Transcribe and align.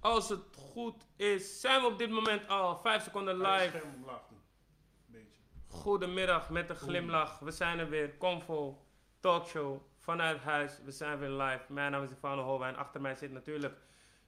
Als 0.00 0.28
het 0.28 0.56
goed 0.56 1.06
is, 1.16 1.60
zijn 1.60 1.80
we 1.80 1.86
op 1.86 1.98
dit 1.98 2.10
moment 2.10 2.48
al 2.48 2.80
5 2.80 3.02
seconden 3.02 3.36
live. 3.36 3.82
Goedemiddag 5.66 6.50
met 6.50 6.70
een 6.70 6.76
glimlach. 6.76 7.38
We 7.38 7.50
zijn 7.50 7.78
er 7.78 7.88
weer. 7.88 8.16
Convo 8.16 8.86
Talkshow 9.20 9.80
vanuit 9.98 10.40
huis. 10.40 10.80
We 10.84 10.90
zijn 10.90 11.18
weer 11.18 11.30
live. 11.30 11.72
Mijn 11.72 11.92
naam 11.92 12.02
is 12.02 12.10
Ivano 12.10 12.42
Holwijn. 12.42 12.76
Achter 12.76 13.00
mij 13.00 13.14
zit 13.14 13.30
natuurlijk 13.32 13.78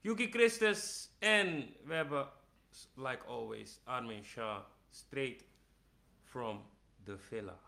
Yuki 0.00 0.30
Christus. 0.30 1.10
En 1.18 1.74
we 1.84 1.94
hebben, 1.94 2.28
like 2.94 3.24
always, 3.26 3.80
Armin 3.84 4.24
Shah. 4.24 4.64
Straight 4.90 5.44
from 6.24 6.70
the 7.04 7.18
villa. 7.18 7.58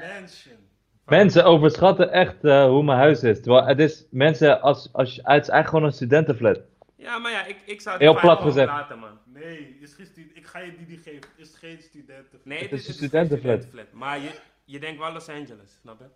Mansion. 0.00 0.68
Mensen 1.08 1.44
overschatten 1.44 2.10
echt 2.12 2.44
eh, 2.44 2.64
hoe 2.64 2.82
mijn 2.82 2.98
huis 2.98 3.22
is. 3.22 3.40
Terwijl 3.42 3.64
het 3.66 3.78
is, 3.78 4.04
mensen, 4.10 4.60
als, 4.60 4.88
als, 4.92 5.14
je- 5.14 5.20
het 5.24 5.42
is 5.42 5.48
eigenlijk 5.48 5.68
gewoon 5.68 5.84
een 5.84 5.92
studentenflat. 5.92 6.60
Ja, 6.96 7.18
maar 7.18 7.32
ja, 7.32 7.44
ik, 7.44 7.56
ik 7.66 7.80
zou 7.80 7.98
Heel 7.98 8.12
het 8.12 8.20
plat 8.20 8.36
gewoon 8.36 8.52
gezegd. 8.52 8.68
laten, 8.70 8.98
man. 8.98 9.18
Nee, 9.24 9.78
is 9.80 9.94
geen 9.94 10.30
ik 10.34 10.46
ga 10.46 10.58
je 10.58 10.76
die 10.76 10.86
niet 10.86 11.00
geven. 11.00 11.30
Is 11.36 11.56
geen 11.56 11.82
studenten. 11.82 12.40
Nee, 12.44 12.58
Het 12.58 12.72
is 12.72 12.88
een 12.88 12.94
studentenflat. 12.94 13.62
studentenflat. 13.62 14.00
Maar 14.00 14.18
je, 14.18 14.30
je 14.64 14.78
denkt 14.78 14.98
wel 14.98 15.12
Los 15.12 15.28
Angeles, 15.28 15.78
snap 15.80 15.98
je? 16.00 16.06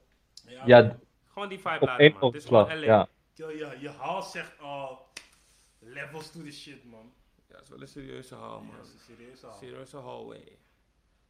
Ja, 0.67 0.97
Gewoon 1.33 1.49
die 1.49 1.59
vibe 1.59 1.81
op 1.81 1.87
laten, 1.89 2.13
man. 2.13 2.33
Het 2.33 2.35
is 2.43 2.45
gewoon. 2.49 2.67
LA. 2.67 2.75
Ja. 2.75 3.09
Ja, 3.35 3.73
je 3.81 3.89
haal 3.99 4.23
zegt 4.23 4.53
al 4.61 5.07
levels 5.79 6.31
to 6.31 6.41
the 6.43 6.51
shit, 6.53 6.85
man. 6.91 7.13
Ja, 7.49 7.55
het 7.55 7.65
is 7.65 7.71
wel 7.71 7.81
een 7.81 7.89
serieuze 7.89 8.35
hal, 8.35 8.61
man. 8.61 8.75
Ja, 8.77 8.83
is 8.83 8.93
een 8.93 9.15
serieus 9.17 9.45
al. 9.45 9.53
Serieuze 9.61 9.97
hallway. 9.97 10.59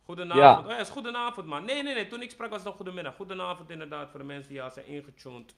Goedenavond. 0.04 0.42
Ja. 0.42 0.60
Oh 0.60 0.68
ja, 0.68 0.78
is 0.78 0.88
goedenavond, 0.88 1.46
man. 1.46 1.64
Nee, 1.64 1.82
nee, 1.82 1.94
nee. 1.94 2.06
Toen 2.06 2.22
ik 2.22 2.30
sprak 2.30 2.48
was 2.48 2.58
het 2.58 2.66
nog 2.66 2.76
goedemiddag. 2.76 3.14
Goedenavond, 3.14 3.70
inderdaad, 3.70 4.10
voor 4.10 4.20
de 4.20 4.26
mensen 4.26 4.52
die 4.52 4.62
al 4.62 4.70
zijn 4.70 4.86
ingetuned. 4.86 5.54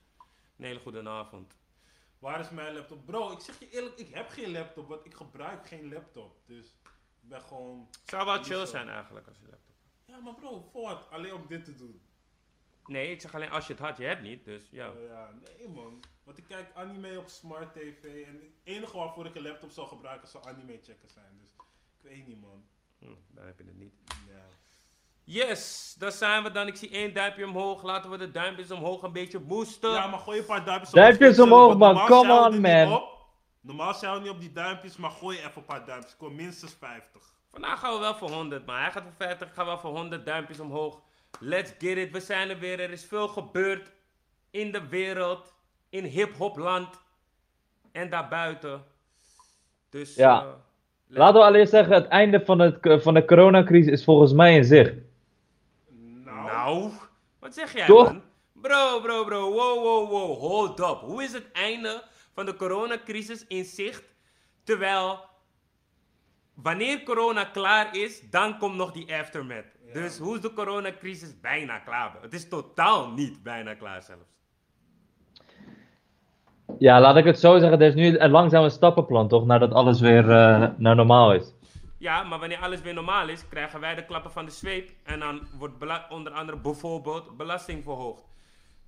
Een 0.57 0.65
hele 0.65 0.81
goedenavond. 0.81 1.57
Waar 2.19 2.41
is 2.41 2.51
mijn 2.51 2.75
laptop? 2.75 3.07
Bro, 3.07 3.33
ik 3.33 3.41
zeg 3.41 3.59
je 3.59 3.71
eerlijk, 3.71 3.99
ik 3.99 4.15
heb 4.15 4.29
geen 4.29 4.53
laptop, 4.53 4.89
want 4.89 5.05
ik 5.05 5.15
gebruik 5.15 5.67
geen 5.67 5.93
laptop. 5.93 6.37
Dus 6.47 6.67
ik 6.67 6.91
ben 7.21 7.41
gewoon... 7.41 7.87
Het 7.91 8.11
zou 8.11 8.25
wel 8.25 8.43
chill 8.43 8.67
zijn 8.67 8.89
eigenlijk 8.89 9.27
als 9.27 9.39
je 9.39 9.47
laptop. 9.51 9.75
Ja, 10.05 10.19
maar 10.19 10.35
bro, 10.35 10.69
voor 10.73 10.83
wat? 10.83 11.11
Alleen 11.11 11.35
om 11.35 11.47
dit 11.47 11.65
te 11.65 11.75
doen. 11.75 12.03
Nee, 12.87 13.11
ik 13.11 13.21
zeg 13.21 13.35
alleen 13.35 13.51
als 13.51 13.67
je 13.67 13.73
het 13.73 13.83
had, 13.83 13.97
je 13.97 14.05
hebt 14.05 14.23
niet. 14.23 14.45
Dus 14.45 14.71
ja. 14.71 14.87
Ja, 14.87 15.01
ja, 15.01 15.31
nee 15.57 15.69
man. 15.69 16.03
Want 16.25 16.39
ik 16.39 16.45
kijk 16.45 16.75
anime 16.75 17.19
op 17.19 17.29
smart 17.29 17.73
tv 17.73 18.27
en 18.27 18.35
het 18.35 18.53
enige 18.63 18.97
waarvoor 18.97 19.27
ik 19.27 19.35
een 19.35 19.43
laptop 19.43 19.71
zou 19.71 19.89
gebruiken 19.89 20.29
zou 20.29 20.45
anime 20.47 20.79
checken 20.83 21.09
zijn. 21.09 21.39
Dus 21.41 21.51
ik 21.55 21.63
weet 22.01 22.27
niet 22.27 22.41
man. 22.41 22.65
Hm, 22.99 23.15
dan 23.29 23.45
heb 23.45 23.59
je 23.59 23.65
het 23.65 23.79
niet. 23.79 23.95
Yes, 25.27 25.95
daar 25.99 26.13
zijn 26.13 26.43
we 26.43 26.51
dan. 26.51 26.67
Ik 26.67 26.77
zie 26.77 26.91
één 26.91 27.15
duimpje 27.15 27.45
omhoog. 27.47 27.83
Laten 27.83 28.11
we 28.11 28.17
de 28.19 28.31
duimpjes 28.31 28.71
omhoog 28.71 29.03
een 29.03 29.13
beetje 29.13 29.39
boosten. 29.41 29.91
Ja, 29.91 30.07
maar 30.07 30.19
gooi 30.19 30.39
een 30.39 30.45
paar 30.45 30.65
duimpjes 30.65 30.91
Duimpjes 30.91 31.39
op. 31.39 31.45
omhoog, 31.45 31.77
man. 31.77 32.07
Come 32.07 32.33
on, 32.33 32.61
man. 32.61 33.03
Normaal 33.61 33.95
zijn 33.95 34.15
we 34.15 34.21
niet 34.21 34.31
op 34.31 34.41
die 34.41 34.53
duimpjes, 34.53 34.97
maar 34.97 35.11
gooi 35.11 35.39
even 35.39 35.51
een 35.57 35.65
paar 35.65 35.85
duimpjes. 35.87 36.13
Ik 36.13 36.19
kom 36.19 36.35
minstens 36.35 36.75
50. 36.79 37.23
Vandaag 37.51 37.81
gaan 37.81 37.93
we 37.93 37.99
wel 37.99 38.15
voor 38.15 38.31
100, 38.31 38.67
maar 38.67 38.81
hij 38.83 38.91
gaat 38.93 39.03
voor 39.03 39.13
50. 39.17 39.49
Ik 39.49 39.55
ga 39.55 39.65
wel 39.65 39.79
voor 39.79 39.91
100 39.91 40.27
duimpjes 40.27 40.61
omhoog. 40.61 41.01
Let's 41.41 41.71
get 41.79 41.97
it. 41.97 42.11
We 42.11 42.21
zijn 42.21 42.51
er 42.51 42.59
weer. 42.59 42.81
Er 42.81 42.91
is 42.91 43.05
veel 43.05 43.29
gebeurd 43.29 43.91
in 44.51 44.73
de 44.73 44.89
wereld, 44.89 45.55
in 45.89 46.05
hip-hopland 46.05 47.01
en 47.93 48.11
daarbuiten. 48.11 48.85
Dus 49.91 50.15
Ja. 50.15 50.41
eh, 50.43 50.49
Laten 51.07 51.41
we 51.41 51.47
allereerst 51.47 51.73
zeggen, 51.73 51.95
het 51.95 52.07
einde 52.07 52.45
van, 52.45 52.59
het, 52.59 53.03
van 53.03 53.15
de 53.15 53.25
coronacrisis 53.25 53.93
is 53.93 54.05
volgens 54.05 54.33
mij 54.33 54.57
in 54.57 54.65
zicht. 54.65 54.95
Nou, 56.25 56.47
Nou, 56.47 56.91
wat 57.39 57.55
zeg 57.55 57.73
jij, 57.73 57.87
Toch? 57.87 58.13
man? 58.13 58.23
Bro, 58.53 59.01
bro, 59.01 59.25
bro. 59.25 59.53
Wow, 59.53 59.83
wow, 59.83 60.11
wow. 60.11 60.39
Hold 60.39 60.81
up. 60.81 60.99
Hoe 61.01 61.23
is 61.23 61.33
het 61.33 61.53
einde 61.53 62.03
van 62.35 62.47
de 62.47 62.57
coronacrisis 62.57 63.47
in 63.47 63.65
zicht? 63.65 64.15
Terwijl, 64.65 65.21
wanneer 66.55 67.03
corona 67.03 67.45
klaar 67.45 67.97
is, 67.97 68.31
dan 68.31 68.59
komt 68.59 68.75
nog 68.77 68.93
die 68.93 69.15
aftermath. 69.15 69.65
Dus 69.93 70.19
hoe 70.19 70.35
is 70.35 70.41
de 70.41 70.53
coronacrisis 70.53 71.41
bijna 71.41 71.79
klaar? 71.79 72.17
Het 72.21 72.35
is 72.35 72.49
totaal 72.49 73.11
niet 73.11 73.43
bijna 73.43 73.75
klaar 73.75 74.03
zelfs. 74.03 74.34
Ja, 76.79 77.01
laat 77.01 77.17
ik 77.17 77.25
het 77.25 77.39
zo 77.39 77.59
zeggen, 77.59 77.81
er 77.81 77.87
is 77.89 77.95
nu 77.95 78.19
een 78.19 78.31
langzame 78.31 78.71
stappenplan 78.71 79.29
toch, 79.29 79.47
nadat 79.47 79.73
alles 79.73 80.01
weer 80.01 80.31
eh, 80.31 80.69
naar 80.77 80.95
normaal 80.97 81.33
is. 81.35 81.53
Ja, 81.99 82.23
maar 82.23 82.39
wanneer 82.39 82.59
alles 82.59 82.81
weer 82.83 82.95
normaal 82.95 83.29
is, 83.29 83.49
krijgen 83.49 83.81
wij 83.81 83.95
de 83.95 84.05
klappen 84.05 84.31
van 84.31 84.45
de 84.45 84.51
zweep. 84.51 84.91
En 85.05 85.19
dan 85.21 85.41
wordt 85.59 85.75
onder 86.09 86.33
andere 86.33 86.59
bijvoorbeeld 86.59 87.37
belasting 87.37 87.83
verhoogd. 87.85 88.23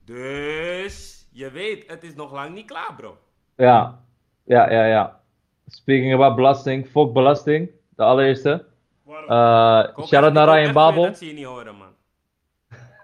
Dus, 0.04 1.26
je 1.32 1.50
weet, 1.50 1.84
het 1.91 2.02
is 2.04 2.14
nog 2.14 2.32
lang 2.32 2.54
niet 2.54 2.66
klaar, 2.66 2.94
bro. 2.96 3.16
Ja, 3.56 4.00
ja, 4.44 4.70
ja, 4.70 4.84
ja. 4.84 5.20
Speaking 5.66 6.14
about 6.14 6.34
belasting, 6.36 6.86
fuck 6.88 7.12
belasting, 7.12 7.70
de 7.96 8.02
allereerste. 8.02 8.64
waarom? 9.04 9.30
Eh 9.30 9.88
Ik 9.88 9.94
hoop 9.96 10.06
shout 10.06 10.25
out 10.25 10.36
echt- 10.36 10.46
naar 10.46 10.58
Ryan 10.58 10.72
Babel. 10.72 11.02
Dat 11.02 11.19
zie 11.19 11.28
je 11.28 11.34
niet 11.34 11.44
horen, 11.44 11.75
man. 11.76 11.88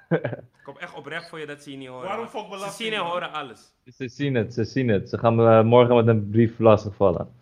ik 0.63 0.69
kom 0.69 0.77
echt 0.79 0.95
oprecht 0.95 1.29
voor 1.29 1.39
je 1.39 1.47
dat 1.47 1.63
zie 1.63 1.73
je 1.73 1.79
niet 1.79 1.89
horen. 1.89 2.09
Waarom 2.09 2.27
fuck 2.27 2.49
belasting, 2.49 2.73
Ze 2.73 2.83
zien 2.83 2.93
en 2.93 3.01
horen 3.01 3.33
alles. 3.33 3.73
Ze 3.97 4.09
zien 4.09 4.35
het, 4.35 4.55
ze 4.55 4.65
zien 4.65 4.89
het. 4.89 5.09
Ze 5.09 5.19
gaan 5.19 5.35
me 5.35 5.59
eh, 5.59 5.63
morgen 5.63 5.95
met 5.95 6.07
een 6.07 6.31
brief 6.31 6.59
lastigvallen. 6.59 7.35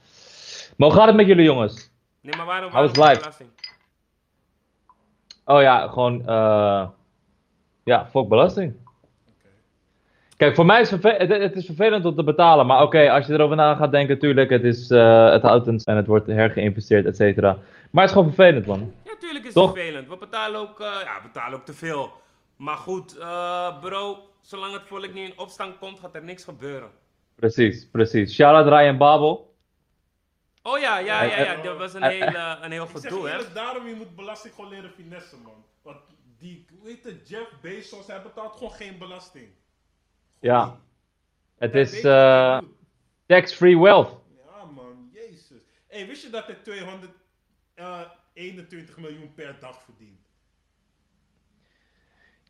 Maar 0.77 0.89
hoe 0.89 0.97
gaat 0.97 1.07
het 1.07 1.17
met 1.17 1.27
jullie 1.27 1.45
jongens? 1.45 1.91
Nee, 2.21 2.37
maar 2.37 2.47
waarom, 2.47 2.73
waarom 2.73 2.93
belasting? 2.93 3.51
Oh 5.45 5.61
ja, 5.61 5.89
gewoon, 5.89 6.29
eh 6.29 6.89
ja, 7.85 8.07
fuck 8.07 8.29
belasting. 8.29 8.75
Oké. 8.75 9.49
Kijk, 10.37 10.55
voor 10.55 10.67
mij 10.67 10.81
is 10.81 10.91
het, 10.91 11.03
het, 11.03 11.57
is 11.57 11.67
vervelend 11.67 12.05
om 12.05 12.15
te 12.15 12.25
betalen, 12.25 12.67
maar 12.67 12.83
oké, 12.83 13.11
als 13.11 13.27
je 13.27 13.33
erover 13.33 13.57
na 13.57 13.75
gaat 13.75 13.91
denken, 13.91 14.19
tuurlijk, 14.19 14.51
het, 14.51 14.65
is, 14.65 14.91
eh, 14.91 15.31
het 15.31 15.43
houdt 15.43 15.67
een 15.67 15.81
en 15.85 15.97
het 15.97 16.07
wordt 16.07 16.27
hergeïnvesteerd, 16.27 17.07
et 17.07 17.17
cetera. 17.17 17.59
Maar 17.91 18.03
het 18.05 18.13
is 18.13 18.19
gewoon 18.19 18.35
vervelend, 18.35 18.67
man. 18.67 18.93
Ja, 19.05 19.13
tuurlijk 19.19 19.45
is 19.45 19.53
Toch? 19.53 19.67
het 19.67 19.79
vervelend. 19.79 20.09
We 20.09 20.17
betalen 20.17 20.61
ook, 20.61 20.81
eh, 20.81 20.87
ja, 20.87 21.15
we 21.23 21.29
betalen 21.33 21.59
ook 21.59 21.65
te 21.65 21.75
veel. 21.75 22.19
Maar 22.61 22.77
goed, 22.77 23.17
eh, 23.17 23.81
bro, 23.81 24.29
zolang 24.41 24.73
het 24.73 24.87
volk 24.87 25.13
niet 25.13 25.31
in 25.31 25.39
opstand 25.39 25.79
komt, 25.79 26.01
gaat 26.01 26.15
er 26.15 26.25
niks 26.25 26.45
gebeuren. 26.45 26.91
Precies, 27.35 27.89
precies. 27.89 28.35
Shout-out 28.35 28.67
Ryan 28.67 28.99
Babel. 28.99 29.55
Oh 30.63 30.79
ja, 30.79 30.99
ja, 30.99 31.23
ja, 31.23 31.39
ja, 31.39 31.63
dat 31.63 31.79
was 31.79 31.95
een 31.95 32.03
heel, 32.03 32.27
eh, 32.27 32.59
een 32.61 32.71
heel 32.71 32.85
Ik 32.85 32.91
zeg 32.91 33.03
gedoe, 33.03 33.29
hè. 33.29 33.53
daarom 33.53 33.87
je 33.87 33.95
moet 33.95 34.17
belasting 34.17 34.55
gewoon 34.55 34.71
leren 34.71 34.91
finessen, 34.91 35.43
man. 35.43 35.65
Want 35.83 35.99
die, 36.39 36.67
hoe 36.79 36.89
heet 36.89 37.05
het, 37.05 37.29
Jeff 37.29 37.61
Bezos, 37.61 38.07
hij 38.07 38.23
betaalt 38.23 38.53
gewoon 38.53 38.73
geen 38.73 38.99
belasting. 38.99 39.49
Ja. 40.41 40.81
Het 41.59 41.75
is 41.75 42.01
eh 42.01 42.59
doet. 42.59 42.69
tax-free 43.27 43.79
wealth. 43.79 44.19
Ja, 44.37 44.65
man, 44.65 45.11
jezus. 45.13 45.63
Hey, 45.87 46.07
wist 46.07 46.23
je 46.23 46.31
dat 46.31 46.47
hij 46.47 46.55
221 46.55 48.97
miljoen 48.97 49.35
per 49.35 49.57
dag 49.61 49.83
verdient? 49.83 50.30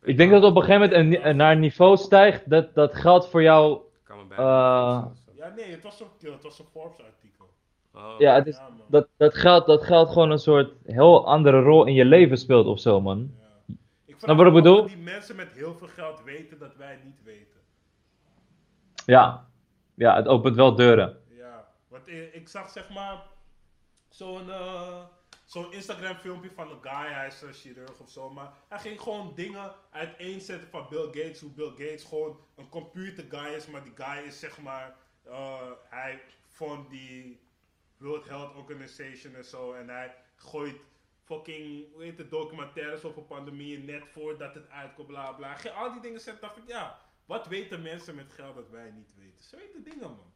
Ik 0.03 0.17
denk 0.17 0.31
dat 0.31 0.43
op 0.43 0.55
een 0.55 0.63
gegeven 0.63 0.89
moment 0.89 1.25
een, 1.25 1.35
naar 1.35 1.51
een 1.51 1.59
niveau 1.59 1.97
stijgt 1.97 2.49
dat 2.49 2.73
dat 2.73 2.95
geld 2.95 3.27
voor 3.29 3.41
jou. 3.41 3.79
Kan 4.03 4.27
me 4.27 4.35
Eh, 4.35 5.05
Ja, 5.35 5.53
nee, 5.55 5.71
het 5.71 5.83
was, 5.83 6.03
ook, 6.03 6.09
het 6.21 6.43
was 6.43 6.59
een 6.59 6.65
Forbes-artikel. 6.71 7.49
Oh. 7.93 8.13
Ja, 8.17 8.33
het 8.33 8.47
is, 8.47 8.55
Ja, 8.55 8.69
dat, 8.87 9.07
dat, 9.17 9.35
geld, 9.35 9.65
dat 9.65 9.83
geld 9.83 10.09
gewoon 10.09 10.31
een 10.31 10.39
soort 10.39 10.73
heel 10.85 11.27
andere 11.27 11.61
rol 11.61 11.85
in 11.85 11.93
je 11.93 12.05
leven 12.05 12.37
speelt 12.37 12.65
of 12.67 12.79
zo, 12.79 13.01
man. 13.01 13.31
Ja. 13.39 13.73
Ik 14.05 14.15
wat 14.19 14.29
ik 14.29 14.35
me 14.37 14.51
bedoel? 14.51 14.85
die 14.87 14.97
mensen 14.97 15.35
met 15.35 15.51
heel 15.51 15.73
veel 15.75 15.87
geld 15.87 16.23
weten 16.23 16.59
dat 16.59 16.75
wij 16.75 16.99
niet 17.03 17.23
weten. 17.23 17.59
Ja. 19.05 19.49
Ja, 19.93 20.15
het 20.15 20.27
opent 20.27 20.55
wel 20.55 20.75
deuren. 20.75 21.17
Ja, 21.29 21.67
want 21.87 22.07
ik, 22.07 22.33
ik 22.33 22.47
zag 22.47 22.69
zeg 22.69 22.89
maar 22.89 23.23
zo'n 24.09 24.51
eh, 24.51 24.97
zo'n 25.51 25.73
Instagram 25.73 26.15
filmpje 26.15 26.51
van 26.51 26.71
een 26.71 26.81
guy, 26.81 27.11
hij 27.13 27.27
is 27.27 27.41
een 27.41 27.53
chirurg 27.53 27.99
of 27.99 28.09
zo, 28.09 28.29
maar 28.29 28.53
hij 28.67 28.79
ging 28.79 29.01
gewoon 29.01 29.35
dingen 29.35 29.75
uiteenzetten 29.89 30.69
van 30.69 30.87
Bill 30.89 31.05
Gates, 31.05 31.39
hoe 31.39 31.51
Bill 31.51 31.69
Gates 31.69 32.03
gewoon 32.03 32.39
een 32.55 32.69
computer 32.69 33.25
guy 33.29 33.53
is, 33.53 33.67
maar 33.67 33.83
die 33.83 33.93
guy 33.95 34.25
is 34.25 34.39
zeg 34.39 34.59
maar, 34.61 34.95
eh, 35.23 35.71
hij 35.89 36.21
vond 36.47 36.89
die 36.89 37.39
World 37.97 38.27
Health 38.27 38.55
Organization 38.55 39.35
en 39.35 39.45
zo 39.45 39.73
en 39.73 39.89
hij 39.89 40.15
gooit 40.35 40.81
fucking, 41.23 41.93
hoe 41.93 42.03
heet 42.03 42.29
documentaires 42.29 43.03
over 43.03 43.21
pandemieën 43.21 43.85
net 43.85 44.03
voordat 44.07 44.53
het 44.53 44.69
uitkomt, 44.69 45.07
bla 45.07 45.31
bla. 45.31 45.57
Al 45.75 45.91
die 45.91 46.01
dingen 46.01 46.21
zetten, 46.21 46.41
dacht 46.41 46.57
ik, 46.57 46.67
ja, 46.67 47.01
wat 47.25 47.47
weten 47.47 47.81
mensen 47.81 48.15
met 48.15 48.31
geld 48.31 48.55
dat 48.55 48.69
wij 48.69 48.91
niet 48.91 49.15
weten? 49.15 49.43
Ze 49.43 49.55
weten 49.55 49.83
dingen 49.83 50.09
man. 50.09 50.30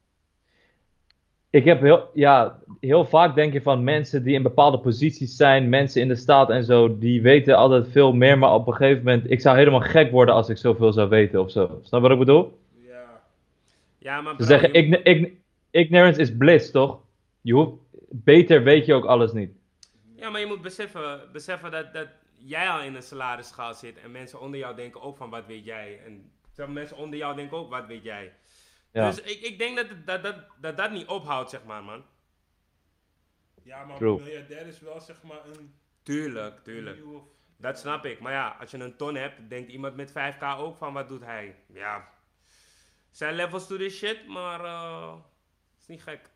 Ik 1.56 1.64
heb 1.66 1.82
heel, 1.82 2.10
ja, 2.14 2.60
heel 2.80 3.06
vaak 3.06 3.36
denk 3.36 3.54
je 3.54 3.62
van 3.62 3.84
mensen 3.84 4.24
die 4.24 4.34
in 4.34 4.44
bepaalde 4.44 4.80
posities 4.80 5.36
zijn, 5.36 5.70
mensen 5.70 6.02
in 6.02 6.08
de 6.08 6.16
staat 6.16 6.50
en 6.50 6.64
zo, 6.64 6.98
die 6.98 7.22
weten 7.22 7.56
altijd 7.56 7.88
veel 7.92 8.14
meer, 8.14 8.38
maar 8.38 8.54
op 8.54 8.68
een 8.68 8.74
gegeven 8.74 9.04
moment, 9.04 9.32
ik 9.32 9.42
zou 9.42 9.58
helemaal 9.58 9.80
gek 9.80 10.12
worden 10.12 10.36
als 10.36 10.50
ik 10.50 10.58
zoveel 10.58 10.94
zou 10.94 11.10
weten 11.10 11.42
of 11.42 11.52
zo. 11.52 11.80
Snap 11.84 12.02
wat 12.02 12.12
ik 12.12 12.18
bedoel? 12.18 12.60
Ja. 12.74 13.22
Ja, 13.98 14.22
maar 14.22 14.34
Ze 14.38 14.44
zeggen, 14.44 14.74
ign- 14.74 15.00
ign- 15.04 15.32
ignorance 15.72 16.22
is 16.22 16.38
bliss, 16.38 16.72
toch? 16.72 17.00
Je 17.42 17.54
hoeft, 17.54 17.72
beter 18.10 18.64
weet 18.64 18.86
je 18.86 18.94
ook 18.94 19.06
alles 19.06 19.32
niet. 19.32 19.52
Ja, 20.16 20.30
maar 20.30 20.40
je 20.40 20.48
moet 20.48 20.62
beseffen, 20.62 21.20
beseffen 21.32 21.72
dat, 21.72 21.94
dat 21.94 22.08
jij 22.38 22.70
al 22.70 22.82
in 22.82 22.96
een 22.96 23.04
salarisschaal 23.04 23.74
zit 23.74 24.00
en 24.04 24.12
mensen 24.12 24.42
onder 24.42 24.60
jou 24.60 24.76
denken 24.76 25.02
ook 25.02 25.18
van 25.18 25.30
wat 25.30 25.46
weet 25.48 25.66
jij. 25.66 26.00
En 26.06 26.32
mensen 26.74 26.98
onder 26.98 27.20
jou 27.20 27.36
denken 27.36 27.58
ook 27.58 27.70
wat 27.70 27.88
weet 27.88 28.04
jij. 28.04 28.32
Ja. 28.96 29.10
Dus 29.10 29.22
ik, 29.22 29.42
ik 29.42 29.60
denk 29.60 29.76
dat, 29.78 29.88
dat, 30.06 30.24
dat, 30.24 30.36
dat 30.62 30.78
dat 30.78 30.92
niet 30.92 31.08
ophoudt, 31.08 31.50
zeg 31.50 31.64
maar, 31.64 31.84
man. 31.84 32.04
Ja, 33.64 33.86
maar 33.86 33.98
True. 33.98 34.20
miljardair 34.20 34.68
is 34.68 34.80
wel 34.80 35.00
zeg 35.00 35.24
maar 35.24 35.40
een 35.46 35.74
Tuurlijk, 36.04 36.60
tuurlijk. 36.64 36.96
nieuwe... 36.96 37.20
Dat 37.58 37.80
snap 37.80 38.06
ik. 38.06 38.20
Maar 38.20 38.32
ja, 38.32 38.56
als 38.60 38.72
je 38.72 38.78
een 38.80 38.96
ton 38.96 39.16
hebt, 39.16 39.50
denkt 39.50 39.72
iemand 39.72 39.96
met 39.96 40.10
5k 40.12 40.60
ook 40.60 40.78
van 40.78 40.94
wat 40.94 41.08
doet 41.08 41.26
hij? 41.26 41.56
Ja. 41.74 42.08
Zijn 43.12 43.36
levels 43.36 43.68
to 43.68 43.78
this 43.78 43.98
shit, 43.98 44.28
maar 44.28 44.66
eh 44.66 45.14
is 45.80 45.88
niet 45.88 46.04
gek. 46.04 46.30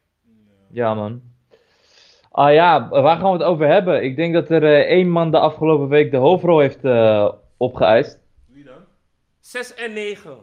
Ja, 0.70 0.94
man. 0.94 1.22
Ah 2.32 2.54
ja, 2.54 2.90
waar 2.90 3.18
gaan 3.18 3.32
we 3.32 3.38
het 3.38 3.48
over 3.48 3.68
hebben? 3.68 4.04
Ik 4.04 4.16
denk 4.16 4.34
dat 4.34 4.50
er 4.50 4.64
eh, 4.64 4.80
één 4.80 5.10
man 5.10 5.32
de 5.32 5.40
afgelopen 5.40 5.88
week 5.88 6.12
de 6.12 6.18
hoofdrol 6.18 6.60
heeft 6.60 6.84
eh, 6.84 7.32
opgeëist. 7.58 8.20
Wie 8.46 8.64
dan? 8.64 8.86
6 9.40 9.74
en 9.74 9.94
9. 9.94 10.38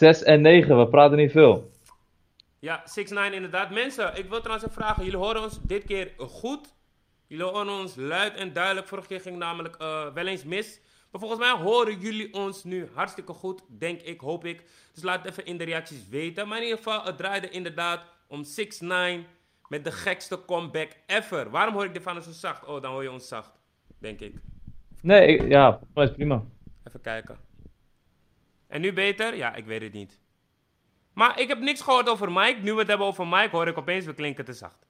6 0.00 0.22
en 0.22 0.40
9, 0.40 0.78
we 0.78 0.88
praten 0.88 1.16
niet 1.16 1.30
veel. 1.30 1.70
Ja, 2.58 2.82
6 2.84 3.10
9 3.10 3.32
inderdaad. 3.32 3.70
Mensen, 3.70 4.16
ik 4.16 4.28
wil 4.28 4.38
trouwens 4.40 4.68
even 4.68 4.82
vragen. 4.82 5.04
Jullie 5.04 5.18
horen 5.18 5.42
ons 5.42 5.58
dit 5.62 5.84
keer 5.84 6.12
goed? 6.18 6.74
Jullie 7.26 7.44
horen 7.44 7.68
ons 7.68 7.94
luid 7.96 8.34
en 8.34 8.52
duidelijk. 8.52 8.86
Vorige 8.88 9.08
keer 9.08 9.20
ging 9.20 9.36
namelijk 9.36 9.76
eh, 9.76 10.06
wel 10.14 10.26
eens 10.26 10.44
mis. 10.44 10.80
Maar 11.10 11.20
volgens 11.20 11.40
mij 11.40 11.50
horen 11.50 11.98
jullie 11.98 12.34
ons 12.34 12.64
nu 12.64 12.88
hartstikke 12.94 13.32
goed. 13.32 13.62
Denk 13.68 14.00
ik, 14.00 14.20
hoop 14.20 14.44
ik. 14.44 14.62
Dus 14.94 15.02
laat 15.02 15.18
het 15.22 15.30
even 15.30 15.44
in 15.46 15.56
de 15.56 15.64
reacties 15.64 16.08
weten. 16.08 16.48
Maar 16.48 16.56
in 16.58 16.62
ieder 16.64 16.78
geval, 16.78 17.04
het 17.04 17.16
draaide 17.16 17.48
inderdaad 17.48 18.04
om 18.28 18.44
6 18.44 18.80
9 18.80 19.26
met 19.68 19.84
de 19.84 19.92
gekste 19.92 20.44
comeback 20.44 20.90
ever. 21.06 21.50
Waarom 21.50 21.74
hoor 21.74 21.84
ik 21.84 21.92
dit 21.94 22.02
van 22.02 22.22
zo 22.22 22.30
zacht? 22.30 22.64
Oh, 22.66 22.82
dan 22.82 22.92
hoor 22.92 23.02
je 23.02 23.10
ons 23.10 23.28
zacht. 23.28 23.50
Denk 23.98 24.20
ik. 24.20 24.34
Nee, 25.02 25.26
ik- 25.26 25.48
ja, 25.48 25.80
dat 25.94 26.08
is 26.08 26.14
prima. 26.14 26.44
Even 26.86 27.00
kijken. 27.00 27.36
En 28.70 28.80
nu 28.80 28.92
beter? 28.92 29.36
Ja, 29.36 29.54
ik 29.54 29.64
weet 29.64 29.82
het 29.82 29.92
niet. 29.92 30.20
Maar 31.12 31.40
ik 31.40 31.48
heb 31.48 31.58
niks 31.60 31.80
gehoord 31.80 32.08
over 32.08 32.32
Mike. 32.32 32.58
Nu 32.62 32.72
we 32.72 32.78
het 32.78 32.88
hebben 32.88 33.06
over 33.06 33.26
Mike, 33.26 33.48
hoor 33.50 33.66
ik 33.68 33.78
opeens 33.78 34.04
we 34.04 34.14
klinken 34.14 34.44
te 34.44 34.52
zacht. 34.52 34.86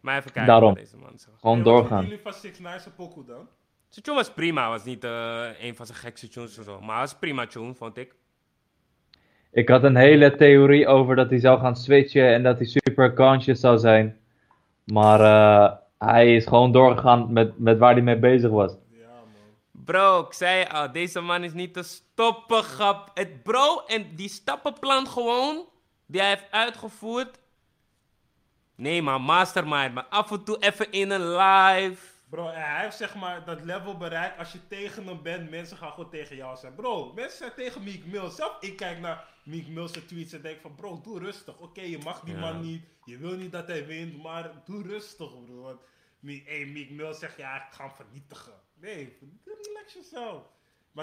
Maar 0.00 0.18
even 0.18 0.32
kijken 0.32 0.52
Daarom. 0.52 0.68
wat 0.74 0.78
deze 0.78 0.96
man 0.96 1.12
zegt. 1.18 1.38
Gewoon 1.40 1.54
Hey, 1.56 1.64
wat 1.64 1.72
doorgaan. 1.74 1.88
vinden 2.00 2.18
jullie 2.18 2.22
van 2.32 2.32
Six 2.32 2.58
Nine's 2.58 2.88
pokoe 2.96 3.24
dan? 3.24 3.48
Zijn 3.88 4.04
tune 4.04 4.16
was 4.16 4.30
prima. 4.32 4.68
was 4.68 4.84
niet 4.84 5.04
eh, 5.04 5.46
een 5.60 5.76
van 5.76 5.86
zijn 5.86 5.98
gekste 5.98 6.28
tunes 6.28 6.58
of 6.58 6.64
zo. 6.64 6.80
Maar 6.80 7.00
het 7.00 7.10
was 7.10 7.18
prima 7.18 7.46
tune, 7.46 7.74
vond 7.74 7.96
ik. 7.96 8.14
Ik 9.52 9.68
had 9.68 9.82
een 9.84 9.96
hele 9.96 10.34
theorie 10.36 10.86
over 10.86 11.16
dat 11.16 11.30
hij 11.30 11.38
zou 11.38 11.60
gaan 11.60 11.76
switchen 11.76 12.32
en 12.32 12.42
dat 12.42 12.58
hij 12.58 12.66
super 12.66 13.14
conscious 13.14 13.60
zou 13.60 13.78
zijn. 13.78 14.18
Maar 14.84 15.20
eh, 15.20 15.76
hij 15.98 16.36
is 16.36 16.46
gewoon 16.46 16.72
doorgegaan 16.72 17.32
met, 17.32 17.58
met 17.58 17.78
waar 17.78 17.92
hij 17.92 18.02
mee 18.02 18.18
bezig 18.18 18.50
was. 18.50 18.76
Bro, 19.88 20.20
ik 20.20 20.32
zei 20.32 20.64
al, 20.64 20.92
deze 20.92 21.20
man 21.20 21.44
is 21.44 21.52
niet 21.52 21.74
te 21.74 21.82
stoppen, 21.82 22.62
grap. 22.62 23.10
Het 23.14 23.42
bro, 23.42 23.84
en 23.86 24.14
die 24.16 24.28
stappenplan 24.28 25.06
gewoon, 25.08 25.68
die 26.06 26.20
hij 26.20 26.30
heeft 26.30 26.50
uitgevoerd. 26.50 27.38
Nee 28.74 29.02
man, 29.02 29.22
mastermind. 29.22 29.94
Maar 29.94 30.04
af 30.06 30.30
en 30.30 30.44
toe 30.44 30.58
even 30.58 30.90
in 30.90 31.10
een 31.10 31.30
live. 31.36 32.02
Bro, 32.30 32.48
en 32.48 32.62
hij 32.70 32.82
heeft 32.82 32.96
zeg 32.96 33.14
maar 33.14 33.44
dat 33.44 33.64
level 33.64 33.96
bereikt. 33.96 34.38
Als 34.38 34.52
je 34.52 34.66
tegen 34.68 35.06
hem 35.06 35.22
bent, 35.22 35.50
mensen 35.50 35.76
gaan 35.76 35.92
gewoon 35.92 36.10
tegen 36.10 36.36
jou 36.36 36.56
zijn. 36.56 36.74
Bro, 36.74 37.12
mensen 37.12 37.38
zijn 37.38 37.54
tegen 37.56 37.82
Meek 37.84 38.06
Mill. 38.06 38.30
Zelf 38.30 38.56
ik 38.60 38.76
kijk 38.76 38.98
naar 38.98 39.28
Meek 39.42 39.68
Mill's 39.68 39.92
tweets 39.92 40.32
en 40.32 40.42
denk 40.42 40.60
van, 40.60 40.74
bro, 40.74 41.00
doe 41.00 41.18
rustig. 41.18 41.58
Oké, 41.58 41.80
je 41.80 41.98
mag 41.98 42.20
die 42.20 42.34
Ja. 42.34 42.40
man 42.40 42.60
niet. 42.60 42.82
Je 43.04 43.18
wil 43.18 43.36
niet 43.36 43.52
dat 43.52 43.66
hij 43.66 43.86
wint, 43.86 44.22
maar 44.22 44.50
doe 44.64 44.82
rustig, 44.82 45.44
bro. 45.44 45.62
Want 45.62 45.80
hey, 46.44 46.64
Meek 46.66 46.90
Mill 46.90 47.12
zegt, 47.12 47.36
ja, 47.36 47.56
ik 47.56 47.72
ga 47.72 47.84
hem 47.84 47.94
vernietigen. 47.94 48.57
Nee, 48.80 49.18
relax 49.44 49.92
jezelf. 49.94 50.42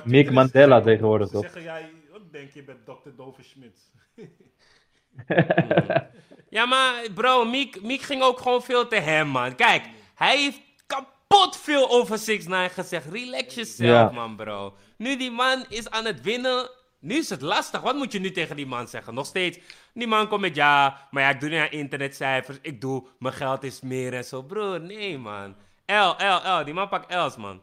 Is 0.06 0.30
Mandela 0.30 0.81
tegenwoordig, 0.81 1.27
Ze 1.27 1.33
toch? 1.33 1.42
zeggen, 1.44 1.62
ja, 1.62 1.80
wat 2.12 2.31
denk 2.31 2.51
je 2.51 2.63
met 2.66 2.86
Dr. 2.86 3.10
Dover 3.16 3.44
Schmidt? 3.44 3.80
Ja, 6.50 6.66
maar 6.66 6.94
bro, 7.13 7.45
Miek, 7.45 7.81
Miek 7.81 8.01
ging 8.01 8.22
ook 8.22 8.39
gewoon 8.39 8.63
veel 8.63 8.88
te 8.88 8.95
hem, 8.95 9.27
man. 9.27 9.56
Kijk, 9.56 9.83
hij 10.16 10.38
heeft 10.38 10.62
kapot 10.88 11.57
veel 11.57 11.89
over 11.89 12.18
6 12.18 12.48
9 12.48 12.69
gezegd. 12.69 13.06
Relax 13.12 13.56
jezelf, 13.56 13.89
Ja. 13.89 14.12
man, 14.12 14.36
bro. 14.36 14.75
Nu 14.98 15.18
die 15.18 15.31
man 15.31 15.66
is 15.69 15.89
aan 15.89 16.06
het 16.06 16.22
winnen. 16.22 16.69
Nu 17.00 17.16
is 17.16 17.30
het 17.30 17.42
lastig. 17.42 17.81
Wat 17.81 17.95
moet 17.95 18.12
je 18.12 18.19
nu 18.19 18.31
tegen 18.31 18.56
die 18.56 18.66
man 18.66 18.88
zeggen? 18.88 19.13
Nog 19.13 19.25
steeds. 19.25 19.60
Die 19.94 20.07
man 20.07 20.27
komt 20.27 20.42
met 20.42 20.56
ja, 20.56 21.07
maar 21.12 21.24
ja, 21.24 21.30
ik 21.30 21.39
doe 21.39 21.50
niet 21.50 21.60
aan 21.60 21.69
internetcijfers. 21.72 22.57
Ik 22.62 22.81
doe, 22.81 23.07
mijn 23.19 23.33
geld 23.33 23.63
is 23.63 23.81
meer 23.81 24.13
en 24.13 24.24
zo. 24.25 24.42
Bro, 24.42 24.77
nee, 24.77 25.18
man. 25.18 25.56
L, 25.85 26.15
L, 26.17 26.59
L. 26.59 26.63
Die 26.65 26.73
man 26.73 26.89
pakt 26.89 27.13
L's, 27.15 27.37
man. 27.37 27.61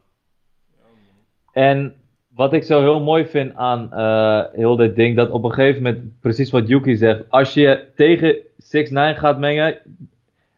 En 1.53 1.95
wat 2.29 2.53
ik 2.53 2.63
zo 2.63 2.81
heel 2.81 3.01
mooi 3.01 3.27
vind 3.27 3.55
aan 3.55 3.93
eh, 3.93 4.43
heel 4.53 4.77
dit 4.77 4.97
ding, 4.97 5.17
dat 5.17 5.31
op 5.31 5.45
een 5.45 5.53
gegeven 5.53 5.83
moment, 5.83 6.21
precies 6.21 6.51
wat 6.51 6.69
Yuki 6.69 6.97
zegt, 6.97 7.23
als 7.29 7.55
je 7.55 7.89
tegen 7.97 8.37
6 8.57 8.91
9 8.91 9.21
gaat 9.21 9.39
mengen, 9.39 9.79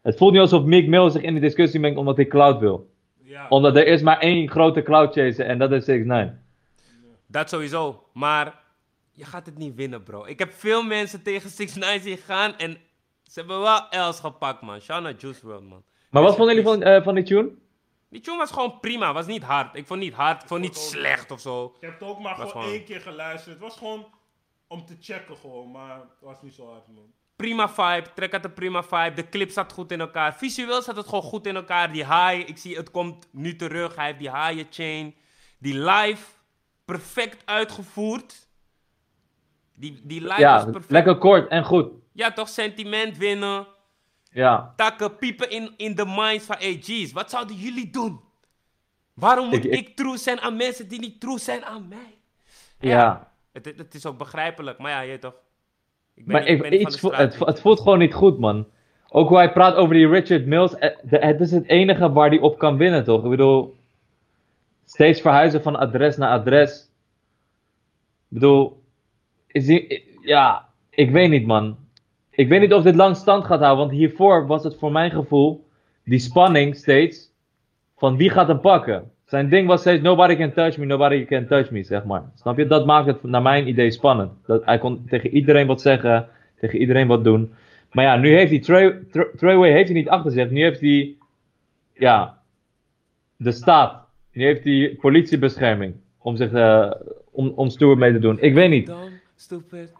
het 0.01 0.17
voelt 0.17 0.31
niet 0.31 0.41
alsof 0.41 0.63
Meek 0.63 0.87
Mill 0.87 1.09
zich 1.09 1.21
in 1.21 1.33
de 1.33 1.39
discussie 1.39 1.79
mengt 1.79 1.97
omdat 1.97 2.15
hij 2.15 2.27
cloud 2.27 2.59
wil. 2.59 2.93
Ja, 3.23 3.45
Omdat 3.49 3.75
er 3.75 3.87
is 3.87 4.01
maar 4.01 4.19
één 4.19 4.49
grote 4.49 4.81
cloud 4.81 5.13
chaser 5.13 5.45
en 5.45 5.57
dat 5.57 5.71
is 5.71 5.85
6 5.85 6.05
9 6.05 6.43
Dat 7.27 7.49
sowieso. 7.49 8.03
Maar 8.13 8.59
je 9.11 9.25
gaat 9.25 9.45
het 9.45 9.57
niet 9.57 9.75
winnen, 9.75 10.03
bro. 10.03 10.25
Ik 10.25 10.39
heb 10.39 10.51
veel 10.53 10.83
mensen 10.83 11.23
tegen 11.23 11.49
6 11.49 11.75
9 11.75 12.01
zien 12.01 12.17
gaan 12.17 12.57
en 12.57 12.77
ze 13.23 13.39
hebben 13.39 13.61
wel 13.61 14.09
L's 14.09 14.19
gepakt, 14.19 14.61
man. 14.61 14.79
Shout 14.81 15.05
out 15.05 15.21
Juice 15.21 15.47
WRLD, 15.47 15.69
man. 15.69 15.83
Maar 16.15 16.23
wat 16.23 16.35
vonden 16.35 16.55
jullie 16.55 16.69
van, 16.71 16.83
eh, 16.83 17.03
van 17.03 17.15
die 17.15 17.23
tune? 17.23 17.49
Die 18.09 18.21
tune 18.21 18.37
was 18.37 18.51
gewoon 18.51 18.79
prima, 18.79 19.13
was 19.13 19.25
niet 19.25 19.43
hard. 19.43 19.75
Ik 19.75 19.85
vond 19.85 19.99
niet 19.99 20.13
hard, 20.13 20.41
ik 20.41 20.47
vond 20.47 20.61
niet 20.61 20.77
slecht 20.77 21.31
of 21.31 21.39
zo. 21.39 21.65
ik 21.75 21.81
heb 21.81 21.99
het 21.99 22.09
ook 22.09 22.19
maar 22.19 22.35
gewoon 22.35 22.49
gewoon- 22.51 22.67
één 22.69 22.83
keer 22.83 23.01
geluisterd. 23.01 23.53
Het 23.53 23.63
was 23.63 23.77
gewoon 23.77 24.07
om 24.67 24.85
te 24.85 24.95
checken 24.99 25.35
gewoon, 25.37 25.71
maar 25.71 25.95
het 25.95 26.19
was 26.21 26.41
niet 26.41 26.53
zo 26.53 26.67
hard, 26.71 26.87
man. 26.87 27.03
Prima 27.35 27.69
vibe, 27.69 28.07
track 28.15 28.31
had 28.31 28.45
een 28.45 28.53
prima 28.53 28.83
vibe, 28.83 29.13
de 29.13 29.29
clip 29.29 29.49
zat 29.49 29.71
goed 29.73 29.91
in 29.91 29.99
elkaar. 29.99 30.35
Visueel 30.35 30.81
zat 30.81 30.95
het 30.95 31.05
gewoon 31.07 31.23
goed 31.23 31.45
in 31.47 31.55
elkaar. 31.55 31.91
Die 31.91 32.05
high, 32.05 32.49
ik 32.49 32.57
zie 32.57 32.75
het 32.75 32.91
komt 32.91 33.27
nu 33.31 33.55
terug. 33.55 33.95
Hij 33.95 34.05
heeft 34.05 34.19
die 34.19 34.31
high 34.31 34.63
chain. 34.69 35.15
Die 35.59 35.79
live, 35.79 36.25
perfect 36.85 37.45
uitgevoerd. 37.45 38.47
Die, 39.77 40.01
die 40.03 40.19
live 40.21 40.31
was 40.31 40.39
Ja, 40.39 40.63
perfect. 40.63 40.91
lekker 40.91 41.17
kort 41.17 41.49
en 41.49 41.63
goed. 41.63 41.87
Ja, 42.13 42.31
toch 42.33 42.49
sentiment 42.49 43.17
winnen. 43.17 43.67
Ja, 44.35 44.73
takken, 44.75 45.15
piepen 45.15 45.49
in, 45.49 45.73
in 45.77 45.95
de 45.95 46.05
minds 46.05 46.45
van 46.45 46.55
AG's. 46.55 47.11
Wat 47.11 47.29
zouden 47.29 47.55
jullie 47.55 47.89
doen? 47.89 48.19
Waarom 49.13 49.45
moet 49.49 49.65
Ik- 49.65 49.71
ik, 49.71 49.87
ik- 49.87 49.95
true 49.95 50.17
zijn 50.17 50.39
aan 50.39 50.55
mensen 50.55 50.87
die 50.87 50.99
niet 50.99 51.19
true 51.19 51.39
zijn 51.39 51.65
aan 51.65 51.87
mij? 51.87 52.17
ja. 52.79 53.33
Het, 53.51 53.65
het, 53.65 53.77
het 53.77 53.93
is 53.93 54.05
ook 54.05 54.17
begrijpelijk, 54.17 54.77
maar 54.77 54.91
ja, 54.91 54.99
je 55.01 55.19
toch. 55.19 55.33
Ik 56.13 56.25
ben 56.25 56.35
Maar 56.35 56.45
ik 56.47 56.61
ben 56.61 56.81
iets 56.81 56.97
straat, 56.97 57.17
het, 57.17 57.37
weet 57.37 57.47
het 57.47 57.61
voelt 57.61 57.79
gewoon 57.79 57.99
niet 57.99 58.13
goed, 58.13 58.39
man. 58.39 58.67
Ook 59.09 59.27
hoe 59.27 59.37
hij 59.37 59.51
praat 59.51 59.75
over 59.75 59.93
die 59.93 60.07
Richard 60.07 60.45
Mills. 60.45 60.75
eh, 60.75 60.95
Het 61.09 61.41
is 61.41 61.51
het 61.51 61.67
enige 61.67 62.11
waar 62.11 62.29
hij 62.29 62.39
op 62.39 62.57
kan 62.57 62.77
winnen, 62.77 63.03
toch? 63.03 63.23
Ik 63.23 63.29
bedoel, 63.29 63.77
steeds 64.85 65.21
verhuizen 65.21 65.61
van 65.63 65.75
adres 65.75 66.17
naar 66.17 66.29
adres. 66.39 66.81
Ik 66.81 66.89
bedoel, 68.27 68.83
is 69.47 69.65
die, 69.65 70.17
ja, 70.21 70.69
ik 70.89 71.11
weet 71.11 71.29
niet, 71.29 71.45
man. 71.45 71.77
Ik 72.35 72.49
weet 72.49 72.59
niet 72.59 72.73
of 72.73 72.83
dit 72.83 72.95
lang 72.95 73.15
stand 73.15 73.45
gaat 73.45 73.59
houden, 73.59 73.85
want 73.85 73.97
hiervoor 73.97 74.47
was 74.47 74.63
het 74.63 74.75
voor 74.79 74.91
mijn 74.91 75.11
gevoel 75.11 75.67
die 76.03 76.19
spanning 76.19 76.75
steeds 76.75 77.31
van 77.97 78.17
wie 78.17 78.29
gaat 78.29 78.47
hem 78.47 78.59
pakken. 78.59 79.11
Zijn 79.25 79.49
ding 79.49 79.67
was 79.67 79.81
steeds 79.81 80.01
nobody 80.01 80.35
can 80.35 80.53
touch 80.53 80.77
me, 80.77 80.85
nobody 80.85 81.25
can 81.25 81.47
touch 81.47 81.71
me, 81.71 81.83
zeg 81.83 82.03
maar. 82.03 82.23
Snap 82.35 82.57
je? 82.57 82.67
Dat 82.67 82.85
maakt 82.85 83.07
het 83.07 83.23
naar 83.23 83.41
mijn 83.41 83.67
idee 83.67 83.91
spannend. 83.91 84.31
Dat 84.45 84.65
hij 84.65 84.77
kon 84.77 85.05
tegen 85.09 85.29
iedereen 85.29 85.67
wat 85.67 85.81
zeggen, 85.81 86.27
tegen 86.59 86.79
iedereen 86.79 87.07
wat 87.07 87.23
doen. 87.23 87.53
Maar 87.91 88.05
ja, 88.05 88.15
nu 88.15 88.35
heeft 88.35 88.67
hij 88.67 88.99
Treyway 89.35 89.71
heeft 89.71 89.89
hij 89.89 89.97
niet 89.97 90.09
achter 90.09 90.31
zich. 90.31 90.49
Nu 90.49 90.61
heeft 90.61 90.79
hij, 90.79 91.15
ja, 91.93 92.37
de 93.37 93.51
staat. 93.51 94.05
Nu 94.31 94.43
heeft 94.43 94.63
hij 94.63 94.97
politiebescherming 95.01 95.95
om 96.17 96.35
zich, 96.35 96.51
eh, 96.51 96.91
om, 97.31 97.69
stoer 97.69 97.97
mee 97.97 98.13
te 98.13 98.19
doen. 98.19 98.39
Ik 98.39 98.53
weet 98.53 98.69
niet. 98.69 98.91
Stupid. 99.35 99.93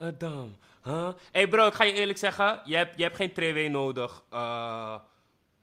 Huh? 0.86 1.08
Hey 1.32 1.48
bro, 1.48 1.68
ik 1.68 1.74
ga 1.74 1.84
je 1.84 1.94
eerlijk 1.94 2.18
zeggen. 2.18 2.62
Je 2.66 2.76
hebt, 2.76 2.98
je 2.98 3.04
hebt 3.04 3.16
geen 3.16 3.32
2W 3.68 3.72
nodig 3.72 4.24
eh, 4.30 4.96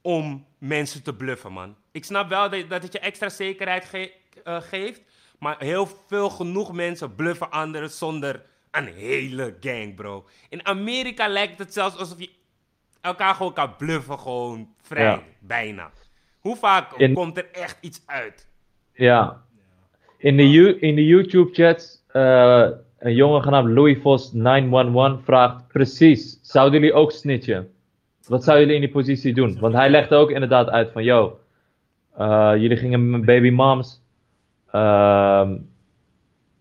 om 0.02 0.47
mensen 0.59 1.02
te 1.02 1.14
bluffen, 1.14 1.52
man. 1.52 1.76
Ik 1.93 2.05
snap 2.05 2.29
wel 2.29 2.50
dat, 2.50 2.71
dat 2.71 2.83
het 2.83 2.93
je 2.93 2.99
extra 2.99 3.29
zekerheid 3.29 3.85
ge- 3.85 4.12
eh, 4.45 4.61
geeft. 4.61 5.02
Maar 5.38 5.57
heel 5.59 5.88
veel 6.07 6.31
genoeg 6.31 6.73
mensen 6.73 7.14
bluffen 7.14 7.50
anderen 7.50 7.91
zonder 7.91 8.43
een 8.71 8.87
hele 8.87 9.57
gang, 9.61 9.95
bro. 9.95 10.26
In 10.49 10.67
Amerika 10.67 11.29
lijkt 11.29 11.59
het 11.59 11.73
zelfs 11.73 11.97
alsof 11.97 12.19
je 12.21 12.31
elkaar 13.00 13.35
gewoon 13.35 13.52
kan 13.52 13.76
bluffen, 13.76 14.19
gewoon 14.19 14.75
vrij, 14.83 15.05
Ja. 15.05 15.23
bijna. 15.41 15.91
Hoe 16.41 16.57
vaak 16.57 16.93
In- 16.93 17.14
komt 17.14 17.37
er 17.37 17.50
echt 17.52 17.76
iets 17.81 18.02
uit? 18.07 18.47
Ja. 18.93 19.43
In 20.19 20.37
de, 20.37 20.50
You- 20.50 20.79
in 20.79 20.95
de 20.95 21.05
YouTube-chats, 21.07 22.02
eh, 22.09 22.69
een 23.03 23.15
jongen 23.15 23.43
genaamd 23.43 23.69
Louis 23.69 23.99
Vos 24.03 24.33
911 24.33 25.25
vraagt 25.25 25.69
precies, 25.69 26.39
zouden 26.43 26.81
jullie 26.81 26.95
ook 26.95 27.13
snitchen? 27.13 27.73
Wat 28.27 28.45
zouden 28.45 28.67
jullie 28.67 28.81
in 28.81 28.87
die 28.93 29.03
positie 29.03 29.35
doen? 29.35 29.59
Want 29.61 29.75
hij 29.75 29.91
legde 29.91 30.15
ook 30.15 30.31
inderdaad 30.31 30.69
uit 30.69 30.93
van, 30.93 31.05
yo, 31.05 31.41
eh, 32.17 32.53
jullie 32.57 32.77
gingen 32.77 33.01
met 33.01 33.11
mijn 33.11 33.25
baby 33.25 33.55
moms. 33.55 34.03
Ehm, 34.71 35.57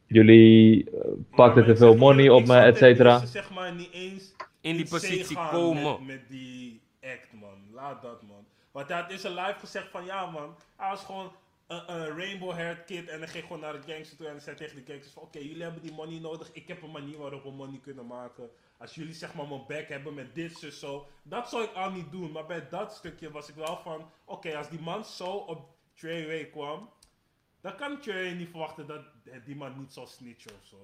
jullie 0.06 0.90
eh, 0.90 1.00
pakten 1.36 1.66
te 1.66 1.76
veel 1.76 1.96
money 1.96 2.30
op 2.30 2.46
me, 2.46 2.58
et 2.58 2.78
cetera. 2.78 3.12
eerste, 3.12 3.28
zeg 3.28 3.54
maar 3.54 3.74
niet 3.74 3.92
eens 3.92 4.34
In 4.62 4.76
die 4.76 4.88
positie 4.90 5.38
komen. 5.52 5.84
Met, 5.84 6.06
met 6.06 6.22
die 6.30 6.82
act, 7.04 7.28
man. 7.42 7.58
Laat 7.74 8.02
dat, 8.02 8.22
man. 8.22 8.46
Want 8.72 8.88
hij 8.88 9.02
had 9.02 9.12
in 9.12 9.20
zijn 9.20 9.34
live 9.34 9.60
gezegd 9.60 9.88
van, 9.92 10.06
ja, 10.06 10.26
man. 10.26 10.56
Hij 10.76 10.90
was 10.90 11.04
gewoon 11.04 11.32
een, 11.72 11.94
een 11.94 12.18
rainbow 12.18 12.52
haired 12.52 12.86
kid 12.86 13.08
en 13.08 13.20
hij 13.20 13.28
ging 13.28 13.44
gewoon 13.44 13.60
naar 13.60 13.82
de 13.82 13.92
gangster 13.94 14.18
toe 14.18 14.28
en 14.28 14.42
zei 14.42 14.56
tegen 14.56 14.76
de 14.76 14.92
gangsters 14.92 15.14
van, 15.14 15.24
oké, 15.24 15.40
jullie 15.40 15.64
hebben 15.64 15.82
die 15.82 15.94
money 15.94 16.20
nodig. 16.20 16.52
Ik 16.54 16.68
heb 16.68 16.82
een 16.82 16.92
manier 16.92 17.18
waarop 17.18 17.44
we 17.44 17.52
money 17.52 17.80
kunnen 17.80 18.08
maken. 18.08 18.50
Als 18.78 18.96
jullie, 18.96 19.14
zeg 19.14 19.34
maar, 19.34 19.48
mijn 19.48 19.66
back 19.68 19.88
hebben 19.88 20.14
met 20.14 20.36
dit, 20.36 20.58
zus, 20.58 20.80
zo. 20.80 21.08
Dat 21.24 21.50
zou 21.50 21.64
ik 21.64 21.74
al 21.74 21.92
niet 21.92 22.12
doen. 22.12 22.32
Maar 22.32 22.46
bij 22.46 22.70
dat 22.70 22.94
stukje 22.94 23.32
was 23.32 23.50
ik 23.50 23.56
wel 23.56 23.78
van, 23.78 24.10
oké, 24.26 24.58
als 24.58 24.70
die 24.70 24.80
man 24.80 25.06
zo 25.06 25.32
op 25.32 25.70
Treyway 25.94 26.50
kwam, 26.50 26.90
dan 27.62 27.76
kan 27.76 28.00
Treyway 28.00 28.34
niet 28.34 28.50
verwachten 28.50 28.88
dat 28.88 29.02
die 29.46 29.56
man 29.56 29.78
niet 29.78 29.94
zal 29.94 30.08
snitchen 30.08 30.52
of 30.62 30.66
zo. 30.68 30.78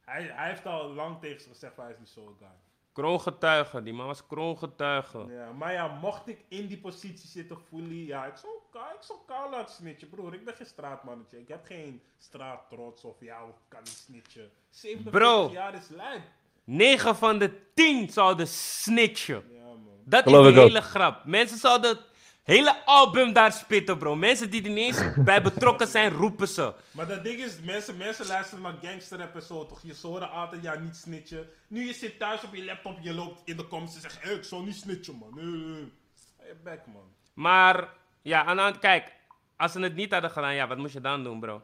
Hij, 0.00 0.22
hij 0.22 0.48
heeft 0.48 0.66
al 0.66 0.88
lang 0.88 1.20
tegen 1.20 1.40
ze 1.40 1.48
gezegd 1.48 1.74
van, 1.74 1.84
hij 1.84 1.92
is 1.92 1.98
niet 1.98 2.08
zo'n 2.08 2.36
guy. 2.38 2.48
Kroongetuige, 2.92 3.82
die 3.82 3.92
man 3.92 4.06
was 4.06 4.26
kroongetuige. 4.26 5.26
Ja, 5.28 5.52
maar 5.52 5.72
ja, 5.72 5.86
mocht 5.88 6.28
ik 6.28 6.44
in 6.48 6.66
die 6.66 6.78
positie 6.78 7.28
zitten, 7.28 7.58
fully, 7.58 8.06
ja, 8.06 8.26
ik 8.26 8.36
zou, 8.36 8.52
ik 8.80 8.96
zou 9.00 9.18
kou 9.26 9.50
laten 9.50 9.74
snitchen, 9.74 10.08
broer. 10.08 10.34
Ik 10.34 10.44
ben 10.44 10.54
geen 10.54 10.66
straatmannetje. 10.66 11.38
Ik 11.38 11.48
heb 11.48 11.66
geen 11.66 12.02
straattrots 12.18 13.04
of 13.04 13.16
ja, 13.20 13.38
ik 13.38 13.54
kan 13.68 13.80
niet 13.84 14.02
snitchen. 14.06 14.50
47 14.70 15.20
Bro. 15.20 15.50
jaar 15.52 15.74
is 15.74 15.88
lijp. 15.88 16.22
9 16.64 17.16
van 17.16 17.38
de 17.38 17.72
10 17.74 18.10
zouden 18.10 18.48
snitchen. 18.48 19.44
Ja, 19.52 19.62
man. 19.64 19.88
Dat 20.04 20.22
Geloof 20.22 20.46
is 20.46 20.56
ook. 20.56 20.66
hele 20.66 20.80
grap. 20.80 21.24
Mensen 21.24 21.58
zouden 21.58 21.90
het 21.90 22.00
hele 22.42 22.84
album 22.84 23.32
daar 23.32 23.52
spitten, 23.52 23.98
bro. 23.98 24.16
Mensen 24.16 24.50
die 24.50 24.62
er 24.64 24.70
niet 24.70 24.78
eens 24.96 25.14
bij 25.24 25.42
betrokken 25.42 25.86
zijn, 25.86 26.12
roepen 26.12 26.48
ze. 26.48 26.74
Maar 26.90 27.06
dat 27.06 27.24
ding 27.24 27.40
is, 27.40 27.60
mensen, 27.60 27.96
mensen 27.96 28.26
luisteren 28.26 28.62
naar 28.62 28.74
gangsterrap 28.82 29.34
en 29.34 29.42
zo, 29.42 29.66
toch? 29.66 29.82
Je 29.82 29.94
horen 30.02 30.30
altijd, 30.30 30.62
ja, 30.62 30.74
niet 30.78 30.96
snitchen. 30.96 31.48
Nu 31.68 31.86
je 31.86 31.92
zit 31.92 32.18
thuis 32.18 32.42
op 32.44 32.54
je 32.54 32.64
laptop, 32.64 32.98
je 33.00 33.12
loopt 33.14 33.40
in 33.44 33.56
de 33.56 33.68
comments 33.68 33.94
en 33.94 34.00
zegt, 34.00 34.22
hey, 34.22 34.34
ik 34.34 34.44
zou 34.44 34.64
niet 34.64 34.76
snitchen, 34.76 35.14
man. 35.14 35.34
Nee, 35.34 35.44
nee, 35.44 35.66
nee. 35.74 35.92
Je 36.38 36.54
bek, 36.62 36.86
man. 36.86 37.14
Maar, 37.34 37.88
ja, 38.22 38.44
aan 38.44 38.56
de 38.56 38.62
hand, 38.62 38.78
kijk. 38.78 39.12
Als 39.56 39.72
ze 39.72 39.80
het 39.80 39.94
niet 39.94 40.12
hadden 40.12 40.30
gedaan, 40.30 40.54
ja, 40.54 40.66
wat 40.66 40.78
moest 40.78 40.92
je 40.92 41.00
dan 41.00 41.24
doen, 41.24 41.40
bro? 41.40 41.62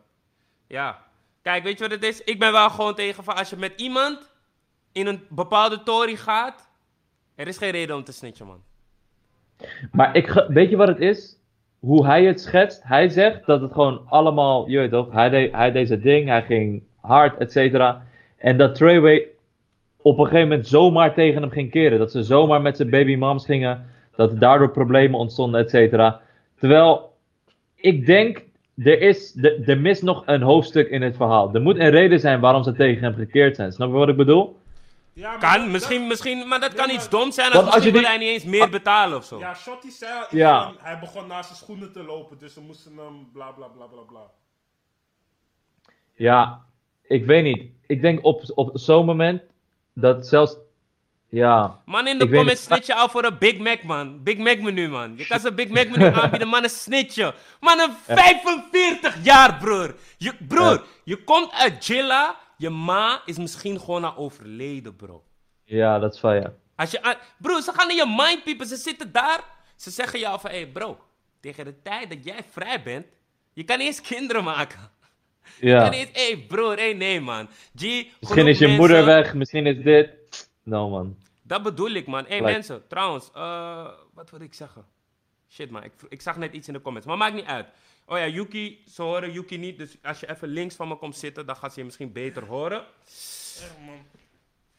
Ja. 0.67 1.07
Kijk, 1.43 1.63
weet 1.63 1.79
je 1.79 1.89
wat 1.89 1.93
het 1.93 2.05
is? 2.05 2.25
Ik 2.25 2.39
ben 2.39 2.53
wel 2.53 2.71
gewoon 2.71 2.95
tegen 2.95 3.25
van, 3.25 3.37
als 3.37 3.51
je 3.51 3.57
met 3.57 3.81
iemand 3.81 4.33
in 4.93 5.07
een 5.07 5.27
bepaalde 5.29 5.83
tory 5.83 6.17
gaat, 6.17 6.69
er 7.35 7.47
is 7.47 7.59
geen 7.59 7.71
reden 7.71 7.97
om 7.97 8.05
te 8.05 8.13
snitchen, 8.13 8.47
man. 8.47 8.63
Maar 9.93 10.17
ik, 10.17 10.45
weet 10.49 10.71
je 10.71 10.77
wat 10.77 10.89
het 10.89 11.01
is? 11.01 11.37
Hoe 11.79 12.07
hij 12.07 12.25
het 12.25 12.41
schetst. 12.41 12.83
Hij 12.83 13.09
zegt 13.09 13.47
dat 13.47 13.61
het 13.61 13.73
gewoon 13.73 14.07
allemaal, 14.09 14.69
je 14.69 14.79
weet 14.79 14.91
toch, 14.91 15.13
hij 15.13 15.29
deed, 15.29 15.53
hij 15.53 15.73
deed 15.73 15.89
zijn 15.89 16.01
ding, 16.01 16.29
hij 16.29 16.43
ging 16.43 16.83
hard, 17.01 17.39
et 17.39 17.53
cetera. 17.53 18.07
En 18.37 18.59
dat 18.59 18.75
Treyway 18.75 19.27
op 19.97 20.19
een 20.19 20.25
gegeven 20.25 20.49
moment 20.49 20.67
zomaar 20.67 21.15
tegen 21.15 21.43
hem 21.43 21.51
ging 21.51 21.71
keren. 21.71 21.99
Dat 21.99 22.11
ze 22.11 22.23
zomaar 22.23 22.63
met 22.63 22.77
zijn 22.77 22.91
baby 22.91 23.17
moms 23.17 23.45
gingen. 23.45 23.91
Dat 24.17 24.41
daardoor 24.41 24.71
problemen 24.71 25.19
ontstonden, 25.19 25.61
et 25.61 25.71
cetera. 25.71 26.21
Terwijl, 26.59 27.17
ik 27.75 28.07
denk, 28.07 28.43
er, 28.77 29.01
is, 29.01 29.37
er, 29.37 29.69
er 29.69 29.81
mist 29.81 30.03
nog 30.03 30.23
een 30.27 30.43
hoofdstuk 30.43 30.89
in 30.91 31.03
het 31.03 31.17
verhaal. 31.17 31.55
Er 31.55 31.63
moet 31.63 31.79
een 31.79 31.91
reden 31.91 32.21
zijn 32.21 32.41
waarom 32.41 32.63
ze 32.63 32.73
tegen 32.73 33.03
hem 33.03 33.15
gekeerd 33.15 33.57
zijn. 33.57 33.73
Snap 33.73 33.89
je 33.89 33.95
wat 33.95 34.09
ik 34.09 34.17
bedoel? 34.17 34.57
Ja, 35.13 35.31
maar 35.31 35.39
Kan, 35.53 35.61
dat- 35.63 35.71
misschien, 35.71 36.07
misschien, 36.07 36.49
maar 36.49 36.61
dat 36.61 36.73
Ja, 36.73 36.85
kan 36.85 36.95
iets 36.95 37.09
dom 37.09 37.33
zijn. 37.33 37.53
Want 37.53 37.65
Als 37.65 37.75
misschien 37.75 37.93
wil 37.93 38.01
die- 38.03 38.11
hij 38.11 38.19
niet 38.19 38.29
eens 38.29 38.45
meer 38.45 38.71
betalen 38.71 39.17
of 39.19 39.25
zo. 39.25 39.39
Ja, 39.39 39.55
Shotty 39.55 39.91
zei 39.91 40.25
Ja. 40.31 40.65
van, 40.65 40.75
hij 40.81 40.99
begon 40.99 41.27
naast 41.27 41.47
zijn 41.47 41.59
schoenen 41.59 41.93
te 41.93 42.03
lopen, 42.03 42.39
dus 42.39 42.53
ze 42.53 42.61
moesten 42.61 42.93
hem 42.97 43.29
bla 43.33 43.51
bla 43.51 43.67
bla 43.67 43.85
bla 43.87 44.01
bla. 44.01 44.21
Ja, 46.15 46.61
ik 47.03 47.25
weet 47.27 47.43
niet. 47.45 47.71
Ik 47.87 48.01
denk 48.01 48.25
op, 48.25 48.43
op 48.55 48.71
zo'n 48.73 49.05
moment 49.07 49.43
dat 49.93 50.27
zelfs. 50.27 50.57
Ja. 51.31 51.81
Man, 51.85 52.07
in 52.07 52.19
de 52.19 52.25
comments 52.29 52.53
het. 52.53 52.61
snitch 52.61 52.87
je 52.87 52.95
al 52.95 53.09
voor 53.09 53.25
een 53.25 53.39
Big 53.39 53.59
Mac, 53.59 53.83
man. 53.83 54.23
Big 54.23 54.37
Mac 54.37 54.59
menu, 54.61 54.89
man. 54.89 55.17
Je 55.17 55.27
kan 55.27 55.41
ze 55.41 55.49
een 55.49 55.55
Big 55.55 55.69
Mac 55.69 55.89
menu 55.89 56.05
aanbieden, 56.21 56.49
man, 56.49 56.63
een 56.63 56.71
snitje. 56.71 57.35
Man, 57.61 57.79
een 57.81 57.93
45 58.07 59.25
jaar, 59.25 59.59
broer. 59.59 59.95
Je, 60.17 60.33
broer, 60.49 60.71
Ja. 60.73 60.83
je 61.05 61.17
komt 61.25 61.53
uit 61.53 61.87
Jilla. 61.87 62.37
Je 62.57 62.71
ma 62.71 63.23
is 63.25 63.39
misschien 63.39 63.81
gewoon 63.81 64.05
al 64.05 64.17
overleden, 64.17 64.97
bro. 64.97 65.25
Ja, 65.65 65.99
dat 65.99 66.15
is 66.15 66.21
van 66.21 66.35
ja. 66.35 66.53
Als 66.77 66.91
je, 66.91 67.17
broer, 67.39 67.63
ze 67.63 67.73
gaan 67.73 67.91
in 67.91 67.97
je 67.97 68.15
mind 68.17 68.45
piepen. 68.45 68.67
Ze 68.67 68.77
zitten 68.77 69.13
daar. 69.13 69.41
Ze 69.77 69.91
zeggen 69.91 70.19
jou 70.19 70.41
van, 70.41 70.51
hé, 70.51 70.57
hey, 70.57 70.67
bro. 70.69 70.99
Tegen 71.41 71.65
de 71.65 71.83
tijd 71.83 72.09
dat 72.11 72.25
jij 72.25 72.41
vrij 72.51 72.83
bent, 72.83 73.07
je 73.53 73.65
kan 73.65 73.79
eens 73.79 74.01
kinderen 74.01 74.45
maken. 74.45 74.91
Je 75.61 75.67
Ja. 75.69 75.81
kan 75.83 75.91
niet 75.91 76.01
eens, 76.01 76.11
hé, 76.13 76.27
hey, 76.33 76.45
broer, 76.49 76.77
hé, 76.77 76.93
nee, 76.93 77.21
man. 77.21 77.49
G, 77.77 77.83
Misschien 78.21 78.47
is 78.47 78.59
je 78.59 78.67
mensen- 78.67 78.71
moeder 78.77 79.05
weg, 79.05 79.35
misschien 79.35 79.67
is 79.67 79.83
dit. 79.83 80.11
No 80.69 80.89
man. 80.89 81.17
Dat 81.43 81.63
bedoel 81.63 81.91
ik, 81.91 82.07
man. 82.07 82.23
Hé, 82.23 82.29
hey, 82.29 82.39
Like- 82.39 82.53
mensen, 82.53 82.87
trouwens, 82.87 83.31
eh, 83.35 83.89
wat 84.15 84.31
wil 84.31 84.41
ik 84.41 84.55
zeggen? 84.55 84.85
Shit, 85.51 85.71
man, 85.71 85.83
ik, 85.85 85.93
ik 86.09 86.21
zag 86.23 86.37
net 86.37 86.53
iets 86.53 86.67
in 86.69 86.73
de 86.75 86.81
comments, 86.81 87.07
maar 87.07 87.17
maakt 87.17 87.35
niet 87.35 87.45
uit. 87.45 87.67
Oh 88.07 88.19
ja, 88.19 88.27
Yuki, 88.27 88.83
ze 88.91 89.03
horen 89.03 89.33
Yuki 89.33 89.59
niet, 89.59 89.79
dus 89.79 89.97
als 90.03 90.21
je 90.21 90.31
even 90.31 90.49
links 90.49 90.75
van 90.75 90.89
me 90.89 90.97
komt 90.97 91.17
zitten, 91.17 91.47
dan 91.47 91.57
gaan 91.57 91.71
ze 91.71 91.79
je 91.79 91.85
misschien 91.85 92.13
beter 92.13 92.45
horen. 92.45 92.85
Echt, 93.63 93.77
man. 93.87 94.07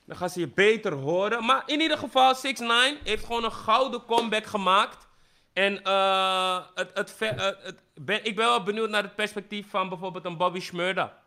Dan 0.06 0.18
gaan 0.18 0.30
ze 0.30 0.40
je 0.40 0.48
beter 0.48 0.94
horen. 0.94 1.46
Maar 1.46 1.64
in 1.66 1.82
ieder 1.82 1.98
geval, 1.98 2.36
6 2.36 2.60
9 2.60 2.98
heeft 3.04 3.26
gewoon 3.26 3.44
een 3.44 3.52
gouden 3.52 4.06
comeback 4.06 4.46
gemaakt. 4.46 5.08
En 5.54 5.84
eh, 5.84 6.60
het, 6.76 6.92
het, 6.94 7.16
eh, 7.20 7.38
het, 7.38 7.82
ben, 7.94 8.26
ik 8.26 8.36
ben 8.36 8.46
wel 8.46 8.64
benieuwd 8.64 8.90
naar 8.90 9.04
het 9.04 9.16
perspectief 9.16 9.70
van 9.70 9.90
bijvoorbeeld 9.90 10.26
een 10.26 10.38
Bobby 10.38 10.60
Shmurda. 10.60 11.18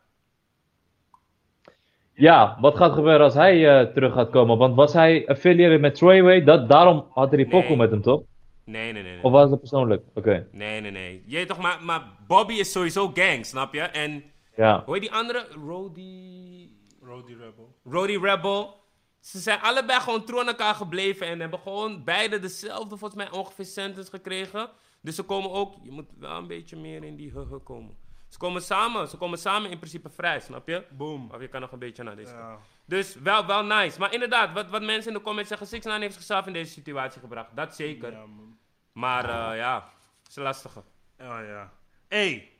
Ja, 2.14 2.56
wat 2.60 2.76
gaat 2.76 2.92
gebeuren 2.92 3.20
als 3.20 3.34
hij 3.34 3.80
eh, 3.80 3.92
terug 3.92 4.12
gaat 4.12 4.30
komen? 4.30 4.58
Want 4.58 4.74
was 4.74 4.92
hij 4.92 5.28
affiliated 5.28 5.80
met 5.80 5.94
Treyway? 5.94 6.44
Dat, 6.44 6.68
daarom 6.68 7.06
had 7.10 7.28
hij 7.28 7.36
die 7.36 7.46
Nee. 7.46 7.60
pokoe 7.60 7.76
met 7.76 7.90
hem, 7.90 8.02
toch? 8.02 8.22
Nee, 8.64 8.92
nee, 8.92 9.02
nee. 9.02 9.12
nee. 9.12 9.22
Of 9.24 9.32
was 9.32 9.50
dat 9.50 9.58
persoonlijk? 9.58 10.02
Oké. 10.14 10.46
Nee, 10.52 10.80
nee, 10.80 10.90
nee. 10.90 11.22
Je 11.26 11.36
weet 11.36 11.48
toch, 11.48 11.58
maar, 11.60 11.78
maar 11.82 12.02
Bobby 12.26 12.54
is 12.54 12.72
sowieso 12.72 13.10
gang, 13.14 13.46
snap 13.46 13.74
je? 13.74 13.80
En 13.80 14.24
Ja. 14.56 14.82
hoe 14.84 14.94
heet 14.94 15.02
die 15.02 15.12
andere? 15.12 15.46
Rody... 15.66 16.68
Roddy 17.02 17.32
Rebel. 17.32 17.74
Roddy 17.84 18.16
Rebel. 18.22 18.80
Ze 19.20 19.38
zijn 19.38 19.58
allebei 19.60 20.00
gewoon 20.00 20.24
trouw 20.24 20.40
aan 20.40 20.46
elkaar 20.46 20.74
gebleven 20.74 21.26
en 21.26 21.40
hebben 21.40 21.58
gewoon 21.58 22.04
beide 22.04 22.38
dezelfde, 22.38 22.96
volgens 22.96 23.14
mij, 23.24 23.30
ongeveer 23.38 23.64
sentence 23.64 24.10
gekregen. 24.10 24.68
Dus 25.00 25.14
ze 25.14 25.22
komen 25.22 25.50
ook, 25.52 25.74
je 25.82 25.90
moet 25.90 26.06
wel 26.18 26.36
een 26.36 26.46
beetje 26.46 26.76
meer 26.76 27.04
in 27.04 27.16
die 27.16 27.30
hugge 27.34 27.58
komen. 27.58 27.96
Ze 28.32 28.38
komen 28.38 28.62
samen, 28.62 29.08
ze 29.08 29.16
komen 29.16 29.38
samen 29.38 29.70
in 29.70 29.78
principe 29.78 30.08
vrij, 30.10 30.40
snap 30.40 30.68
je? 30.68 30.82
Boom. 30.90 31.30
Of 31.34 31.40
je 31.40 31.48
kan 31.48 31.60
nog 31.60 31.72
een 31.72 31.78
beetje 31.78 32.02
naar 32.02 32.16
deze 32.16 32.34
kant. 32.34 32.60
Dus 32.84 33.16
wel, 33.22 33.46
wel 33.46 33.64
nice. 33.64 33.98
Maar 33.98 34.12
inderdaad, 34.12 34.52
wat, 34.52 34.70
wat 34.70 34.82
mensen 34.82 35.12
in 35.12 35.16
de 35.18 35.24
comments 35.24 35.48
zeggen, 35.48 35.66
6 35.66 35.84
9 35.84 36.00
heeft 36.00 36.14
zichzelf 36.14 36.46
in 36.46 36.52
deze 36.52 36.72
situatie 36.72 37.20
gebracht. 37.20 37.48
Dat 37.54 37.74
zeker. 37.76 38.12
Ja, 38.12 38.18
man. 38.18 38.58
Maar 38.92 39.24
eh, 39.24 39.56
ja, 39.58 39.74
het 40.18 40.28
is 40.30 40.36
een 40.36 40.42
lastige. 40.42 40.82
Ja, 41.18 41.40
ja. 41.40 41.72
Hey. 42.08 42.50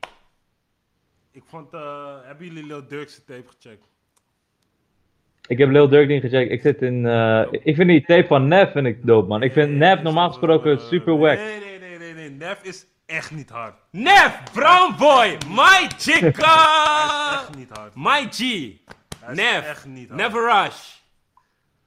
Ik 1.31 1.43
vond, 1.45 1.73
eh, 1.73 2.17
hebben 2.23 2.45
jullie 2.47 2.65
Lil 2.65 2.87
Durk's 2.87 3.23
tape 3.25 3.47
gecheckt? 3.47 3.87
Ik 5.47 5.57
heb 5.57 5.69
Lil 5.69 5.89
Durk 5.89 6.07
niet 6.07 6.21
gecheckt. 6.21 6.51
Ik 6.51 6.61
zit 6.61 6.81
in. 6.81 7.05
eh, 7.05 7.45
ik 7.51 7.75
vind 7.75 7.89
die 7.89 8.05
tape 8.05 8.27
van 8.27 8.47
Nev 8.47 8.71
vind 8.71 8.85
ik 8.87 9.05
dope, 9.05 9.27
man. 9.27 9.43
Ik 9.43 9.53
vind 9.53 9.71
Nev 9.71 10.01
normaal 10.01 10.27
gesproken 10.27 10.79
super 10.79 11.17
wack. 11.17 11.37
Nee, 11.37 11.59
nee, 11.59 11.79
nee, 11.79 11.97
nee, 11.97 12.13
nee. 12.13 12.29
Nev 12.29 12.63
is 12.63 12.85
echt 13.05 13.31
niet 13.31 13.49
hard. 13.49 13.75
Nev, 13.91 14.33
Brown 14.53 14.95
Boy, 14.97 15.37
my 15.47 15.87
chica! 15.97 17.33
Echt 17.33 17.55
niet 17.55 17.69
hard. 17.77 17.95
My 17.95 18.27
G, 18.31 18.37
Hij 18.39 19.31
is 19.31 19.35
Nev, 19.37 19.65
echt 19.65 19.85
niet 19.85 20.09
hard. 20.09 20.21
Never 20.21 20.41
Rush. 20.63 20.95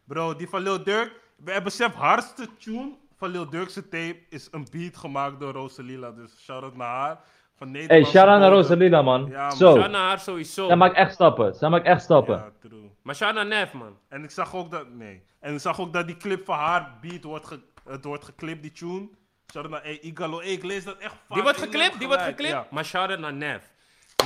Bro, 0.04 0.36
die 0.36 0.48
van 0.48 0.60
Lil 0.62 0.82
Durk. 0.84 1.20
We 1.36 1.52
hebben 1.52 1.72
zelf 1.72 1.94
hardste 1.94 2.48
tune 2.58 2.92
van 3.16 3.28
Lil 3.30 3.50
Durk's 3.50 3.74
tape 3.74 4.16
is 4.28 4.48
een 4.50 4.66
beat 4.70 4.96
gemaakt 4.96 5.40
door 5.40 5.52
Rosalila. 5.52 6.10
Dus 6.10 6.42
shout-out 6.42 6.76
naar 6.76 6.88
haar. 6.88 7.18
Van 7.56 7.68
Hey, 7.68 7.80
Nederlandse 7.80 8.10
shout-out 8.12 8.40
naar 8.40 8.50
bodem. 8.50 8.64
Rosalina, 8.68 9.02
man. 9.02 9.26
Ja, 9.26 9.46
man. 9.46 9.56
Zo. 9.56 9.76
Shout 9.76 9.90
naar 9.90 10.08
haar 10.08 10.18
sowieso. 10.20 10.66
Zij 10.66 10.76
maakt 10.76 10.94
echt 10.96 11.12
stappen. 11.12 11.54
Zij 11.54 11.68
maakt 11.68 11.86
echt 11.86 12.02
stappen. 12.02 12.36
Ja, 12.36 12.50
true. 12.68 12.90
Maar 13.02 13.14
shout 13.14 13.34
naar 13.34 13.46
Nev, 13.46 13.72
man. 13.72 13.98
En 14.08 14.24
ik 14.24 14.30
zag 14.30 14.54
ook 14.54 14.70
dat, 14.70 14.90
nee. 14.90 15.22
En 15.40 15.54
ik 15.54 15.60
zag 15.60 15.80
ook 15.80 15.92
dat 15.92 16.06
die 16.06 16.16
clip 16.16 16.44
van 16.44 16.56
haar 16.58 16.98
beat 17.00 17.24
wordt, 17.24 17.46
ge, 17.46 17.60
het 17.84 18.04
wordt 18.04 18.24
geklipt, 18.24 18.62
die 18.62 18.72
tune. 18.72 19.08
Shout-out 19.52 19.70
naar 19.70 19.92
Igalo. 19.92 20.40
Ik 20.40 20.64
lees 20.64 20.84
dat 20.84 20.98
echt 20.98 21.12
vaak. 21.12 21.34
Die 21.34 21.42
wordt 21.42 21.58
geklipt, 21.58 21.98
die 21.98 22.06
wordt 22.06 22.22
geklipt. 22.22 22.52
Ja. 22.52 22.66
Maar 22.70 22.84
shout 22.84 23.10
out 23.10 23.18
naar 23.18 23.32
Nev. 23.32 23.62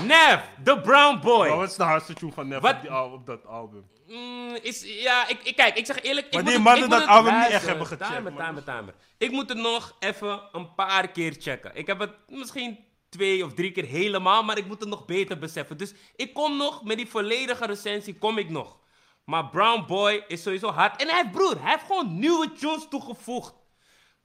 Nev, 0.04 0.40
the 0.64 0.80
brown 0.80 1.20
boy. 1.20 1.48
Maar 1.48 1.56
wat 1.56 1.70
is 1.70 1.76
de 1.76 1.82
hardste 1.82 2.12
tune 2.12 2.32
van 2.32 2.48
Nev 2.48 2.64
op, 2.64 2.78
die 2.80 3.02
op 3.02 3.26
dat 3.26 3.46
album? 3.46 3.90
Mm, 4.06 4.58
is, 4.62 4.82
ja, 5.02 5.28
ik, 5.28 5.40
ik, 5.42 5.56
kijk, 5.56 5.76
ik 5.76 5.86
zeg 5.86 6.02
eerlijk. 6.02 6.26
ik 6.26 6.32
Maar 6.32 6.42
moet 6.42 6.52
die 6.52 6.60
mannen 6.60 6.90
dat 6.90 7.06
album 7.06 7.38
niet 7.38 7.48
echt 7.48 7.66
hebben 7.66 7.86
gecheckt, 7.86 8.12
Timer, 8.12 8.34
timer, 8.34 8.64
timer. 8.64 8.94
Ik 9.18 9.30
moet 9.30 9.48
het 9.48 9.58
nog 9.58 9.96
even 9.98 10.40
een 10.52 10.74
paar 10.74 11.10
keer 11.10 11.36
checken. 11.38 11.70
Ik 11.74 11.86
heb 11.86 11.98
het 11.98 12.10
misschien 12.28 12.78
twee 13.08 13.44
of 13.44 13.54
drie 13.54 13.72
keer 13.72 13.84
helemaal, 13.84 14.42
maar 14.42 14.58
ik 14.58 14.66
moet 14.66 14.80
het 14.80 14.88
nog 14.88 15.04
beter 15.04 15.38
beseffen. 15.38 15.76
Dus 15.76 15.94
ik 16.16 16.34
kom 16.34 16.56
nog, 16.56 16.84
met 16.84 16.96
die 16.96 17.08
volledige 17.08 17.66
recensie 17.66 18.18
kom 18.18 18.38
ik 18.38 18.50
nog. 18.50 18.78
Maar 19.24 19.48
Brown 19.48 19.84
Boy 19.86 20.24
is 20.28 20.42
sowieso 20.42 20.70
hard. 20.70 21.02
En 21.02 21.08
hij 21.08 21.16
heeft, 21.16 21.30
broer, 21.30 21.62
hij 21.62 21.70
heeft 21.70 21.86
gewoon 21.86 22.18
nieuwe 22.18 22.52
tunes 22.52 22.86
toegevoegd. 22.90 23.54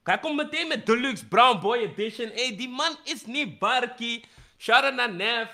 Hij 0.06 0.20
komt 0.20 0.36
meteen 0.36 0.68
met 0.68 0.86
Deluxe 0.86 1.28
Brown 1.28 1.60
Boy 1.60 1.78
Edition. 1.78 2.32
Hé, 2.34 2.56
die 2.56 2.70
man 2.70 2.96
is 3.04 3.26
niet 3.26 3.60
barkie. 3.60 4.26
Naar 4.68 5.14
Nev. 5.14 5.50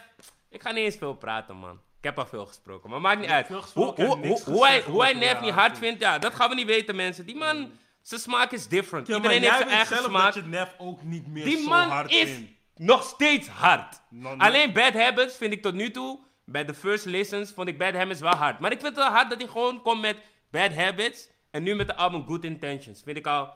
Ik 0.50 0.62
ga 0.62 0.72
niet 0.72 0.84
eens 0.84 0.96
veel 0.96 1.14
praten, 1.14 1.56
man. 1.56 1.80
Ik 1.98 2.04
heb 2.04 2.18
al 2.20 2.26
veel 2.26 2.46
gesproken, 2.46 2.90
maar 2.90 3.02
maakt 3.02 3.20
niet 3.20 3.30
uit. 3.30 3.48
Hoe, 3.48 3.56
veel 3.56 3.62
gesproken 3.62 4.06
hoe, 4.06 4.18
hoe, 4.28 4.42
hoe 4.46 4.66
hij, 4.66 4.82
hoe 4.82 5.04
hij 5.04 5.14
Nef 5.14 5.40
je 5.40 5.46
niet 5.46 5.54
hard 5.54 5.78
vindt, 5.78 6.02
ja, 6.02 6.20
dat 6.20 6.34
gaan 6.36 6.50
we 6.50 6.56
niet 6.56 6.66
weten, 6.66 6.96
mensen. 6.96 7.26
Die 7.26 7.36
man, 7.36 7.72
zijn 8.02 8.22
smaak 8.22 8.52
is 8.52 8.68
different. 8.68 9.08
Ja, 9.08 9.16
Iedereen 9.16 9.42
heeft 9.42 9.58
zijn 9.58 9.70
eigen 9.70 9.96
zelf 9.96 10.10
smaak. 10.10 10.34
dat 10.34 10.44
je 10.44 10.50
Nef 10.50 10.76
ook 10.78 11.04
niet 11.04 11.28
meer 11.28 11.44
Die 11.46 11.58
zo 11.58 11.68
man 11.70 11.90
hard 11.90 12.12
is 12.12 12.30
vindt. 12.30 12.52
nog 12.76 13.04
steeds 13.04 13.48
hard. 13.48 14.02
Alleen 14.38 14.74
Bad 14.74 14.94
Habits 14.94 15.38
vind 15.38 15.54
ik 15.54 15.62
tot 15.62 15.74
nu 15.74 15.92
toe, 15.92 16.20
bij 16.46 16.66
de 16.66 16.74
first 16.74 17.06
listens, 17.06 17.52
vond 17.52 17.68
ik 17.68 17.78
Bad 17.78 17.94
Habits 17.94 18.20
wel 18.20 18.36
hard. 18.36 18.60
Maar 18.60 18.72
ik 18.72 18.80
vind 18.80 18.96
het 18.96 19.04
wel 19.04 19.14
hard 19.14 19.30
dat 19.30 19.40
hij 19.42 19.50
gewoon 19.50 19.82
komt 19.82 20.02
met 20.02 20.18
Bad 20.52 20.74
Habits. 20.74 21.30
En 21.52 21.64
nu 21.64 21.76
met 21.76 21.88
de 21.88 21.96
album 21.96 22.26
Good 22.28 22.44
Intentions. 22.44 23.02
Vind 23.04 23.18
ik 23.18 23.28
al 23.28 23.54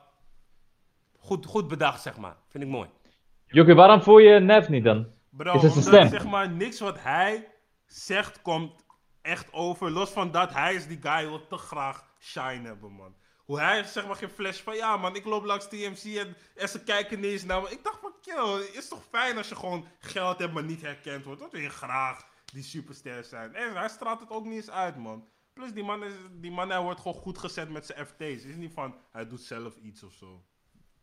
goed, 1.26 1.46
goed 1.46 1.68
bedacht, 1.68 2.02
zeg 2.02 2.16
maar. 2.16 2.36
Vind 2.48 2.64
ik 2.64 2.70
mooi. 2.70 2.88
Jokie, 3.46 3.74
waarom 3.74 4.02
voel 4.02 4.18
je 4.18 4.40
Nef 4.40 4.68
niet 4.68 4.84
dan? 4.84 5.06
Bro, 5.30 5.54
Is 5.54 5.62
het 5.62 5.70
omdat, 5.70 5.84
stem? 5.84 6.08
zeg 6.08 6.24
maar, 6.26 6.50
niks 6.50 6.80
wat 6.80 7.00
hij 7.02 7.48
zegt 7.86 8.42
komt 8.42 8.84
echt 9.22 9.52
over. 9.52 9.90
Los 9.90 10.10
van 10.10 10.30
dat, 10.30 10.52
hij 10.52 10.74
is 10.74 10.86
die 10.86 10.98
guy 11.02 11.28
wil 11.28 11.46
te 11.46 11.56
graag 11.56 12.04
shine 12.18 12.66
hebben, 12.68 12.92
man. 12.92 13.14
Hoe 13.44 13.60
hij 13.60 13.84
zeg 13.84 14.06
maar 14.06 14.16
geen 14.16 14.28
flash 14.30 14.60
van, 14.60 14.76
ja 14.76 14.96
man, 14.96 15.16
ik 15.16 15.24
loop 15.24 15.44
langs 15.44 15.68
TMC 15.68 16.16
en, 16.16 16.36
en 16.54 16.68
ze 16.68 16.84
kijken 16.84 17.20
niet 17.20 17.30
eens 17.30 17.44
naar 17.44 17.62
me. 17.62 17.70
Ik 17.70 17.84
dacht 17.84 17.98
van, 18.00 18.12
kill, 18.22 18.60
is 18.72 18.88
toch 18.88 19.02
fijn 19.10 19.36
als 19.36 19.48
je 19.48 19.56
gewoon 19.56 19.86
geld 19.98 20.38
hebt, 20.38 20.52
maar 20.52 20.64
niet 20.64 20.80
herkend 20.82 21.24
wordt. 21.24 21.40
Dat 21.40 21.52
wil 21.52 21.60
je 21.60 21.68
graag 21.68 22.26
die 22.52 22.62
superster 22.62 23.24
zijn. 23.24 23.54
En 23.54 23.76
hij 23.76 23.88
straalt 23.88 24.20
het 24.20 24.30
ook 24.30 24.44
niet 24.44 24.54
eens 24.54 24.70
uit, 24.70 24.96
man. 24.96 25.28
Plus, 25.52 25.72
die 25.72 25.84
man, 25.84 26.04
is, 26.04 26.12
die 26.32 26.50
man 26.50 26.70
hij 26.70 26.80
wordt 26.80 27.00
gewoon 27.00 27.16
goed 27.22 27.38
gezet 27.38 27.70
met 27.70 27.86
zijn 27.86 28.06
FT's. 28.06 28.42
Het 28.42 28.44
is 28.44 28.56
niet 28.56 28.72
van, 28.72 28.94
hij 29.12 29.28
doet 29.28 29.40
zelf 29.40 29.76
iets 29.76 30.02
of 30.02 30.12
zo. 30.12 30.44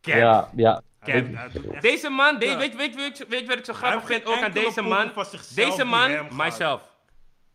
Cap. 0.03 0.15
Ja, 0.15 0.49
ja. 0.55 0.81
Cap. 1.05 1.81
Deze 1.81 2.09
man, 2.09 2.39
de- 2.39 2.45
Ja. 2.45 2.57
weet, 2.57 2.75
weet, 2.75 2.95
weet, 2.95 3.25
weet 3.27 3.39
je 3.39 3.45
wat 3.47 3.57
ik 3.57 3.65
zo 3.65 3.73
grappig 3.73 4.05
vind 4.07 4.25
ook 4.25 4.41
aan 4.41 4.51
deze 4.51 4.81
man? 4.81 5.11
van 5.13 5.25
zichzelf 5.25 5.69
Deze 5.69 5.83
man, 5.83 6.27
myself. 6.31 6.81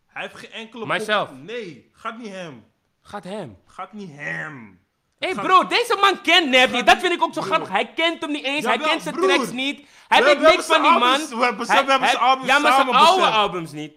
Hij 0.06 0.22
heeft 0.22 0.36
geen 0.36 0.52
enkele 0.52 0.86
Myself. 0.86 1.28
pop- 1.28 1.42
Nee, 1.42 1.90
gaat 1.92 2.18
niet 2.18 2.28
hem. 2.32 2.64
Gaat 3.02 3.24
hem. 3.24 3.56
Gaat 3.66 3.92
niet 3.92 4.10
hem. 4.16 4.80
Hé 5.18 5.26
hey 5.26 5.34
Gaat- 5.34 5.44
bro, 5.46 5.66
deze 5.66 5.96
man 6.00 6.20
kent 6.22 6.56
gaat 6.56 6.86
Dat 6.86 6.98
vind 6.98 7.12
ik 7.12 7.22
ook 7.22 7.34
zo 7.34 7.40
grappig. 7.42 7.68
Hij 7.68 7.92
kent 7.94 8.20
hem 8.20 8.30
niet 8.30 8.44
eens. 8.44 8.64
hij 8.64 8.78
kent 8.78 9.02
zijn 9.02 9.14
broer. 9.14 9.28
tracks 9.28 9.50
niet. 9.50 9.86
Hij 10.08 10.18
We 10.18 10.24
weet 10.24 10.40
niks 10.40 10.66
van 10.66 10.82
die 10.82 10.90
man. 10.90 11.00
we 11.38 11.44
hebben- 11.44 11.66
Hij- 11.66 11.84
we 11.84 11.90
hebben 11.90 12.08
zijn 12.08 12.20
albums 12.22 12.48
Ja, 12.48 12.58
maar 12.58 12.72
zijn 12.74 12.88
oude 12.88 13.26
albums 13.26 13.72
niet. 13.72 13.92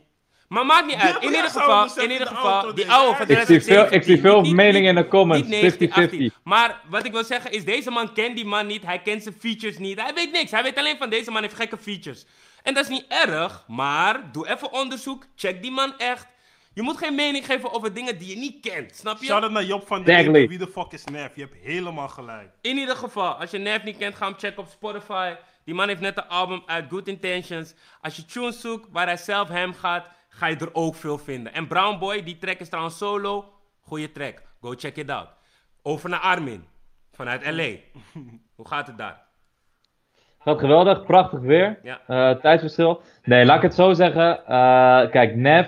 Maar 0.51 0.65
maakt 0.65 0.85
niet 0.85 0.95
uit. 0.95 1.15
In 1.23 1.29
ieder 1.29 1.43
geval, 1.49 1.83
beseft 1.83 2.05
in 2.05 2.11
ieder 2.11 2.29
de 2.29 2.35
geval, 2.35 2.61
die 2.65 2.73
deze. 2.73 2.91
oude 2.91 3.15
van 3.17 3.27
Ik 3.29 3.37
zie 3.37 3.45
veel- 3.45 3.45
2017. 3.45 3.97
ik 3.97 4.03
zie 4.03 4.19
veel 4.19 4.41
meningen 4.41 4.89
in 4.89 4.95
de 4.95 5.07
comments, 5.07 5.47
niet 5.47 5.61
19, 5.61 5.89
50-50. 5.89 6.03
18. 6.03 6.33
Maar 6.43 6.81
wat 6.89 7.05
ik 7.05 7.11
wil 7.11 7.23
zeggen 7.23 7.51
is, 7.51 7.65
deze 7.65 7.91
man 7.91 8.13
kent 8.13 8.35
die 8.35 8.45
man 8.45 8.67
niet. 8.67 8.85
Hij 8.85 8.99
kent 9.01 9.23
zijn 9.23 9.35
features 9.39 9.77
niet. 9.77 10.01
Hij 10.01 10.13
weet 10.13 10.31
niks. 10.31 10.51
Hij 10.51 10.63
weet 10.63 10.77
alleen 10.77 10.97
van 10.97 11.09
deze 11.09 11.31
man 11.31 11.41
heeft 11.41 11.53
gekke 11.55 11.77
features. 11.77 12.25
En 12.63 12.73
dat 12.73 12.83
is 12.83 12.89
niet 12.89 13.05
erg, 13.07 13.63
maar 13.67 14.31
doe 14.31 14.49
even 14.49 14.73
onderzoek. 14.73 15.25
Check 15.35 15.61
die 15.61 15.71
man 15.71 15.97
echt. 15.97 16.27
Je 16.73 16.81
moet 16.81 16.97
geen 16.97 17.15
mening 17.15 17.45
geven 17.45 17.73
over 17.73 17.93
dingen 17.93 18.17
die 18.17 18.29
je 18.29 18.35
niet 18.35 18.55
kent. 18.61 18.95
Snap 18.95 19.19
je? 19.19 19.25
Shout 19.25 19.41
out 19.43 19.51
naar 19.51 19.63
Job 19.63 19.87
van 19.87 20.03
der. 20.03 20.31
Wie 20.31 20.57
de 20.57 20.67
fuck 20.67 20.91
is 20.91 21.03
Nef? 21.03 21.35
Je 21.35 21.41
hebt 21.41 21.55
helemaal 21.63 22.07
gelijk. 22.09 22.49
In 22.61 22.77
ieder 22.77 22.95
geval, 22.95 23.31
als 23.33 23.51
je 23.51 23.57
Nef 23.57 23.83
niet 23.83 23.97
kent, 23.97 24.15
ga 24.15 24.25
hem 24.25 24.35
checken 24.37 24.63
op 24.63 24.69
Spotify. 24.69 25.33
Die 25.65 25.75
man 25.75 25.87
heeft 25.87 26.01
net 26.01 26.17
een 26.17 26.27
album 26.27 26.63
uit 26.65 26.85
Good 26.89 27.07
Intentions. 27.07 27.73
Als 28.01 28.15
je 28.15 28.25
tunes 28.25 28.59
zoekt 28.61 28.87
waar 28.91 29.05
hij 29.05 29.17
zelf 29.17 29.47
hem 29.47 29.73
gaat, 29.73 30.05
ga 30.33 30.47
je 30.47 30.55
er 30.55 30.69
ook 30.73 30.95
veel 30.95 31.17
vinden. 31.17 31.53
En 31.53 31.67
Brown 31.67 31.99
Boy, 31.99 32.23
die 32.23 32.37
track 32.37 32.59
is 32.59 32.69
trouwens 32.69 32.97
solo. 32.97 33.45
Goeie 33.79 34.11
track. 34.11 34.41
Go 34.61 34.73
check 34.77 34.95
it 34.95 35.09
out. 35.09 35.27
Over 35.81 36.09
naar 36.09 36.19
Armin. 36.19 36.63
Vanuit 37.11 37.45
LA. 37.45 37.69
Hoe 38.55 38.67
gaat 38.67 38.87
het 38.87 38.97
daar? 38.97 39.21
Gaat 40.39 40.59
geweldig, 40.59 41.05
prachtig 41.05 41.39
weer. 41.39 41.79
Ja. 41.83 42.01
Eh, 42.07 42.39
tijdsverschil. 42.39 43.01
Nee, 43.23 43.45
laat 43.45 43.55
ik 43.55 43.61
het 43.61 43.73
zo 43.73 43.93
zeggen. 43.93 44.45
Eh, 44.45 45.09
kijk, 45.09 45.35
Nef, 45.35 45.67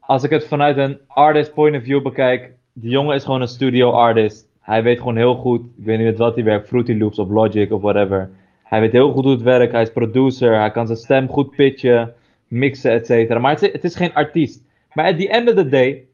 als 0.00 0.22
ik 0.22 0.30
het 0.30 0.46
vanuit 0.46 0.76
een 0.76 1.00
artist 1.06 1.54
point 1.54 1.76
of 1.76 1.82
view 1.82 2.02
bekijk, 2.02 2.50
die 2.72 2.90
jongen 2.90 3.14
is 3.14 3.24
gewoon 3.24 3.40
een 3.40 3.48
studio 3.48 3.90
artist. 3.90 4.46
Hij 4.60 4.82
weet 4.82 4.98
gewoon 4.98 5.16
heel 5.16 5.34
goed, 5.34 5.60
ik 5.60 5.84
weet 5.84 5.98
niet 5.98 6.06
met 6.06 6.18
wat 6.18 6.34
hij 6.34 6.44
werkt, 6.44 6.68
Fruity 6.68 6.98
Loops 6.98 7.18
of 7.18 7.28
Logic 7.28 7.72
of 7.72 7.80
whatever. 7.80 8.30
Hij 8.62 8.80
weet 8.80 8.92
heel 8.92 9.12
goed 9.12 9.24
hoe 9.24 9.32
het 9.32 9.42
werkt, 9.42 9.72
hij 9.72 9.82
is 9.82 9.92
producer, 9.92 10.58
hij 10.58 10.70
kan 10.70 10.86
zijn 10.86 10.98
stem 10.98 11.28
goed 11.28 11.50
pitchen, 11.56 12.14
mixen, 12.52 12.90
et 12.90 13.06
cetera. 13.06 13.38
Maar 13.38 13.52
het 13.52 13.62
is, 13.62 13.72
het 13.72 13.84
is 13.84 13.96
geen 13.96 14.14
artiest. 14.14 14.62
Maar 14.92 15.06
at 15.06 15.18
the 15.18 15.28
end 15.28 15.48
of 15.48 15.54
the 15.54 15.68
day, 15.68 16.06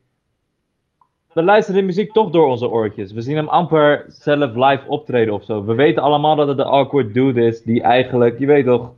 we 1.32 1.42
luisteren 1.42 1.80
de 1.80 1.86
muziek 1.86 2.12
toch 2.12 2.30
door 2.30 2.46
onze 2.46 2.68
oortjes. 2.68 3.12
We 3.12 3.20
zien 3.20 3.36
hem 3.36 3.48
amper 3.48 4.04
zelf 4.08 4.54
live 4.54 4.82
optreden 4.86 5.34
of 5.34 5.44
zo. 5.44 5.64
We 5.64 5.74
weten 5.74 6.02
allemaal 6.02 6.36
dat 6.36 6.48
het 6.48 6.56
de 6.56 6.64
awkward 6.64 7.14
dude 7.14 7.46
is, 7.46 7.62
die 7.62 7.82
eigenlijk, 7.82 8.38
je 8.38 8.46
weet 8.46 8.64
toch, 8.64 8.92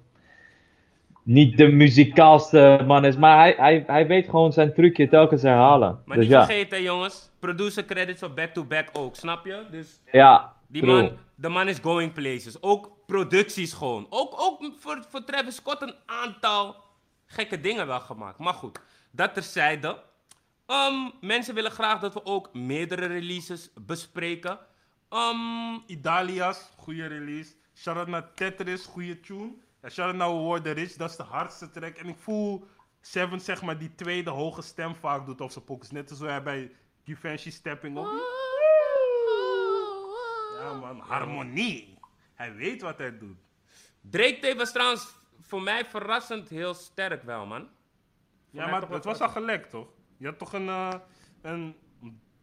niet 1.23 1.57
de 1.57 1.69
muzikaalste 1.69 2.85
man 2.87 3.05
is. 3.05 3.17
Maar 3.17 3.39
hij, 3.39 3.55
hij, 3.57 3.85
hij 3.87 4.07
weet 4.07 4.29
gewoon 4.29 4.53
zijn 4.53 4.75
trucje 4.75 5.09
telkens 5.09 5.43
herhalen. 5.43 5.99
Maar 6.05 6.17
dus 6.17 6.27
niet 6.27 6.35
ja, 6.35 6.47
vergeten, 6.47 6.83
jongens. 6.83 7.31
Producer 7.39 7.85
credits 7.85 8.23
op 8.23 8.37
back-to-back 8.37 8.89
ook, 8.93 9.17
snap 9.17 9.47
je? 9.47 9.63
Dus 9.71 10.01
ja, 10.13 10.53
die 10.69 10.83
true. 10.83 11.03
man, 11.03 11.11
de 11.35 11.49
man 11.49 11.69
is 11.69 11.79
going 11.79 12.13
places. 12.13 12.63
Ook 12.63 12.91
producties 13.07 13.73
gewoon. 13.73 14.07
Ook, 14.11 14.35
ook 14.37 14.73
voor, 14.79 15.05
voor 15.09 15.25
Travis 15.25 15.55
Scott 15.55 15.83
een 15.83 15.95
aantal 16.07 16.77
gekke 17.31 17.61
dingen 17.61 17.87
wel 17.87 18.01
gemaakt. 18.01 18.39
Maar 18.39 18.55
goed, 18.55 18.81
dat 19.11 19.35
terzijde. 19.35 20.03
Um, 20.67 21.13
mensen 21.21 21.55
willen 21.55 21.71
graag 21.71 22.01
dat 22.01 22.15
we 22.15 22.25
ook 22.25 22.55
meerdere 22.55 23.07
releases 23.07 23.71
bespreken. 23.75 24.59
Um, 25.11 25.83
Idalias, 25.87 26.71
goede 26.77 27.07
release. 27.07 27.55
Shout 27.75 27.97
out 27.97 28.09
naar 28.09 28.35
Tetris, 28.35 28.85
goede 28.85 29.21
tune. 29.21 29.53
En 29.81 29.91
shout 29.91 30.07
out 30.07 30.17
naar 30.17 30.29
We 30.29 30.43
Worden 30.43 30.73
Rich, 30.73 30.93
dat 30.93 31.11
is 31.11 31.17
de 31.17 31.23
hardste 31.23 31.71
track. 31.71 31.97
En 31.97 32.09
ik 32.09 32.19
voel 32.19 32.67
Seven, 33.01 33.41
zeg 33.41 33.63
maar, 33.63 33.79
die 33.79 33.95
tweede 33.95 34.31
hoge 34.31 34.63
stem 34.63 34.95
vaak 34.95 35.27
doet 35.27 35.41
op 35.41 35.51
zijn 35.51 35.65
pokus. 35.65 35.91
Net 35.91 36.11
als 36.11 36.19
hij 36.19 36.43
bij 36.43 36.73
Givenchy 37.05 37.51
Stepping 37.51 37.97
op. 37.97 38.07
Ja 40.59 40.73
man, 40.73 40.99
harmonie. 40.99 41.99
Hij 42.35 42.55
weet 42.55 42.83
wat 42.83 42.99
hij 42.99 43.19
doet. 43.19 43.37
Drake 44.01 44.39
Tape 44.39 44.57
was 44.57 44.73
trouwens 44.73 45.15
voor 45.41 45.63
mij 45.63 45.85
verrassend 45.85 46.49
heel 46.49 46.75
sterk 46.75 47.23
wel, 47.23 47.47
man. 47.47 47.69
Ja, 48.51 48.67
maar 48.67 48.91
het 48.91 49.05
was 49.05 49.21
al 49.21 49.29
gelekt, 49.29 49.71
toch? 49.71 49.89
Je 50.17 50.27
had 50.27 50.39
toch 50.39 50.53
een, 50.53 50.69
eh, 50.69 50.95
een 51.43 51.77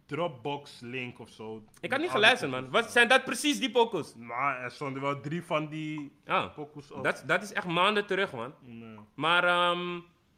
Dropbox 0.05 0.79
link 0.79 1.19
of 1.19 1.29
zo. 1.29 1.63
Ik 1.81 1.91
had 1.91 1.99
niet 2.01 2.09
geluisterd, 2.09 2.51
man. 2.51 2.69
Wat 2.69 2.91
zijn 2.91 3.07
dat 3.07 3.23
precies 3.23 3.59
die 3.59 3.71
pokus? 3.71 4.15
Maar 4.15 4.59
er 4.63 4.71
stonden 4.71 5.01
wel 5.01 5.19
drie 5.21 5.43
van 5.43 5.67
die 5.67 6.11
Ah, 6.25 6.53
pokus 6.53 6.91
op. 6.91 7.03
dat, 7.03 7.23
dat 7.25 7.43
is 7.43 7.53
echt 7.53 7.65
maanden 7.67 8.05
terug, 8.05 8.31
man. 8.33 8.53
Nee. 8.61 8.97
Maar 9.15 9.75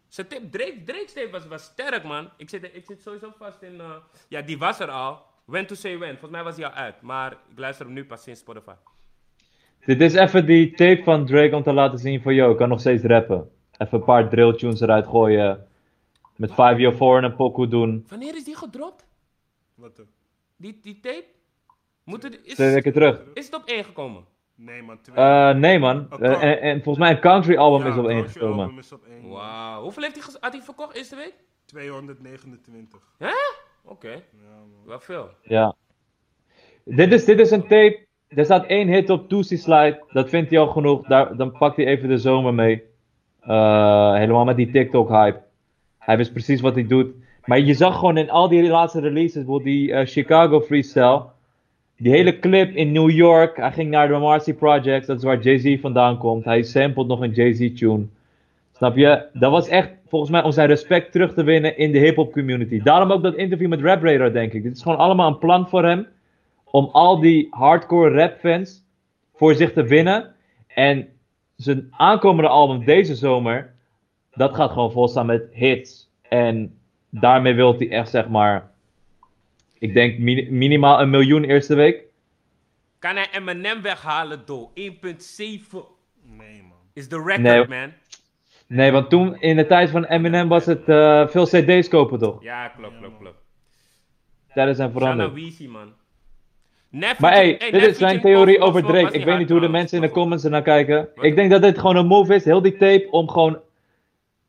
zijn 0.08 0.28
tip, 0.28 0.52
Drake, 0.52 0.84
Drake's 0.84 1.14
tape 1.14 1.30
was, 1.30 1.48
was 1.48 1.64
sterk, 1.64 2.04
man. 2.04 2.30
Ik 2.38 2.50
zit, 2.50 2.64
ik 2.76 2.86
zit 2.86 3.02
sowieso 3.02 3.34
vast 3.38 3.62
in... 3.62 3.80
eh, 3.82 3.96
ja, 4.28 4.42
die 4.42 4.58
was 4.58 4.80
er 4.80 4.90
al. 4.90 5.26
When 5.46 5.68
to 5.68 5.76
say 5.76 5.98
when. 5.98 6.10
Volgens 6.12 6.32
mij 6.32 6.44
was 6.44 6.56
hij 6.56 6.66
al 6.66 6.72
uit. 6.72 7.02
Maar 7.02 7.32
ik 7.32 7.58
luister 7.60 7.86
hem 7.86 7.94
nu 7.94 8.06
pas 8.06 8.24
sinds 8.24 8.40
Spotify. 8.40 8.74
Dit 9.86 10.02
is 10.02 10.14
even 10.14 10.46
die 10.46 10.72
tape 10.74 11.04
van 11.04 11.26
Drake 11.26 11.56
om 11.56 11.64
te 11.64 11.74
laten 11.74 12.00
zien 12.00 12.22
van, 12.22 12.34
yo, 12.34 12.52
ik 12.52 12.58
kan 12.58 12.70
nog 12.70 12.80
steeds 12.80 13.04
rappen. 13.04 13.50
Even 13.78 13.98
een 14.00 14.04
paar 14.06 14.30
drill 14.30 14.54
tunes 14.56 14.82
eruit 14.82 15.08
gooien. 15.08 15.68
Met 16.36 16.54
504 16.54 17.18
en 17.18 17.24
een 17.24 17.36
pokoe 17.36 17.68
doen. 17.68 18.06
Wanneer 18.10 18.36
is 18.36 18.44
die 18.44 18.56
gedropt? 18.56 19.08
Wat 19.76 19.96
dan? 19.96 20.06
Die, 20.58 20.80
die 20.82 21.00
tape? 21.00 21.26
Moet 22.04 22.24
het, 22.24 22.40
is, 22.44 22.54
Twee 22.56 22.74
weken 22.74 22.94
terug. 22.94 23.22
is 23.34 23.46
het 23.46 23.56
op 23.56 23.64
één 23.66 23.84
gekomen? 23.84 24.26
Nee 24.56 24.82
man, 24.84 25.02
twee. 25.02 25.16
Eh, 25.16 25.54
nee 25.56 25.80
man. 25.80 26.08
Een 26.10 26.20
Eh, 26.20 26.44
en, 26.44 26.62
en 26.62 26.84
volgens 26.84 26.98
mij 27.06 27.12
een 27.16 27.20
country 27.22 27.56
album 27.58 27.88
Ja, 27.88 27.94
is 27.94 27.98
op 28.00 28.08
één 28.08 28.18
Country 28.20 28.40
gekomen. 28.40 28.64
album 28.64 28.80
is 28.80 28.92
op 28.92 29.04
één. 29.06 29.30
Wauw. 29.30 29.82
Hoeveel 29.82 30.04
heeft 30.04 30.16
hij, 30.16 30.24
had 30.40 30.54
hij 30.54 30.62
verkocht 30.62 30.96
eerste 30.96 31.16
week? 31.16 31.34
229. 31.66 33.00
Hè? 33.18 33.32
Oké. 33.84 34.10
Ja, 34.12 34.22
man. 34.58 34.86
Wel 34.86 35.00
veel. 35.00 35.30
Ja. 35.42 35.76
Dit 36.84 37.12
is, 37.14 37.26
dit 37.26 37.40
is 37.40 37.52
een 37.52 37.62
tape. 37.68 38.08
Er 38.30 38.46
staat 38.46 38.66
één 38.66 38.88
hit 38.88 39.10
op 39.10 39.30
Tootsie 39.30 39.58
Slide. 39.58 40.04
Dat 40.12 40.30
vindt 40.30 40.50
hij 40.50 40.60
al 40.60 40.68
genoeg. 40.68 41.08
Daar, 41.08 41.36
dan 41.36 41.52
pakt 41.52 41.76
hij 41.76 41.86
even 41.86 42.10
de 42.10 42.18
zomer 42.18 42.54
mee. 42.54 42.84
Eh, 43.42 44.14
helemaal 44.14 44.46
met 44.46 44.56
die 44.56 44.72
TikTok-hype. 44.72 45.40
Hij 45.98 46.18
wist 46.18 46.32
precies 46.32 46.62
wat 46.62 46.74
hij 46.74 46.88
doet. 46.88 47.12
Maar 47.46 47.60
je 47.60 47.74
zag 47.74 48.00
gewoon 48.00 48.18
in 48.18 48.30
al 48.30 48.48
die 48.48 48.64
laatste 48.64 49.00
releases, 49.00 49.34
bijvoorbeeld 49.34 49.64
die 49.64 49.94
eh, 49.94 50.08
Chicago 50.08 50.62
Freestyle. 50.62 51.22
Die 51.98 52.12
hele 52.12 52.40
clip 52.40 52.76
in 52.76 52.92
New 52.92 53.10
York. 53.10 53.58
Hij 53.58 53.72
ging 53.72 53.90
naar 53.90 54.08
de 54.08 54.18
Marcy 54.18 54.54
Projects. 54.54 55.08
Dat 55.08 55.18
is 55.18 55.24
waar 55.24 55.40
Jay-Z 55.40 55.82
vandaan 55.82 56.18
komt. 56.18 56.46
Hij 56.46 56.64
sampled 56.64 57.08
nog 57.08 57.22
een 57.22 57.32
Jay-Z-tune. 57.32 58.06
Snap 58.76 58.96
je? 58.96 59.26
Dat 59.34 59.52
was 59.52 59.68
echt 59.68 59.90
volgens 60.08 60.32
mij 60.32 60.44
om 60.44 60.52
zijn 60.52 60.68
respect 60.68 61.12
terug 61.12 61.34
te 61.34 61.44
winnen 61.44 61.78
in 61.78 61.92
de 61.92 62.00
hip-hop 62.00 62.32
community. 62.32 62.82
Daarom 62.82 63.12
ook 63.12 63.24
dat 63.24 63.36
interview 63.36 63.70
met 63.70 63.82
Rap 63.82 64.04
Radar, 64.04 64.32
denk 64.32 64.54
ik. 64.54 64.64
Dit 64.64 64.76
is 64.76 64.82
gewoon 64.82 64.98
allemaal 64.98 65.28
een 65.28 65.38
plan 65.38 65.70
voor 65.70 65.86
hem. 65.86 66.08
Om 66.72 66.86
al 66.92 67.20
die 67.20 67.48
hardcore 67.50 68.10
rap 68.16 68.40
fans 68.40 68.84
voor 69.36 69.56
zich 69.56 69.74
te 69.74 69.84
winnen. 69.84 70.36
En 70.68 71.08
zijn 71.56 71.88
aankomende 71.92 72.50
album 72.50 72.86
deze 72.86 73.16
zomer. 73.16 73.74
Dat 74.32 74.56
gaat 74.56 74.72
gewoon 74.72 74.92
volstaan 74.92 75.26
met 75.26 75.48
hits. 75.52 76.10
En 76.22 76.78
daarmee 77.10 77.54
wil 77.54 77.78
hij 77.78 77.90
echt 77.90 78.10
zeg 78.10 78.28
maar. 78.28 78.72
Ik 79.80 79.94
denk 79.94 80.18
mini- 80.20 80.52
minimaal 80.52 81.02
een 81.02 81.10
miljoen 81.10 81.44
eerste 81.44 81.76
week. 81.76 82.04
Kan 83.00 83.16
hij 83.16 83.28
Eminem 83.32 83.82
weghalen 83.82 84.42
door 84.46 84.70
1.7 84.74 85.86
Nee 86.24 86.62
man. 86.62 86.78
is 86.94 87.10
de 87.10 87.16
record, 87.18 87.42
Nee. 87.42 87.68
man. 87.68 87.94
Nee, 88.68 88.92
want 88.92 89.10
toen 89.10 89.36
in 89.42 89.56
de 89.56 89.66
tijd 89.66 89.90
van 89.90 90.06
Eminem 90.06 90.48
was 90.48 90.66
het 90.66 90.90
eh, 90.90 91.28
veel 91.28 91.46
CD's 91.46 91.88
kopen 91.88 92.20
toch? 92.20 92.44
Ja, 92.44 92.68
klopt, 92.68 92.98
klopt, 92.98 93.18
klopt. 93.18 93.38
Tijden 94.54 94.76
zijn 94.76 94.92
veranderd. 94.92 95.34
Weezy, 95.34 95.68
man. 95.68 95.94
Nef 96.90 97.20
Maar 97.20 97.32
hey, 97.32 97.56
hey, 97.60 97.72
dit 97.72 97.82
is 97.86 97.98
zijn 97.98 98.22
theorie 98.22 98.60
over 98.60 98.84
Drake. 98.84 99.18
Ik 99.18 99.26
weet 99.26 99.38
niet 99.38 99.50
hoe 99.50 99.60
de 99.60 99.70
mensen 99.70 99.98
in 99.98 100.04
de 100.04 100.10
comments 100.14 100.44
ernaar 100.44 100.62
kijken. 100.62 101.10
Wat? 101.16 101.26
Ik 101.26 101.36
denk 101.36 101.52
dat 101.52 101.62
dit 101.62 101.78
gewoon 101.80 101.96
een 101.96 102.06
move 102.06 102.36
is, 102.36 102.46
heel 102.46 102.62
die 102.62 102.78
tape, 102.78 103.08
om 103.12 103.30
gewoon 103.30 103.60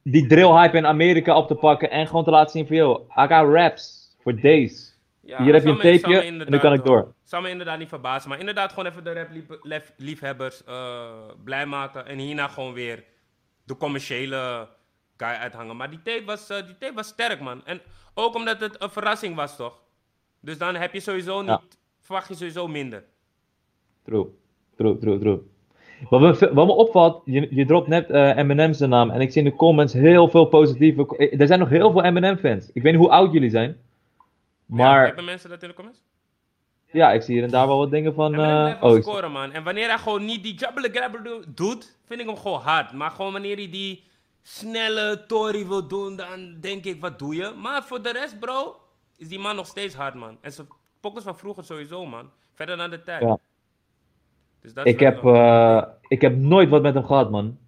die 0.03 0.27
drill 0.27 0.51
hype 0.51 0.77
in 0.77 0.87
Amerika 0.87 1.37
op 1.37 1.47
te 1.47 1.55
pakken 1.55 1.91
en 1.91 2.07
gewoon 2.07 2.25
te 2.25 2.31
laten 2.31 2.51
zien 2.51 2.67
van, 2.67 2.77
yo, 2.77 3.07
I 3.17 3.21
got 3.27 3.53
raps 3.55 4.15
for 4.21 4.41
days. 4.41 4.99
Ja, 5.21 5.43
Hier 5.43 5.53
heb 5.53 5.63
je 5.63 5.69
een 5.69 5.77
me- 5.77 5.99
tapeje 5.99 6.21
en 6.21 6.37
nu 6.49 6.59
kan 6.59 6.73
ik 6.73 6.85
door. 6.85 6.99
eh, 6.99 7.05
Zou 7.23 7.43
me 7.43 7.49
inderdaad 7.51 7.79
niet 7.79 7.89
verbazen. 7.89 8.29
Maar 8.29 8.39
inderdaad 8.39 8.73
gewoon 8.73 8.87
even 8.91 9.05
de 9.05 9.27
rap-liefhebbers 9.63 10.63
blij 11.45 11.67
maken. 11.67 12.07
En 12.07 12.19
hierna 12.19 12.49
gewoon 12.49 12.73
weer 12.73 13.05
de 13.65 13.77
commerciële 13.77 14.69
guy 15.17 15.29
uithangen. 15.29 15.77
Maar 15.77 15.91
die 15.91 16.03
tape, 16.03 16.25
was, 16.25 16.49
eh, 16.51 16.57
die 16.67 16.79
tape 16.79 16.95
was 16.95 17.07
sterk, 17.07 17.41
man. 17.41 17.61
En 17.65 17.81
ook 18.15 18.35
omdat 18.35 18.61
het 18.61 18.83
een 18.83 18.91
verrassing 18.91 19.35
was, 19.37 19.57
toch? 19.57 19.83
Dus 20.41 20.59
dan 20.59 20.75
heb 20.75 20.93
je 20.93 21.01
sowieso 21.01 21.41
niet... 21.41 21.49
Ja. 21.49 21.61
Verwacht 22.11 22.29
je 22.29 22.35
sowieso 22.35 22.69
minder. 22.69 23.05
True, 24.05 24.27
true, 24.77 24.99
true, 24.99 25.19
true. 25.19 25.41
Wat 26.09 26.21
me, 26.21 26.55
wat 26.55 26.67
me 26.67 26.73
opvalt, 26.73 27.23
je, 27.25 27.47
je 27.55 27.67
dropt 27.67 27.89
net 27.89 28.11
eh 28.11 28.37
Eminem 28.37 28.73
zijn 28.73 28.91
naam 28.91 29.11
en 29.11 29.21
ik 29.21 29.33
zie 29.33 29.43
in 29.43 29.51
de 29.51 29.57
comments 29.57 29.93
heel 29.93 30.29
veel 30.29 30.45
positieve... 30.45 31.17
eh, 31.17 31.41
Er 31.41 31.47
zijn 31.47 31.59
nog 31.59 31.69
heel 31.69 31.91
veel 31.93 32.03
Eminem-fans. 32.05 32.71
Ik 32.73 32.83
weet 32.83 32.93
niet 32.93 33.01
hoe 33.03 33.11
oud 33.11 33.33
jullie 33.33 33.51
zijn. 33.51 33.69
Ja, 33.71 34.25
Maar 34.67 35.07
hebben 35.07 35.25
mensen 35.25 35.51
dat 35.51 35.63
in 35.63 35.69
de 35.69 35.75
comments? 35.75 36.01
ja, 36.93 37.13
ik 37.13 37.23
zie 37.23 37.35
hier 37.35 37.45
en 37.45 37.51
daar 37.51 37.67
wel 37.67 37.79
wat 37.79 37.91
dingen 37.91 38.15
van... 38.15 38.37
Wel 38.37 38.77
oh, 38.81 39.01
scoren, 39.01 39.33
man. 39.33 39.53
En 39.53 39.65
wanneer 39.65 39.89
hij 39.89 39.99
gewoon 39.99 40.25
niet 40.25 40.43
die 40.43 40.55
jabbele 40.55 40.89
grabber 40.93 41.23
do- 41.23 41.43
doet, 41.55 41.97
vind 42.05 42.21
ik 42.21 42.27
hem 42.27 42.37
gewoon 42.37 42.61
hard. 42.61 42.93
Maar 42.93 43.11
gewoon 43.11 43.33
wanneer 43.33 43.57
hij 43.57 43.71
die 43.71 44.05
snelle 44.43 45.25
Tory 45.27 45.67
wil 45.67 45.89
doen, 45.89 46.17
dan 46.17 46.57
denk 46.61 46.85
ik, 46.85 47.01
wat 47.01 47.19
doe 47.19 47.35
je? 47.35 47.53
Maar 47.57 47.83
voor 47.85 48.03
de 48.03 48.13
rest, 48.13 48.39
bro, 48.39 48.77
is 49.17 49.29
die 49.29 49.39
man 49.39 49.57
nog 49.57 49.67
steeds 49.67 49.95
hard, 49.95 50.15
man. 50.15 50.39
En 50.41 50.53
zijn 50.53 50.69
pokkers 51.01 51.25
van 51.25 51.39
vroeger 51.39 51.65
sowieso, 51.65 52.07
man. 52.07 52.31
Verder 52.55 52.77
naar 52.77 52.91
de 52.91 53.03
tijd. 53.03 53.23
Ja. 53.23 53.39
Dus 54.61 54.75
dat 54.75 54.87
ik, 54.87 55.01
heb, 55.01 55.25
eh, 55.25 55.83
ik 56.09 56.21
heb 56.21 56.37
nooit 56.37 56.69
wat 56.69 56.83
met 56.83 56.95
hem 56.95 57.05
gehad, 57.05 57.31
man. 57.31 57.59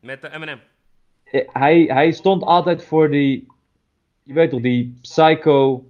Met 0.00 0.22
de 0.22 0.32
Eminem. 0.34 0.60
Eh, 1.24 1.48
Hij, 1.52 1.82
hij 1.82 2.12
stond 2.12 2.42
altijd 2.42 2.84
voor 2.84 3.10
die... 3.10 3.46
Je 4.22 4.32
weet 4.32 4.50
toch, 4.50 4.60
die 4.60 4.98
psycho... 5.00 5.84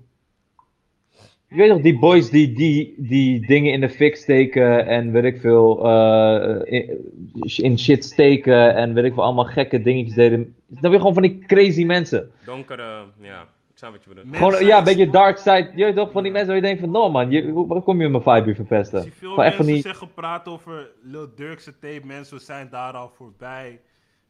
Je 1.49 1.57
weet 1.57 1.71
toch, 1.71 1.81
die 1.81 1.99
boys 1.99 2.31
die, 2.31 2.53
die, 2.53 2.95
die 2.97 3.47
dingen 3.47 3.73
in 3.73 3.81
de 3.81 3.91
fik 3.91 4.17
steken 4.17 4.87
en 4.87 5.13
weet 5.13 5.25
ik 5.25 5.41
veel, 5.41 5.87
eh, 5.87 6.73
in, 6.73 7.13
in 7.57 7.79
shit 7.79 8.05
steken 8.05 8.75
en 8.75 8.95
weet 8.95 9.05
ik 9.05 9.15
veel, 9.15 9.23
allemaal 9.23 9.45
gekke 9.45 9.83
dingetjes 9.83 10.15
deden. 10.15 10.57
Dan 10.67 10.91
weer 10.91 10.99
gewoon 10.99 11.15
van 11.15 11.23
die 11.23 11.39
crazy 11.39 11.85
mensen. 11.85 12.31
Donkere, 12.45 13.05
ja. 13.21 13.49
Ik 13.77 13.83
snap 13.83 13.95
wat 13.95 14.05
je 14.05 14.09
bedoelt. 14.09 14.27
Mensen- 14.27 14.51
Gewoon, 14.51 14.67
ja, 14.67 14.79
een 14.79 14.85
beetje 14.85 15.11
dark 15.11 15.37
side. 15.37 15.73
Je 15.75 15.85
weet 15.85 15.97
toch, 15.97 16.11
van 16.13 16.23
die 16.23 16.33
mensen 16.33 16.49
waar 16.49 16.57
je 16.57 16.63
denkt 16.63 16.81
van, 16.81 16.91
no 16.91 17.11
man, 17.11 17.31
je, 17.31 17.51
hoe, 17.51 17.67
waar 17.67 17.83
kom 17.83 18.01
je 18.01 18.09
mijn 18.09 18.23
vibe 18.23 18.45
hier 18.45 18.55
verpesten? 18.55 18.99
Ik 18.99 19.05
zie 19.05 19.13
veel 19.13 19.35
van 19.35 19.45
mensen 19.45 19.67
die... 19.67 19.81
zeggen 19.81 20.15
praten 20.15 20.53
over 20.53 20.91
Lil 21.03 21.35
Durkse 21.35 21.79
tape. 21.79 22.01
Mensen 22.05 22.41
zijn 22.41 22.69
daar 22.71 22.93
al 22.93 23.09
voorbij. 23.09 23.81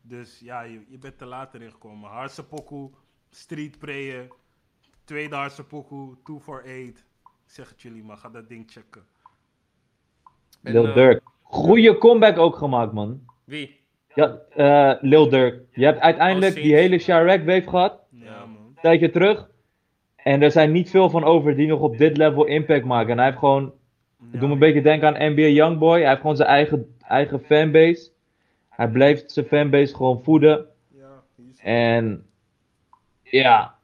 Dus 0.02 0.40
ja, 0.44 0.62
je, 0.62 0.84
je 0.88 0.98
bent 0.98 1.18
te 1.18 1.24
laat 1.24 1.54
erin 1.54 1.70
gekomen. 1.70 2.10
Hardste 2.10 2.44
pokoe, 2.44 2.90
street 3.30 3.78
prayer. 3.78 4.28
Tweede 5.04 5.34
hardste 5.34 5.64
pokoe, 5.64 6.16
2 6.24 6.40
for 6.40 6.58
8. 6.60 6.68
Ik 6.68 6.94
zeg 7.46 7.68
het 7.68 7.82
jullie, 7.82 8.04
maar 8.04 8.16
ga 8.16 8.28
dat 8.28 8.48
ding 8.48 8.70
checken. 8.70 9.04
En, 10.62 10.72
Lil 10.72 10.86
eh, 10.86 10.94
Durk. 10.94 11.22
Goeie 11.42 11.98
comeback 11.98 12.38
ook 12.38 12.56
gemaakt, 12.56 12.92
man. 12.92 13.20
Wie? 13.44 13.80
Ja, 14.14 14.38
eh, 14.50 15.02
Lil 15.02 15.28
Durk. 15.28 15.62
Je 15.70 15.84
hebt 15.84 16.00
uiteindelijk 16.00 16.56
Oh, 16.56 16.62
die 16.62 16.74
hele 16.74 16.98
Chirac 16.98 17.44
wave 17.44 17.68
gehad, 17.68 18.00
tijdje 18.86 19.10
terug. 19.10 19.48
En 20.16 20.42
er 20.42 20.50
zijn 20.50 20.72
niet 20.72 20.90
veel 20.90 21.10
van 21.10 21.24
over 21.24 21.56
die 21.56 21.66
nog 21.66 21.80
op 21.80 21.98
dit 21.98 22.16
level 22.16 22.44
impact 22.44 22.84
maken. 22.84 23.10
En 23.10 23.16
hij 23.16 23.26
heeft 23.26 23.38
gewoon, 23.38 23.64
ik 23.66 23.72
Ja, 24.32 24.38
doe 24.38 24.48
me 24.48 24.54
een 24.54 24.60
beetje 24.60 24.82
denken 24.82 25.08
aan 25.08 25.32
NBA 25.32 25.42
Youngboy. 25.46 25.98
Hij 26.00 26.08
heeft 26.08 26.20
gewoon 26.20 26.36
zijn 26.36 26.48
eigen, 26.48 26.96
eigen 27.00 27.40
fanbase. 27.40 28.10
Hij 28.68 28.88
blijft 28.90 29.32
zijn 29.32 29.46
fanbase 29.46 29.94
gewoon 29.94 30.22
voeden. 30.22 30.66
Ja, 30.94 31.22
is- 31.50 31.58
En 31.62 32.26
ja, 33.22 33.78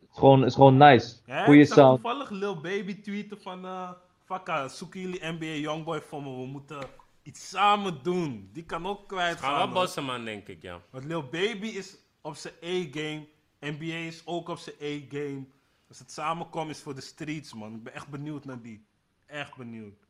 het 0.00 0.08
is 0.12 0.18
gewoon, 0.18 0.38
het 0.38 0.48
is 0.48 0.54
gewoon 0.54 0.76
nice. 0.76 1.16
Ja, 1.26 1.44
Goeie 1.44 1.60
ik 1.60 1.66
zag 1.66 1.76
sound. 1.76 2.02
toevallig 2.02 2.30
Lil 2.30 2.60
Baby 2.60 3.00
tweeten 3.00 3.40
van... 3.40 3.64
eh 3.64 3.90
Fakka, 4.24 4.68
zoeken 4.68 5.00
jullie 5.00 5.20
NBA 5.32 5.46
Youngboy 5.46 6.00
voor 6.00 6.22
me? 6.22 6.30
We 6.30 6.46
moeten 6.46 6.78
iets 7.22 7.48
samen 7.48 7.98
doen. 8.02 8.50
Die 8.52 8.64
kan 8.64 8.86
ook 8.86 9.08
kwijt 9.08 9.36
Gaan 9.38 9.48
gaan. 9.48 9.58
wel 9.58 9.66
hoor. 9.66 9.74
bossen, 9.74 10.04
man, 10.04 10.24
denk 10.24 10.48
ik, 10.48 10.62
ja. 10.62 10.80
Want 10.90 11.04
Lil 11.04 11.22
Baby 11.22 11.66
is 11.66 11.96
op 12.22 12.34
zijn 12.34 12.54
A-game. 12.64 13.26
NBA 13.60 14.06
is 14.06 14.22
ook 14.24 14.48
op 14.48 14.58
zijn 14.58 14.76
A-game. 14.82 15.44
Als 15.88 15.98
het 15.98 16.10
samenkomt 16.10 16.70
is 16.70 16.80
voor 16.80 16.94
de 16.94 17.00
streets, 17.00 17.54
man. 17.54 17.74
Ik 17.74 17.82
ben 17.82 17.94
echt 17.94 18.08
benieuwd 18.08 18.44
naar 18.44 18.62
die. 18.62 18.84
Echt 19.26 19.56
benieuwd. 19.56 20.08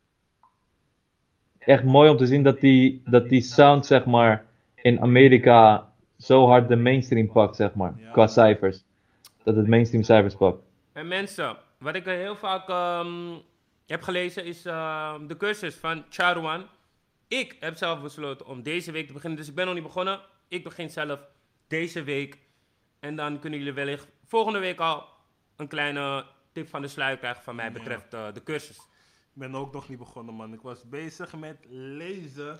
Echt 1.57 1.83
mooi 1.83 2.09
om 2.09 2.17
te 2.17 2.25
zien 2.25 2.43
dat 2.43 2.59
die, 2.59 3.01
dat 3.05 3.29
die 3.29 3.41
sound, 3.41 3.85
zeg 3.85 4.05
maar, 4.05 4.45
in 4.75 5.01
Amerika 5.01 5.91
zo 6.17 6.47
hard 6.47 6.67
de 6.67 6.75
mainstream 6.75 7.31
pakt, 7.31 7.55
zeg 7.55 7.73
maar. 7.73 7.93
Ja. 7.97 8.11
Qua 8.11 8.27
cijfers. 8.27 8.83
Dat 9.43 9.55
het 9.55 9.67
mainstream 9.67 10.03
cijfers 10.03 10.35
pakt. 10.35 10.61
En 10.93 11.07
mensen, 11.07 11.57
wat 11.77 11.95
ik 11.95 12.05
heel 12.05 12.35
vaak 12.35 12.69
ehm, 12.69 13.33
heb 13.85 14.01
gelezen 14.01 14.45
is 14.45 14.65
ehm, 14.65 15.27
de 15.27 15.37
cursus 15.37 15.75
van 15.75 16.03
Charuan. 16.09 16.65
Ik 17.27 17.57
heb 17.59 17.77
zelf 17.77 18.01
besloten 18.01 18.47
om 18.47 18.63
deze 18.63 18.91
week 18.91 19.07
te 19.07 19.13
beginnen, 19.13 19.39
dus 19.39 19.47
ik 19.47 19.55
ben 19.55 19.65
nog 19.65 19.73
niet 19.73 19.83
begonnen. 19.83 20.19
Ik 20.47 20.63
begin 20.63 20.89
zelf 20.89 21.19
deze 21.67 22.03
week. 22.03 22.37
En 23.01 23.15
dan 23.15 23.39
kunnen 23.39 23.59
jullie 23.59 23.73
wellicht 23.73 24.07
volgende 24.25 24.59
week 24.59 24.79
al 24.79 25.07
een 25.55 25.67
kleine 25.67 26.25
tip 26.51 26.69
van 26.69 26.81
de 26.81 26.87
sluier 26.87 27.17
krijgen 27.17 27.43
van 27.43 27.55
mij 27.55 27.65
Ja. 27.65 27.71
betreft 27.71 28.13
eh, 28.13 28.33
de 28.33 28.43
cursus. 28.43 28.77
Ik 29.33 29.37
ben 29.39 29.55
ook 29.55 29.73
nog 29.73 29.89
niet 29.89 29.97
begonnen, 29.97 30.33
man. 30.33 30.53
Ik 30.53 30.61
was 30.61 30.89
bezig 30.89 31.35
met 31.35 31.65
lezen. 31.69 32.59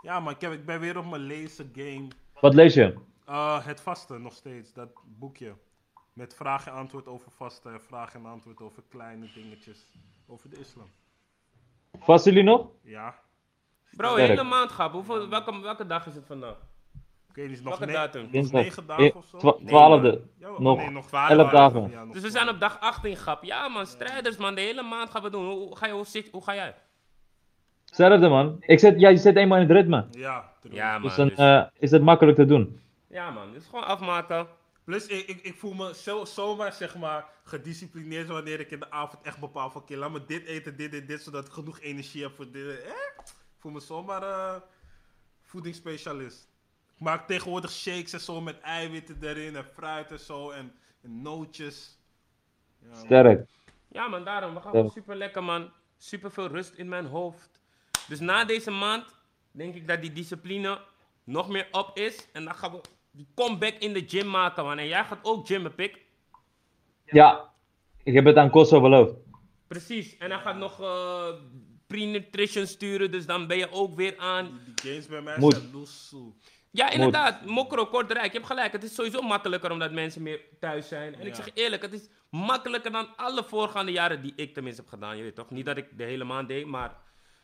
Ja, 0.00 0.20
man. 0.20 0.32
Ik, 0.32 0.40
heb, 0.40 0.52
ik 0.52 0.66
ben 0.66 0.80
weer 0.80 0.98
op 0.98 1.06
mijn 1.10 1.22
lezen 1.22 1.70
game. 1.74 2.08
Wat 2.40 2.54
lees 2.54 2.74
je? 2.74 2.98
Eh, 3.26 3.66
het 3.66 3.80
vasten 3.80 4.22
nog 4.22 4.32
steeds. 4.34 4.72
Dat 4.72 4.88
boekje. 5.04 5.54
Met 6.12 6.34
vraag 6.34 6.66
en 6.66 6.72
antwoord 6.72 7.06
over 7.06 7.30
vasten. 7.30 7.72
En 7.72 7.82
vraag 7.82 8.14
en 8.14 8.26
antwoord 8.26 8.60
over 8.60 8.82
kleine 8.88 9.30
dingetjes. 9.34 9.86
Over 10.26 10.50
de 10.50 10.58
islam. 10.58 10.90
Vasten 11.98 12.32
jullie 12.32 12.48
nog? 12.48 12.68
Ja. 12.82 13.20
Bro, 13.90 14.14
hele 14.16 14.42
maand, 14.42 14.70
grap. 14.70 14.92
Hoeveel, 14.92 15.28
welke, 15.28 15.60
welke 15.60 15.86
dag 15.86 16.06
is 16.06 16.14
het 16.14 16.26
vandaag? 16.26 16.56
Ik 17.30 17.36
weet 17.36 17.48
niet, 17.48 17.62
nog, 17.62 17.78
Welke 17.78 17.92
datum? 17.92 18.22
nog 18.22 18.30
Dinsdag. 18.30 18.62
negen 18.62 18.86
dagen 18.86 19.14
of 19.14 19.24
zo? 19.30 19.38
twa- 19.38 19.54
Nee, 19.58 19.66
Twaalfde. 19.66 20.22
Ja, 20.38 20.50
oh, 20.50 20.58
nog 20.58 20.76
nee, 20.78 20.90
nog 20.90 21.06
12 21.06 21.28
elf 21.30 21.50
dagen. 21.50 21.90
Ja, 21.90 22.04
nog 22.04 22.12
Dus 22.14 22.22
we 22.22 22.30
zijn 22.30 22.48
op 22.48 22.60
dag 22.60 22.80
18, 22.80 23.16
grap. 23.16 23.44
Ja 23.44 23.68
man, 23.68 23.86
strijders 23.86 24.36
man, 24.36 24.54
de 24.54 24.60
hele 24.60 24.82
maand 24.82 25.10
gaan 25.10 25.22
we 25.22 25.30
doen. 25.30 25.44
Hoe, 25.46 25.58
hoe 25.58 25.76
ga, 25.76 25.86
je, 25.86 25.92
hoe, 25.92 26.06
zit- 26.06 26.30
hoe 26.30 26.44
ga 26.44 26.54
jij? 26.54 26.74
Hetzelfde 27.86 28.28
man. 28.28 28.56
Ik 28.60 28.78
zit, 28.78 29.00
ja, 29.00 29.08
je 29.08 29.16
zit 29.16 29.36
eenmaal 29.36 29.58
in 29.60 29.68
het 29.68 29.76
ritme. 29.76 30.06
Ja, 30.10 30.52
true. 30.60 30.74
Ja 30.74 30.92
man, 30.92 31.02
Dus 31.02 31.14
dan 31.16 31.28
dus- 31.28 31.38
eh, 31.38 31.62
is 31.78 31.90
het 31.90 32.02
makkelijk 32.02 32.36
te 32.36 32.44
doen. 32.44 32.80
ja 33.08 33.30
man, 33.30 33.52
dus 33.52 33.66
gewoon 33.66 33.84
afmaken. 33.84 34.46
Plus, 34.84 35.06
ik, 35.06 35.26
ik, 35.28 35.40
ik 35.42 35.54
voel 35.54 35.72
me 35.74 35.94
zo, 35.94 36.24
zomaar, 36.24 36.72
zeg 36.72 36.96
maar, 36.96 37.24
gedisciplineerd 37.44 38.28
wanneer 38.28 38.60
ik 38.60 38.70
in 38.70 38.78
de 38.80 38.90
avond 38.90 39.22
echt 39.22 39.38
bepaal 39.38 39.70
van, 39.70 39.80
oké, 39.80 39.96
laat 39.96 40.10
me 40.10 40.24
dit 40.26 40.44
eten, 40.46 40.76
dit 40.76 40.92
en 40.94 41.06
dit, 41.06 41.22
zodat 41.22 41.46
ik 41.46 41.52
genoeg 41.52 41.80
energie 41.80 42.22
heb 42.22 42.34
voor 42.34 42.50
dit. 42.52 42.66
Eh? 42.66 42.88
Ik 43.26 43.34
voel 43.58 43.72
me 43.72 43.80
zomaar 43.80 44.22
eh 44.22 44.54
voedingsspecialist. 45.42 46.48
Ik 47.00 47.06
maak 47.06 47.26
tegenwoordig 47.26 47.70
shakes 47.70 48.12
en 48.12 48.20
zo 48.20 48.40
met 48.40 48.60
eiwitten 48.60 49.16
erin 49.20 49.56
en 49.56 49.64
fruit 49.64 50.10
en 50.10 50.18
zo 50.18 50.50
en, 50.50 50.72
en 51.02 51.22
nootjes. 51.22 51.98
Ja, 52.82 52.88
man. 52.88 53.04
Sterk. 53.04 53.48
Ja 53.88 54.08
man, 54.08 54.24
daarom. 54.24 54.54
We 54.54 54.60
gaan 54.60 54.90
super 54.90 55.16
lekker 55.16 55.44
man. 55.44 55.70
Super 55.98 56.30
veel 56.30 56.46
rust 56.46 56.74
in 56.74 56.88
mijn 56.88 57.06
hoofd. 57.06 57.60
Dus 58.08 58.20
na 58.20 58.44
deze 58.44 58.70
maand 58.70 59.04
denk 59.50 59.74
ik 59.74 59.88
dat 59.88 60.00
die 60.00 60.12
discipline 60.12 60.80
nog 61.24 61.48
meer 61.48 61.68
op 61.70 61.90
is. 61.96 62.28
En 62.32 62.44
dan 62.44 62.54
gaan 62.54 62.72
we 62.72 62.80
die 63.10 63.26
comeback 63.34 63.74
in 63.74 63.92
de 63.92 64.04
gym 64.06 64.30
maken 64.30 64.64
man. 64.64 64.78
En 64.78 64.86
jij 64.86 65.04
gaat 65.04 65.18
ook 65.22 65.46
gymmen, 65.46 65.74
pik. 65.74 66.04
Ja, 67.04 67.52
ik 68.02 68.14
heb 68.14 68.24
het 68.24 68.36
aan 68.36 68.50
Kosso 68.50 68.80
beloofd. 68.80 69.14
Precies. 69.66 70.16
En 70.16 70.30
hij 70.30 70.40
gaat 70.40 70.56
nog 70.56 70.80
eh 70.80 71.32
pre-nutrition 71.86 72.66
sturen. 72.66 73.10
Dus 73.10 73.26
dan 73.26 73.46
ben 73.46 73.58
je 73.58 73.70
ook 73.70 73.94
weer 73.94 74.18
aan. 74.18 74.44
Die, 74.44 74.74
die 74.74 74.90
games 74.90 75.06
bij 75.06 75.20
mij 75.20 75.38
Moet. 75.38 75.54
zijn 75.54 75.70
loesoe. 75.72 76.32
Ja, 76.70 76.90
inderdaad. 76.90 77.44
Mokro, 77.44 77.86
Kortrijk. 77.86 78.26
Je 78.32 78.38
hebt 78.38 78.46
gelijk. 78.46 78.72
Het 78.72 78.82
is 78.82 78.94
sowieso 78.94 79.22
makkelijker 79.22 79.70
omdat 79.70 79.92
mensen 79.92 80.22
meer 80.22 80.40
thuis 80.60 80.88
zijn. 80.88 81.14
En 81.14 81.26
ik 81.26 81.34
zeg 81.34 81.48
eerlijk, 81.54 81.82
het 81.82 81.92
is 81.92 82.08
makkelijker 82.30 82.92
dan 82.92 83.16
alle 83.16 83.44
voorgaande 83.44 83.92
jaren 83.92 84.22
die 84.22 84.32
ik 84.36 84.54
tenminste 84.54 84.80
heb 84.82 84.90
gedaan. 84.90 85.16
Je 85.16 85.22
weet 85.22 85.34
toch? 85.34 85.50
Niet 85.50 85.66
dat 85.66 85.76
ik 85.76 85.98
de 85.98 86.04
hele 86.04 86.24
maand 86.24 86.48
deed, 86.48 86.66
maar... 86.66 86.96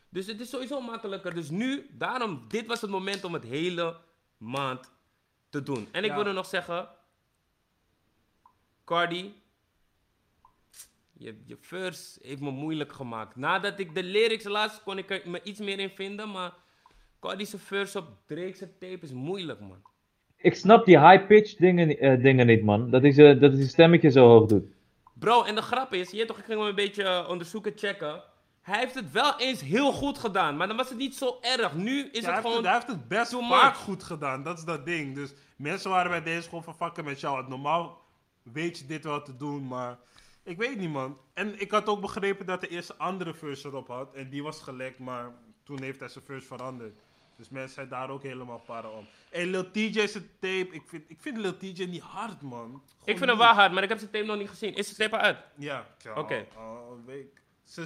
Dus 0.09 0.25
het 0.27 0.39
is 0.39 0.49
sowieso 0.49 0.81
makkelijker. 0.81 1.33
Dus 1.33 1.49
nu, 1.49 1.87
daarom, 1.91 2.45
dit 2.47 2.65
was 2.67 2.81
het 2.81 2.89
moment 2.89 3.23
om 3.23 3.33
het 3.33 3.43
hele 3.43 3.97
maand 4.37 4.91
te 5.49 5.63
doen. 5.63 5.87
En 5.91 6.03
ik 6.03 6.09
Ja. 6.09 6.15
wilde 6.15 6.31
nog 6.31 6.45
zeggen... 6.45 6.89
Cardi... 8.85 9.41
Je, 11.13 11.43
je 11.45 11.57
verse 11.61 12.19
heeft 12.21 12.41
me 12.41 12.51
moeilijk 12.51 12.93
gemaakt. 12.93 13.35
Nadat 13.35 13.79
ik 13.79 13.95
de 13.95 14.03
lyrics 14.03 14.43
las, 14.43 14.83
kon 14.83 14.97
ik 14.97 15.09
er 15.09 15.21
me 15.29 15.43
iets 15.43 15.59
meer 15.59 15.79
in 15.79 15.89
vinden, 15.89 16.31
maar... 16.31 16.53
Cardi's 17.19 17.53
verse 17.57 17.97
op 17.97 18.07
Drake's 18.25 18.59
tape 18.59 18.99
is 19.01 19.11
moeilijk, 19.11 19.59
man. 19.59 19.81
Ik 20.37 20.55
snap 20.55 20.85
die 20.85 20.99
high-pitch 20.99 21.55
dingen, 21.55 21.99
eh, 21.99 22.21
dingen 22.21 22.47
niet, 22.47 22.63
man. 22.63 22.89
Dat 22.89 23.03
is, 23.03 23.17
eh, 23.17 23.39
dat 23.39 23.51
is 23.51 23.57
die 23.57 23.67
stemmetje 23.67 24.11
zo 24.11 24.27
hoog 24.27 24.47
doet. 24.47 24.65
Bro, 25.13 25.43
en 25.43 25.55
de 25.55 25.61
grap 25.61 25.93
is, 25.93 26.11
je 26.11 26.25
toch, 26.25 26.37
ik 26.37 26.45
ging 26.45 26.59
hem 26.59 26.67
een 26.67 26.75
beetje 26.75 27.03
eh, 27.03 27.29
onderzoeken, 27.29 27.71
checken. 27.75 28.23
Hij 28.61 28.79
heeft 28.79 28.95
het 28.95 29.11
wel 29.11 29.39
eens 29.39 29.61
heel 29.61 29.91
goed 29.91 30.17
gedaan, 30.17 30.57
maar 30.57 30.67
dan 30.67 30.77
was 30.77 30.89
het 30.89 30.97
niet 30.97 31.15
zo 31.15 31.37
erg. 31.41 31.75
Nu 31.75 32.09
is 32.11 32.21
Ja, 32.21 32.25
het 32.25 32.25
heeft 32.25 32.37
gewoon... 32.37 32.55
het, 32.55 32.65
hij 32.65 32.73
heeft 32.73 32.87
het 32.87 33.07
best 33.07 33.35
vaak 33.49 33.75
goed 33.75 34.03
gedaan. 34.03 34.43
Dat 34.43 34.57
is 34.57 34.63
dat 34.63 34.85
ding. 34.85 35.15
Dus 35.15 35.33
mensen 35.55 35.89
waren 35.89 36.11
bij 36.11 36.23
deze 36.23 36.49
gewoon 36.49 36.63
van 36.63 36.75
fucken 36.75 37.03
met 37.03 37.19
jou. 37.19 37.47
Normaal 37.47 38.01
weet 38.43 38.77
je 38.77 38.85
dit 38.85 39.03
wel 39.03 39.21
te 39.21 39.35
doen, 39.35 39.67
maar 39.67 39.97
ik 40.43 40.57
weet 40.57 40.77
niet, 40.77 40.89
man. 40.89 41.17
En 41.33 41.61
ik 41.61 41.71
had 41.71 41.87
ook 41.87 42.01
begrepen 42.01 42.45
dat 42.45 42.61
de 42.61 42.67
eerste 42.67 42.95
andere 42.97 43.33
verse 43.33 43.67
erop 43.67 43.87
had. 43.87 44.13
En 44.13 44.29
die 44.29 44.43
was 44.43 44.61
gelekt, 44.61 44.99
maar 44.99 45.31
toen 45.63 45.81
heeft 45.81 45.99
hij 45.99 46.09
zijn 46.09 46.25
verse 46.25 46.47
veranderd. 46.47 46.99
Dus 47.37 47.49
mensen 47.49 47.73
zijn 47.73 47.87
daar 47.89 48.09
ook 48.09 48.23
helemaal 48.23 48.59
para 48.59 48.89
om. 48.89 49.07
En 49.29 49.49
Lil 49.49 49.71
TJ's 49.71 50.11
tape, 50.13 50.67
ik 50.71 50.83
vind, 50.85 51.03
ik 51.07 51.21
vind 51.21 51.37
Lil 51.37 51.57
TJ 51.57 51.83
niet 51.83 52.01
hard, 52.01 52.41
man. 52.41 52.59
Gewoon 52.61 52.81
Ik 53.05 53.17
vind 53.17 53.29
hem 53.29 53.37
wel 53.37 53.47
hard, 53.47 53.71
maar 53.71 53.83
ik 53.83 53.89
heb 53.89 53.97
zijn 53.97 54.11
tape 54.11 54.25
nog 54.25 54.37
niet 54.37 54.49
gezien. 54.49 54.75
Is 54.75 54.89
de 54.89 54.95
tape 54.95 55.17
al 55.17 55.21
uit? 55.21 55.37
Ja, 55.57 55.87
ja 56.03 56.19
Oké. 56.19 56.45
al 56.55 56.91
een 56.91 57.05
week. 57.05 57.41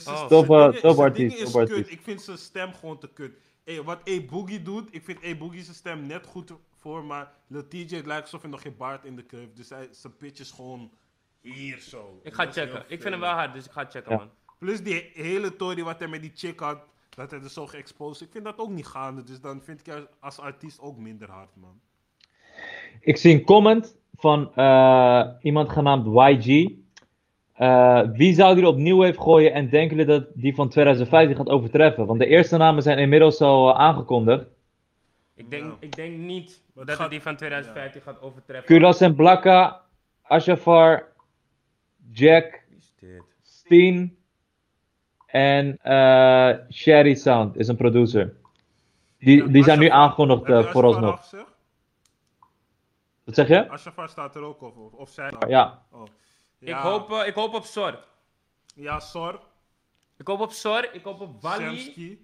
Oh. 0.06 0.28
Top, 0.28 0.46
zijn 0.46 0.98
artiest. 0.98 1.90
Ik 1.90 2.02
vind 2.02 2.22
zijn 2.22 2.38
stem 2.38 2.74
gewoon 2.74 3.00
te 3.00 3.10
kut. 3.14 3.38
Hey, 3.64 3.84
wat 3.84 4.10
A 4.10 4.22
Boogie 4.22 4.62
doet, 4.62 4.88
ik 4.92 5.04
vind 5.04 5.26
A 5.26 5.36
Boogie 5.36 5.64
zijn 5.64 5.76
stem 5.76 6.06
net 6.06 6.26
goed 6.26 6.52
voor, 6.76 7.06
maar 7.06 7.32
Lil 7.48 7.68
TJ 7.68 7.96
het 7.96 8.06
lijkt 8.06 8.24
alsof 8.24 8.42
hij 8.42 8.50
nog 8.52 8.62
geen 8.62 8.78
baard 8.78 9.06
in 9.06 9.16
de 9.16 9.26
curve. 9.26 9.54
Dus 9.54 9.70
hij, 9.70 9.88
zijn 9.92 10.18
pitch 10.18 10.40
is 10.40 10.52
gewoon 10.52 10.92
hier 11.42 11.80
zo. 11.80 12.20
Ik 12.24 12.34
ga 12.34 12.52
checken. 12.52 12.84
Ik 12.88 13.02
vind 13.02 13.04
hem 13.14 13.20
wel 13.20 13.34
hard, 13.34 13.54
dus 13.54 13.66
ik 13.66 13.72
ga 13.72 13.86
checken, 13.90 14.12
Ja. 14.12 14.18
man. 14.18 14.30
Plus 14.60 14.84
die 14.84 15.10
hele 15.14 15.52
story 15.56 15.84
wat 15.84 16.00
hij 16.00 16.08
met 16.08 16.22
die 16.22 16.32
chick 16.36 16.60
had, 16.60 16.84
dat 17.16 17.32
hij 17.32 17.40
er 17.40 17.50
zo 17.50 17.66
geëxposed. 17.68 18.28
Ik 18.28 18.32
vind 18.32 18.44
dat 18.44 18.58
ook 18.58 18.70
niet 18.70 18.86
gaande, 18.88 19.24
dus 19.24 19.42
dan 19.42 19.62
vind 19.62 19.80
ik 19.80 19.86
jou 19.86 20.06
als 20.20 20.40
artiest 20.40 20.80
ook 20.82 20.98
minder 20.98 21.30
hard, 21.30 21.56
man. 21.56 21.80
Ik 23.00 23.18
zie 23.18 23.34
een 23.34 23.44
comment 23.44 23.98
van 24.16 24.56
eh, 24.56 25.28
iemand 25.42 25.70
genaamd 25.70 26.06
YG. 26.46 26.70
Eh, 27.54 28.02
wie 28.14 28.34
zou 28.34 28.56
die 28.56 28.68
opnieuw 28.68 29.02
heeft 29.02 29.20
gooien 29.20 29.54
en 29.54 29.70
denken 29.70 29.98
jullie 29.98 30.20
dat 30.20 30.28
die 30.34 30.56
van 30.56 30.70
2015 30.70 31.36
gaat 31.36 31.50
overtreffen? 31.50 32.06
Want 32.06 32.20
de 32.20 32.26
eerste 32.26 32.58
namen 32.58 32.84
zijn 32.84 32.98
inmiddels 32.98 33.42
al 33.42 33.70
eh, 33.74 33.80
aangekondigd. 33.80 34.46
Ik 35.36 35.50
denk, 35.50 35.64
Ja. 35.64 35.76
ik 35.80 35.96
denk 35.96 36.18
niet 36.18 36.64
dat 36.74 36.90
gaat- 36.90 37.10
die 37.10 37.22
van 37.22 37.36
2015 37.36 38.02
gaat 38.02 38.22
overtreffen. 38.22 38.66
Kulas 38.68 39.02
en 39.02 39.16
Blakka, 39.16 39.82
Ashafar, 40.22 41.08
Jack? 42.12 42.60
Steen 43.42 44.18
en 45.32 45.78
eh 45.82 46.54
Sherry 46.72 47.16
Sound 47.16 47.56
is 47.56 47.68
een 47.68 47.76
producer. 47.76 48.36
Die, 49.20 49.48
die 49.52 49.64
zijn 49.64 49.80
nu 49.80 49.90
aangekondigd 49.90 50.44
eh, 50.44 50.72
vooralsnog. 50.72 51.30
Wat 53.24 53.36
zeg 53.36 53.48
je? 53.48 53.70
Ashafar 53.70 54.10
staat 54.10 54.36
er 54.36 54.42
ook 54.42 54.62
op, 54.62 54.78
of, 54.78 54.94
of 54.94 55.10
zij? 55.10 55.34
Ja. 55.48 55.82
Oh. 55.92 56.04
Ik, 56.60 56.68
Ja. 56.68 56.82
hoop, 56.82 57.12
eh, 57.12 57.28
ik 57.28 57.34
hoop 57.34 57.54
op 57.54 57.64
Sor. 57.64 58.00
Ja, 58.76 59.00
Sor. 59.00 59.40
Ik 60.18 60.28
hoop 60.28 60.40
op 60.40 60.52
Sor, 60.52 60.94
ik 60.94 61.04
hoop 61.04 61.20
op 61.22 61.42
Wally. 61.42 61.78
Samsky. 61.78 62.18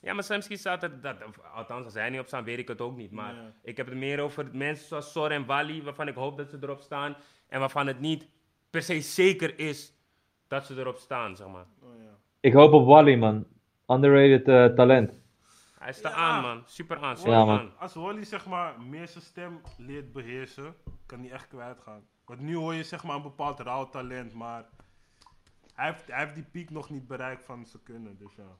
Ja, 0.00 0.12
maar 0.12 0.24
Samsky 0.24 0.56
staat 0.56 0.82
er, 0.82 1.00
dat, 1.00 1.16
of 1.28 1.38
althans 1.54 1.84
als 1.84 1.94
hij 1.94 2.10
niet 2.10 2.20
op 2.20 2.26
staan, 2.26 2.44
weet 2.44 2.58
ik 2.58 2.68
het 2.68 2.80
ook 2.80 2.96
niet. 2.96 3.10
Maar 3.10 3.34
ik 3.62 3.76
heb 3.76 3.86
het 3.86 3.96
meer 3.96 4.20
over 4.20 4.48
mensen 4.52 4.86
zoals 4.86 5.12
Sor 5.12 5.30
en 5.30 5.46
Wally, 5.46 5.82
waarvan 5.82 6.08
ik 6.08 6.14
hoop 6.14 6.36
dat 6.36 6.50
ze 6.50 6.58
erop 6.60 6.80
staan. 6.80 7.16
En 7.48 7.60
waarvan 7.60 7.86
het 7.86 8.00
niet 8.00 8.26
per 8.70 8.82
se 8.82 9.00
zeker 9.00 9.58
is 9.58 9.92
dat 10.50 10.66
ze 10.66 10.78
erop 10.78 10.96
staan, 10.96 11.36
zeg 11.36 11.46
maar. 11.46 11.66
Oh, 11.82 11.88
ja. 12.02 12.16
Ik 12.40 12.52
hoop 12.52 12.72
op 12.72 12.86
Wally, 12.86 13.14
man. 13.16 13.44
Underrated 13.86 14.48
eh, 14.48 14.76
talent. 14.76 15.12
Hij 15.78 15.92
staat 15.92 16.12
Ja. 16.12 16.18
aan, 16.18 16.42
man. 16.42 16.62
Super 16.66 16.96
aan, 16.98 17.16
super 17.16 17.32
Ja, 17.32 17.44
man. 17.44 17.58
aan. 17.58 17.72
Als 17.78 17.94
Wally 17.94 18.24
zeg 18.24 18.46
maar 18.46 18.80
meer 18.80 19.08
zijn 19.08 19.24
stem 19.24 19.60
leert 19.78 20.12
beheersen, 20.12 20.74
kan 21.06 21.20
hij 21.20 21.30
echt 21.30 21.48
kwijtgaan. 21.48 22.00
Want 22.24 22.40
nu 22.40 22.56
hoor 22.56 22.74
je 22.74 22.82
zeg 22.82 23.04
maar 23.04 23.16
een 23.16 23.22
bepaald 23.22 23.60
rauw 23.60 23.88
talent, 23.88 24.34
maar 24.34 24.64
hij 25.74 25.86
heeft, 25.86 26.06
hij 26.06 26.20
heeft 26.20 26.34
die 26.34 26.46
piek 26.52 26.70
nog 26.70 26.90
niet 26.90 27.06
bereikt 27.06 27.44
van 27.44 27.66
zijn 27.66 27.82
kunnen. 27.82 28.16
Dus 28.18 28.34
ja. 28.36 28.56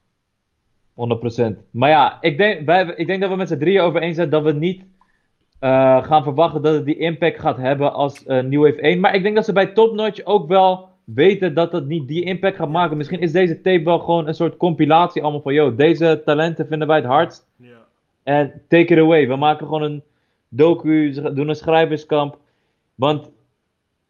100%. 0.95 1.57
Maar 1.71 1.89
ja, 1.91 2.19
ik 2.21 2.37
denk, 2.37 2.67
wij, 2.67 2.85
ik 2.87 3.07
denk 3.07 3.21
dat 3.21 3.31
we 3.31 3.37
met 3.37 3.49
z'n 3.49 3.59
drieën 3.59 3.81
over 3.81 4.03
eens 4.03 4.17
zijn 4.17 4.31
dat 4.31 4.43
we 4.43 4.53
niet 4.53 4.85
eh, 5.59 6.05
gaan 6.05 6.23
verwachten 6.23 6.63
dat 6.63 6.75
het 6.75 6.85
die 6.85 6.97
impact 6.99 7.41
gaat 7.41 7.57
hebben 7.57 7.93
als 7.93 8.25
eh 8.25 8.43
New 8.43 8.63
Wave 8.65 8.81
1. 8.81 9.01
Maar 9.01 9.15
ik 9.15 9.23
denk 9.23 9.35
dat 9.35 9.45
ze 9.45 9.53
bij 9.53 9.67
Top 9.67 9.95
Notch 9.95 10.25
ook 10.25 10.49
wel 10.49 10.90
weten 11.15 11.55
dat 11.55 11.73
het 11.73 11.87
niet 11.87 12.09
die 12.09 12.25
impact 12.25 12.57
gaat 12.57 12.69
maken. 12.69 12.97
Misschien 12.97 13.21
is 13.21 13.33
deze 13.33 13.61
tape 13.61 13.85
wel 13.85 13.99
gewoon 13.99 14.29
een 14.29 14.35
soort 14.35 14.57
compilatie 14.57 15.23
allemaal 15.23 15.41
van, 15.41 15.55
yo, 15.55 15.75
deze 15.75 16.23
talenten 16.25 16.67
vinden 16.67 16.89
wij 16.89 16.97
het 16.97 17.07
hardst. 17.07 17.49
En 18.23 18.63
take 18.69 18.95
it 18.95 18.99
away. 18.99 19.29
We 19.29 19.37
maken 19.37 19.67
gewoon 19.67 19.83
een 19.83 20.03
docu, 20.49 21.13
doen 21.35 21.49
een 21.49 21.55
schrijverskamp. 21.55 22.39
Want 22.95 23.31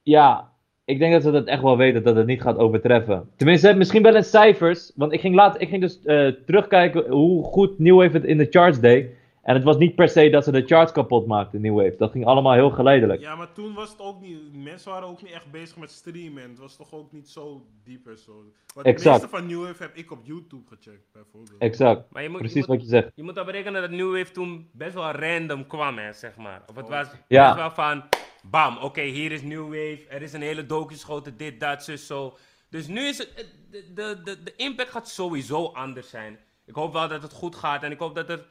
ja, 0.03 0.51
ik 0.85 0.99
denk 0.99 1.13
dat 1.13 1.23
ze 1.23 1.31
dat 1.31 1.47
echt 1.47 1.63
wel 1.63 1.77
weten 1.77 2.03
dat 2.03 2.17
het 2.17 2.27
niet 2.27 2.43
gaat 2.43 2.59
overtreffen. 2.59 3.29
Tenminste, 3.37 3.75
misschien 3.75 4.03
wel 4.03 4.17
in 4.17 4.25
cijfers. 4.25 4.93
Want 4.95 5.13
ik 5.13 5.21
ging, 5.21 5.35
laat, 5.35 5.61
ik 5.61 5.69
ging 5.69 5.81
dus 5.81 6.03
eh, 6.03 6.27
terugkijken 6.47 7.11
hoe 7.11 7.45
goed 7.45 7.79
New 7.79 7.97
Wave 7.97 8.17
het 8.17 8.25
in 8.25 8.39
de 8.39 8.47
charts 8.51 8.81
deed. 8.81 9.07
En 9.43 9.55
het 9.55 9.65
was 9.65 9.77
niet 9.77 9.95
per 9.95 10.09
se 10.09 10.31
dat 10.31 10.45
ze 10.45 10.53
de 10.53 10.67
charts 10.67 10.93
kapot 10.93 11.27
maakten, 11.27 11.61
New 11.61 11.77
Wave. 11.77 11.95
Dat 11.99 12.11
ging 12.11 12.27
allemaal 12.27 12.53
heel 12.53 12.71
geleidelijk. 12.71 13.21
ja, 13.21 13.35
maar 13.37 13.53
toen 13.53 13.75
was 13.75 13.91
het 13.91 14.01
ook 14.01 14.21
niet, 14.21 14.39
mensen 14.57 14.91
waren 14.93 15.09
ook 15.09 15.23
niet 15.23 15.33
echt 15.33 15.51
bezig 15.51 15.77
met 15.77 15.91
streamen. 15.91 16.43
Het 16.43 16.59
was 16.59 16.77
toch 16.77 16.93
ook 16.93 17.13
niet 17.13 17.29
zo 17.29 17.67
diep 17.85 18.07
en 18.07 18.19
zo. 18.19 18.33
Want 18.75 18.87
de 18.87 19.09
meeste 19.11 19.29
van 19.29 19.47
New 19.47 19.63
Wave 19.65 19.83
heb 19.83 19.97
ik 19.97 20.11
op 20.11 20.19
YouTube 20.23 20.69
gecheckt, 20.77 21.13
bijvoorbeeld. 21.13 21.59
Exact. 21.59 22.13
Maar 22.13 22.23
je 22.23 22.29
moet, 22.29 22.39
Precies 22.39 22.55
je 22.57 22.67
moet, 22.67 22.77
wat 22.77 22.81
je 22.85 22.89
zegt. 22.89 23.11
je 23.15 23.23
moet 23.23 23.39
al 23.39 23.45
berekenen 23.45 23.81
dat 23.81 23.91
New 23.91 24.13
Wave 24.17 24.31
toen 24.33 24.69
best 24.73 24.95
wel 24.95 25.11
random 25.11 25.67
kwam, 25.67 25.99
hè, 25.99 26.13
zeg 26.13 26.37
maar. 26.37 26.63
Of 26.67 26.77
het 26.77 26.85
Oh. 26.85 26.91
was 26.91 27.07
Ja. 27.29 27.45
best 27.45 27.57
wel 27.57 27.71
van, 27.87 28.03
bam, 28.51 28.79
oké, 28.79 29.03
hier 29.03 29.33
is 29.33 29.43
New 29.43 29.65
Wave. 29.65 30.05
Er 30.09 30.23
is 30.23 30.33
een 30.33 30.43
hele 30.43 30.67
docu 30.67 30.93
geschoten, 30.95 31.37
dit, 31.37 31.61
dat, 31.61 31.85
zus, 31.85 32.07
zo. 32.07 32.37
Dus 32.71 32.87
nu 32.87 33.01
is 33.01 33.19
het, 33.19 33.31
het- 33.35 33.55
de, 33.71 33.93
de, 33.95 34.21
de, 34.25 34.43
de 34.43 34.55
impact 34.57 34.91
gaat 34.91 35.09
sowieso 35.09 35.65
anders 35.67 36.11
zijn. 36.11 36.39
Ik 36.67 36.75
hoop 36.75 36.93
wel 36.93 37.09
dat 37.09 37.23
het 37.23 37.33
goed 37.33 37.55
gaat 37.57 37.83
en 37.83 37.91
ik 37.91 37.99
hoop 37.99 38.15
dat 38.15 38.29
er... 38.31 38.47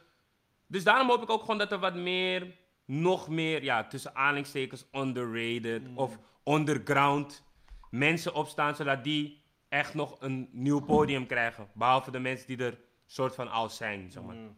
Dus 0.69 0.83
daarom 0.83 1.09
hoop 1.09 1.21
ik 1.21 1.29
ook 1.29 1.41
gewoon 1.41 1.57
dat 1.57 1.71
er 1.71 1.79
wat 1.79 1.95
meer, 1.95 2.47
nog 2.85 3.29
meer, 3.29 3.63
ja, 3.63 3.87
tussen 3.87 4.15
aanhalingstekens 4.15 4.85
underrated 4.91 5.81
of 5.95 6.17
underground 6.45 7.43
mensen 7.89 8.33
opstaan, 8.33 8.75
zodat 8.75 9.03
die 9.03 9.41
echt 9.69 9.93
nog 9.93 10.15
een 10.19 10.49
nieuw 10.51 10.79
podium 10.79 11.25
krijgen. 11.25 11.67
Behalve 11.73 12.11
de 12.11 12.19
mensen 12.19 12.47
die 12.47 12.65
er 12.65 12.77
soort 13.05 13.35
van 13.35 13.51
al 13.51 13.69
zijn, 13.69 14.11
zeg 14.11 14.23
maar. 14.23 14.35
Mm. 14.35 14.57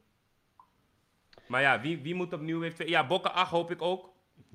Maar 1.48 1.62
ja, 1.62 1.82
wie, 1.82 2.02
wie 2.02 2.16
moet 2.16 2.34
opnieuw 2.34 2.62
heeft... 2.62 2.88
Ja, 2.90 3.08
Bokken 3.08 3.34
8 3.34 3.52
hoop 3.52 3.72
ik 3.72 3.82
ook. 3.82 4.10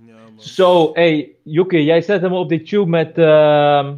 Ja, 0.06 0.16
man. 0.16 0.40
Zo, 0.40 0.92
hey, 0.92 1.36
Yuki, 1.42 1.84
jij 1.84 2.00
zet 2.00 2.20
hem 2.20 2.32
op 2.32 2.48
die 2.48 2.62
tube 2.62 2.90
met, 2.90 3.18
ehm 3.18 3.96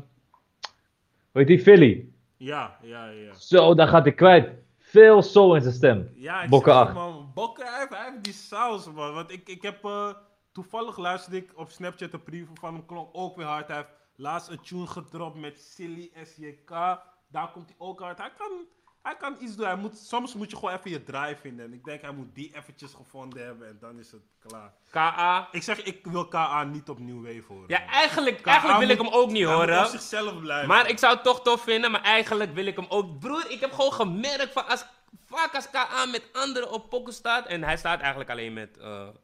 hoe 1.38 1.47
heet 1.47 1.47
die, 1.47 1.59
Philly. 1.59 2.09
Ja, 2.37 2.79
ja, 2.83 3.07
ja. 3.07 3.35
Zo, 3.35 3.75
daar 3.75 3.88
gaat 3.88 4.05
hij 4.05 4.14
kwijt. 4.14 4.51
Veel 4.88 5.22
soul 5.22 5.55
in 5.55 5.62
zijn 5.62 5.74
stem. 5.74 6.12
Ja, 6.14 6.42
ik 6.42 6.51
Bokken 6.51 6.72
zeg 6.72 6.83
je, 6.83 6.88
acht. 6.88 6.94
man. 6.94 7.31
Bokken, 7.35 7.66
hij 7.66 7.79
heeft, 7.79 7.90
hij 7.94 8.11
heeft 8.11 8.24
die 8.24 8.33
saus, 8.33 8.87
man. 8.92 9.14
Want 9.14 9.31
ik, 9.31 9.48
ik 9.48 9.62
heb 9.62 9.85
eh, 9.85 10.11
toevallig 10.53 10.96
luisterde 10.96 11.37
ik 11.37 11.53
op 11.55 11.70
Snapchat 11.70 12.12
een 12.12 12.22
preview 12.22 12.57
van 12.57 12.74
hem, 12.74 12.87
klonk 12.87 13.09
ook 13.12 13.37
weer 13.37 13.46
hard. 13.46 13.66
Hij 13.68 13.77
heeft 13.77 13.88
laatst 14.16 14.48
een 14.48 14.61
tune 14.61 14.87
gedropt 14.87 15.37
met 15.37 15.61
Silly 15.61 16.11
SJK. 16.24 16.70
Daar 17.29 17.51
komt 17.53 17.68
hij 17.68 17.77
ook 17.79 18.01
hard. 18.01 18.18
Hij 18.18 18.33
kan, 18.38 18.51
hij 19.09 19.16
kan 19.16 19.37
iets 19.40 19.57
doen. 19.57 19.66
Hij 19.66 19.77
moet, 19.77 19.99
soms 19.99 20.35
moet 20.35 20.51
je 20.51 20.57
gewoon 20.57 20.75
even 20.75 20.90
je 20.90 21.03
draai 21.03 21.37
vinden. 21.40 21.64
En 21.64 21.73
ik 21.73 21.85
denk, 21.85 22.01
hij 22.01 22.12
moet 22.12 22.35
die 22.35 22.57
eventjes 22.57 22.94
gevonden 22.94 23.44
hebben 23.44 23.68
en 23.68 23.77
dan 23.81 23.99
is 23.99 24.12
het 24.12 24.23
klaar. 24.49 24.73
KA. 24.90 25.49
Ik 25.53 25.62
zeg, 25.62 25.83
ik 25.83 26.07
wil 26.07 26.29
KA 26.29 26.64
niet 26.64 26.88
opnieuw 26.88 27.23
wave 27.23 27.42
horen. 27.49 27.64
Ja, 27.68 27.87
eigenlijk, 27.87 28.47
eigenlijk 28.47 28.79
wil 28.79 28.88
ik 28.88 28.99
hem 28.99 29.09
ook 29.09 29.31
niet 29.31 29.47
Hij 29.47 29.57
moet 29.57 29.64
horen. 29.64 29.85
op 29.85 29.90
zichzelf 29.90 30.40
blijven. 30.40 30.68
Maar 30.68 30.88
ik 30.88 30.99
zou 30.99 31.14
het 31.14 31.25
toch 31.25 31.42
tof 31.42 31.62
vinden, 31.62 31.90
maar 31.90 32.03
eigenlijk 32.03 32.55
wil 32.55 32.66
ik 32.66 32.77
hem 32.77 32.87
ook. 32.88 33.18
Broer, 33.18 33.51
ik 33.51 33.61
heb 33.61 33.73
gewoon 33.73 33.92
gemerkt 33.92 34.53
van 34.53 34.66
als, 34.68 34.85
vaak 35.27 35.55
als 35.55 35.71
KA 35.71 36.07
met 36.07 36.23
anderen 36.33 36.71
op 36.71 36.88
pokken 36.88 37.14
staat. 37.14 37.47
En 37.47 37.62
hij 37.62 37.77
staat 37.77 38.01
eigenlijk 38.01 38.31
alleen 38.31 38.53
met 38.53 38.79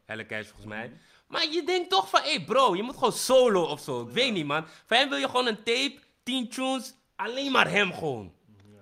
Elle 0.06 0.26
Cash 0.26 0.46
volgens 0.46 0.66
mij. 0.66 0.92
Maar 1.28 1.46
je 1.50 1.62
denkt 1.62 1.90
toch 1.90 2.08
van, 2.08 2.20
hé 2.20 2.30
hey 2.30 2.44
bro, 2.44 2.76
je 2.76 2.82
moet 2.82 2.94
gewoon 2.94 3.12
solo 3.12 3.62
of 3.62 3.80
zo. 3.80 4.00
Ik 4.00 4.12
weet 4.12 4.32
niet 4.32 4.46
man. 4.46 4.66
Van 4.86 4.96
hem 4.96 5.08
wil 5.08 5.18
je 5.18 5.26
gewoon 5.26 5.46
een 5.46 5.62
tape, 5.62 5.98
10 6.22 6.48
tunes, 6.48 6.94
alleen 7.16 7.52
maar 7.52 7.70
hem 7.70 7.92
gewoon. 7.92 8.32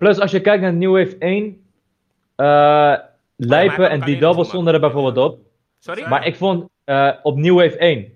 Plus, 0.03 0.21
als 0.21 0.31
je 0.31 0.41
kijkt 0.41 0.63
naar 0.63 0.73
New 0.73 0.97
Wave 0.97 1.17
1, 1.19 1.61
eh 2.37 2.47
hij 2.47 3.01
Lijpen 3.37 3.91
en 3.91 4.01
die 4.01 4.19
double 4.19 4.45
stonden 4.45 4.75
er 4.75 4.81
bijvoorbeeld 4.81 5.17
op. 5.17 5.39
Sorry? 5.79 6.09
Maar 6.09 6.27
ik 6.27 6.37
vond 6.37 6.69
eh, 6.85 7.11
op 7.23 7.37
New 7.37 7.57
Wave 7.57 7.77
1, 7.77 8.13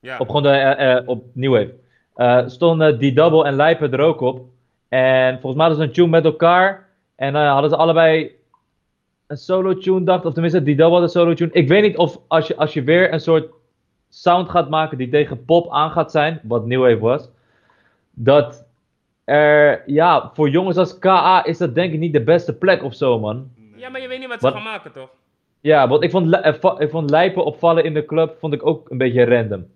ja. 0.00 0.18
op 0.18 0.26
gewoon 0.26 0.42
de, 0.42 0.48
eh, 0.48 0.96
eh, 0.96 1.08
op 1.08 1.24
New 1.32 1.52
Wave, 1.52 1.74
eh, 2.14 2.48
stonden 2.48 2.98
die 2.98 3.12
double 3.12 3.44
en 3.44 3.54
Lijpen 3.54 3.92
er 3.92 4.00
ook 4.00 4.20
op. 4.20 4.40
En 4.88 5.32
volgens 5.40 5.54
mij 5.54 5.66
hadden 5.66 5.76
ze 5.76 5.88
een 5.88 5.92
tune 5.92 6.08
met 6.08 6.24
elkaar. 6.24 6.88
En 7.16 7.36
eh, 7.36 7.52
hadden 7.52 7.70
ze 7.70 7.76
allebei 7.76 8.30
een 9.26 9.36
solo 9.36 9.78
tune, 9.78 10.04
dacht 10.04 10.24
Of 10.24 10.32
tenminste, 10.32 10.62
die 10.62 10.76
double 10.76 10.94
had 10.94 11.02
een 11.02 11.08
solo 11.08 11.34
tune. 11.34 11.52
Ik 11.52 11.68
weet 11.68 11.82
niet 11.82 11.96
of 11.96 12.18
als 12.28 12.46
je, 12.46 12.56
als 12.56 12.72
je 12.72 12.82
weer 12.82 13.12
een 13.12 13.20
soort 13.20 13.48
sound 14.08 14.48
gaat 14.48 14.68
maken 14.68 14.98
die 14.98 15.08
tegen 15.08 15.44
pop 15.44 15.70
aan 15.72 15.90
gaat 15.90 16.10
zijn, 16.10 16.40
wat 16.42 16.66
New 16.66 16.80
Wave 16.80 16.98
was, 16.98 17.30
dat 18.10 18.67
er, 19.28 19.82
ja, 19.86 20.30
voor 20.34 20.48
jongens 20.48 20.76
als 20.76 20.98
KA 20.98 21.44
is 21.44 21.58
dat 21.58 21.74
denk 21.74 21.92
ik 21.92 21.98
niet 21.98 22.12
de 22.12 22.22
beste 22.22 22.54
plek 22.54 22.82
of 22.82 22.94
zo, 22.94 23.18
man. 23.18 23.50
Nee. 23.56 23.80
Ja, 23.80 23.88
maar 23.88 24.00
je 24.00 24.08
weet 24.08 24.18
niet 24.18 24.28
wat 24.28 24.38
ze 24.38 24.44
Wat- 24.44 24.54
gaan 24.54 24.62
maken, 24.62 24.92
toch? 24.92 25.10
Ja, 25.60 25.88
want 25.88 26.02
ik 26.02 26.10
vond, 26.10 26.34
eh, 26.34 26.54
ik 26.78 26.90
vond 26.90 27.10
Lijpen 27.10 27.44
opvallen 27.44 27.84
in 27.84 27.94
de 27.94 28.04
club 28.04 28.38
vond 28.38 28.54
ik 28.54 28.66
ook 28.66 28.90
een 28.90 28.98
beetje 28.98 29.24
random. 29.24 29.66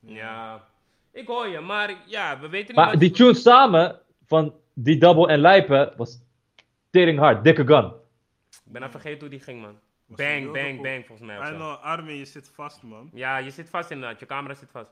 Ja. 0.00 0.64
Ik 1.12 1.26
hoor 1.26 1.46
je, 1.46 1.60
maar 1.60 1.94
ja, 2.06 2.38
we 2.40 2.48
weten 2.48 2.66
niet 2.66 2.76
Maar 2.76 2.90
wat... 2.90 3.00
die 3.00 3.10
tune 3.10 3.34
samen 3.34 3.98
van 4.26 4.54
die 4.74 4.98
double 4.98 5.28
en 5.28 5.38
Lijpen 5.38 5.92
was 5.96 6.18
tering 6.90 7.18
hard, 7.18 7.44
dikke 7.44 7.66
gun. 7.66 7.84
Ik 8.64 8.72
ben 8.72 8.80
even 8.80 8.90
vergeten 9.00 9.20
hoe 9.20 9.28
die 9.28 9.40
ging, 9.40 9.60
man. 9.60 9.78
Was 10.06 10.18
Bang, 10.18 10.52
bang, 10.52 10.82
bang, 10.82 11.06
volgens 11.06 11.28
mij. 11.28 11.50
know, 11.50 11.82
Armin, 11.82 12.16
je 12.16 12.24
zit 12.24 12.50
vast, 12.54 12.82
man. 12.82 13.10
Ja, 13.12 13.38
je 13.38 13.50
zit 13.50 13.70
vast 13.70 13.90
inderdaad. 13.90 14.20
Je 14.20 14.26
camera 14.26 14.54
zit 14.54 14.70
vast. 14.70 14.90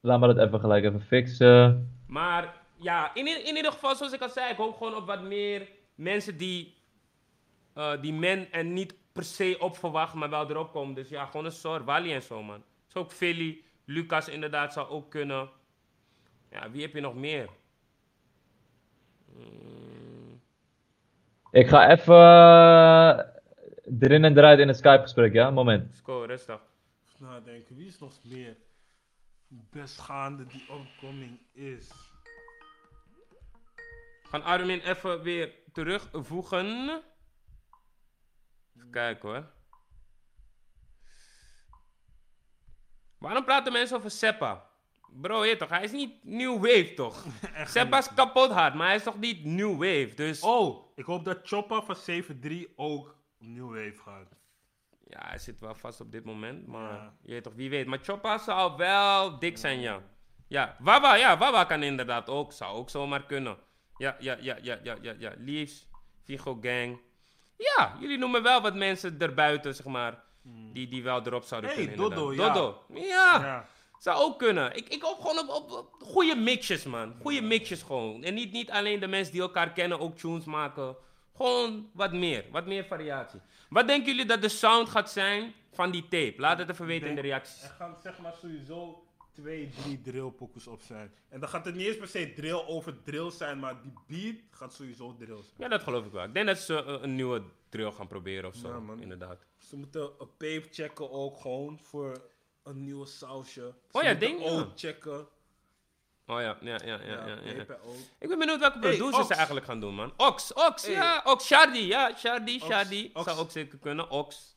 Laat 0.00 0.20
me 0.20 0.34
dat 0.34 0.46
even 0.46 0.60
gelijk 0.60 0.84
even 0.84 1.00
fixen. 1.00 1.90
Maar 2.14 2.54
ja, 2.76 3.14
in, 3.14 3.26
in 3.26 3.56
ieder 3.56 3.72
geval, 3.72 3.94
zoals 3.94 4.12
ik 4.12 4.20
al 4.20 4.28
zei, 4.28 4.50
ik 4.50 4.56
hoop 4.56 4.76
gewoon 4.76 4.94
op 4.94 5.06
wat 5.06 5.22
meer 5.22 5.68
mensen 5.94 6.36
die, 6.36 6.74
eh, 7.72 8.00
die 8.00 8.12
men 8.12 8.52
er 8.52 8.64
niet 8.64 8.94
per 9.12 9.24
se 9.24 9.56
op 9.58 9.76
verwachten, 9.76 10.18
maar 10.18 10.30
wel 10.30 10.50
erop 10.50 10.72
komen. 10.72 10.94
Dus 10.94 11.08
ja, 11.08 11.26
gewoon 11.26 11.44
een 11.44 11.52
soort 11.52 11.84
Wally 11.84 12.12
en 12.12 12.22
zo, 12.22 12.42
man. 12.42 12.62
Zo 12.86 12.98
ook 12.98 13.12
Philly, 13.12 13.62
Lucas 13.84 14.28
inderdaad 14.28 14.72
zou 14.72 14.88
ook 14.88 15.10
kunnen. 15.10 15.50
Ja, 16.50 16.70
wie 16.70 16.82
heb 16.82 16.94
je 16.94 17.00
nog 17.00 17.14
meer? 17.14 17.48
Ik 21.50 21.68
ga 21.68 21.90
even 21.90 22.14
eh, 22.14 23.18
erin 24.00 24.24
en 24.24 24.38
eruit 24.38 24.58
in 24.58 24.68
het 24.68 24.76
Skype 24.76 25.02
gesprek, 25.02 25.32
ja? 25.32 25.50
Moment. 25.50 25.94
Sco, 25.94 26.24
rustig. 26.26 26.60
Even 27.08 27.26
nadenken, 27.26 27.76
wie 27.76 27.86
is 27.86 27.98
nog 27.98 28.12
meer 28.22 28.56
best 29.48 29.98
gaande 30.00 30.46
die 30.46 30.64
opkoming 30.68 31.38
is? 31.52 31.90
Gaan 34.22 34.42
Armin 34.42 34.80
even 34.80 35.22
weer 35.22 35.54
terugvoegen. 35.72 37.02
Even 38.76 38.90
kijken 38.90 39.28
hoor. 39.28 39.52
Waarom 43.18 43.44
praten 43.44 43.72
mensen 43.72 43.96
over 43.96 44.10
Seppa? 44.10 44.70
Bro, 45.20 45.44
je 45.44 45.56
toch, 45.56 45.68
hij 45.68 45.82
is 45.82 45.92
niet 45.92 46.24
new 46.24 46.54
wave 46.54 46.94
toch? 46.94 47.24
Seppa 47.74 47.98
is 47.98 48.14
kapot 48.14 48.50
hard, 48.50 48.74
maar 48.74 48.86
hij 48.86 48.96
is 48.96 49.02
toch 49.02 49.18
niet 49.18 49.44
new 49.44 49.72
wave? 49.72 50.12
Dus 50.14 50.40
Oh, 50.40 50.96
ik 50.96 51.04
hoop 51.04 51.24
dat 51.24 51.38
Choppa 51.42 51.82
van 51.82 51.96
7-3 52.22 52.74
ook 52.76 53.16
opnieuw 53.34 53.68
wave 53.68 54.00
gaat. 54.04 54.28
Ja, 55.08 55.18
hij 55.28 55.38
zit 55.38 55.60
wel 55.60 55.74
vast 55.74 56.00
op 56.00 56.12
dit 56.12 56.24
moment, 56.24 56.66
maar 56.66 56.92
Ja. 56.92 57.12
je 57.22 57.32
weet 57.32 57.42
toch, 57.42 57.54
wie 57.54 57.70
weet. 57.70 57.86
Maar 57.86 57.98
Choppa 58.02 58.38
zou 58.38 58.76
wel 58.76 59.38
dik 59.38 59.58
zijn, 59.58 59.80
ja. 59.80 60.00
Ja, 60.48 60.76
Wawa, 60.78 61.14
ja, 61.14 61.38
Wawa 61.38 61.64
kan 61.64 61.82
inderdaad 61.82 62.28
ook, 62.28 62.52
zou 62.52 62.76
ook 62.76 62.90
zomaar 62.90 63.24
kunnen. 63.24 63.56
Ja, 63.96 64.16
ja, 64.18 64.36
ja, 64.40 64.56
ja, 64.62 64.78
ja, 64.82 64.96
ja, 65.02 65.14
ja. 65.18 65.32
Leaves, 65.38 65.86
Vigo 66.24 66.58
Gang. 66.60 66.98
Ja, 67.56 67.96
jullie 68.00 68.18
noemen 68.18 68.42
wel 68.42 68.60
wat 68.60 68.74
mensen 68.74 69.18
erbuiten, 69.18 69.74
zeg 69.74 69.86
maar, 69.86 70.22
die, 70.72 70.88
die 70.88 71.02
wel 71.02 71.26
erop 71.26 71.44
zouden 71.44 71.70
Hmm. 71.70 71.78
Hey, 71.78 71.88
kunnen. 71.88 72.10
Dodo, 72.10 72.30
inderdaad. 72.30 72.56
ja. 72.56 72.62
Dodo, 72.62 73.00
ja. 73.00 73.40
Ja. 73.44 73.66
Zou 73.98 74.18
ook 74.22 74.38
kunnen. 74.38 74.76
Ik, 74.76 74.88
ik 74.88 75.02
hoop 75.02 75.20
gewoon 75.20 75.48
op 75.50 75.88
goede 76.00 76.34
mixjes, 76.36 76.84
man. 76.84 77.14
Goede 77.22 77.40
mixjes 77.42 77.82
gewoon. 77.82 78.22
En 78.22 78.34
niet, 78.34 78.52
niet 78.52 78.70
alleen 78.70 79.00
de 79.00 79.06
mensen 79.06 79.32
die 79.32 79.42
elkaar 79.42 79.72
kennen 79.72 80.00
ook 80.00 80.16
tunes 80.16 80.44
maken. 80.44 80.96
Gewoon 81.36 81.90
wat 81.92 82.12
meer. 82.12 82.44
Wat 82.50 82.66
meer 82.66 82.84
variatie. 82.84 83.40
Wat 83.68 83.86
denken 83.86 84.10
jullie 84.12 84.26
dat 84.26 84.42
de 84.42 84.48
sound 84.48 84.88
gaat 84.88 85.10
zijn 85.10 85.52
van 85.72 85.90
die 85.90 86.02
tape? 86.02 86.34
Laat 86.36 86.58
het 86.58 86.70
even 86.70 86.86
weten 86.86 87.08
in 87.08 87.14
de 87.14 87.20
denk- 87.22 87.32
reacties. 87.34 87.62
Er 87.62 87.74
gaan 87.78 87.96
zeg 88.02 88.18
maar 88.18 88.34
sowieso 88.40 89.04
twee, 89.32 89.68
drie 89.82 90.00
drillpokus 90.00 90.66
op 90.66 90.82
zijn. 90.82 91.14
En 91.28 91.40
dan 91.40 91.48
gaat 91.48 91.64
het 91.64 91.74
niet 91.74 91.86
eens 91.86 91.96
per 91.96 92.08
se 92.08 92.32
drill 92.32 92.64
over 92.66 93.02
drill 93.02 93.30
zijn, 93.30 93.58
maar 93.58 93.74
die 93.82 93.92
beat 94.06 94.36
gaat 94.50 94.74
sowieso 94.74 95.14
drill 95.16 95.42
zijn. 95.42 95.54
Ja, 95.56 95.68
dat 95.68 95.82
geloof 95.82 96.06
ik 96.06 96.12
wel. 96.12 96.24
Ik 96.24 96.34
denk 96.34 96.46
dat 96.46 96.58
ze 96.58 96.84
eh, 96.84 96.96
een 97.00 97.14
nieuwe 97.14 97.42
drill 97.68 97.90
gaan 97.90 98.06
proberen 98.08 98.48
of 98.48 98.54
zo. 98.54 98.68
Ja, 98.68 98.78
man. 98.80 99.00
Inderdaad. 99.00 99.46
Ze 99.58 99.76
moeten 99.76 100.02
een 100.18 100.36
pape 100.36 100.66
checken 100.70 101.10
ook 101.10 101.40
gewoon 101.40 101.78
voor 101.82 102.22
een 102.62 102.84
nieuwe 102.84 103.06
sausje. 103.06 103.74
Ze 103.90 103.98
Oh 103.98 104.02
ja, 104.02 104.16
ook 104.40 104.72
checken. 104.78 105.26
Oh 106.26 106.40
ja, 106.40 106.56
ja, 106.60 106.78
ja, 106.84 106.98
ja. 107.02 107.26
ja, 107.26 107.36
ja. 107.44 107.64
Ik 108.18 108.28
ben 108.28 108.38
benieuwd 108.38 108.58
welke 108.60 108.78
producers 108.78 109.26
ze 109.26 109.34
eigenlijk 109.34 109.66
gaan 109.66 109.80
doen, 109.80 109.94
man. 109.94 110.12
Ox, 110.16 110.52
Ox, 110.52 110.82
Hey. 110.82 110.92
ja, 110.92 111.20
Ox, 111.24 111.46
Shardy, 111.46 111.78
ja, 111.78 112.16
Shardy, 112.16 112.54
Ox, 112.54 112.64
Shardy. 112.64 113.10
Ox. 113.12 113.24
Zou 113.24 113.38
ook 113.38 113.50
zeker 113.50 113.78
kunnen, 113.78 114.10
Ox. 114.10 114.56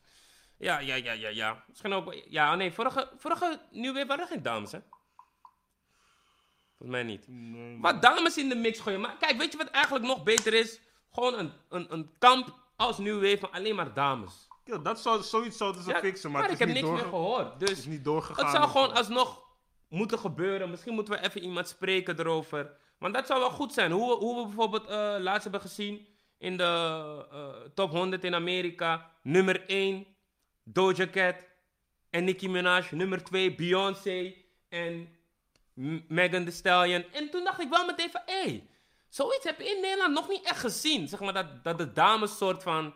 Ja, 0.57 0.79
ja, 0.79 0.95
ja, 0.95 1.11
ja, 1.11 1.29
ja. 1.29 1.63
Misschien 1.67 1.93
ook, 1.93 2.13
ja, 2.29 2.55
nee, 2.55 2.71
vorige, 2.73 3.11
vorige 3.17 3.59
New 3.71 3.93
Wave 3.93 4.05
waren 4.07 4.23
er 4.23 4.29
geen 4.31 4.41
dames, 4.43 4.71
hè? 4.71 4.79
Volgens 6.77 6.89
mij 6.97 7.03
niet. 7.03 7.27
Nee, 7.27 7.77
Wat 7.81 8.01
dames 8.01 8.37
in 8.37 8.49
de 8.49 8.55
mix 8.55 8.79
gooien. 8.79 9.01
Maar 9.01 9.15
kijk, 9.19 9.37
weet 9.37 9.51
je 9.51 9.57
wat 9.57 9.67
eigenlijk 9.69 10.05
nog 10.05 10.23
beter 10.23 10.53
is? 10.53 10.79
Gewoon 11.11 11.33
een, 11.39 11.51
een, 11.69 11.93
een 11.93 12.11
kamp 12.19 12.55
als 12.75 12.97
New 12.97 13.21
Wave 13.23 13.37
van 13.37 13.51
alleen 13.51 13.75
maar 13.75 13.93
dames. 13.93 14.47
Ja, 14.63 14.77
dat 14.77 14.99
zou, 14.99 15.23
zoiets 15.23 15.57
zouden 15.57 15.83
ze 15.83 15.89
Ja, 15.89 15.99
fixen, 15.99 16.31
maar, 16.31 16.41
maar 16.41 16.49
het 16.49 16.59
ik 16.61 16.67
is 16.67 16.73
heb 16.73 16.81
niet, 16.83 16.91
niks 16.91 17.01
meer 17.03 17.11
gehoord. 17.11 17.49
het 17.49 17.59
Dus 17.59 17.71
is 17.71 17.85
niet 17.85 18.03
doorgegaan. 18.03 18.45
het 18.45 18.55
zou 18.55 18.69
gewoon 18.69 18.93
alsnog 18.93 19.41
moeten 19.87 20.19
gebeuren. 20.19 20.69
Misschien 20.69 20.93
moeten 20.93 21.13
we 21.13 21.25
even 21.25 21.41
iemand 21.41 21.67
spreken 21.67 22.19
erover. 22.19 22.77
Want 22.97 23.13
dat 23.13 23.27
zou 23.27 23.39
wel 23.39 23.49
goed 23.49 23.73
zijn. 23.73 23.91
Hoe, 23.91 24.15
hoe 24.15 24.35
we 24.35 24.45
bijvoorbeeld 24.45 24.87
eh, 24.87 25.15
laatst 25.19 25.43
hebben 25.43 25.61
gezien 25.61 26.07
in 26.37 26.57
de 26.57 26.63
eh, 27.31 27.49
top 27.73 27.91
100 27.91 28.23
in 28.23 28.35
Amerika. 28.35 29.11
Nummer 29.23 29.65
1, 29.65 30.07
Doja 30.63 31.07
Cat 31.07 31.35
en 32.09 32.23
Nicki 32.23 32.49
Minaj. 32.49 32.87
Nummer 32.91 33.23
2, 33.23 33.55
Beyoncé 33.55 34.33
en 34.69 35.09
Megan 36.07 36.43
Thee 36.43 36.51
Stallion. 36.51 37.05
En 37.11 37.29
toen 37.29 37.43
dacht 37.43 37.61
ik 37.61 37.69
wel 37.69 37.85
meteen 37.85 38.11
van, 38.11 38.21
hé, 38.25 38.41
hey, 38.41 38.67
zoiets 39.09 39.43
heb 39.43 39.59
je 39.59 39.75
in 39.75 39.81
Nederland 39.81 40.13
nog 40.13 40.29
niet 40.29 40.45
echt 40.45 40.59
gezien. 40.59 41.07
Zeg 41.07 41.19
maar 41.19 41.33
dat, 41.33 41.63
dat 41.63 41.77
de 41.77 41.93
dames 41.93 42.37
soort 42.37 42.63
van 42.63 42.93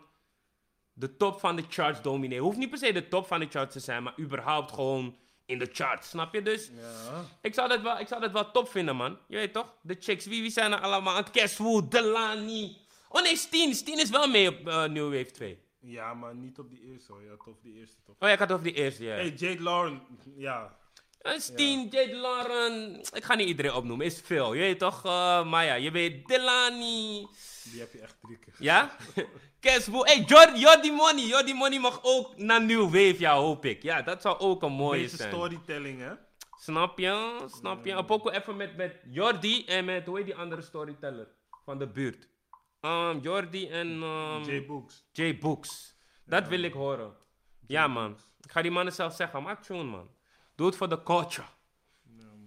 de 0.92 1.16
top 1.16 1.40
van 1.40 1.56
de 1.56 1.64
charts 1.68 2.02
domineren. 2.02 2.44
Hoeft 2.44 2.56
niet 2.58 2.70
per 2.70 2.78
se 2.78 2.92
de 2.92 3.08
top 3.08 3.26
van 3.26 3.40
de 3.40 3.48
charts 3.48 3.72
te 3.72 3.80
zijn, 3.80 4.02
maar 4.02 4.18
überhaupt 4.18 4.72
gewoon 4.72 5.16
in 5.52 5.58
de 5.58 5.68
charts, 5.72 6.08
snap 6.08 6.34
je? 6.34 6.42
Dus 6.42 6.70
Ja. 6.76 7.24
ik 7.42 7.54
zou 7.54 7.68
dat 7.68 7.80
wel, 7.82 7.98
ik 7.98 8.08
zou 8.08 8.20
dat 8.20 8.32
wel 8.32 8.50
top 8.50 8.68
vinden, 8.68 8.96
man. 8.96 9.18
Je 9.28 9.36
weet 9.36 9.52
toch? 9.52 9.74
De 9.82 9.96
chicks, 10.00 10.26
wie, 10.26 10.42
wie 10.42 10.50
zijn 10.50 10.72
er 10.72 10.80
allemaal? 10.80 11.22
Cashwood, 11.22 11.90
Delani. 11.90 12.76
Oh 13.08 13.22
nee, 13.22 13.36
Steen. 13.36 13.74
Steen 13.74 13.98
is 13.98 14.10
wel 14.10 14.28
mee 14.28 14.48
op 14.48 14.68
eh, 14.68 14.84
New 14.84 15.12
Wave 15.14 15.30
2. 15.30 15.58
ja, 15.80 16.14
maar 16.14 16.34
niet 16.34 16.58
op 16.58 16.70
die 16.70 16.80
eerste 16.92 17.12
hoor. 17.12 17.22
Ja, 17.22 17.34
tof 17.44 17.54
die 17.62 17.74
eerste 17.74 17.96
toch. 18.06 18.14
Oh 18.18 18.28
ja, 18.28 18.32
ik 18.32 18.38
had 18.38 18.48
het 18.48 18.58
over 18.58 18.72
die 18.72 18.82
eerste, 18.82 19.04
ja. 19.04 19.14
Hey, 19.14 19.28
Jade 19.36 19.62
Lauren, 19.62 20.02
ja. 20.36 20.76
Steen, 21.22 21.88
Jade 21.90 22.16
Lauren. 22.16 23.00
Ik 23.12 23.24
ga 23.24 23.34
niet 23.34 23.48
iedereen 23.48 23.72
opnoemen, 23.74 24.06
is 24.06 24.20
veel. 24.24 24.52
Je 24.54 24.60
weet 24.60 24.78
toch? 24.78 25.04
eh, 25.04 25.44
maar 25.44 25.64
ja, 25.64 25.74
je 25.74 25.90
weet 25.90 26.26
Delani. 26.26 27.26
Die 27.70 27.80
heb 27.80 27.92
je 27.92 27.98
echt 28.00 28.16
drie 28.22 28.38
keer. 28.38 28.54
Ja? 28.58 28.96
Cashwood. 29.60 30.06
Hey, 30.08 30.24
Jordi, 30.26 30.60
Jordi 30.60 30.92
Money. 30.92 31.24
Jordi 31.24 31.54
Money 31.54 31.78
mag 31.78 32.00
ook 32.02 32.36
naar 32.36 32.62
New 32.64 32.84
Wave, 32.84 33.18
ja, 33.18 33.34
hoop 33.36 33.64
ik. 33.64 33.82
Ja, 33.82 34.02
dat 34.02 34.22
zou 34.22 34.38
ook 34.38 34.62
een 34.62 34.72
mooie 34.72 35.08
zijn. 35.08 35.28
storytelling, 35.32 36.00
hè? 36.00 36.12
Snap 36.58 36.98
je? 36.98 37.44
Snap 37.58 37.84
je? 37.84 38.04
Poco 38.04 38.30
even 38.30 38.56
met, 38.56 38.76
met 38.76 38.96
Jordi 39.10 39.64
en 39.64 39.84
met, 39.84 40.06
hoe 40.06 40.16
heet 40.16 40.26
die 40.26 40.36
andere 40.36 40.62
storyteller 40.62 41.28
van 41.64 41.78
de 41.78 41.86
buurt? 41.86 42.28
Um, 42.80 43.18
Jordi 43.20 43.68
en 43.68 43.88
um, 44.02 44.42
J 44.42 44.66
Books. 44.66 45.04
J 45.12 45.38
Books. 45.38 45.94
Dat 46.24 46.48
wil 46.48 46.62
ik 46.62 46.72
horen. 46.72 47.12
Ja, 47.66 47.86
man. 47.86 48.16
Ik 48.40 48.50
ga 48.50 48.62
die 48.62 48.70
mannen 48.70 48.92
zelf 48.92 49.14
zeggen. 49.14 49.42
Maak 49.42 49.62
tune, 49.62 49.82
man. 49.82 50.08
Doe 50.54 50.66
het 50.66 50.76
voor 50.76 50.88
de 50.88 51.02
culture. 51.02 51.46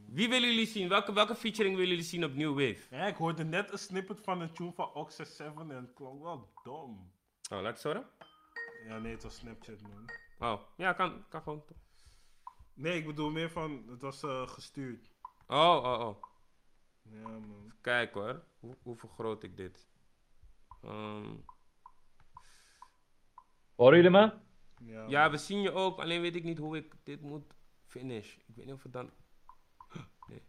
Wie 0.07 0.29
willen 0.29 0.49
jullie 0.49 0.67
zien? 0.67 0.89
Welke, 0.89 1.13
welke 1.13 1.35
featuring 1.35 1.75
willen 1.75 1.89
jullie 1.89 2.05
zien 2.05 2.23
op 2.23 2.33
New 2.33 2.49
Wave? 2.53 2.95
Ja, 2.95 3.05
ik 3.05 3.15
hoorde 3.15 3.43
net 3.43 3.71
een 3.71 3.77
snippet 3.79 4.19
van 4.21 4.41
een 4.41 4.53
tune 4.53 4.71
van 4.73 4.93
Oxy 4.93 5.23
7 5.23 5.71
en 5.71 5.81
het 5.81 5.93
klonk 5.93 6.23
wel 6.23 6.49
dom. 6.63 7.11
Oh, 7.51 7.61
laat 7.61 7.73
het 7.73 7.83
horen. 7.83 8.05
Ja, 8.87 8.97
nee, 8.99 9.11
het 9.11 9.23
was 9.23 9.35
Snapchat, 9.35 9.81
man. 9.81 10.09
Oh, 10.39 10.61
ja, 10.77 10.93
kan, 10.93 11.25
kan 11.29 11.41
gewoon. 11.41 11.63
Nee, 12.73 12.97
ik 12.97 13.05
bedoel 13.05 13.29
meer 13.29 13.49
van, 13.49 13.85
het 13.89 14.01
was 14.01 14.23
eh, 14.23 14.47
gestuurd. 14.47 15.09
Oh, 15.47 15.81
oh, 15.83 15.99
oh. 16.07 16.23
Ja, 17.01 17.27
man. 17.27 17.73
Kijk 17.81 18.13
hoor. 18.13 18.43
Hoe, 18.59 18.75
hoe 18.81 18.95
vergroot 18.95 19.43
ik 19.43 19.57
dit? 19.57 19.87
Ehm, 20.83 21.33
Horen 23.75 23.95
jullie 23.95 24.11
me? 24.11 24.33
Ja, 24.79 25.05
Ja, 25.07 25.29
we 25.29 25.37
zien 25.37 25.61
je 25.61 25.71
ook, 25.71 25.99
alleen 25.99 26.21
weet 26.21 26.35
ik 26.35 26.43
niet 26.43 26.57
hoe 26.57 26.77
ik 26.77 26.95
dit 27.03 27.21
moet 27.21 27.54
finish. 27.99 28.35
Ik 28.47 28.55
weet 28.55 28.65
niet 28.65 28.73
of 28.73 28.83
het 28.83 28.93
dan. 28.93 29.11
Nee. 30.27 30.43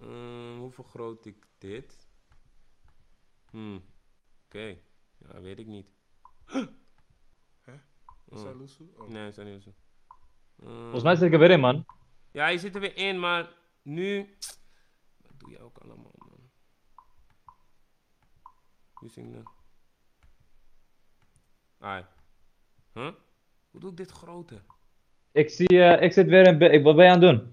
Ehm, 0.00 0.58
hoe 0.58 0.70
vergroot 0.70 1.24
ik 1.24 1.46
dit? 1.58 2.08
Hmm. 3.50 3.84
Oké. 4.44 4.78
Ja, 5.18 5.40
weet 5.40 5.58
ik 5.58 5.66
niet. 5.66 5.92
Is 8.24 8.42
dat 8.42 8.54
Lusu? 8.54 8.92
Oh. 8.96 9.08
Nee, 9.08 9.28
is 9.28 9.34
dat 9.34 9.44
niet 9.44 9.62
zo. 9.62 9.74
Ehm, 10.56 10.80
Volgens 10.80 11.02
mij 11.02 11.14
zit 11.16 11.26
ik 11.26 11.32
er 11.32 11.38
weer 11.38 11.50
in, 11.50 11.60
man. 11.60 11.86
Ja, 12.30 12.46
je 12.46 12.58
zit 12.58 12.74
er 12.74 12.80
weer 12.80 12.96
in, 12.96 13.20
maar 13.20 13.52
nu. 13.82 14.36
Wat 15.16 15.40
doe 15.40 15.50
je 15.50 15.58
ook 15.58 15.78
allemaal, 15.78 16.14
man? 16.16 16.50
Using 19.02 19.32
the. 19.32 19.42
Ai. 21.78 22.06
Huh? 22.92 23.14
Hoe 23.70 23.80
doe 23.80 23.90
ik 23.90 23.96
dit 23.96 24.10
groter? 24.10 24.64
Ik 25.34 25.50
zie, 25.50 25.82
eh, 25.82 26.02
ik 26.02 26.12
zit 26.12 26.28
weer 26.28 26.46
in, 26.46 26.60
ik, 26.60 26.82
wat 26.82 26.96
ben 26.96 27.04
je 27.04 27.10
aan 27.10 27.20
het 27.22 27.30
doen? 27.30 27.52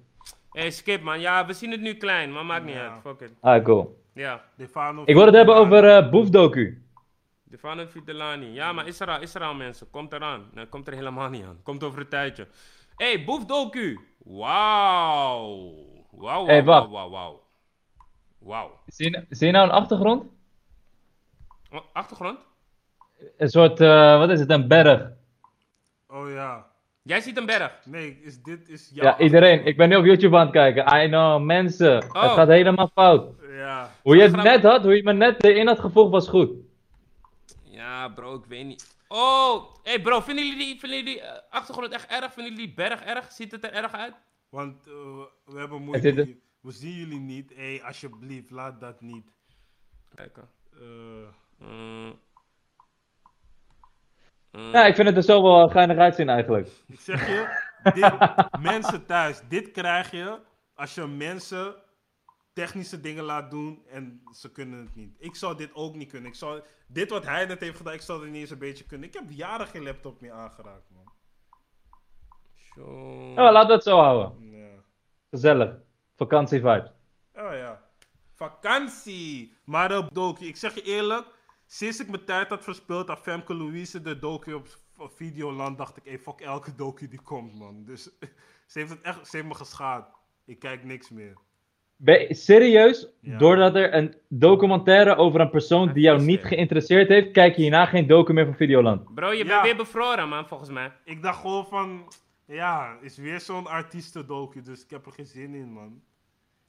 Hey, 0.51 0.71
skip 0.71 1.01
man. 1.01 1.19
Ja, 1.19 1.45
we 1.45 1.53
zien 1.53 1.71
het 1.71 1.81
nu 1.81 1.93
klein, 1.93 2.31
maar 2.31 2.45
maakt 2.45 2.65
niet 2.65 2.75
Ja. 2.75 2.89
uit. 2.93 3.01
Fuck 3.01 3.19
it. 3.21 3.31
Ah, 3.39 3.63
cool. 3.63 4.01
Ja. 4.13 4.43
Defano 4.55 5.01
Ik 5.05 5.15
wil 5.15 5.25
het 5.25 5.35
hebben 5.35 5.55
over 5.55 5.89
eh 5.97 6.09
Boef 6.09 6.29
Doku. 6.29 6.83
Stefano 7.47 7.85
Vitelani. 7.87 8.53
Ja, 8.53 8.71
maar 8.71 8.87
Israël, 8.87 9.21
Israël 9.21 9.53
mensen, 9.53 9.89
komt 9.89 10.13
eraan. 10.13 10.49
Nee, 10.53 10.65
komt 10.65 10.87
er 10.87 10.93
helemaal 10.93 11.29
niet 11.29 11.43
aan. 11.43 11.59
Komt 11.63 11.83
over 11.83 11.99
een 11.99 12.07
tijdje. 12.07 12.47
hey, 12.95 13.23
Boef 13.25 13.45
Doku. 13.45 13.99
Wauw. 14.17 15.73
Wauw, 16.11 16.45
Hey, 16.45 16.63
wauw, 16.63 16.89
wauw, 16.89 17.09
wauw. 17.09 17.43
Wauw. 18.39 18.79
Zie 18.85 19.11
je, 19.11 19.25
zie 19.29 19.47
je 19.47 19.53
nou 19.53 19.65
een 19.65 19.73
achtergrond? 19.73 20.23
Achtergrond? 21.93 22.39
Een 23.37 23.49
soort, 23.49 23.79
eh, 23.79 24.17
wat 24.17 24.29
is 24.29 24.39
het, 24.39 24.49
een 24.51 24.67
berg. 24.67 25.09
Oh 26.07 26.29
ja. 26.31 26.69
Jij 27.03 27.21
ziet 27.21 27.37
een 27.37 27.45
berg. 27.45 27.85
Nee, 27.85 28.19
is 28.21 28.41
dit 28.41 28.69
is 28.69 28.89
jouw 28.93 29.05
Ja, 29.05 29.19
iedereen. 29.19 29.65
Ik 29.65 29.77
ben 29.77 29.89
nu 29.89 29.95
op 29.95 30.05
YouTube 30.05 30.35
aan 30.37 30.41
het 30.43 30.51
kijken. 30.51 31.03
I 31.03 31.07
know, 31.07 31.41
mensen. 31.43 31.93
Het 31.95 32.13
Oh. 32.15 32.33
gaat 32.33 32.47
helemaal 32.47 32.87
fout. 32.93 33.33
Ja. 33.49 33.91
Hoe 34.03 34.15
je 34.15 34.21
het 34.21 34.35
net 34.35 34.63
had, 34.63 34.83
hoe 34.83 34.95
je 34.95 35.03
me 35.03 35.13
net 35.13 35.43
erin 35.43 35.67
had 35.67 35.79
gevoegd, 35.79 36.11
was 36.11 36.27
goed. 36.29 36.49
Ja, 37.63 38.07
bro, 38.09 38.35
ik 38.35 38.45
weet 38.45 38.65
niet. 38.65 38.95
Oh, 39.07 39.75
hey 39.83 40.01
bro, 40.01 40.19
vinden 40.19 40.45
jullie 40.47 40.65
die, 40.65 40.79
vinden 40.79 40.99
jullie 40.99 41.13
die 41.13 41.21
eh, 41.23 41.39
achtergrond 41.49 41.93
echt 41.93 42.09
erg? 42.11 42.33
Vinden 42.33 42.51
jullie 42.53 42.67
die 42.67 42.75
berg 42.75 43.03
erg? 43.03 43.31
Ziet 43.31 43.51
het 43.51 43.63
er 43.63 43.73
erg 43.73 43.91
uit? 43.93 44.13
Want 44.49 44.87
eh, 44.87 44.93
we 45.45 45.59
hebben 45.59 45.81
moeite. 45.81 46.37
We 46.61 46.71
zien 46.71 46.95
jullie 46.95 47.19
niet. 47.19 47.53
Hé, 47.55 47.75
hey, 47.75 47.83
alsjeblieft, 47.83 48.51
laat 48.51 48.79
dat 48.79 49.01
niet. 49.01 49.25
Kijken. 50.15 50.49
Eh, 50.73 50.79
Mm. 51.67 52.19
Mm. 54.51 54.71
Ja, 54.71 54.85
ik 54.85 54.95
vind 54.95 55.07
het 55.07 55.17
er 55.17 55.23
zo 55.23 55.41
wel 55.41 55.69
geinig 55.69 55.97
uitzien 55.97 56.29
eigenlijk. 56.29 56.67
ik 56.87 56.99
zeg 56.99 57.27
je, 57.27 57.47
dit, 57.93 58.13
mensen 58.71 59.05
thuis, 59.05 59.41
dit 59.49 59.71
krijg 59.71 60.11
je 60.11 60.39
als 60.75 60.95
je 60.95 61.07
mensen 61.07 61.75
technische 62.53 62.99
dingen 62.99 63.23
laat 63.23 63.51
doen 63.51 63.85
en 63.89 64.21
ze 64.31 64.51
kunnen 64.51 64.79
het 64.79 64.95
niet. 64.95 65.15
Ik 65.19 65.35
zou 65.35 65.57
dit 65.57 65.73
ook 65.73 65.95
niet 65.95 66.09
kunnen. 66.09 66.29
Ik 66.29 66.35
zou, 66.35 66.61
dit 66.87 67.09
wat 67.09 67.25
hij 67.25 67.45
net 67.45 67.59
heeft 67.59 67.77
gedaan, 67.77 67.93
ik 67.93 68.01
zou 68.01 68.21
het 68.21 68.31
niet 68.31 68.41
eens 68.41 68.49
een 68.49 68.57
beetje 68.57 68.85
kunnen. 68.85 69.07
Ik 69.07 69.13
heb 69.13 69.23
jaren 69.29 69.67
geen 69.67 69.83
laptop 69.83 70.21
meer 70.21 70.31
aangeraakt, 70.31 70.89
man. 70.89 71.13
Zo. 72.75 73.33
Ja, 73.35 73.51
laten 73.51 73.67
we 73.67 73.73
het 73.73 73.83
zo 73.83 73.97
houden. 73.97 74.49
Ja. 74.49 74.67
Gezellig. 75.29 75.75
Vakantievibes. 76.15 76.91
Oh 77.33 77.53
ja. 77.53 77.81
Vakantie. 78.33 79.53
Maar 79.65 79.89
de 79.89 80.07
docu, 80.13 80.45
ik 80.45 80.55
zeg 80.55 80.75
je 80.75 80.81
eerlijk, 80.81 81.25
sinds 81.73 81.99
ik 81.99 82.09
mijn 82.09 82.25
tijd 82.25 82.49
had 82.49 82.63
verspeeld 82.63 83.09
aan 83.09 83.17
Femke 83.17 83.53
Louise, 83.53 84.01
de 84.01 84.19
docu 84.19 84.53
op 84.53 84.67
Videoland, 85.15 85.77
dacht 85.77 85.97
ik, 85.97 86.03
hey, 86.05 86.19
fuck 86.19 86.39
elke 86.41 86.75
docu 86.75 87.07
die 87.07 87.21
komt, 87.21 87.55
man. 87.59 87.83
Dus 87.85 88.03
ze 88.67 88.79
heeft 88.79 88.89
het 88.89 89.01
echt, 89.01 89.27
ze 89.27 89.35
heeft 89.37 89.47
me 89.47 89.55
geschaad. 89.55 90.09
Ik 90.45 90.59
kijk 90.59 90.83
niks 90.83 91.09
meer. 91.09 91.33
Ben 91.95 92.19
je- 92.21 92.33
serieus, 92.33 93.07
Ja. 93.21 93.37
doordat 93.37 93.75
er 93.75 93.93
een 93.93 94.15
documentaire 94.29 95.15
over 95.15 95.39
een 95.39 95.49
persoon 95.49 95.93
die 95.93 96.03
jou 96.03 96.21
niet 96.21 96.41
er. 96.41 96.47
geïnteresseerd 96.47 97.07
heeft, 97.07 97.31
kijk 97.31 97.55
je 97.55 97.61
hierna 97.61 97.85
geen 97.85 98.07
docu 98.07 98.33
meer 98.33 98.45
van 98.45 98.55
Videoland. 98.55 99.13
Bro, 99.13 99.31
je 99.31 99.37
Ja. 99.45 99.49
bent 99.49 99.61
weer 99.63 99.75
bevroren, 99.75 100.29
man, 100.29 100.47
volgens 100.47 100.69
mij. 100.69 100.91
Ik 101.05 101.21
dacht 101.21 101.39
gewoon 101.41 101.65
van, 101.67 102.13
ja, 102.45 102.97
is 103.01 103.17
weer 103.17 103.39
zo'n 103.39 103.67
artiestendocu, 103.67 104.61
dus 104.61 104.83
ik 104.83 104.89
heb 104.89 105.05
er 105.05 105.11
geen 105.11 105.25
zin 105.25 105.53
in, 105.55 105.71
man. 105.73 106.01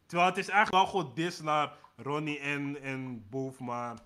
Terwijl 0.07 0.28
het 0.30 0.38
is 0.38 0.48
eigenlijk 0.48 0.84
wel 0.84 0.92
gewoon 0.92 1.12
dis 1.14 1.40
naar 1.40 1.72
Ronnie 1.96 2.38
en, 2.38 2.82
en 2.82 3.26
Boef, 3.30 3.59
maar... 3.61 3.96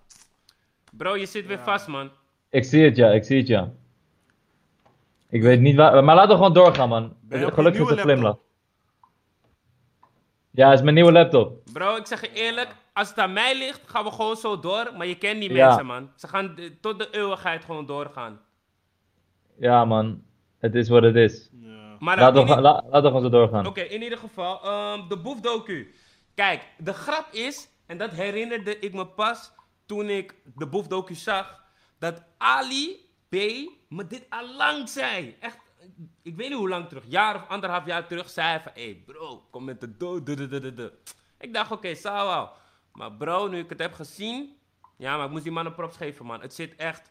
Bro, 0.93 1.17
je 1.17 1.27
zit 1.27 1.47
weer 1.47 1.57
Ja. 1.59 1.65
vast, 1.65 1.87
man. 1.87 2.11
Ik 2.51 2.65
zie 2.65 2.85
het 2.85 2.97
ja, 2.97 3.11
ik 3.11 3.25
zie 3.25 3.39
het 3.39 3.47
ja. 3.47 3.73
Ik 5.29 5.43
weet 5.43 5.61
niet 5.61 5.77
waar, 5.77 6.05
maar 6.05 6.15
laten 6.15 6.31
we 6.31 6.37
gewoon 6.37 6.53
doorgaan 6.53 6.89
man. 6.89 7.17
Ben 7.21 7.39
je 7.39 7.45
op 7.45 7.51
je 7.51 7.57
Gelukkig 7.57 7.81
is 7.83 7.87
nieuwe 7.87 8.01
het 8.03 8.11
glimlach. 8.11 8.37
Ja, 10.51 10.69
het 10.69 10.79
is 10.79 10.83
mijn 10.83 10.95
nieuwe 10.95 11.13
laptop. 11.13 11.59
Bro, 11.73 11.97
ik 11.97 12.07
zeg 12.07 12.21
je 12.21 12.33
eerlijk, 12.33 12.69
als 12.93 13.09
het 13.09 13.19
aan 13.19 13.33
mij 13.33 13.59
ligt, 13.59 13.81
gaan 13.87 14.05
we 14.05 14.11
gewoon 14.11 14.37
zo 14.37 14.59
door. 14.61 14.93
Maar 14.97 15.07
je 15.07 15.15
kent 15.19 15.41
die 15.41 15.53
Ja. 15.53 15.67
mensen, 15.67 15.87
man. 15.87 16.11
Ze 16.17 16.29
gaan 16.29 16.57
eh, 16.59 16.71
tot 16.81 16.99
de 16.99 17.09
eeuwigheid 17.11 17.65
gewoon 17.65 17.87
doorgaan. 17.87 18.41
Ja 19.59 19.85
man, 19.85 20.23
het 20.59 20.75
is 20.75 20.89
wat 20.89 21.03
het 21.03 21.17
is. 21.17 21.51
Ja. 21.53 21.97
Maar 21.99 22.19
Laten 22.19 22.35
we, 22.35 22.41
in 22.41 22.47
i- 22.47 22.51
gaan- 22.51 22.63
la- 22.63 22.83
laten 22.85 23.03
we 23.03 23.07
gewoon 23.07 23.23
zo 23.23 23.29
doorgaan. 23.29 23.67
Oké, 23.67 23.81
in 23.81 24.03
ieder 24.03 24.19
geval, 24.19 24.63
ehm, 24.65 25.09
de 25.09 25.19
Boef 25.19 25.41
Docu. 25.41 25.95
Kijk, 26.35 26.63
de 26.79 26.93
grap 26.93 27.27
is, 27.33 27.69
en 27.87 27.99
dat 27.99 28.11
herinnerde 28.11 28.79
ik 28.79 28.93
me 28.93 29.07
pas 29.07 29.53
toen 29.87 30.09
ik 30.09 30.35
de 30.55 30.67
Boef 30.67 30.87
Docu 30.87 31.15
zag, 31.15 31.65
dat 31.99 32.23
Ali 32.39 33.11
B. 33.29 33.35
me 33.89 34.07
dit 34.07 34.27
al 34.29 34.55
lang 34.55 34.89
zei. 34.89 35.37
Echt, 35.41 35.59
ik 36.23 36.37
weet 36.37 36.49
niet 36.49 36.59
hoe 36.59 36.69
lang 36.69 36.89
terug, 36.89 37.05
jaar 37.07 37.35
of 37.35 37.49
anderhalf 37.49 37.87
jaar 37.87 38.07
terug, 38.07 38.31
zei 38.31 38.61
van, 38.63 38.73
hé 38.75 38.83
hey 38.83 39.03
bro, 39.07 39.47
kom 39.51 39.65
met 39.65 39.81
de 39.81 39.97
do, 39.97 40.23
de, 40.23 40.35
de, 40.35 40.49
de, 40.49 40.61
de, 40.61 40.75
de. 40.75 40.93
Ik 41.39 41.55
dacht, 41.55 41.71
oké, 41.71 41.95
wel. 42.03 42.53
Maar 42.93 43.13
bro, 43.13 43.49
nu 43.49 43.59
ik 43.59 43.69
het 43.69 43.79
heb 43.79 43.93
gezien, 43.93 44.57
ja, 44.97 45.17
maar 45.17 45.27
ik 45.27 45.31
moest 45.31 45.43
die 45.43 45.53
man 45.53 45.67
een 45.67 45.75
props 45.75 45.97
geven, 45.97 46.27
man. 46.27 46.41
Het 46.41 46.55
zit 46.55 46.75
echt 46.77 47.11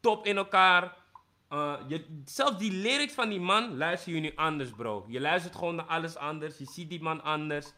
top 0.00 0.26
in 0.26 0.36
elkaar. 0.36 0.96
Uh, 1.50 1.74
je, 1.88 2.22
zelfs 2.24 2.58
die 2.58 2.72
lyrics 2.72 3.12
van 3.12 3.28
die 3.28 3.40
man 3.40 3.76
luister 3.76 4.12
je 4.12 4.20
nu 4.20 4.32
anders, 4.34 4.70
bro. 4.70 5.04
Je 5.08 5.20
luistert 5.20 5.54
gewoon 5.54 5.74
naar 5.74 5.84
alles 5.84 6.16
anders. 6.16 6.58
Je 6.58 6.66
ziet 6.66 6.88
die 6.88 7.02
man 7.02 7.22
anders. 7.22 7.72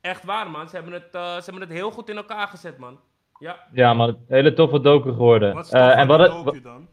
Echt 0.00 0.24
waar, 0.24 0.50
man. 0.50 0.68
Ze 0.68 0.74
hebben 0.74 0.92
het, 0.92 1.14
eh, 1.14 1.36
ze 1.36 1.44
hebben 1.44 1.60
het 1.60 1.70
heel 1.70 1.90
goed 1.90 2.08
in 2.08 2.16
elkaar 2.16 2.48
gezet, 2.48 2.78
man. 2.78 3.00
Ja, 3.38 3.66
Ja 3.72 3.94
man, 3.94 4.24
hele 4.28 4.52
toffe 4.52 4.80
docu 4.80 5.10
geworden. 5.10 5.54
Wat 5.54 5.64
is 5.64 5.70
Eh, 5.72 5.80
tof 5.80 5.90
en 5.92 5.98
aan 5.98 6.06
wat, 6.06 6.44
docu 6.44 6.60
dan? 6.60 6.88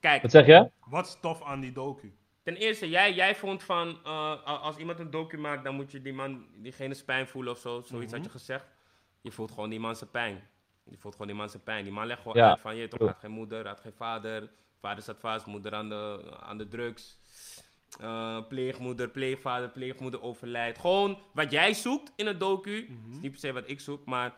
kijk. 0.00 0.22
wat 0.22 0.30
zeg 0.30 0.46
je? 0.46 0.70
Wat 0.86 1.06
is 1.06 1.16
tof 1.20 1.42
aan 1.42 1.60
die 1.60 1.72
docu? 1.72 2.14
Ten 2.42 2.56
eerste, 2.56 2.88
jij, 2.88 3.14
jij 3.14 3.34
vond 3.36 3.62
van... 3.62 3.98
eh, 4.04 4.62
als 4.62 4.76
iemand 4.76 4.98
een 4.98 5.10
docu 5.10 5.38
maakt, 5.38 5.64
dan 5.64 5.74
moet 5.74 5.92
je 5.92 6.02
die 6.02 6.12
man, 6.12 6.46
diegene 6.54 6.96
pijn 7.06 7.26
voelen 7.28 7.52
of 7.52 7.58
zo. 7.58 7.80
Zoiets 7.84 8.12
had 8.12 8.24
je 8.24 8.30
gezegd. 8.30 8.66
Je 9.20 9.30
voelt 9.32 9.50
gewoon 9.50 9.70
die 9.70 9.80
man 9.80 9.96
zijn 9.96 10.10
pijn. 10.10 10.48
Je 10.84 10.96
voelt 10.98 11.12
gewoon 11.14 11.28
die 11.28 11.36
man 11.36 11.48
zijn 11.50 11.62
pijn. 11.62 11.84
Die 11.84 11.92
man 11.92 12.06
legt 12.06 12.22
gewoon 12.22 12.36
Ja, 12.36 12.48
uit 12.50 12.60
van... 12.60 12.76
Je 12.76 12.88
toch, 12.88 13.08
had 13.08 13.18
geen 13.18 13.30
moeder, 13.30 13.58
hij 13.60 13.68
had 13.68 13.80
geen 13.80 13.92
vader. 13.96 14.50
Vader 14.80 15.02
zat 15.02 15.18
vast, 15.20 15.46
moeder 15.46 15.74
aan 15.74 15.88
de, 15.88 16.34
aan 16.40 16.58
de 16.58 16.68
drugs. 16.68 17.18
Eh, 18.00 18.38
pleegmoeder, 18.48 19.08
pleegvader, 19.08 19.68
pleegmoeder 19.68 20.22
overlijdt. 20.22 20.78
Gewoon 20.78 21.18
wat 21.32 21.50
jij 21.50 21.74
zoekt 21.74 22.12
in 22.16 22.26
een 22.26 22.38
docu. 22.38 22.76
is 23.12 23.20
niet 23.20 23.30
per 23.30 23.40
se 23.40 23.52
wat 23.52 23.68
ik 23.68 23.80
zoek, 23.80 24.04
maar... 24.04 24.34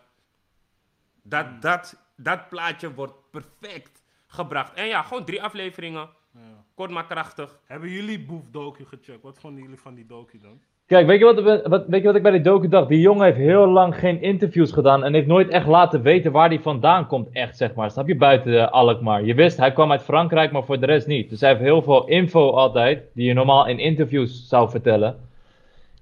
Dat, 1.28 1.46
dat, 1.60 2.10
dat 2.16 2.48
plaatje 2.48 2.94
wordt 2.94 3.14
perfect 3.30 4.02
gebracht. 4.26 4.74
En 4.74 4.86
ja, 4.86 5.02
gewoon 5.02 5.24
drie 5.24 5.42
afleveringen. 5.42 6.08
Ja. 6.32 6.40
Kort 6.74 6.90
maar 6.90 7.06
krachtig. 7.06 7.58
Hebben 7.64 7.88
jullie 7.90 8.24
Boef 8.24 8.50
docu 8.50 8.84
gecheckt? 8.84 9.22
Wat 9.22 9.38
vonden 9.38 9.62
jullie 9.62 9.80
van 9.80 9.94
die 9.94 10.06
docu 10.06 10.38
dan? 10.38 10.60
Kijk, 10.86 11.06
weet 11.06 11.18
je 11.18 11.24
wat, 11.24 11.62
wat, 11.68 11.86
weet 11.86 12.00
je 12.00 12.06
wat 12.06 12.16
ik 12.16 12.22
bij 12.22 12.30
die 12.30 12.40
docu 12.40 12.68
dacht? 12.68 12.88
Die 12.88 13.00
jongen 13.00 13.24
heeft 13.24 13.36
heel 13.36 13.66
lang 13.66 13.98
geen 13.98 14.22
interviews 14.22 14.72
gedaan 14.72 15.04
en 15.04 15.14
heeft 15.14 15.26
nooit 15.26 15.48
echt 15.48 15.66
laten 15.66 16.02
weten 16.02 16.32
waar 16.32 16.48
hij 16.48 16.60
vandaan 16.60 17.06
komt, 17.06 17.28
echt 17.32 17.56
zeg 17.56 17.74
maar. 17.74 17.90
Snap 17.90 18.06
je? 18.06 18.16
Buiten 18.16 18.52
uh, 18.52 18.70
Alkmaar. 18.70 19.24
Je 19.24 19.34
wist, 19.34 19.56
hij 19.56 19.72
kwam 19.72 19.90
uit 19.90 20.02
Frankrijk, 20.02 20.52
maar 20.52 20.64
voor 20.64 20.80
de 20.80 20.86
rest 20.86 21.06
niet. 21.06 21.30
Dus 21.30 21.40
hij 21.40 21.50
heeft 21.50 21.62
heel 21.62 21.82
veel 21.82 22.06
info 22.06 22.50
altijd, 22.50 23.02
die 23.14 23.26
je 23.26 23.34
normaal 23.34 23.66
in 23.66 23.78
interviews 23.78 24.48
zou 24.48 24.70
vertellen. 24.70 25.18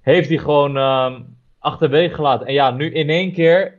Heeft 0.00 0.28
hij 0.28 0.38
gewoon 0.38 0.76
um, 0.76 1.36
achterwege 1.58 2.14
gelaten. 2.14 2.46
En 2.46 2.52
ja, 2.52 2.70
nu 2.70 2.92
in 2.92 3.08
één 3.08 3.32
keer 3.32 3.78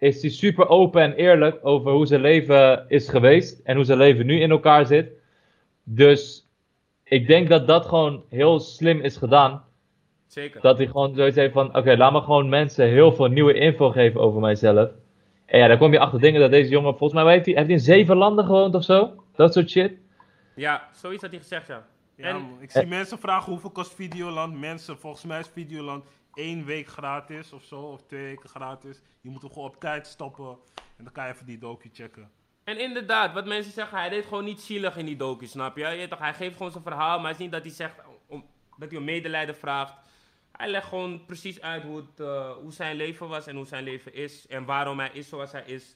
is 0.00 0.20
hij 0.22 0.30
super 0.30 0.68
open 0.68 1.02
en 1.02 1.12
eerlijk 1.14 1.58
over 1.62 1.92
hoe 1.92 2.06
zijn 2.06 2.20
leven 2.20 2.84
is 2.88 3.08
geweest 3.08 3.60
en 3.64 3.76
hoe 3.76 3.84
zijn 3.84 3.98
leven 3.98 4.26
nu 4.26 4.40
in 4.40 4.50
elkaar 4.50 4.86
zit. 4.86 5.10
Dus 5.82 6.48
ik 7.04 7.26
denk 7.26 7.48
dat 7.48 7.66
dat 7.66 7.86
gewoon 7.86 8.22
heel 8.28 8.60
slim 8.60 9.00
is 9.00 9.16
gedaan. 9.16 9.64
Zeker. 10.26 10.60
Dat 10.60 10.78
hij 10.78 10.86
gewoon 10.86 11.14
zoiets 11.14 11.36
heeft 11.36 11.52
van, 11.52 11.76
oké, 11.76 11.96
laat 11.96 12.12
me 12.12 12.20
gewoon 12.20 12.48
mensen 12.48 12.88
heel 12.88 13.12
veel 13.12 13.26
nieuwe 13.26 13.54
info 13.54 13.90
geven 13.90 14.20
over 14.20 14.40
mijzelf. 14.40 14.90
En 15.46 15.58
ja, 15.58 15.66
dan 15.68 15.78
kom 15.78 15.92
je 15.92 15.98
achter 15.98 16.20
dingen 16.20 16.40
dat 16.40 16.50
deze 16.50 16.70
jongen, 16.70 16.96
volgens 16.96 17.22
mij 17.22 17.32
heeft 17.32 17.46
hij, 17.46 17.54
heeft 17.54 17.66
hij 17.66 17.76
in 17.76 17.82
zeven 17.82 18.16
landen 18.16 18.44
gewoond 18.44 18.74
of 18.74 18.84
zo. 18.84 19.24
Dat 19.36 19.52
soort 19.52 19.70
shit. 19.70 19.92
Ja, 20.54 20.88
zoiets 20.92 21.22
had 21.22 21.30
hij 21.30 21.40
gezegd, 21.40 21.66
ja. 21.66 21.86
Ja, 22.16 22.24
En- 22.26 22.34
man. 22.34 22.56
ik 22.60 22.70
zie 22.70 22.86
mensen 22.86 23.18
vragen 23.18 23.52
hoeveel 23.52 23.70
kost 23.70 23.94
Videoland. 23.94 24.60
Mensen, 24.60 24.98
volgens 24.98 25.24
mij 25.24 25.38
is 25.40 25.48
Videoland 25.52 26.04
één 26.34 26.64
week 26.64 26.88
gratis 26.88 27.52
of 27.52 27.64
zo, 27.64 27.80
of 27.80 28.02
twee 28.02 28.22
weken 28.22 28.48
gratis. 28.48 29.00
Je 29.20 29.30
moet 29.30 29.42
hem 29.42 29.52
gewoon 29.52 29.68
op 29.68 29.80
tijd 29.80 30.06
stoppen 30.06 30.58
en 30.96 31.04
dan 31.04 31.12
kan 31.12 31.26
je 31.26 31.32
even 31.32 31.46
die 31.46 31.58
docu 31.58 31.90
checken. 31.92 32.30
En 32.64 32.78
inderdaad, 32.80 33.32
wat 33.32 33.46
mensen 33.46 33.72
zeggen, 33.72 33.98
hij 33.98 34.08
deed 34.08 34.24
gewoon 34.24 34.44
niet 34.44 34.60
zielig 34.60 34.96
in 34.96 35.06
die 35.06 35.16
docu, 35.16 35.46
snap 35.46 35.76
je? 35.76 35.86
je 35.86 36.08
toch, 36.08 36.18
hij 36.18 36.34
geeft 36.34 36.56
gewoon 36.56 36.72
zijn 36.72 36.84
verhaal, 36.84 37.18
maar 37.18 37.30
het 37.30 37.36
is 37.38 37.42
niet 37.42 37.52
dat 37.52 37.62
hij 37.62 37.72
zegt 37.72 37.94
om, 38.26 38.46
dat 38.76 38.90
hij 38.90 38.98
om 38.98 39.04
medelijden 39.04 39.56
vraagt. 39.56 39.94
Hij 40.52 40.68
legt 40.68 40.88
gewoon 40.88 41.24
precies 41.26 41.60
uit 41.60 41.82
hoe, 41.82 41.96
het, 41.96 42.20
eh, 42.20 42.52
hoe 42.52 42.72
zijn 42.72 42.96
leven 42.96 43.28
was 43.28 43.46
en 43.46 43.56
hoe 43.56 43.66
zijn 43.66 43.84
leven 43.84 44.14
is. 44.14 44.46
En 44.46 44.64
waarom 44.64 44.98
hij 44.98 45.10
is 45.12 45.28
zoals 45.28 45.52
hij 45.52 45.64
is. 45.66 45.94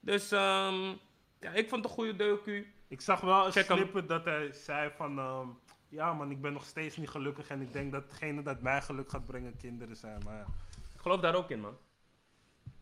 Dus 0.00 0.32
ehm, 0.32 0.94
ja, 1.40 1.50
ik 1.52 1.68
vond 1.68 1.82
het 1.82 1.84
een 1.84 1.96
goede 1.96 2.16
docu. 2.16 2.72
Ik 2.88 3.00
zag 3.00 3.20
wel 3.20 3.46
een 3.46 3.52
Check 3.52 4.08
dat 4.08 4.24
hij 4.24 4.52
zei 4.52 4.90
van... 4.96 5.18
ehm, 5.18 5.46
ja 5.88 6.12
man, 6.12 6.30
ik 6.30 6.40
ben 6.40 6.52
nog 6.52 6.64
steeds 6.64 6.96
niet 6.96 7.08
gelukkig 7.10 7.48
en 7.48 7.60
ik 7.60 7.72
denk 7.72 7.92
dat 7.92 8.02
hetgene 8.02 8.42
dat 8.42 8.60
mij 8.60 8.82
geluk 8.82 9.10
gaat 9.10 9.26
brengen 9.26 9.56
kinderen 9.56 9.96
zijn. 9.96 10.22
Maar 10.24 10.36
ja, 10.36 10.46
Ik 10.94 11.00
geloof 11.00 11.20
daar 11.20 11.34
ook 11.34 11.50
in, 11.50 11.60
man. 11.60 11.76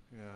ja, 0.08 0.34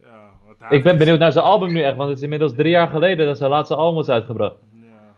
ja 0.00 0.30
hij 0.58 0.76
Ik 0.76 0.82
ben 0.82 0.92
is- 0.92 0.98
benieuwd 0.98 1.18
naar 1.18 1.32
zijn 1.32 1.44
album 1.44 1.72
nu 1.72 1.82
echt, 1.82 1.96
want 1.96 2.08
het 2.08 2.16
is 2.18 2.24
inmiddels 2.24 2.54
drie 2.54 2.70
jaar 2.70 2.88
geleden 2.88 3.26
dat 3.26 3.36
zijn 3.36 3.50
laatste 3.50 3.74
album 3.76 3.94
was 3.94 4.08
uitgebracht. 4.08 4.56
Ja. 4.72 5.14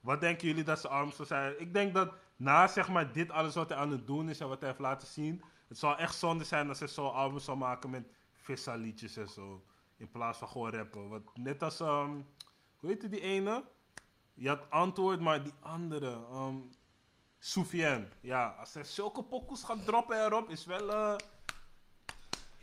Wat 0.00 0.20
denken 0.20 0.48
jullie 0.48 0.64
dat 0.64 0.80
ze 0.80 0.88
arm 0.88 1.10
zou 1.12 1.28
zijn? 1.28 1.60
Ik 1.60 1.72
denk 1.72 1.94
dat 1.94 2.12
na 2.36 2.66
zeg 2.66 2.88
maar 2.88 3.12
dit 3.12 3.30
alles 3.30 3.54
wat 3.54 3.68
hij 3.68 3.78
aan 3.78 3.90
het 3.90 4.06
doen 4.06 4.28
is 4.28 4.40
en 4.40 4.48
wat 4.48 4.60
hij 4.60 4.68
heeft 4.68 4.80
laten 4.80 5.08
zien, 5.08 5.42
het 5.68 5.78
zou 5.78 5.98
echt 5.98 6.14
zonde 6.14 6.44
zijn 6.44 6.68
als 6.68 6.78
hij 6.78 6.88
zo'n 6.88 7.12
album 7.12 7.38
zou 7.38 7.58
maken 7.58 7.90
met 7.90 8.04
vissa 8.32 8.74
liedjes 8.74 9.16
en 9.16 9.28
zo. 9.28 9.62
In 9.96 10.10
plaats 10.10 10.38
van 10.38 10.48
gewoon 10.48 10.70
rappen. 10.70 11.08
Want 11.08 11.36
net 11.36 11.62
als, 11.62 11.80
ehm 11.80 12.10
hoe 12.76 12.90
heette 12.90 13.08
die 13.08 13.20
ene? 13.20 13.64
Je 14.34 14.48
had 14.48 14.70
antwoord, 14.70 15.20
maar 15.20 15.42
die 15.42 15.54
andere, 15.60 16.10
ehm 16.30 16.56
Soufiane. 17.38 18.08
Ja, 18.20 18.54
als 18.58 18.74
hij 18.74 18.84
zulke 18.84 19.22
pokoes 19.22 19.62
gaat 19.62 19.84
droppen 19.84 20.24
erop, 20.24 20.50
is 20.50 20.64
wel 20.64 20.92
eh 20.92 21.16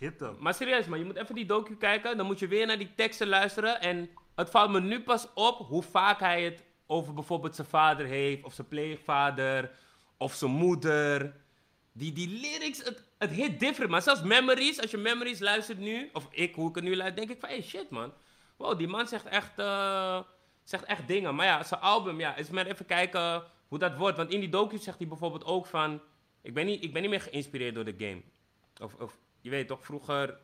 hitte. 0.01 0.33
Maar 0.39 0.53
serieus, 0.53 0.85
man, 0.85 0.99
je 0.99 1.05
moet 1.05 1.15
even 1.15 1.35
die 1.35 1.45
docu 1.45 1.75
kijken. 1.75 2.17
Dan 2.17 2.25
moet 2.25 2.39
je 2.39 2.47
weer 2.47 2.65
naar 2.65 2.77
die 2.77 2.95
teksten 2.95 3.27
luisteren. 3.27 3.81
En 3.81 4.09
het 4.35 4.49
valt 4.49 4.71
me 4.71 4.79
nu 4.81 5.01
pas 5.01 5.27
op 5.33 5.57
hoe 5.57 5.83
vaak 5.83 6.19
hij 6.19 6.43
het 6.43 6.63
over 6.85 7.13
bijvoorbeeld 7.13 7.55
zijn 7.55 7.67
vader 7.67 8.05
heeft. 8.05 8.43
Of 8.43 8.53
zijn 8.53 8.67
pleegvader. 8.67 9.71
Of 10.17 10.33
zijn 10.33 10.51
moeder. 10.51 11.35
Die, 11.93 12.13
die 12.13 12.29
lyrics, 12.29 12.83
het, 12.83 13.03
het 13.17 13.31
hit 13.31 13.59
different. 13.59 13.91
Maar 13.91 14.01
zelfs 14.01 14.21
Memories, 14.21 14.81
als 14.81 14.91
je 14.91 14.97
Memories 14.97 15.39
luistert 15.39 15.79
nu. 15.79 16.09
Of 16.13 16.27
ik, 16.31 16.55
hoe 16.55 16.69
ik 16.69 16.75
het 16.75 16.83
nu 16.83 16.95
luister, 16.95 17.19
denk 17.19 17.29
ik 17.29 17.39
van... 17.39 17.49
Hey, 17.49 17.61
shit, 17.61 17.89
man. 17.89 18.13
Wow, 18.57 18.77
die 18.77 18.87
man 18.87 19.07
zegt 19.07 19.25
echt, 19.25 19.59
eh, 19.59 20.19
zegt 20.63 20.85
echt 20.85 21.07
dingen. 21.07 21.35
Maar 21.35 21.45
ja, 21.45 21.63
zijn 21.63 21.81
album, 21.81 22.19
ja, 22.19 22.35
is 22.35 22.49
maar 22.49 22.65
even 22.65 22.85
kijken 22.85 23.43
hoe 23.67 23.79
dat 23.79 23.97
wordt. 23.97 24.17
Want 24.17 24.31
in 24.31 24.39
die 24.39 24.49
docu 24.49 24.77
zegt 24.77 24.97
hij 24.97 25.07
bijvoorbeeld 25.07 25.45
ook 25.45 25.65
van... 25.65 26.01
Ik 26.41 26.53
ben 26.53 26.65
niet, 26.65 26.83
ik 26.83 26.93
ben 26.93 27.01
niet 27.01 27.11
meer 27.11 27.21
geïnspireerd 27.21 27.75
door 27.75 27.85
de 27.85 27.95
game. 27.97 28.21
Of, 28.81 28.95
of 28.99 29.17
je 29.41 29.49
weet 29.49 29.67
toch, 29.67 29.85
vroeger 29.85 30.37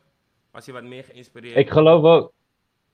was 0.50 0.64
hij 0.66 0.74
wat 0.74 0.84
meer 0.84 1.04
geïnspireerd. 1.04 1.56
Ik 1.56 1.70
geloof 1.70 2.04
ook, 2.04 2.32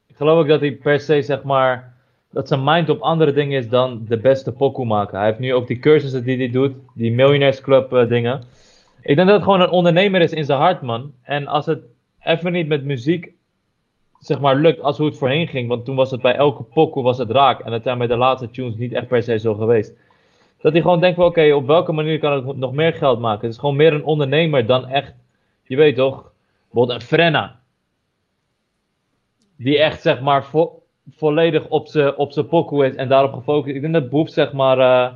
ik 0.07 0.17
geloof 0.17 0.39
ook 0.39 0.49
dat 0.49 0.61
hij 0.61 0.73
per 0.73 1.01
se, 1.01 1.23
zeg 1.23 1.43
maar, 1.43 1.97
dat 2.31 2.49
zijn 2.49 2.65
mind 2.65 2.89
op 2.89 3.01
andere 3.01 3.33
dingen 3.33 3.59
is 3.59 3.69
dan 3.69 4.05
de 4.09 4.19
beste 4.19 4.53
pokoe 4.53 4.87
maken. 4.87 5.19
Hij 5.19 5.27
heeft 5.27 5.39
nu 5.39 5.55
ook 5.55 5.67
die 5.67 5.79
cursussen 5.79 6.25
die 6.25 6.37
hij 6.37 6.51
doet, 6.51 6.75
die 6.95 7.13
Millionaires 7.13 7.61
Club 7.61 7.93
eh, 7.93 8.09
dingen. 8.09 8.43
Ik 9.01 9.17
denk 9.17 9.29
dat 9.29 9.37
het 9.37 9.43
gewoon 9.43 9.61
een 9.61 9.71
ondernemer 9.71 10.21
is 10.21 10.33
in 10.33 10.45
zijn 10.45 10.59
hart, 10.59 10.83
man. 10.83 11.15
En 11.23 11.47
als 11.47 11.67
het 11.67 11.83
even 12.21 12.53
niet 12.53 12.67
met 12.67 12.85
muziek, 12.85 13.33
zeg 14.27 14.41
maar, 14.41 14.57
lukt 14.57 14.81
als 14.81 14.97
hoe 14.99 15.07
het 15.07 15.19
voorheen 15.19 15.49
ging, 15.49 15.69
want 15.69 15.85
toen 15.85 15.97
was 15.97 16.11
het 16.11 16.23
bij 16.23 16.35
elke 16.35 16.63
pokoe 16.63 17.03
was 17.03 17.19
het 17.19 17.31
raak. 17.31 17.61
En 17.61 17.71
dat 17.71 17.83
zijn 17.83 17.99
bij 17.99 18.07
de 18.07 18.17
laatste 18.17 18.51
tunes 18.51 18.77
niet 18.77 18.93
echt 18.93 19.07
per 19.09 19.23
se 19.23 19.39
zo 19.39 19.55
geweest. 19.55 19.95
Dat 20.61 20.73
hij 20.73 20.83
gewoon 20.83 21.01
denkt 21.01 21.19
oké, 21.19 21.53
op 21.53 21.67
welke 21.67 21.93
manier 21.93 22.19
kan 22.19 22.49
ik 22.49 22.57
nog 22.57 22.73
meer 22.73 22.93
geld 22.93 23.19
maken? 23.21 23.41
Het 23.43 23.51
is 23.53 23.59
gewoon 23.59 23.77
meer 23.77 23.93
een 23.93 24.05
ondernemer 24.05 24.67
dan 24.67 24.87
echt, 24.87 25.15
je 25.63 25.77
weet 25.77 25.97
toch, 25.97 26.33
bijvoorbeeld 26.71 27.01
een 27.01 27.07
Frenna. 27.07 27.61
Die 29.57 29.79
echt, 29.79 30.03
zeg 30.03 30.21
maar, 30.21 30.45
vo- 30.45 30.83
volledig 31.11 31.69
op 31.69 31.87
zijn 31.87 32.17
op 32.17 32.47
pokoe 32.49 32.87
is 32.87 32.95
en 32.95 33.09
daarop 33.09 33.33
gefocust. 33.33 33.75
Ik 33.75 33.81
denk 33.81 33.93
dat 33.95 34.09
Boef, 34.11 34.29
zeg 34.31 34.53
maar, 34.53 34.79
eh, 34.79 35.15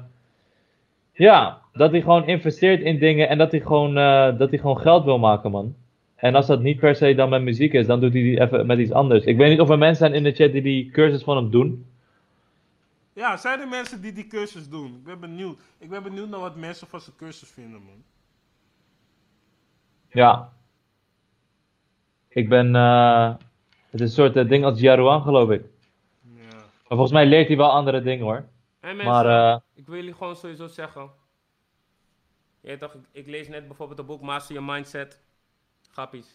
ja, 1.13 1.59
dat 1.73 1.91
hij 1.91 2.01
gewoon 2.01 2.27
investeert 2.27 2.81
in 2.81 2.99
dingen 2.99 3.29
en 3.29 3.39
dat 3.39 3.51
hij 3.51 3.61
gewoon, 3.61 3.99
eh, 3.99 4.39
dat 4.39 4.51
hij 4.51 4.59
gewoon 4.59 4.79
geld 4.79 5.05
wil 5.05 5.19
maken, 5.19 5.51
man. 5.51 5.75
En 6.19 6.35
als 6.35 6.47
dat 6.47 6.61
niet 6.61 6.79
per 6.79 6.97
se 6.97 7.14
dan 7.14 7.29
met 7.29 7.43
muziek 7.43 7.73
is, 7.73 7.87
dan 7.87 8.01
doet 8.01 8.12
hij 8.12 8.23
die 8.23 8.41
even 8.41 8.66
met 8.66 8.79
iets 8.79 8.93
anders. 8.93 9.25
Ik 9.25 9.37
weet 9.37 9.51
niet 9.51 9.61
of 9.61 9.69
er 9.69 9.79
mensen 9.79 9.97
zijn 9.97 10.14
in 10.14 10.23
de 10.23 10.33
chat 10.33 10.53
die 10.53 10.62
die 10.62 10.91
cursus 10.91 11.23
van 11.23 11.37
hem 11.37 11.51
doen. 11.51 11.87
Ja, 13.12 13.37
zijn 13.37 13.61
er 13.61 13.69
mensen 13.69 14.01
die 14.01 14.12
die 14.12 14.27
cursus 14.27 14.69
doen? 14.69 14.95
Ik 14.97 15.05
ben 15.05 15.21
benieuwd. 15.21 15.61
Ik 15.79 15.89
ben 15.89 16.03
benieuwd 16.03 16.29
naar 16.29 16.41
wat 16.41 16.57
mensen 16.57 16.87
van 16.87 17.01
zijn 17.01 17.16
cursus 17.16 17.49
vinden, 17.49 17.83
man. 17.83 18.03
Ja. 20.09 20.53
Ik 22.29 22.49
ben, 22.49 22.75
eh, 22.77 23.35
het 23.91 24.01
is 24.01 24.01
een 24.01 24.09
soort 24.09 24.37
eh, 24.37 24.49
ding 24.49 24.64
als 24.64 24.81
Jarouan, 24.81 25.23
geloof 25.23 25.51
ik. 25.51 25.62
Ja. 26.23 26.43
Maar 26.53 26.85
volgens 26.89 27.12
mij 27.12 27.27
leert 27.27 27.49
hij 27.49 27.57
wel 27.57 27.71
andere 27.71 28.03
dingen, 28.03 28.25
hoor. 28.25 28.45
Mensen, 28.81 29.05
Maar, 29.05 29.27
eh, 29.27 29.61
ik 29.75 29.87
wil 29.87 29.97
jullie 29.97 30.14
gewoon 30.14 30.37
sowieso 30.37 30.66
zeggen. 30.66 31.11
Je 32.61 32.77
toch, 32.77 32.95
ik, 32.95 33.01
ik 33.12 33.27
lees 33.27 33.49
net 33.49 33.66
bijvoorbeeld 33.66 33.99
het 33.99 34.07
boek 34.07 34.21
Master 34.21 34.55
Your 34.55 34.73
Mindset. 34.73 35.27
Grappies. 35.91 36.26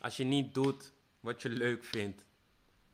Als 0.00 0.16
je 0.16 0.24
niet 0.24 0.54
doet 0.54 0.92
wat 1.20 1.42
je 1.42 1.48
leuk 1.48 1.84
vindt, 1.84 2.24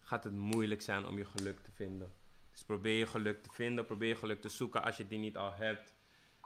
gaat 0.01 0.25
het 0.25 0.33
moeilijk 0.33 0.83
zijn 0.83 1.07
om 1.07 1.19
je 1.19 1.25
geluk 1.25 1.61
te 1.61 1.71
vinden. 1.75 2.13
Dus 2.53 2.63
probeer 2.63 2.99
je 2.99 3.07
geluk 3.07 3.43
te 3.43 3.51
vinden, 3.53 3.85
probeer 3.85 4.09
je 4.09 4.17
geluk 4.17 4.41
te 4.41 4.49
zoeken 4.49 4.83
als 4.83 4.97
je 4.97 5.07
die 5.07 5.19
niet 5.19 5.37
al 5.37 5.53
hebt. 5.55 5.95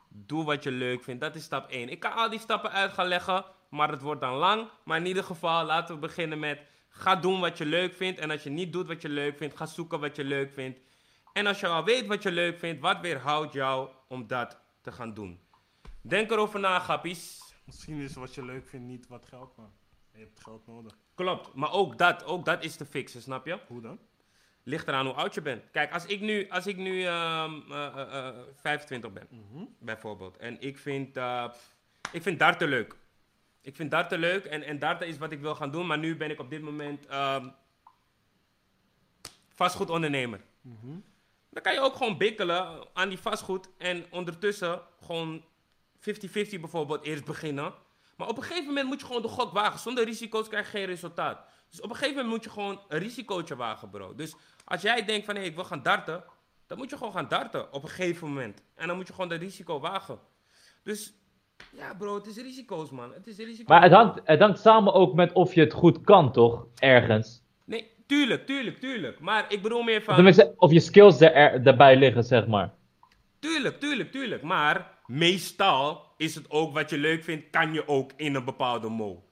Doe 0.08 0.44
wat 0.44 0.62
je 0.62 0.70
leuk 0.70 1.02
vindt, 1.02 1.20
dat 1.20 1.34
is 1.34 1.44
stap 1.44 1.70
1. 1.70 1.88
Ik 1.88 2.00
kan 2.00 2.12
al 2.12 2.30
die 2.30 2.38
stappen 2.38 2.70
uit 2.70 2.92
gaan 2.92 3.06
leggen, 3.06 3.44
maar 3.70 3.90
het 3.90 4.02
wordt 4.02 4.20
dan 4.20 4.34
lang. 4.34 4.68
Maar 4.84 4.98
in 4.98 5.06
ieder 5.06 5.24
geval, 5.24 5.64
laten 5.64 5.94
we 5.94 6.00
beginnen 6.00 6.38
met... 6.38 6.60
Ga 6.88 7.16
doen 7.16 7.40
wat 7.40 7.58
je 7.58 7.66
leuk 7.66 7.94
vindt. 7.94 8.20
En 8.20 8.30
als 8.30 8.42
je 8.42 8.50
niet 8.50 8.72
doet 8.72 8.86
wat 8.86 9.02
je 9.02 9.08
leuk 9.08 9.36
vindt, 9.36 9.56
ga 9.56 9.66
zoeken 9.66 10.00
wat 10.00 10.16
je 10.16 10.24
leuk 10.24 10.52
vindt. 10.52 10.78
En 11.32 11.46
als 11.46 11.60
je 11.60 11.66
al 11.66 11.84
weet 11.84 12.06
wat 12.06 12.22
je 12.22 12.30
leuk 12.30 12.58
vindt, 12.58 12.80
wat 12.80 13.00
weerhoudt 13.00 13.52
jou 13.52 13.88
om 14.08 14.26
dat 14.26 14.60
te 14.80 14.92
gaan 14.92 15.14
doen? 15.14 15.40
Denk 16.00 16.30
erover 16.30 16.60
na, 16.60 16.78
grappies. 16.78 17.47
Misschien 17.68 18.00
is 18.00 18.14
wat 18.14 18.34
je 18.34 18.44
leuk 18.44 18.66
vindt 18.66 18.86
niet 18.86 19.08
wat 19.08 19.26
geld, 19.26 19.56
man. 19.56 19.72
Je 20.12 20.18
hebt 20.18 20.42
geld 20.42 20.66
nodig. 20.66 20.98
Klopt, 21.14 21.54
maar 21.54 21.72
ook 21.72 21.98
dat, 21.98 22.24
ook 22.24 22.44
dat 22.44 22.64
is 22.64 22.76
te 22.76 22.86
fixen, 22.86 23.22
snap 23.22 23.46
je? 23.46 23.58
Hoe 23.66 23.80
dan? 23.80 23.98
Ligt 24.62 24.88
eraan 24.88 25.06
hoe 25.06 25.14
oud 25.14 25.34
je 25.34 25.42
bent. 25.42 25.70
Kijk, 25.70 25.92
als 25.92 26.06
ik 26.06 26.20
nu, 26.20 26.48
als 26.48 26.66
ik 26.66 26.76
nu 26.76 27.04
ehm, 27.04 27.60
eh, 27.70 27.86
eh, 27.86 28.28
eh, 28.28 28.36
25 28.54 29.12
ben, 29.12 29.28
bijvoorbeeld. 29.78 30.36
En 30.36 30.60
ik 30.60 30.78
vind, 30.78 31.16
ik 32.12 32.22
vind 32.22 32.38
darten 32.38 32.68
leuk. 32.68 32.96
Ik 33.60 33.76
vind 33.76 33.90
darten 33.90 34.18
leuk 34.18 34.44
en, 34.44 34.62
en 34.62 34.78
darten 34.78 35.06
is 35.06 35.18
wat 35.18 35.32
ik 35.32 35.40
wil 35.40 35.54
gaan 35.54 35.70
doen. 35.70 35.86
Maar 35.86 35.98
nu 35.98 36.16
ben 36.16 36.30
ik 36.30 36.40
op 36.40 36.50
dit 36.50 36.62
moment 36.62 37.06
ehm, 37.06 37.48
vastgoedondernemer. 39.54 40.40
Dan 41.50 41.62
kan 41.62 41.72
je 41.72 41.80
ook 41.80 41.96
gewoon 41.96 42.18
bikkelen 42.18 42.86
aan 42.92 43.08
die 43.08 43.18
vastgoed. 43.18 43.68
En 43.78 44.06
ondertussen 44.10 44.82
gewoon 45.00 45.44
50-50 46.00 46.60
bijvoorbeeld 46.60 47.04
eerst 47.04 47.24
beginnen. 47.24 47.74
Maar 48.16 48.28
op 48.28 48.36
een 48.36 48.42
gegeven 48.42 48.66
moment 48.66 48.86
moet 48.86 49.00
je 49.00 49.06
gewoon 49.06 49.22
de 49.22 49.28
gok 49.28 49.52
wagen. 49.52 49.78
Zonder 49.78 50.04
risico's 50.04 50.48
krijg 50.48 50.72
je 50.72 50.78
geen 50.78 50.86
resultaat. 50.86 51.44
Dus 51.70 51.80
op 51.80 51.90
een 51.90 51.96
gegeven 51.96 52.16
moment 52.16 52.34
moet 52.34 52.44
je 52.44 52.50
gewoon 52.50 52.80
een 52.88 52.98
risicootje 52.98 53.56
wagen, 53.56 53.90
bro. 53.90 54.14
Dus 54.14 54.36
als 54.64 54.82
jij 54.82 55.04
denkt 55.04 55.26
van, 55.26 55.34
hé, 55.36 55.42
ik 55.42 55.54
wil 55.54 55.64
gaan 55.64 55.82
darten. 55.82 56.24
Dan 56.66 56.78
moet 56.78 56.90
je 56.90 56.96
gewoon 56.96 57.12
gaan 57.12 57.28
darten 57.28 57.72
op 57.72 57.82
een 57.82 57.88
gegeven 57.88 58.28
moment. 58.28 58.62
En 58.74 58.86
dan 58.86 58.96
moet 58.96 59.06
je 59.06 59.12
gewoon 59.12 59.28
dat 59.28 59.40
risico 59.40 59.80
wagen. 59.80 60.18
Dus, 60.82 61.14
ja 61.70 61.94
bro, 61.94 62.14
het 62.14 62.26
is 62.26 62.36
risico's, 62.36 62.90
man. 62.90 63.12
Het 63.12 63.26
is 63.26 63.36
risico's. 63.36 63.68
maar 63.68 63.82
het 63.82 63.92
hangt, 63.92 64.20
het 64.24 64.40
hangt 64.40 64.60
samen 64.60 64.92
ook 64.92 65.14
met 65.14 65.32
of 65.32 65.54
je 65.54 65.60
het 65.60 65.72
goed 65.72 66.00
kan, 66.00 66.32
toch? 66.32 66.66
Ergens. 66.78 67.42
Nee, 67.64 67.90
tuurlijk, 68.06 68.46
tuurlijk, 68.46 68.78
tuurlijk. 68.78 69.20
Maar 69.20 69.52
ik 69.52 69.62
bedoel 69.62 69.82
meer 69.82 70.02
van... 70.02 70.34
Of 70.56 70.72
je 70.72 70.80
skills 70.80 71.20
er, 71.20 71.32
er, 71.32 71.66
erbij 71.66 71.96
liggen, 71.96 72.24
zeg 72.24 72.46
maar. 72.46 72.74
Tuurlijk, 73.38 73.80
tuurlijk, 73.80 74.12
tuurlijk. 74.12 74.42
Maar 74.42 74.97
meestal 75.08 76.12
is 76.16 76.34
het 76.34 76.50
ook 76.50 76.72
wat 76.74 76.90
je 76.90 76.98
leuk 76.98 77.24
vindt, 77.24 77.50
kan 77.50 77.72
je 77.72 77.88
ook 77.88 78.12
in 78.16 78.34
een 78.34 78.44
bepaalde 78.44 78.88
mo. 78.88 79.22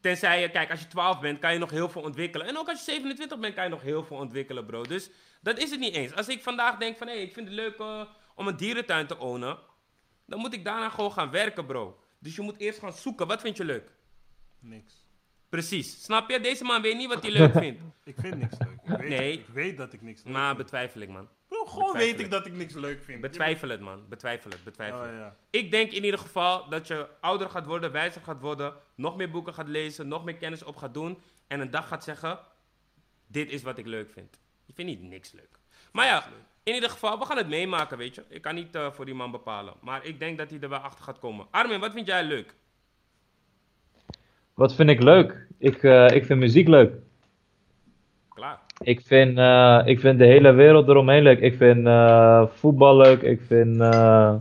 Tenzij 0.00 0.40
je, 0.40 0.50
kijk, 0.50 0.70
als 0.70 0.80
je 0.80 0.86
12 0.86 1.20
bent, 1.20 1.38
kan 1.38 1.52
je 1.52 1.58
nog 1.58 1.70
heel 1.70 1.88
veel 1.88 2.02
ontwikkelen. 2.02 2.46
En 2.46 2.58
ook 2.58 2.68
als 2.68 2.78
je 2.84 2.90
27 2.90 3.38
bent, 3.38 3.54
kan 3.54 3.64
je 3.64 3.70
nog 3.70 3.82
heel 3.82 4.04
veel 4.04 4.16
ontwikkelen, 4.16 4.66
bro. 4.66 4.82
Dus 4.82 5.10
dat 5.40 5.58
is 5.58 5.70
het 5.70 5.80
niet 5.80 5.94
eens. 5.94 6.14
Als 6.14 6.28
ik 6.28 6.42
vandaag 6.42 6.76
denk 6.76 6.96
van, 6.96 7.06
hé, 7.06 7.12
ik 7.14 7.32
vind 7.32 7.46
het 7.46 7.54
leuk 7.56 7.78
eh, 7.78 8.00
om 8.34 8.46
een 8.46 8.56
dierentuin 8.56 9.06
te 9.06 9.18
ownen, 9.18 9.58
dan 10.26 10.38
moet 10.38 10.52
ik 10.54 10.64
daarna 10.64 10.88
gewoon 10.88 11.12
gaan 11.12 11.30
werken, 11.30 11.66
bro. 11.66 11.98
Dus 12.18 12.34
je 12.36 12.42
moet 12.42 12.58
eerst 12.58 12.78
gaan 12.78 12.92
zoeken, 12.92 13.26
wat 13.26 13.40
vind 13.40 13.56
je 13.56 13.64
leuk? 13.64 13.92
Niks. 14.58 15.04
Precies. 15.48 16.02
Snap 16.04 16.30
je? 16.30 16.40
Deze 16.40 16.64
man 16.64 16.82
weet 16.82 16.96
niet 16.96 17.08
wat 17.08 17.22
hij 17.22 17.30
leuk 17.32 17.52
vindt. 17.64 17.82
Ik 18.04 18.14
vind 18.18 18.36
niks 18.38 18.56
leuk. 18.58 18.78
Ik 18.82 18.98
weet, 19.00 19.08
Nee. 19.08 19.32
ik 19.32 19.46
weet 19.52 19.76
dat 19.76 19.92
ik 19.92 20.02
niks 20.02 20.22
leuk 20.24 20.32
Maar 20.32 20.46
vind. 20.46 20.58
betwijfel 20.58 21.00
ik, 21.00 21.08
man. 21.08 21.28
Gewoon 21.68 21.92
betwijfel 21.92 22.10
weet 22.10 22.20
ik 22.20 22.24
ik. 22.24 22.30
dat 22.30 22.46
ik 22.46 22.52
niks 22.52 22.74
leuk 22.74 23.02
vind. 23.02 23.20
Betwijfel 23.20 23.68
het, 23.68 23.80
man. 23.80 24.08
Betwijfel 24.08 24.50
het, 24.50 24.64
betwijfel 24.64 25.00
het. 25.00 25.10
Oh, 25.10 25.16
ja. 25.16 25.36
Ik 25.50 25.70
denk 25.70 25.92
in 25.92 26.04
ieder 26.04 26.20
geval 26.20 26.68
dat 26.68 26.86
je 26.86 27.06
ouder 27.20 27.50
gaat 27.50 27.66
worden, 27.66 27.92
wijzer 27.92 28.20
gaat 28.20 28.40
worden, 28.40 28.74
nog 28.94 29.16
meer 29.16 29.30
boeken 29.30 29.54
gaat 29.54 29.68
lezen, 29.68 30.08
nog 30.08 30.24
meer 30.24 30.36
kennis 30.36 30.62
op 30.62 30.76
gaat 30.76 30.94
doen 30.94 31.18
en 31.46 31.60
een 31.60 31.70
dag 31.70 31.88
gaat 31.88 32.04
zeggen: 32.04 32.38
Dit 33.26 33.50
is 33.50 33.62
wat 33.62 33.78
ik 33.78 33.86
leuk 33.86 34.10
vind. 34.10 34.38
Je 34.64 34.72
vindt 34.72 34.90
niet 34.90 35.10
niks 35.10 35.32
leuk. 35.32 35.58
Maar 35.92 36.06
ja, 36.06 36.28
in 36.62 36.74
ieder 36.74 36.90
geval, 36.90 37.18
we 37.18 37.24
gaan 37.24 37.36
het 37.36 37.48
meemaken, 37.48 37.98
weet 37.98 38.14
je. 38.14 38.24
Ik 38.28 38.42
kan 38.42 38.54
niet 38.54 38.74
eh, 38.74 38.92
voor 38.92 39.04
die 39.04 39.14
man 39.14 39.30
bepalen, 39.30 39.74
maar 39.80 40.04
ik 40.04 40.18
denk 40.18 40.38
dat 40.38 40.50
hij 40.50 40.60
er 40.60 40.68
wel 40.68 40.78
achter 40.78 41.04
gaat 41.04 41.18
komen. 41.18 41.46
Armin, 41.50 41.80
wat 41.80 41.92
vind 41.92 42.06
jij 42.06 42.24
leuk? 42.24 42.54
Wat 44.54 44.74
vind 44.74 44.90
ik 44.90 45.02
leuk? 45.02 45.46
Ik, 45.58 45.82
eh, 45.82 46.06
ik 46.10 46.24
vind 46.24 46.40
muziek 46.40 46.68
leuk. 46.68 46.92
Klaar. 48.36 48.58
Ik 48.82 49.00
vind, 49.00 49.38
eh, 49.38 49.82
ik 49.84 50.00
vind 50.00 50.18
de 50.18 50.24
hele 50.24 50.52
wereld 50.52 50.88
eromheen 50.88 51.22
leuk. 51.22 51.40
Ik 51.40 51.56
vind 51.56 51.86
eh, 51.86 52.46
voetbal 52.48 52.96
leuk. 52.96 53.22
Ik 53.22 53.40
vind. 53.46 53.80
eh, 53.80 54.34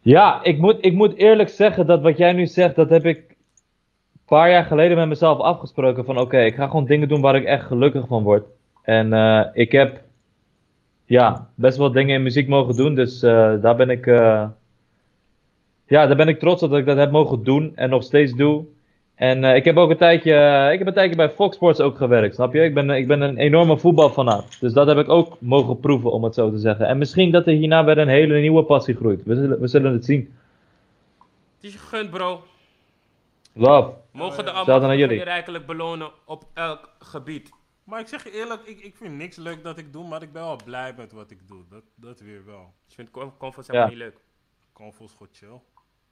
Ja, 0.00 0.42
ik 0.42 0.58
moet, 0.58 0.76
ik 0.80 0.92
moet 0.92 1.14
eerlijk 1.14 1.48
zeggen 1.48 1.86
dat 1.86 2.02
wat 2.02 2.16
jij 2.16 2.32
nu 2.32 2.46
zegt, 2.46 2.76
dat 2.76 2.90
heb 2.90 3.04
ik 3.04 3.18
een 3.28 4.24
paar 4.26 4.50
jaar 4.50 4.64
geleden 4.64 4.96
met 4.96 5.08
mezelf 5.08 5.38
afgesproken. 5.38 6.04
Van 6.04 6.18
oké, 6.18 6.38
ik 6.40 6.54
ga 6.54 6.66
gewoon 6.66 6.84
dingen 6.86 7.08
doen 7.08 7.20
waar 7.20 7.36
ik 7.36 7.44
echt 7.44 7.66
gelukkig 7.66 8.06
van 8.06 8.22
word. 8.22 8.44
En 8.82 9.12
ik 9.54 9.72
heb 9.72 10.00
ja, 11.04 11.48
best 11.54 11.78
wel 11.78 11.92
dingen 11.92 12.14
in 12.14 12.22
muziek 12.22 12.48
mogen 12.48 12.76
doen. 12.76 12.94
Dus 12.94 13.20
daar 13.60 13.76
ben 13.76 13.90
ik. 13.90 14.06
ja, 14.06 14.56
daar 16.06 16.16
ben 16.16 16.28
ik 16.28 16.38
trots 16.38 16.62
op 16.62 16.70
dat 16.70 16.78
ik 16.78 16.86
dat 16.86 16.96
heb 16.96 17.10
mogen 17.10 17.44
doen 17.44 17.72
en 17.76 17.90
nog 17.90 18.02
steeds 18.02 18.32
doe. 18.32 18.64
En 19.20 19.44
eh, 19.44 19.56
ik 19.56 19.64
heb 19.64 19.76
ook 19.76 19.90
een 19.90 19.96
tijdje, 19.96 20.34
eh, 20.34 20.72
ik 20.72 20.78
heb 20.78 20.86
een 20.86 20.94
tijdje 20.94 21.16
bij 21.16 21.30
Fox 21.30 21.56
Sports 21.56 21.80
ook 21.80 21.96
gewerkt, 21.96 22.34
snap 22.34 22.54
je? 22.54 22.60
Ik 22.60 22.74
ben, 22.74 22.90
ik 22.90 23.06
ben 23.06 23.20
een 23.20 23.36
enorme 23.36 23.78
voetbalfanaat. 23.78 24.60
Dus 24.60 24.72
dat 24.72 24.86
heb 24.86 24.98
ik 24.98 25.08
ook 25.08 25.40
mogen 25.40 25.80
proeven, 25.80 26.12
om 26.12 26.24
het 26.24 26.34
zo 26.34 26.50
te 26.50 26.58
zeggen. 26.58 26.86
En 26.86 26.98
misschien 26.98 27.30
dat 27.30 27.46
er 27.46 27.52
hierna 27.52 27.84
weer 27.84 27.98
een 27.98 28.08
hele 28.08 28.40
nieuwe 28.40 28.64
passie 28.64 28.94
groeit. 28.94 29.24
We 29.24 29.34
zullen, 29.34 29.60
we 29.60 29.66
zullen 29.66 29.92
het 29.92 30.04
zien. 30.04 30.34
Het 31.54 31.64
is 31.64 31.72
je 31.72 31.78
gegund, 31.78 32.10
bro. 32.10 32.42
Love. 33.52 33.92
Mogen 34.12 34.44
de 34.44 34.50
allemaal 34.50 34.94
jullie. 34.96 35.18
je 35.18 35.24
rijkelijk 35.24 35.66
belonen 35.66 36.10
op 36.26 36.44
elk 36.54 36.88
gebied. 36.98 37.50
Maar 37.84 38.00
ik 38.00 38.06
zeg 38.06 38.24
je 38.24 38.32
eerlijk, 38.32 38.62
ik, 38.64 38.80
ik 38.80 38.96
vind 38.96 39.16
niks 39.16 39.36
leuk 39.36 39.62
dat 39.62 39.78
ik 39.78 39.92
doe, 39.92 40.08
maar 40.08 40.22
ik 40.22 40.32
ben 40.32 40.42
wel 40.42 40.60
blij 40.64 40.94
met 40.96 41.12
wat 41.12 41.30
ik 41.30 41.48
doe. 41.48 41.62
Dat, 41.70 41.82
dat 41.94 42.20
weer 42.20 42.44
wel. 42.44 42.72
Dus 42.86 42.96
je 42.96 43.08
vindt 43.08 43.10
Ja. 43.14 43.50
helemaal 43.66 43.88
niet 43.88 43.98
leuk. 43.98 44.20
Convo 44.72 45.04
is 45.04 45.12
goed 45.12 45.28
chill. 45.32 45.60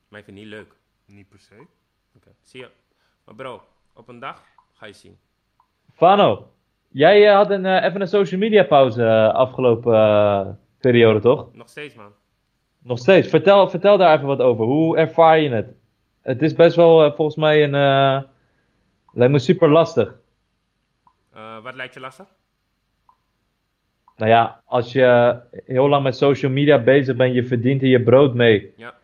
Maar 0.09 0.19
ik 0.19 0.25
vind 0.25 0.37
het 0.39 0.47
niet 0.47 0.55
leuk. 0.55 0.75
Niet 1.07 1.29
per 1.29 1.41
se. 1.41 1.67
Oké, 2.17 2.31
zie 2.43 2.61
je. 2.61 2.71
Maar 3.29 3.37
bro, 3.37 3.63
op 3.95 4.09
een 4.09 4.19
dag 4.19 4.43
ga 4.75 4.87
je 4.87 4.93
zien. 4.93 5.19
Fano, 5.95 6.51
jij 6.89 7.29
eh, 7.29 7.35
had 7.35 7.51
een, 7.51 7.67
eh, 7.67 7.85
even 7.85 8.01
een 8.01 8.09
social 8.09 8.41
media 8.41 8.65
pauze 8.65 9.05
eh, 9.05 9.35
afgelopen 9.35 10.61
periode, 10.79 11.21
toch? 11.21 11.55
Nog 11.55 11.69
steeds, 11.69 11.95
man. 11.95 12.13
Nog 12.79 12.99
steeds. 12.99 13.29
Vertel, 13.29 13.69
vertel 13.69 13.97
daar 13.99 14.15
even 14.15 14.27
wat 14.27 14.41
over. 14.41 14.65
Hoe 14.65 14.97
ervaar 14.97 15.39
je 15.39 15.51
het? 15.51 15.75
Het 16.23 16.43
is 16.43 16.55
best 16.55 16.77
wel 16.77 17.15
volgens 17.15 17.37
mij 17.37 17.65
een. 17.65 17.71
lijkt 19.13 19.33
me 19.33 19.39
super 19.39 19.71
lastig. 19.71 20.15
Wat 21.63 21.75
lijkt 21.75 21.95
je 21.95 22.01
lastig? 22.01 22.27
Nou 24.17 24.31
ja, 24.31 24.63
als 24.65 24.93
je 24.93 25.41
heel 25.51 25.89
lang 25.89 26.03
met 26.03 26.17
social 26.17 26.53
media 26.53 26.79
bezig 26.79 27.17
bent, 27.17 27.35
je 27.35 27.45
verdient 27.45 27.83
er 27.83 27.89
je 27.89 28.03
brood 28.03 28.35
mee. 28.35 28.73
Ja. 28.77 28.95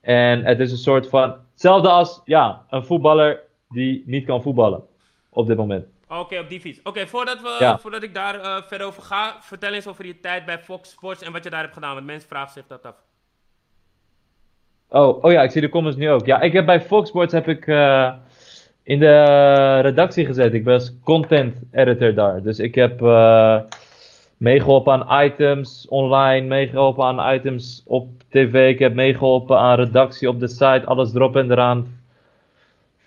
En 0.00 0.44
het 0.44 0.60
is 0.60 0.70
een 0.70 0.78
soort 0.78 1.08
van. 1.08 1.36
Hetzelfde 1.50 1.88
als 1.88 2.20
ja, 2.24 2.66
een 2.70 2.84
voetballer 2.84 3.50
die 3.72 4.02
niet 4.06 4.26
kan 4.26 4.42
voetballen. 4.42 4.82
Op 5.28 5.46
dit 5.46 5.56
moment. 5.56 5.86
Oké, 6.08 6.38
op 6.38 6.48
die 6.48 6.60
fiets. 6.60 6.80
Oké, 6.82 7.06
voordat, 7.06 7.40
we, 7.40 7.56
Ja. 7.58 7.78
voordat 7.78 8.02
ik 8.02 8.14
daar 8.14 8.40
eh, 8.40 8.62
verder 8.62 8.86
over 8.86 9.02
ga, 9.02 9.36
vertel 9.40 9.72
eens 9.72 9.86
over 9.86 10.06
je 10.06 10.20
tijd 10.20 10.44
bij 10.44 10.58
Fox 10.58 10.90
Sports 10.90 11.22
en 11.22 11.32
wat 11.32 11.44
je 11.44 11.50
daar 11.50 11.60
hebt 11.60 11.74
gedaan. 11.74 11.94
Want 11.94 12.06
mensen 12.06 12.28
vragen 12.28 12.52
zich 12.52 12.66
dat 12.66 12.82
af. 12.86 12.94
Oh, 14.88 15.24
oh 15.24 15.32
ja, 15.32 15.42
ik 15.42 15.50
zie 15.50 15.60
de 15.60 15.68
comments 15.68 15.98
nu 15.98 16.10
ook. 16.10 16.26
Ja, 16.26 16.40
ik 16.40 16.52
heb 16.52 16.66
bij 16.66 16.80
Fox 16.80 17.08
Sports 17.08 17.32
heb 17.32 17.48
ik 17.48 17.66
eh, 17.66 18.12
in 18.82 18.98
de 18.98 19.78
redactie 19.80 20.26
gezeten. 20.26 20.54
Ik 20.54 20.64
ben 20.64 20.74
als 20.74 20.92
content 21.04 21.56
editor 21.70 22.14
daar. 22.14 22.42
Dus 22.42 22.58
ik 22.58 22.74
heb 22.74 23.02
eh, 23.02 23.60
meegeholpen 24.36 24.92
aan 24.92 25.24
items 25.24 25.86
online, 25.88 26.46
meegeholpen 26.46 27.04
aan 27.04 27.34
items 27.34 27.82
op 27.86 28.08
tv. 28.28 28.68
Ik 28.70 28.78
heb 28.78 28.94
meegeholpen 28.94 29.58
aan 29.58 29.76
redactie 29.76 30.28
op 30.28 30.40
de 30.40 30.48
site, 30.48 30.82
alles 30.84 31.14
erop 31.14 31.36
en 31.36 31.50
eraan. 31.50 32.00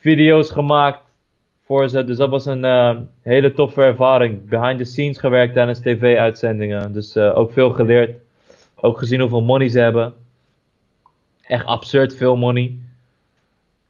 Video's 0.05 0.51
gemaakt 0.51 1.01
voor 1.63 1.89
ze. 1.89 2.03
Dus 2.03 2.17
dat 2.17 2.29
was 2.29 2.45
een 2.45 2.65
eh, 2.65 2.97
hele 3.21 3.53
toffe 3.53 3.81
ervaring. 3.81 4.49
Behind 4.49 4.77
the 4.77 4.83
scenes 4.83 5.17
gewerkt 5.17 5.53
tijdens 5.53 5.79
tv-uitzendingen. 5.79 6.93
Dus 6.93 7.15
eh, 7.15 7.37
ook 7.37 7.51
veel 7.51 7.69
geleerd. 7.69 8.19
Ook 8.75 8.97
gezien 8.97 9.19
hoeveel 9.19 9.41
money 9.41 9.69
ze 9.69 9.79
hebben 9.79 10.13
echt 11.41 11.65
absurd 11.65 12.15
veel 12.15 12.35
money. 12.35 12.77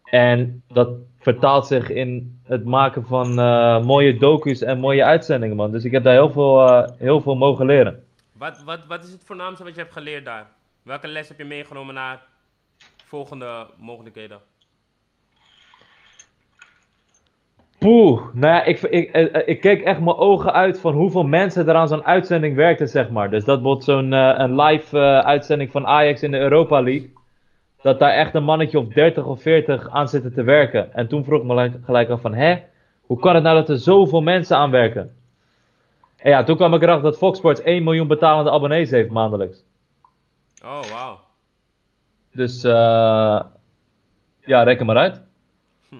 En 0.03 0.63
dat 0.68 0.89
vertaalt 1.20 1.68
zich 1.68 1.89
in 1.89 2.39
het 2.43 2.66
maken 2.66 3.05
van 3.05 3.39
eh, 3.39 3.84
mooie 3.84 4.18
docu's 4.18 4.61
en 4.61 4.80
mooie 4.80 5.03
uitzendingen, 5.03 5.55
man. 5.55 5.72
Dus 5.72 5.84
ik 5.84 5.91
heb 5.91 6.03
daar 6.03 6.13
heel 6.13 6.32
veel, 6.32 6.86
heel 6.97 7.22
veel 7.22 7.36
mogen 7.36 7.66
leren. 7.66 8.03
Wat, 8.32 8.63
wat, 8.63 8.86
wat 8.88 9.03
is 9.03 9.11
het 9.11 9.24
voornaamste 9.26 9.63
wat 9.63 9.76
je 9.76 9.82
hebt 9.82 9.93
geleerd 9.93 10.26
daar? 10.26 10.47
Welke 10.84 11.07
les 11.07 11.28
heb 11.28 11.38
je 11.38 11.45
meegenomen 11.45 11.93
naar 11.93 12.22
volgende 13.05 13.68
mogelijkheden? 13.78 14.39
Poeh, 17.86 18.21
nou 18.33 18.53
ja, 18.53 18.63
ik, 18.63 18.81
ik, 18.81 19.11
eh, 19.11 19.47
ik 19.47 19.61
keek 19.61 19.81
echt 19.81 19.99
mijn 19.99 20.15
ogen 20.15 20.53
uit 20.53 20.79
van 20.79 20.93
hoeveel 20.93 21.23
mensen 21.23 21.67
er 21.67 21.75
aan 21.75 21.88
zo'n 21.88 22.05
uitzending 22.05 22.55
werkten, 22.55 22.88
zeg 22.88 23.09
maar. 23.09 23.29
Dus 23.29 23.45
dat 23.45 23.61
wordt 23.61 23.83
zo'n 23.83 24.13
eh, 24.13 24.33
een 24.38 24.61
live 24.61 24.99
eh, 24.99 25.19
uitzending 25.19 25.71
van 25.71 25.88
Ajax 25.88 26.23
in 26.23 26.31
de 26.31 26.38
Europa 26.38 26.81
League. 26.81 27.13
Dat 27.81 27.99
daar 27.99 28.11
echt 28.11 28.36
een 28.36 28.43
mannetje 28.43 28.79
of 28.79 28.88
30 28.88 29.25
of 29.25 29.41
40 29.41 29.89
aan 29.89 30.07
zitten 30.07 30.33
te 30.33 30.43
werken. 30.43 30.93
En 30.93 31.07
toen 31.07 31.23
vroeg 31.23 31.39
ik 31.39 31.45
me 31.45 31.71
gelijk- 31.83 32.09
af 32.09 32.21
van, 32.21 32.33
hè? 32.33 32.57
Hoe 33.01 33.19
kan 33.19 33.36
het 33.36 33.43
nou 33.43 33.55
dat 33.55 33.69
er 33.69 33.77
zoveel 33.77 34.21
mensen 34.21 34.57
aan 34.57 34.71
werken? 34.71 35.15
En 36.17 36.29
ja, 36.29 36.43
toen 36.43 36.55
kwam 36.55 36.73
ik 36.73 36.81
erachter 36.81 37.03
dat 37.03 37.17
Fox 37.17 37.38
Sports 37.38 37.61
1 37.61 37.83
miljoen 37.83 38.07
betalende 38.07 38.51
abonnees 38.51 38.89
heeft 38.89 39.09
maandelijks. 39.09 39.63
Oh, 40.63 40.83
wauw. 40.83 41.19
Dus 42.31 42.63
eh 42.63 43.41
ja, 44.45 44.63
reken 44.63 44.86
maar 44.86 44.97
uit. 44.97 45.21
Hm. 45.89 45.95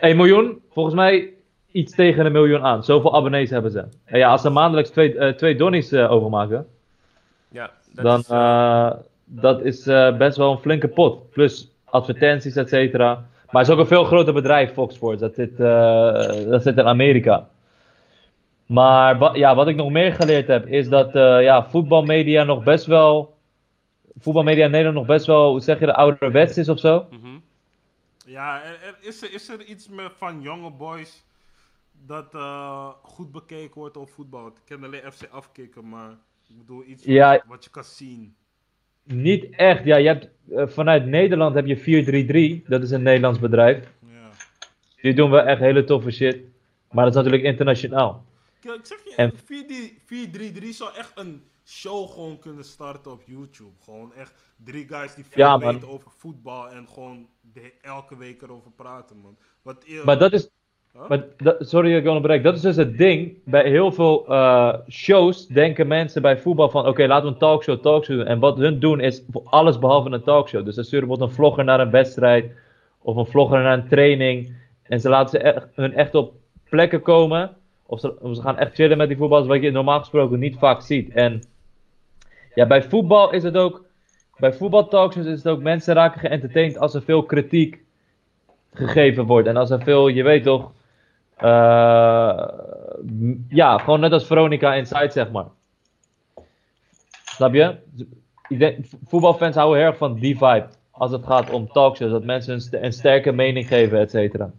1 0.00 0.16
miljoen, 0.16 0.59
volgens 0.72 0.94
mij 0.94 1.28
iets 1.72 1.94
tegen 1.94 2.26
een 2.26 2.32
miljoen 2.32 2.62
aan. 2.62 2.84
Zoveel 2.84 3.14
abonnees 3.16 3.50
hebben 3.50 3.70
ze. 3.70 3.84
En 4.04 4.18
ja, 4.18 4.30
als 4.30 4.42
ze 4.42 4.50
maandelijks 4.50 4.90
twee, 4.90 5.34
twee 5.34 5.56
donnies 5.56 5.92
eh, 5.92 6.10
overmaken, 6.12 6.66
Ja, 7.48 7.70
dat 7.94 8.04
dan 8.04 8.18
is, 8.20 8.28
eh, 8.28 8.90
dat 9.24 9.60
is 9.62 9.84
best 10.18 10.36
wel 10.36 10.52
een 10.52 10.58
flinke 10.58 10.88
pot. 10.88 11.30
Plus 11.30 11.70
advertenties, 11.84 12.56
et 12.56 12.68
cetera. 12.68 13.14
Maar 13.50 13.60
het 13.62 13.70
is 13.70 13.74
ook 13.76 13.80
een 13.80 13.86
veel 13.86 14.04
groter 14.04 14.32
bedrijf, 14.34 14.72
Fox 14.72 14.94
Sports. 14.94 15.20
Dat 15.20 15.34
zit, 15.34 15.56
dat 16.48 16.62
zit 16.62 16.76
in 16.76 16.86
Amerika. 16.86 17.48
Maar 18.66 19.18
wa- 19.18 19.34
ja, 19.34 19.54
wat 19.54 19.68
ik 19.68 19.76
nog 19.76 19.90
meer 19.90 20.12
geleerd 20.12 20.46
heb, 20.46 20.66
is 20.66 20.88
dat 20.88 21.12
ja, 21.42 21.64
voetbalmedia 21.68 22.44
nog 22.44 22.62
best 22.64 22.86
wel. 22.86 23.34
Voetbalmedia 24.18 24.64
in 24.64 24.70
Nederland 24.70 24.96
nog 24.96 25.06
best 25.06 25.26
wel, 25.26 25.50
hoe 25.50 25.60
zeg 25.60 25.78
je, 25.80 25.86
de 25.86 25.94
ouderwets 25.94 26.58
is 26.58 26.68
of 26.68 26.78
zo. 26.78 27.06
mhm. 27.10 27.19
Ja, 28.30 28.62
er, 28.62 28.82
er- 28.82 28.98
is, 29.00 29.22
er, 29.22 29.32
is 29.32 29.48
er 29.48 29.64
iets 29.64 29.88
met, 29.88 30.12
van 30.16 30.42
jonge 30.42 30.70
boys 30.70 31.24
dat 32.06 32.34
eh, 32.34 32.88
goed 33.02 33.32
bekeken 33.32 33.74
wordt 33.78 33.96
op 33.96 34.10
voetbal? 34.10 34.46
Ik 34.46 34.52
ken 34.64 34.84
alleen 34.84 35.12
FC 35.12 35.28
afkicken, 35.30 35.88
maar 35.88 36.10
ik 36.48 36.58
bedoel 36.58 36.84
iets 36.86 37.04
Ja. 37.04 37.44
wat, 37.46 37.64
je 37.64 37.70
kan 37.70 37.84
zien. 37.84 38.34
Niet 39.02 39.50
echt. 39.50 39.84
Ja, 39.84 39.96
je 39.96 40.06
hebt, 40.06 40.28
eh, 40.50 40.66
vanuit 40.66 41.06
Nederland 41.06 41.54
heb 41.54 41.66
je 41.66 41.76
433. 41.76 42.68
Dat 42.68 42.82
is 42.82 42.90
een 42.90 43.02
Nederlands 43.02 43.38
bedrijf. 43.38 43.92
Ja. 44.10 44.30
Die 45.02 45.14
doen 45.14 45.30
wel 45.30 45.42
echt 45.42 45.60
hele 45.60 45.84
toffe 45.84 46.10
shit. 46.10 46.36
Maar 46.90 47.04
dat 47.04 47.14
is 47.14 47.22
natuurlijk 47.22 47.42
internationaal. 47.52 48.24
Ik 48.60 48.70
zeg 48.82 48.98
je, 49.04 49.14
En- 49.16 49.32
4-3-3 50.62 50.72
zou 50.72 50.94
echt 50.96 51.12
een 51.14 51.42
show 51.70 52.10
gewoon 52.10 52.38
kunnen 52.38 52.64
starten 52.64 53.12
op 53.12 53.22
YouTube. 53.24 53.72
Gewoon 53.84 54.14
echt 54.14 54.54
drie 54.64 54.88
guys 54.88 55.14
die 55.14 55.24
veel 55.24 55.44
Ja, 55.44 55.58
weten 55.58 55.88
over 55.88 56.10
voetbal 56.16 56.68
en 56.68 56.88
gewoon 56.88 57.28
de, 57.40 57.72
elke 57.82 58.16
week 58.16 58.42
erover 58.42 58.70
praten, 58.70 59.16
man. 59.16 59.36
Wat 59.62 59.84
Maar 60.04 60.18
dat 60.18 60.32
is. 60.32 60.50
Huh? 60.92 61.08
Maar 61.08 61.24
sorry 61.58 61.90
dat 61.90 62.00
ik 62.00 62.06
onderbreek. 62.06 62.42
Dat 62.42 62.54
is 62.54 62.60
dus 62.60 62.76
het 62.76 62.98
ding. 62.98 63.38
Bij 63.44 63.68
heel 63.68 63.92
veel 63.92 64.26
eh, 64.26 64.74
shows 64.88 65.46
denken 65.46 65.86
mensen 65.86 66.22
bij 66.22 66.38
voetbal 66.38 66.70
van... 66.70 66.86
Oké, 66.86 67.06
laten 67.06 67.26
we 67.26 67.32
een 67.32 67.38
talkshow, 67.38 67.80
talkshow 67.80 68.16
doen. 68.16 68.26
En 68.26 68.38
wat 68.38 68.56
hun 68.56 68.78
doen 68.80 69.00
is 69.00 69.22
alles 69.44 69.78
behalve 69.78 70.10
een 70.10 70.22
talkshow. 70.22 70.64
Dus 70.64 70.74
ze 70.74 70.82
sturen 70.82 71.08
bijvoorbeeld 71.08 71.30
een 71.30 71.44
vlogger 71.44 71.64
naar 71.64 71.80
een 71.80 71.90
wedstrijd. 71.90 72.52
Of 72.98 73.16
een 73.16 73.26
vlogger 73.26 73.62
naar 73.62 73.78
een 73.78 73.88
training. 73.88 74.56
En 74.82 75.00
ze 75.00 75.08
laten 75.08 75.30
ze 75.30 75.38
echt, 75.38 75.66
hun 75.74 75.94
echt 75.94 76.14
op 76.14 76.34
plekken 76.64 77.02
komen. 77.02 77.56
Of 77.86 78.00
ze, 78.00 78.20
of 78.20 78.36
ze 78.36 78.42
gaan 78.42 78.58
echt 78.58 78.74
chillen 78.74 78.96
met 78.96 79.08
die 79.08 79.16
voetballers. 79.16 79.48
Wat 79.48 79.62
je 79.62 79.70
normaal 79.70 79.98
gesproken 79.98 80.38
niet 80.38 80.58
vaak 80.58 80.80
ziet. 80.80 81.10
En 81.10 81.42
ja, 82.54 82.66
bij 82.66 82.82
voetbal 82.82 83.32
is 83.32 83.42
het 83.42 83.56
ook... 83.56 83.84
Bij 84.36 84.52
voetbaltalkshows 84.52 85.26
is 85.26 85.36
het 85.36 85.48
ook... 85.48 85.60
Mensen 85.60 85.94
raken 85.94 86.20
geëntertained 86.20 86.78
als 86.78 86.94
er 86.94 87.02
veel 87.02 87.22
kritiek 87.22 87.82
gegeven 88.72 89.24
wordt. 89.26 89.48
En 89.48 89.56
als 89.56 89.70
er 89.70 89.82
veel, 89.82 90.08
je 90.08 90.22
weet 90.22 90.42
toch... 90.42 90.72
eh, 91.36 92.48
ja, 93.48 93.78
gewoon 93.78 94.00
net 94.00 94.12
als 94.12 94.26
Veronica 94.26 94.74
Inside, 94.74 95.10
zeg 95.10 95.30
maar. 95.30 95.46
Snap 97.24 97.54
je? 97.54 97.76
Voetbalfans 99.06 99.56
houden 99.56 99.78
heel 99.78 99.88
erg 99.88 99.96
van 99.96 100.14
die 100.14 100.38
vibe. 100.38 100.66
Als 100.90 101.10
het 101.12 101.26
gaat 101.26 101.50
om 101.50 101.72
talkshows. 101.72 102.10
Dat 102.10 102.24
mensen 102.24 102.62
een 102.70 102.92
sterke 102.92 103.32
mening 103.32 103.68
geven, 103.68 103.98
et 103.98 104.10
cetera. 104.10 104.50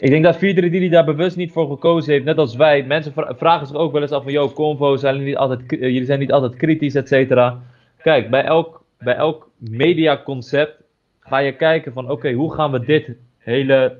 Ik 0.00 0.10
denk 0.10 0.24
dat 0.24 0.36
433 0.36 0.90
daar 0.90 1.14
bewust 1.14 1.36
niet 1.36 1.52
voor 1.52 1.68
gekozen 1.68 2.12
heeft. 2.12 2.24
Net 2.24 2.38
als 2.38 2.56
wij. 2.56 2.82
Mensen 2.82 3.12
vra- 3.12 3.34
vragen 3.36 3.66
zich 3.66 3.76
ook 3.76 3.92
wel 3.92 4.02
eens 4.02 4.10
af 4.10 4.22
van... 4.22 4.32
Yo, 4.32 4.48
Convo, 4.48 4.96
zijn 4.96 5.14
jullie, 5.14 5.28
niet 5.28 5.38
altijd, 5.38 5.72
eh, 5.72 5.80
jullie 5.80 6.04
zijn 6.04 6.18
niet 6.18 6.32
altijd 6.32 6.56
kritisch, 6.56 6.94
et 6.94 7.08
cetera. 7.08 7.60
Kijk, 8.02 8.30
bij 8.30 8.44
elk, 8.44 8.84
bij 8.98 9.14
elk 9.14 9.50
mediaconcept 9.56 10.82
ga 11.20 11.38
je 11.38 11.52
kijken 11.52 11.92
van... 11.92 12.10
Oké, 12.10 12.32
hoe 12.32 12.54
gaan 12.54 12.70
we 12.70 12.80
dit 12.80 13.16
hele 13.38 13.98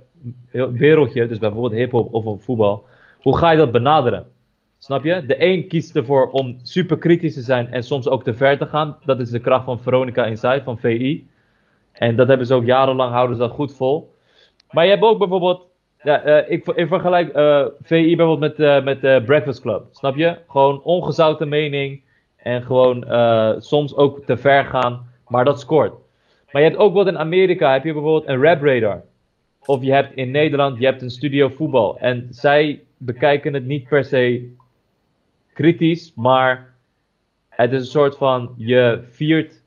wereldje... 0.72 1.28
Dus 1.28 1.38
bijvoorbeeld 1.38 1.72
hiphop 1.72 2.14
of 2.14 2.44
voetbal... 2.44 2.86
Hoe 3.18 3.36
ga 3.36 3.51
je 3.51 3.59
dat 3.59 3.72
benaderen? 3.72 4.26
Snap 4.78 5.05
je? 5.05 5.26
De 5.26 5.44
een 5.44 5.66
kiest 5.68 5.96
ervoor 5.96 6.30
om 6.30 6.59
super 6.62 6.99
kritisch 6.99 7.34
te 7.34 7.40
zijn 7.40 7.72
en 7.72 7.82
soms 7.82 8.09
ook 8.09 8.24
te 8.24 8.34
ver 8.34 8.59
te 8.59 8.66
gaan. 8.66 8.96
Dat 9.05 9.20
is 9.20 9.30
de 9.30 9.38
kracht 9.38 9.64
van 9.64 9.80
Veronica 9.80 10.24
Inside, 10.24 10.62
van 10.64 10.78
VI. 10.78 11.28
En 11.92 12.16
dat 12.16 12.28
hebben 12.28 12.46
ze 12.46 12.55
ook 12.55 12.64
jarenlang, 12.64 13.12
houden 13.12 13.36
ze 13.36 13.42
dat 13.42 13.53
goed 13.53 13.76
vol. 13.76 14.14
Maar 14.70 14.84
je 14.84 14.90
hebt 14.90 15.03
ook 15.03 15.18
bijvoorbeeld, 15.18 15.66
ja, 16.03 16.22
eh, 16.22 16.51
ik, 16.51 16.62
vergelijk 16.88 17.28
eh, 17.32 17.66
VI 17.82 18.16
bijvoorbeeld 18.16 18.57
met, 18.59 18.66
eh, 18.66 18.84
met 18.84 19.24
Breakfast 19.24 19.61
Club. 19.61 19.82
Snap 19.90 20.16
je? 20.16 20.36
Gewoon 20.49 20.82
ongezouten 20.82 21.49
mening 21.49 22.01
en 22.36 22.62
gewoon 22.62 23.05
soms 23.62 23.96
ook 23.96 24.24
te 24.24 24.36
ver 24.36 24.64
gaan, 24.64 25.07
maar 25.28 25.44
dat 25.44 25.61
scoort. 25.61 25.92
Maar 26.53 26.62
je 26.62 26.68
hebt 26.68 26.80
ook 26.80 26.94
wat 26.94 27.07
in 27.07 27.18
Amerika, 27.18 27.72
heb 27.72 27.84
je 27.84 27.92
bijvoorbeeld 27.92 28.28
een 28.28 28.42
Rap 28.42 28.62
Radar. 28.62 29.03
Of 29.64 29.82
je 29.82 29.92
hebt 29.92 30.16
in 30.16 30.30
Nederland, 30.30 30.78
je 30.78 30.84
hebt 30.84 31.03
een 31.03 31.11
studio 31.11 31.49
voetbal. 31.49 31.99
En 31.99 32.26
zij 32.30 32.80
bekijken 32.96 33.55
het 33.55 33.64
niet 33.66 33.88
per 33.88 34.05
se 34.05 34.53
kritisch, 35.53 36.12
maar 36.14 36.74
het 37.49 37.72
is 37.72 37.80
een 37.80 37.86
soort 37.86 38.16
van, 38.16 38.55
je 38.57 39.01
viert 39.11 39.62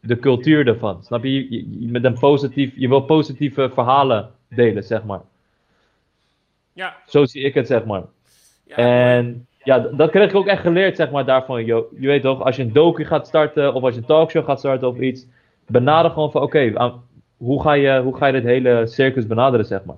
de 0.00 0.18
cultuur 0.18 0.66
ervan. 0.66 1.02
Snap 1.02 1.24
je- 1.24 1.52
je- 1.52 1.88
met 1.90 2.04
een 2.04 2.18
positief, 2.18 2.72
je 2.76 2.88
wil 2.88 3.00
positieve 3.00 3.70
verhalen 3.74 4.30
delen, 4.48 4.82
zeg 4.82 5.04
maar. 5.04 5.20
Ja. 6.74 6.96
Zo 7.06 7.24
zie 7.24 7.42
ik 7.42 7.54
het, 7.54 7.66
zeg 7.66 7.84
maar. 7.84 8.02
ja 8.66 8.76
En 8.76 9.46
ja, 9.62 9.78
dat 9.78 10.10
kreeg 10.10 10.28
ik 10.30 10.36
ook 10.36 10.46
echt 10.46 10.60
geleerd, 10.60 10.96
zeg 10.96 11.10
maar, 11.10 11.24
daarvan. 11.24 11.64
Jo, 11.64 11.88
je 11.98 12.06
weet 12.06 12.22
toch, 12.22 12.42
als 12.42 12.56
je 12.56 12.62
een 12.62 12.72
docu 12.72 13.04
gaat 13.04 13.26
starten 13.26 13.74
of 13.74 13.82
als 13.82 13.94
je 13.94 14.00
een 14.00 14.06
talkshow 14.06 14.44
gaat 14.44 14.58
starten 14.58 14.88
of 14.88 14.98
iets, 14.98 15.26
benader 15.66 16.10
gewoon 16.10 16.30
van, 16.30 16.42
oké, 16.42 16.92
hoe, 17.36 17.62
ga 17.62 17.72
je, 17.72 18.00
hoe 18.00 18.16
ga 18.16 18.26
je 18.26 18.32
dit 18.32 18.44
hele 18.44 18.86
circus 18.86 19.26
benaderen, 19.26 19.66
zeg 19.66 19.84
maar. 19.84 19.96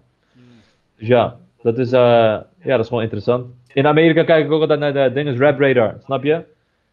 Dus 0.96 1.08
ja, 1.08 1.38
dat 1.62 1.78
is, 1.78 1.92
eh, 1.92 2.00
ja, 2.00 2.44
dat 2.62 2.80
is 2.80 2.88
gewoon 2.88 3.02
interessant. 3.02 3.46
In 3.72 3.86
Amerika 3.86 4.24
kijk 4.24 4.44
ik 4.44 4.52
ook 4.52 4.60
altijd 4.60 4.80
naar 4.80 4.92
de 4.92 5.12
dingen 5.12 5.38
Rap 5.38 5.60
Radar, 5.60 5.96
snap 6.04 6.24
je? 6.24 6.44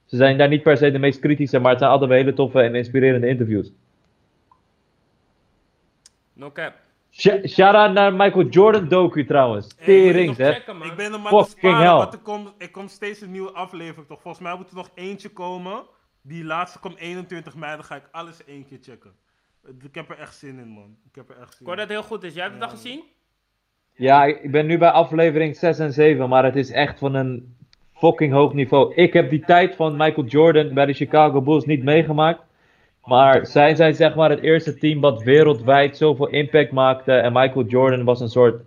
Ze 0.06 0.16
zijn 0.16 0.38
daar 0.38 0.48
niet 0.48 0.64
per 0.64 0.78
se 0.78 0.92
de 0.92 1.00
meest 1.00 1.20
kritische, 1.20 1.60
maar 1.60 1.70
het 1.70 1.80
zijn 1.80 1.92
altijd 1.92 2.10
wel 2.10 2.20
hele 2.20 2.34
toffe 2.34 2.62
en 2.62 2.76
inspirerende 2.76 3.28
interviews. 3.28 3.72
No 6.34 6.52
cap. 6.52 6.83
Sh- 7.16 7.46
Shout-out 7.48 7.94
naar 7.94 8.14
Michael 8.14 8.46
Jordan 8.48 8.88
docu 8.88 9.26
trouwens. 9.26 9.68
Nog 9.68 10.38
hè. 10.38 10.52
Ik 10.52 10.96
ben 10.96 11.14
er 11.14 11.20
maar 11.20 11.46
sparen, 11.46 11.78
hell. 11.78 11.88
want 11.94 12.14
er 12.14 12.20
komt, 12.20 12.54
er 12.58 12.72
komt 12.72 12.92
steeds 12.92 13.22
een 13.22 13.32
nieuwe 13.32 13.52
aflevering 13.52 14.08
toch. 14.08 14.22
Volgens 14.22 14.44
mij 14.44 14.56
moet 14.56 14.70
er 14.70 14.76
nog 14.76 14.90
eentje 14.96 15.30
komen. 15.30 15.84
Die 16.22 16.44
laatste 16.44 16.80
komt 16.80 16.98
21 16.98 17.56
mei, 17.56 17.76
dan 17.76 17.84
ga 17.84 17.96
ik 17.96 18.08
alles 18.12 18.46
één 18.46 18.66
keer 18.66 18.78
checken. 18.82 19.12
Ik 19.84 19.96
heb 19.96 20.10
er 20.10 20.18
echt 20.20 20.36
zin 20.36 20.60
in, 20.60 20.68
man. 20.68 20.96
Ik 21.10 21.16
heb 21.16 21.30
er 21.30 21.36
echt 21.42 21.50
Ik 21.52 21.58
zin 21.58 21.66
hoor 21.66 21.76
in. 21.76 21.80
dat 21.82 21.90
heel 21.90 22.04
goed 22.04 22.24
is. 22.24 22.34
Jij 22.34 22.44
hebt 22.44 22.56
het 22.56 22.64
al 22.64 22.70
gezien? 22.70 23.04
Ja, 23.94 24.26
ik 24.26 24.42
ik 24.44 24.52
ben 24.52 24.66
nu 24.66 24.78
bij 24.78 24.90
aflevering 24.90 25.56
6 25.56 25.80
en 25.80 25.94
7, 25.94 26.30
maar 26.30 26.44
het 26.44 26.56
is 26.56 26.72
echt 26.72 27.00
van 27.00 27.14
een 27.16 27.56
fucking 27.94 28.34
hoog 28.34 28.54
niveau. 28.54 28.94
Ik 28.96 29.14
heb 29.14 29.30
die 29.30 29.46
tijd 29.46 29.76
van 29.76 29.96
Michael 29.98 30.28
Jordan 30.28 30.74
bij 30.74 30.86
de 30.86 30.94
Chicago 30.94 31.42
Bulls 31.42 31.66
niet 31.66 31.84
meegemaakt. 31.84 32.42
Maar 33.04 33.46
zij 33.46 33.76
zijn 33.76 33.96
zeg 33.96 34.16
maar 34.16 34.30
het 34.30 34.42
eerste 34.42 34.78
team 34.78 35.02
wat 35.02 35.24
wereldwijd 35.24 35.98
zoveel 35.98 36.28
impact 36.28 36.72
maakte. 36.72 37.14
En 37.14 37.34
Michael 37.34 37.66
Jordan 37.66 38.04
was 38.04 38.20
een 38.20 38.30
soort, 38.30 38.62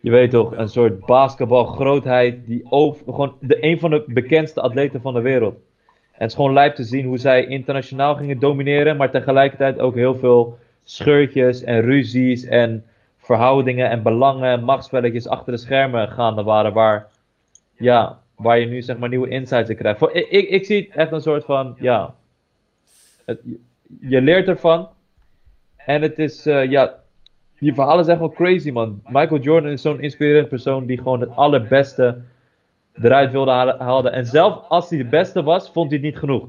je 0.00 0.10
weet 0.10 0.30
toch, 0.30 0.56
een 0.56 0.68
soort 0.68 1.06
basketbalgrootheid. 1.06 2.46
Die 2.46 2.66
over, 2.70 3.04
gewoon 3.04 3.34
de, 3.40 3.64
een 3.64 3.78
van 3.78 3.90
de 3.90 4.04
bekendste 4.06 4.60
atleten 4.60 5.00
van 5.00 5.14
de 5.14 5.20
wereld. 5.20 5.54
En 5.54 6.18
het 6.18 6.30
is 6.30 6.34
gewoon 6.34 6.52
lijp 6.52 6.74
te 6.74 6.84
zien 6.84 7.06
hoe 7.06 7.18
zij 7.18 7.46
internationaal 7.46 8.14
gingen 8.14 8.38
domineren. 8.38 8.96
Maar 8.96 9.10
tegelijkertijd 9.10 9.78
ook 9.78 9.94
heel 9.94 10.14
veel 10.14 10.58
scheurtjes 10.84 11.62
en 11.62 11.80
ruzies 11.80 12.44
en 12.44 12.84
verhoudingen 13.18 13.90
en 13.90 14.02
belangen 14.02 14.50
en 14.50 14.64
machtspelletjes 14.64 15.28
achter 15.28 15.52
de 15.52 15.58
schermen 15.58 16.08
gaande 16.08 16.42
waren. 16.42 16.72
Waar, 16.72 17.08
ja, 17.76 18.18
waar 18.36 18.58
je 18.58 18.66
nu 18.66 18.82
zeg 18.82 18.98
maar 18.98 19.08
nieuwe 19.08 19.28
insights 19.28 19.70
in 19.70 19.76
krijgt. 19.76 20.02
Ik, 20.02 20.28
ik, 20.30 20.48
ik 20.48 20.64
zie 20.64 20.82
het 20.82 20.96
echt 20.96 21.12
een 21.12 21.20
soort 21.20 21.44
van, 21.44 21.76
ja, 21.78 22.14
het, 23.26 23.40
je, 24.00 24.20
leert 24.20 24.48
ervan. 24.48 24.88
En 25.76 26.02
het 26.02 26.18
is, 26.18 26.46
eh, 26.46 26.70
ja, 26.70 26.98
die 27.58 27.74
verhalen 27.74 28.04
zijn 28.04 28.16
gewoon 28.16 28.32
crazy 28.34 28.70
man. 28.70 29.02
Michael 29.06 29.40
Jordan 29.40 29.70
is 29.70 29.82
zo'n 29.82 30.00
inspirerend 30.00 30.48
persoon 30.48 30.86
die 30.86 30.96
gewoon 30.96 31.20
het 31.20 31.30
allerbeste 31.30 32.22
eruit 32.92 33.30
wilde 33.32 33.50
halen. 33.50 33.80
halen. 33.80 34.12
En 34.12 34.26
zelf 34.26 34.68
als 34.68 34.88
hij 34.88 34.98
de 34.98 35.04
beste 35.04 35.42
was, 35.42 35.70
vond 35.70 35.90
hij 35.90 35.98
het 35.98 36.06
niet 36.06 36.18
genoeg. 36.18 36.48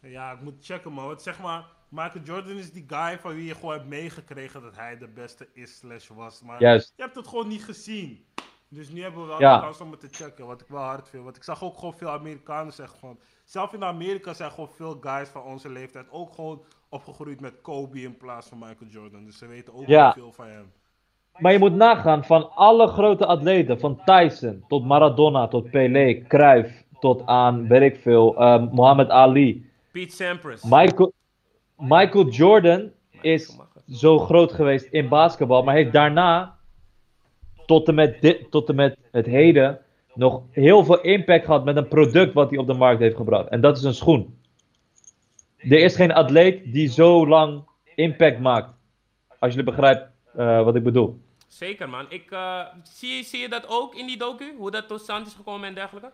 Ja, 0.00 0.32
ik 0.32 0.40
moet 0.40 0.54
checken, 0.60 0.92
man. 0.92 1.06
Want 1.06 1.22
zeg 1.22 1.40
maar, 1.40 1.64
Michael 1.88 2.24
Jordan 2.24 2.56
is 2.56 2.72
die 2.72 2.84
guy 2.86 3.18
van 3.18 3.34
wie 3.34 3.46
je 3.46 3.54
gewoon 3.54 3.72
hebt 3.74 3.88
meegekregen 3.88 4.62
dat 4.62 4.76
hij 4.76 4.98
de 4.98 5.08
beste 5.08 5.48
is 5.52 5.76
slash 5.76 6.08
was. 6.08 6.42
Maar 6.42 6.60
Juist. 6.60 6.92
je 6.96 7.02
hebt 7.02 7.14
het 7.14 7.26
gewoon 7.28 7.48
niet 7.48 7.64
gezien. 7.64 8.24
Dus 8.68 8.88
nu 8.88 9.02
hebben 9.02 9.20
we 9.20 9.26
wel 9.26 9.40
Ja. 9.40 9.56
de 9.56 9.62
kans 9.62 9.80
om 9.80 9.90
het 9.90 10.00
te 10.00 10.08
checken, 10.10 10.46
wat 10.46 10.60
ik 10.60 10.68
wel 10.68 10.82
hard 10.82 11.08
vind. 11.08 11.24
Want 11.24 11.36
ik 11.36 11.44
zag 11.44 11.62
ook 11.64 11.78
gewoon 11.78 11.94
veel 11.94 12.10
Amerikanen 12.10 12.72
zeggen 12.72 12.98
van... 12.98 13.18
Zelf 13.44 13.72
in 13.72 13.84
Amerika 13.84 14.34
zijn 14.34 14.50
gewoon 14.50 14.68
veel 14.68 14.96
guys 15.00 15.28
van 15.28 15.42
onze 15.42 15.68
leeftijd 15.70 16.06
ook 16.10 16.32
gewoon 16.34 16.62
opgegroeid 16.88 17.40
met 17.40 17.60
Kobe 17.62 18.00
in 18.02 18.16
plaats 18.16 18.48
van 18.48 18.58
Michael 18.58 18.90
Jordan. 18.90 19.24
Dus 19.24 19.38
ze 19.38 19.46
weten 19.46 19.74
ook 19.74 19.86
Ja. 19.86 20.12
veel 20.12 20.32
van 20.32 20.46
hem. 20.46 20.72
Maar 21.38 21.52
je 21.52 21.58
moet 21.58 21.74
nagaan, 21.74 22.24
van 22.24 22.50
alle 22.54 22.86
grote 22.86 23.26
atleten, 23.26 23.80
van 23.80 24.00
Tyson 24.04 24.64
tot 24.68 24.84
Maradona, 24.84 25.48
tot 25.48 25.70
Pelé, 25.70 26.22
Cruyff, 26.28 26.84
tot 27.00 27.26
aan, 27.26 27.68
weet 27.68 27.82
ik 27.94 28.00
veel, 28.00 28.32
Muhammad 28.72 29.08
Ali. 29.10 29.70
Pete 29.92 30.14
Sampras. 30.14 30.62
Michael, 30.62 31.12
Michael 31.78 32.28
Jordan 32.28 32.90
is 33.20 33.58
zo 33.88 34.18
groot 34.18 34.52
geweest 34.52 34.86
in 34.92 35.08
basketbal, 35.08 35.62
maar 35.62 35.74
heeft 35.74 35.92
daarna, 35.92 36.56
tot 37.66 37.88
en 37.88 37.94
met, 37.94 38.20
dit, 38.20 38.50
tot 38.50 38.68
en 38.68 38.74
met 38.74 38.96
het 39.10 39.26
heden, 39.26 39.80
nog 40.14 40.42
heel 40.50 40.84
veel 40.84 41.00
impact 41.00 41.44
gehad 41.44 41.64
met 41.64 41.76
een 41.76 41.88
product 41.88 42.32
wat 42.32 42.50
hij 42.50 42.58
op 42.58 42.66
de 42.66 42.74
markt 42.74 43.00
heeft 43.00 43.16
gebracht. 43.16 43.48
En 43.48 43.60
dat 43.60 43.76
is 43.76 43.82
een 43.82 43.94
schoen. 43.94 44.38
Er 45.58 45.78
is 45.78 45.96
geen 45.96 46.12
atleet 46.12 46.72
die 46.72 46.88
zo 46.88 47.26
lang 47.28 47.62
impact 47.94 48.38
maakt. 48.40 48.68
Als 49.38 49.54
jullie 49.54 49.70
begrijpt 49.70 50.06
eh, 50.36 50.64
wat 50.64 50.74
ik 50.76 50.82
bedoel. 50.82 51.20
Zeker, 51.48 51.88
man. 51.88 52.06
Ik, 52.08 52.30
eh, 52.30 52.60
zie, 52.82 53.16
je- 53.16 53.22
zie 53.22 53.40
je 53.40 53.48
dat 53.48 53.66
ook 53.68 53.94
in 53.94 54.06
die 54.06 54.18
docu? 54.18 54.54
Hoe 54.58 54.70
dat 54.70 54.88
tot 54.88 55.00
stand 55.00 55.26
is 55.26 55.34
gekomen 55.34 55.68
en 55.68 55.74
dergelijke? 55.74 56.10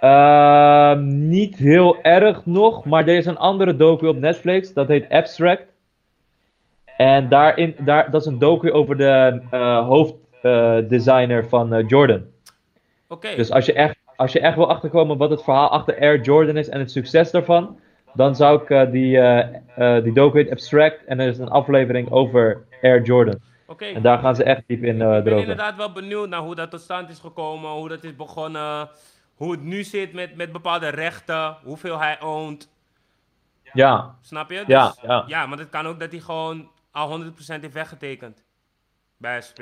Ehm, 0.00 1.28
niet 1.28 1.56
heel 1.56 2.02
erg 2.02 2.46
nog, 2.46 2.84
maar 2.84 3.08
er 3.08 3.16
is 3.16 3.26
een 3.26 3.36
andere 3.38 3.76
docu 3.76 4.06
op 4.06 4.16
Netflix, 4.16 4.72
dat 4.72 4.88
heet 4.88 5.08
Abstract. 5.08 5.64
En 6.96 7.28
daarin, 7.28 7.74
daar, 7.78 8.10
dat 8.10 8.20
is 8.20 8.26
een 8.26 8.38
docu 8.38 8.72
over 8.72 8.96
de 8.96 9.42
eh, 9.50 9.86
hoofddesigner 9.86 11.48
van 11.48 11.84
Jordan. 11.86 12.22
Dus 13.20 13.50
als 13.50 13.66
je, 13.66 13.72
echt, 13.72 13.96
als 14.16 14.32
je 14.32 14.40
echt 14.40 14.56
wil 14.56 14.68
achterkomen 14.68 15.16
wat 15.16 15.30
het 15.30 15.42
verhaal 15.42 15.68
achter 15.68 16.00
Air 16.00 16.20
Jordan 16.20 16.56
is 16.56 16.68
en 16.68 16.78
het 16.78 16.90
succes 16.90 17.30
daarvan, 17.30 17.78
dan 18.14 18.36
zou 18.36 18.62
ik 18.62 18.70
eh, 18.70 18.90
die, 18.90 19.18
eh, 19.18 20.02
die 20.02 20.12
docu 20.12 20.50
Abstract 20.50 21.04
en 21.04 21.20
er 21.20 21.28
is 21.28 21.38
een 21.38 21.48
aflevering 21.48 22.10
over 22.10 22.64
Air 22.82 23.02
Jordan. 23.02 23.38
Oké. 23.66 23.84
En 23.84 24.02
daar 24.02 24.18
gaan 24.18 24.36
ze 24.36 24.44
echt 24.44 24.62
diep 24.66 24.82
in 24.82 25.02
eh 25.02 25.16
Ik 25.16 25.24
ben 25.24 25.38
inderdaad 25.38 25.76
wel 25.76 25.92
benieuwd 25.92 26.28
naar 26.28 26.40
hoe 26.40 26.54
dat 26.54 26.70
tot 26.70 26.80
stand 26.80 27.10
is 27.10 27.18
gekomen, 27.18 27.70
hoe 27.70 27.88
dat 27.88 28.04
is 28.04 28.16
begonnen, 28.16 28.88
hoe 29.34 29.50
het 29.50 29.62
nu 29.62 29.82
zit 29.82 30.12
met, 30.12 30.36
met 30.36 30.52
bepaalde 30.52 30.88
rechten, 30.88 31.56
hoeveel 31.64 31.98
hij 31.98 32.20
oont. 32.20 32.70
Ja, 33.72 34.16
Snap 34.20 34.50
je? 34.50 34.56
Dus, 34.56 34.66
Ja, 34.66 34.94
ja. 35.02 35.24
ja, 35.26 35.46
maar 35.46 35.58
het 35.58 35.70
kan 35.70 35.86
ook 35.86 36.00
dat 36.00 36.10
hij 36.10 36.20
gewoon 36.20 36.70
al 36.90 37.22
100% 37.22 37.26
heeft 37.36 37.72
weggetekend. 37.72 38.44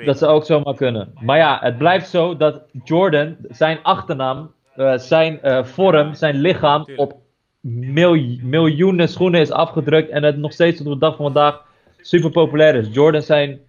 Dat 0.05 0.17
zou 0.17 0.31
ook 0.31 0.45
zomaar 0.45 0.75
kunnen. 0.75 1.13
Maar 1.19 1.37
ja, 1.37 1.59
het 1.61 1.77
blijft 1.77 2.09
zo 2.09 2.37
dat 2.37 2.61
Jordan, 2.83 3.35
zijn 3.49 3.79
achternaam, 3.83 4.51
eh, 4.75 4.97
zijn 4.97 5.41
eh, 5.41 5.63
vorm, 5.63 6.13
zijn 6.13 6.35
lichaam 6.35 6.85
op 6.95 7.13
mil- 7.59 8.37
miljoenen 8.41 9.07
schoenen 9.09 9.39
is 9.41 9.51
afgedrukt 9.51 10.09
en 10.09 10.23
het 10.23 10.37
nog 10.37 10.53
steeds 10.53 10.77
tot 10.77 10.87
op 10.87 10.93
de 10.93 10.99
dag 10.99 11.15
van 11.15 11.25
vandaag 11.25 11.65
super 11.99 12.31
populair 12.31 12.75
is. 12.75 12.87
Jordans 12.91 13.25
zijn 13.25 13.59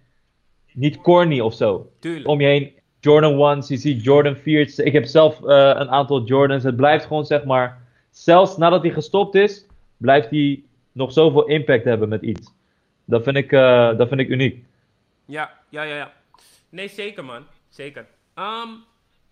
niet 0.73 1.01
corny 1.01 1.39
of 1.39 1.53
zo. 1.53 1.89
Tuurlijk. 1.99 2.27
Om 2.27 2.41
je 2.41 2.47
heen, 2.47 2.71
Jordan 2.99 3.57
1's, 3.57 3.67
je 3.67 3.77
ziet 3.77 4.03
Jordan 4.03 4.35
4's. 4.35 4.77
Ik 4.79 4.93
heb 4.93 5.05
zelf 5.05 5.43
eh, 5.43 5.55
een 5.57 5.89
aantal 5.89 6.23
Jordans. 6.23 6.63
Het 6.63 6.75
blijft 6.75 7.05
gewoon 7.05 7.25
zeg 7.25 7.43
maar, 7.43 7.81
zelfs 8.11 8.57
nadat 8.57 8.81
hij 8.81 8.91
gestopt 8.91 9.35
is, 9.35 9.65
blijft 9.97 10.29
hij 10.29 10.63
nog 10.91 11.11
zoveel 11.11 11.45
impact 11.45 11.83
hebben 11.83 12.09
met 12.09 12.21
iets. 12.21 12.53
Dat 13.05 13.23
vind 13.23 13.35
ik, 13.35 13.49
dat 13.97 14.07
vind 14.07 14.19
ik 14.19 14.29
uniek. 14.29 14.63
Ja, 15.25 15.51
ja, 15.73 15.83
ja, 15.83 15.95
ja. 15.95 16.13
Nee, 16.69 16.87
zeker 16.87 17.25
man. 17.25 17.45
Zeker. 17.69 18.07
Ehm, 18.33 18.69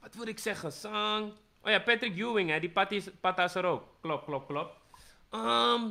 wat 0.02 0.16
wil 0.16 0.28
ik 0.28 0.40
zeggen? 0.40 0.72
Sang. 0.72 1.32
Oh 1.64 1.72
ja, 1.72 1.80
Patrick 1.80 2.18
Ewing, 2.18 2.50
hè. 2.50 2.60
Die 2.60 2.70
patas, 2.70 3.10
patas 3.22 3.56
er 3.56 3.66
ook. 3.66 3.84
Klopt, 4.02 4.26
klopt, 4.26 4.46
klopt. 4.48 4.74
Ehm, 5.30 5.82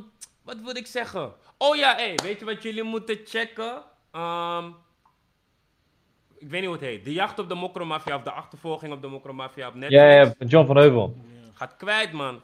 wat 0.43 0.57
wil 0.63 0.75
ik 0.75 0.87
zeggen? 0.87 1.33
Oh 1.57 1.75
ja, 1.75 1.95
hé. 1.95 2.13
weet 2.23 2.39
je 2.39 2.45
wat 2.45 2.63
jullie 2.63 2.83
moeten 2.83 3.19
checken? 3.25 3.83
Ehm, 4.11 4.67
ik 6.37 6.49
weet 6.49 6.59
niet 6.61 6.69
hoe 6.69 6.73
het 6.79 6.81
heet. 6.85 7.03
De 7.05 7.13
jacht 7.13 7.39
op 7.39 7.49
de 7.49 7.55
Mokromafia 7.55 8.15
of 8.15 8.23
de 8.23 8.31
achtervolging 8.31 8.93
op 8.93 9.01
de 9.01 9.07
Mokromafia 9.07 9.67
op 9.67 9.73
Netflix. 9.73 10.03
Ja, 10.03 10.09
ja, 10.11 10.33
John 10.47 10.67
van 10.67 10.77
Heuvel. 10.77 11.25
Gaat 11.53 11.75
kwijt, 11.77 12.11
man. 12.11 12.41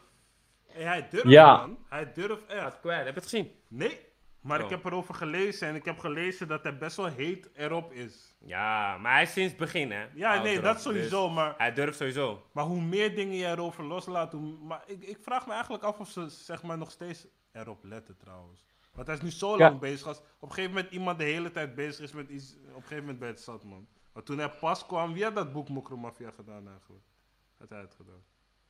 Hey, 0.68 0.84
hij 0.84 1.08
durft, 1.10 1.28
Ja. 1.30 1.58
man. 1.58 1.78
Hij 1.90 2.14
durft 2.14 2.46
echt. 2.46 2.62
Gaat 2.62 2.80
kwijt. 2.80 3.06
Heb 3.06 3.14
je 3.14 3.20
het 3.20 3.30
gezien? 3.30 3.52
Nee, 3.68 4.00
maar 4.48 4.60
ik 4.62 4.70
heb 4.70 4.86
erover 4.86 5.14
gelezen 5.14 5.68
en 5.68 5.76
ik 5.76 5.86
heb 5.86 6.00
gelezen 6.00 6.48
dat 6.48 6.64
hij 6.64 6.78
best 6.78 6.98
wel 6.98 7.06
heet 7.06 7.50
erop 7.54 7.92
is. 7.92 8.36
Ja, 8.40 8.98
maar 8.98 9.14
hij 9.14 9.22
is 9.22 9.32
sinds 9.32 9.50
het 9.52 9.60
begin, 9.60 9.92
hè. 9.92 10.06
Ja, 10.14 10.34
Oud 10.34 10.44
nee, 10.44 10.52
erop, 10.52 10.64
dat 10.64 10.82
sowieso, 10.82 11.26
dus 11.26 11.36
maar, 11.36 11.54
Hij 11.58 11.74
durft 11.74 11.98
sowieso. 11.98 12.44
maar 12.52 12.64
hoe 12.64 12.82
meer 12.82 13.16
dingen 13.16 13.36
je 13.36 13.46
erover 13.46 13.84
loslaat, 13.84 14.32
hoe... 14.32 14.58
Maar 14.58 14.84
ik, 14.86 15.04
ik 15.04 15.18
vraag 15.22 15.46
me 15.48 15.52
eigenlijk 15.54 15.84
af 15.84 16.00
of 16.00 16.10
ze 16.10 16.30
zeg 16.30 16.64
maar 16.64 16.78
nog 16.78 16.92
steeds 16.92 17.28
erop 17.52 17.84
letten 17.84 18.18
trouwens. 18.18 18.66
Want 18.94 19.08
hij 19.08 19.16
is 19.16 19.22
nu 19.22 19.32
zo 19.32 19.52
Ja. 19.52 19.58
lang 19.58 19.80
bezig. 19.80 20.08
Als 20.08 20.18
op 20.20 20.26
een 20.50 20.54
gegeven 20.56 20.76
moment 20.76 20.94
iemand 20.94 21.18
de 21.18 21.24
hele 21.24 21.52
tijd 21.52 21.76
bezig 21.76 22.04
is 22.04 22.12
met 22.12 22.30
iets, 22.30 22.56
op 22.70 22.76
een 22.76 22.82
gegeven 22.82 23.04
moment 23.04 23.20
je 23.20 23.26
het 23.26 23.42
zat, 23.42 23.64
man. 23.64 23.88
Maar 24.14 24.24
toen 24.24 24.38
hij 24.38 24.50
pas 24.50 24.86
kwam, 24.86 25.14
wie 25.14 25.24
had 25.24 25.36
dat 25.36 25.54
boek 25.54 25.70
Mokromafia 25.70 26.32
gedaan 26.32 26.68
eigenlijk? 26.70 27.04
Had 27.58 27.70
hij 27.70 27.80
het 27.80 27.94
gedaan? 27.96 28.24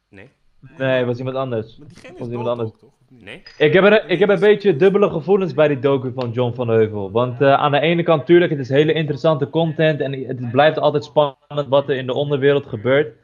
Nee? 0.10 0.32
Nee, 0.78 1.06
was 1.06 1.18
iemand 1.18 1.36
anders. 1.36 1.78
Maar 1.78 1.88
diegene 1.88 2.14
is 2.14 2.20
Was 2.20 2.30
iemand 2.30 2.48
anders. 2.48 2.70
ook, 2.70 2.78
toch? 2.80 2.90
Nee? 3.10 3.44
Ik 3.58 3.74
heb, 3.74 3.84
er, 3.84 4.10
ik 4.10 4.20
heb 4.20 4.30
een 4.30 4.40
beetje 4.40 4.76
dubbele 4.76 5.10
gevoelens 5.10 5.54
bij 5.54 5.68
die 5.68 5.80
docu 5.80 6.12
van 6.16 6.32
John 6.32 6.54
van 6.54 6.68
Heuvel. 6.68 7.12
Want 7.12 7.42
eh, 7.42 7.54
aan 7.54 7.72
de 7.72 7.80
ene 7.80 8.04
kant, 8.04 8.26
tuurlijk, 8.26 8.52
het 8.52 8.60
is 8.60 8.70
hele 8.70 8.94
interessante 8.94 9.50
content. 9.50 10.00
En 10.00 10.14
het 10.28 10.52
blijft 10.52 10.80
altijd 10.80 11.04
spannend 11.04 11.68
wat 11.70 11.90
er 11.90 11.96
in 11.96 12.06
de 12.06 12.14
onderwereld 12.14 12.66
gebeurt. 12.66 13.16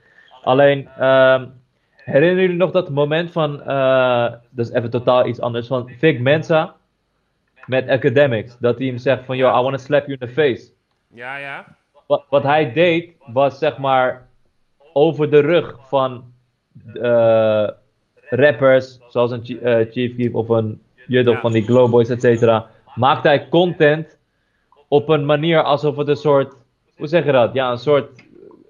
Alleen, 0.41 0.87
ehm, 0.87 1.45
Herinneren 2.03 2.41
jullie 2.41 2.57
nog 2.57 2.71
dat 2.71 2.89
moment 2.89 3.31
van, 3.31 3.61
eh, 3.63 4.31
dat 4.49 4.67
is 4.67 4.71
even 4.71 4.89
totaal 4.89 5.27
iets 5.27 5.39
anders, 5.39 5.67
van 5.67 5.89
Vic 5.89 6.19
Mensa 6.19 6.75
met 7.65 7.89
Academics? 7.89 8.57
Dat 8.59 8.77
hij 8.77 8.87
hem 8.87 8.97
zegt 8.97 9.25
van, 9.25 9.37
yo, 9.37 9.59
I 9.59 9.61
wanna 9.61 9.77
slap 9.77 10.07
you 10.07 10.17
in 10.19 10.27
the 10.27 10.33
face. 10.33 10.71
Ja, 11.13 11.37
ja. 11.37 11.65
Wat, 12.07 12.25
wat 12.29 12.43
hij 12.43 12.73
deed, 12.73 13.11
was 13.25 13.57
zeg 13.57 13.77
maar 13.77 14.27
over 14.93 15.29
de 15.29 15.39
rug 15.39 15.77
van 15.87 16.32
eh, 16.93 17.67
rappers, 18.29 18.99
zoals 19.09 19.31
een 19.31 19.59
eh, 19.61 19.91
Chief 19.91 20.15
Keef 20.15 20.33
of 20.33 20.49
een 20.49 20.81
Juddo 21.07 21.31
Ja. 21.31 21.39
van 21.39 21.51
die 21.51 21.63
Glowboys, 21.63 22.09
et 22.09 22.21
cetera. 22.21 22.69
Maakte 22.95 23.27
hij 23.27 23.47
content 23.49 24.17
op 24.87 25.09
een 25.09 25.25
manier 25.25 25.63
alsof 25.63 25.95
het 25.95 26.07
een 26.07 26.15
soort, 26.15 26.53
hoe 26.97 27.07
zeg 27.07 27.25
je 27.25 27.31
dat? 27.31 27.53
Ja, 27.53 27.71
een 27.71 27.77
soort 27.77 28.23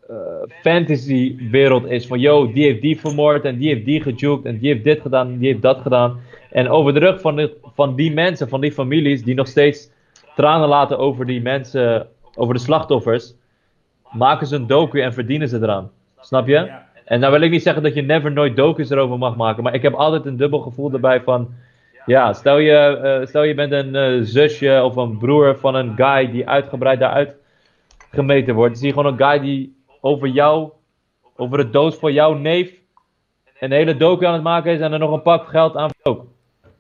eh, 0.09 0.15
fantasy 0.61 1.49
wereld 1.51 1.85
is. 1.85 2.07
Van, 2.07 2.19
yo, 2.19 2.51
die 2.51 2.63
heeft 2.63 2.81
die 2.81 2.99
vermoord 2.99 3.45
en 3.45 3.57
die 3.57 3.69
heeft 3.73 3.85
die 3.85 4.01
gejuked 4.01 4.45
en 4.45 4.57
die 4.57 4.71
heeft 4.71 4.83
dit 4.83 5.01
gedaan 5.01 5.27
en 5.27 5.37
die 5.37 5.47
heeft 5.49 5.61
dat 5.61 5.79
gedaan. 5.81 6.19
En 6.51 6.69
over 6.69 6.93
de 6.93 6.99
rug 6.99 7.21
van, 7.21 7.35
de, 7.35 7.53
van 7.75 7.95
die 7.95 8.13
mensen, 8.13 8.49
van 8.49 8.61
die 8.61 8.71
families, 8.71 9.23
die 9.23 9.35
nog 9.35 9.47
steeds 9.47 9.89
tranen 10.35 10.67
laten 10.67 10.97
over 10.97 11.25
die 11.25 11.41
mensen, 11.41 12.07
over 12.35 12.53
de 12.53 12.59
slachtoffers, 12.59 13.33
maken 14.11 14.47
ze 14.47 14.55
een 14.55 14.67
docu 14.67 15.01
en 15.01 15.13
verdienen 15.13 15.49
ze 15.49 15.57
eraan. 15.57 15.91
Snap 16.19 16.47
je? 16.47 16.53
Ja. 16.53 16.91
En 17.05 17.19
nou 17.19 17.31
wil 17.31 17.41
ik 17.41 17.51
niet 17.51 17.63
zeggen 17.63 17.83
dat 17.83 17.93
je 17.93 18.01
never 18.01 18.31
nooit 18.31 18.55
docus 18.55 18.89
erover 18.89 19.17
mag 19.17 19.35
maken, 19.35 19.63
maar 19.63 19.73
ik 19.73 19.81
heb 19.81 19.93
altijd 19.93 20.25
een 20.25 20.37
dubbel 20.37 20.59
gevoel 20.59 20.91
erbij 20.91 21.21
van, 21.21 21.53
ja, 22.05 22.33
stel 22.33 22.57
je, 22.57 22.77
eh, 22.77 23.25
stel 23.27 23.43
je 23.43 23.53
bent 23.53 23.71
een 23.71 23.95
eh, 23.95 24.19
zusje 24.21 24.81
of 24.83 24.95
een 24.95 25.17
broer 25.17 25.57
van 25.57 25.75
een 25.75 25.93
guy 25.95 26.31
die 26.31 26.47
uitgebreid 26.47 26.99
daaruit 26.99 27.35
gemeten 28.11 28.55
wordt. 28.55 28.77
Zie 28.77 28.87
je 28.87 28.93
gewoon 28.93 29.11
een 29.11 29.25
guy 29.25 29.39
die 29.39 29.75
over 30.01 30.27
jou, 30.27 30.69
over 31.35 31.57
de 31.57 31.69
doos 31.69 31.95
van 31.95 32.13
jouw 32.13 32.33
neef, 32.33 32.73
een 33.59 33.71
hele 33.71 33.97
docu 33.97 34.25
aan 34.25 34.33
het 34.33 34.43
maken 34.43 34.71
is 34.71 34.79
en 34.79 34.93
er 34.93 34.99
nog 34.99 35.11
een 35.11 35.21
pak 35.21 35.47
geld 35.47 35.75
aan 35.75 35.89
ook. 36.03 36.25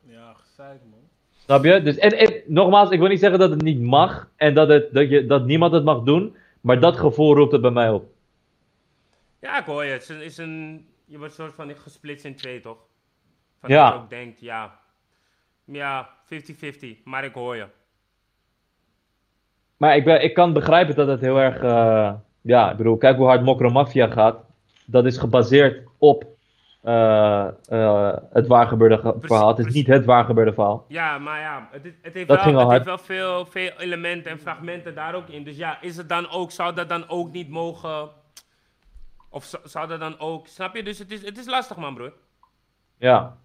Ja, 0.07 0.33
gezeik 0.33 0.79
man. 0.89 0.99
Snap 1.37 1.63
je? 1.63 1.81
Dus, 1.81 1.97
en, 1.97 2.17
en 2.17 2.33
nogmaals, 2.45 2.89
ik 2.89 2.99
wil 2.99 3.07
niet 3.07 3.19
zeggen 3.19 3.39
dat 3.39 3.49
het 3.49 3.61
niet 3.61 3.81
mag 3.81 4.29
en 4.35 4.53
dat, 4.53 4.67
het, 4.67 4.93
dat, 4.93 5.09
je, 5.09 5.25
dat 5.25 5.45
niemand 5.45 5.73
het 5.73 5.83
mag 5.83 6.03
doen, 6.03 6.35
maar 6.61 6.79
dat 6.79 6.97
gevoel 6.97 7.35
roept 7.35 7.51
het 7.51 7.61
bij 7.61 7.71
mij 7.71 7.89
op. 7.89 8.12
Ja, 9.43 9.59
ik 9.59 9.65
hoor 9.65 9.83
je. 9.85 9.91
Het 9.91 10.09
is 10.09 10.37
een, 10.37 10.87
je 11.05 11.17
wordt 11.17 11.33
soort 11.33 11.53
van 11.53 11.75
gesplitst 11.75 12.25
in 12.25 12.35
twee, 12.35 12.59
toch? 12.59 12.77
Van 13.59 13.69
Ja. 13.69 13.83
Dat 13.85 13.93
je 13.93 13.99
ook 14.03 14.09
denkt, 14.09 14.39
ja, 14.39 14.79
ja, 15.65 16.09
50-50, 16.25 17.03
maar 17.03 17.23
ik 17.23 17.33
hoor 17.33 17.55
je. 17.55 17.67
Maar 19.77 19.95
ik, 19.95 20.03
ben, 20.03 20.23
ik 20.23 20.33
kan 20.33 20.53
begrijpen 20.53 20.95
dat 20.95 21.07
het 21.07 21.21
heel 21.21 21.37
erg. 21.37 21.61
eh, 21.61 22.13
ja, 22.41 22.71
ik 22.71 22.77
bedoel, 22.77 22.97
kijk 22.97 23.17
hoe 23.17 23.25
hard 23.25 23.43
Mokro 23.43 23.69
Mafia 23.69 24.07
gaat. 24.07 24.37
Dat 24.85 25.05
is 25.05 25.17
gebaseerd 25.17 25.87
op 25.97 26.25
eh, 26.81 27.47
eh, 27.69 28.17
het 28.31 28.47
waargebeurde 28.47 28.97
ge- 28.97 29.09
Precies, 29.11 29.27
verhaal. 29.27 29.47
Het 29.47 29.57
is 29.57 29.63
precies. 29.63 29.85
niet 29.87 29.95
het 29.95 30.05
waargebeurde 30.05 30.53
verhaal. 30.53 30.85
Ja, 30.87 31.17
maar 31.17 31.39
ja, 31.39 31.67
het, 31.71 31.85
is- 31.85 31.93
het 32.01 32.13
heeft, 32.13 32.27
Dat 32.27 32.43
wel, 32.43 32.59
het 32.59 32.71
heeft 32.71 32.85
wel 32.85 32.97
veel, 32.97 33.45
veel 33.45 33.71
elementen 33.77 34.31
en 34.31 34.39
fragmenten 34.39 34.95
daar 34.95 35.15
ook 35.15 35.27
in. 35.27 35.43
Dus 35.43 35.57
ja, 35.57 35.81
is 35.81 35.97
het 35.97 36.09
dan 36.09 36.29
ook, 36.29 36.51
zou 36.51 36.75
dat 36.75 36.89
dan 36.89 37.09
ook 37.09 37.31
niet 37.31 37.49
mogen... 37.49 38.09
Of 39.33 39.43
zou, 39.45 39.63
zou 39.67 39.87
dat 39.87 39.99
dan 39.99 40.19
ook... 40.19 40.47
Snap 40.47 40.75
je? 40.75 40.83
Dus 40.83 40.99
het 40.99 41.11
is, 41.11 41.25
het 41.25 41.37
is 41.37 41.45
lastig, 41.45 41.77
man, 41.77 41.93
broer. 41.95 42.13
Ja. 42.97 43.37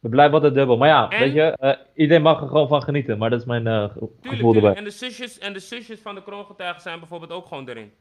Het 0.00 0.10
blijft 0.10 0.34
altijd 0.34 0.54
dubbel. 0.54 0.76
Maar 0.76 0.88
ja, 0.88 1.10
En? 1.10 1.18
weet 1.18 1.32
je, 1.32 1.42
eh, 1.42 1.76
iedereen 1.94 2.22
mag 2.22 2.40
er 2.40 2.46
gewoon 2.48 2.68
van 2.68 2.82
genieten. 2.82 3.18
Maar 3.18 3.30
dat 3.30 3.40
is 3.40 3.46
mijn 3.46 3.66
eh, 3.66 3.88
Tuurlijk, 3.88 4.12
gevoel 4.22 4.52
tuurlijk. 4.52 4.54
erbij. 4.56 4.74
En 4.74 4.84
de 4.84 4.90
zusjes, 4.90 5.38
en 5.38 5.52
de 5.52 5.58
zusjes 5.58 6.00
van 6.00 6.14
de 6.14 6.22
kroongetuigen 6.22 6.82
zijn 6.82 6.98
bijvoorbeeld 6.98 7.30
ook 7.32 7.46
gewoon 7.46 7.68
erin. 7.68 7.92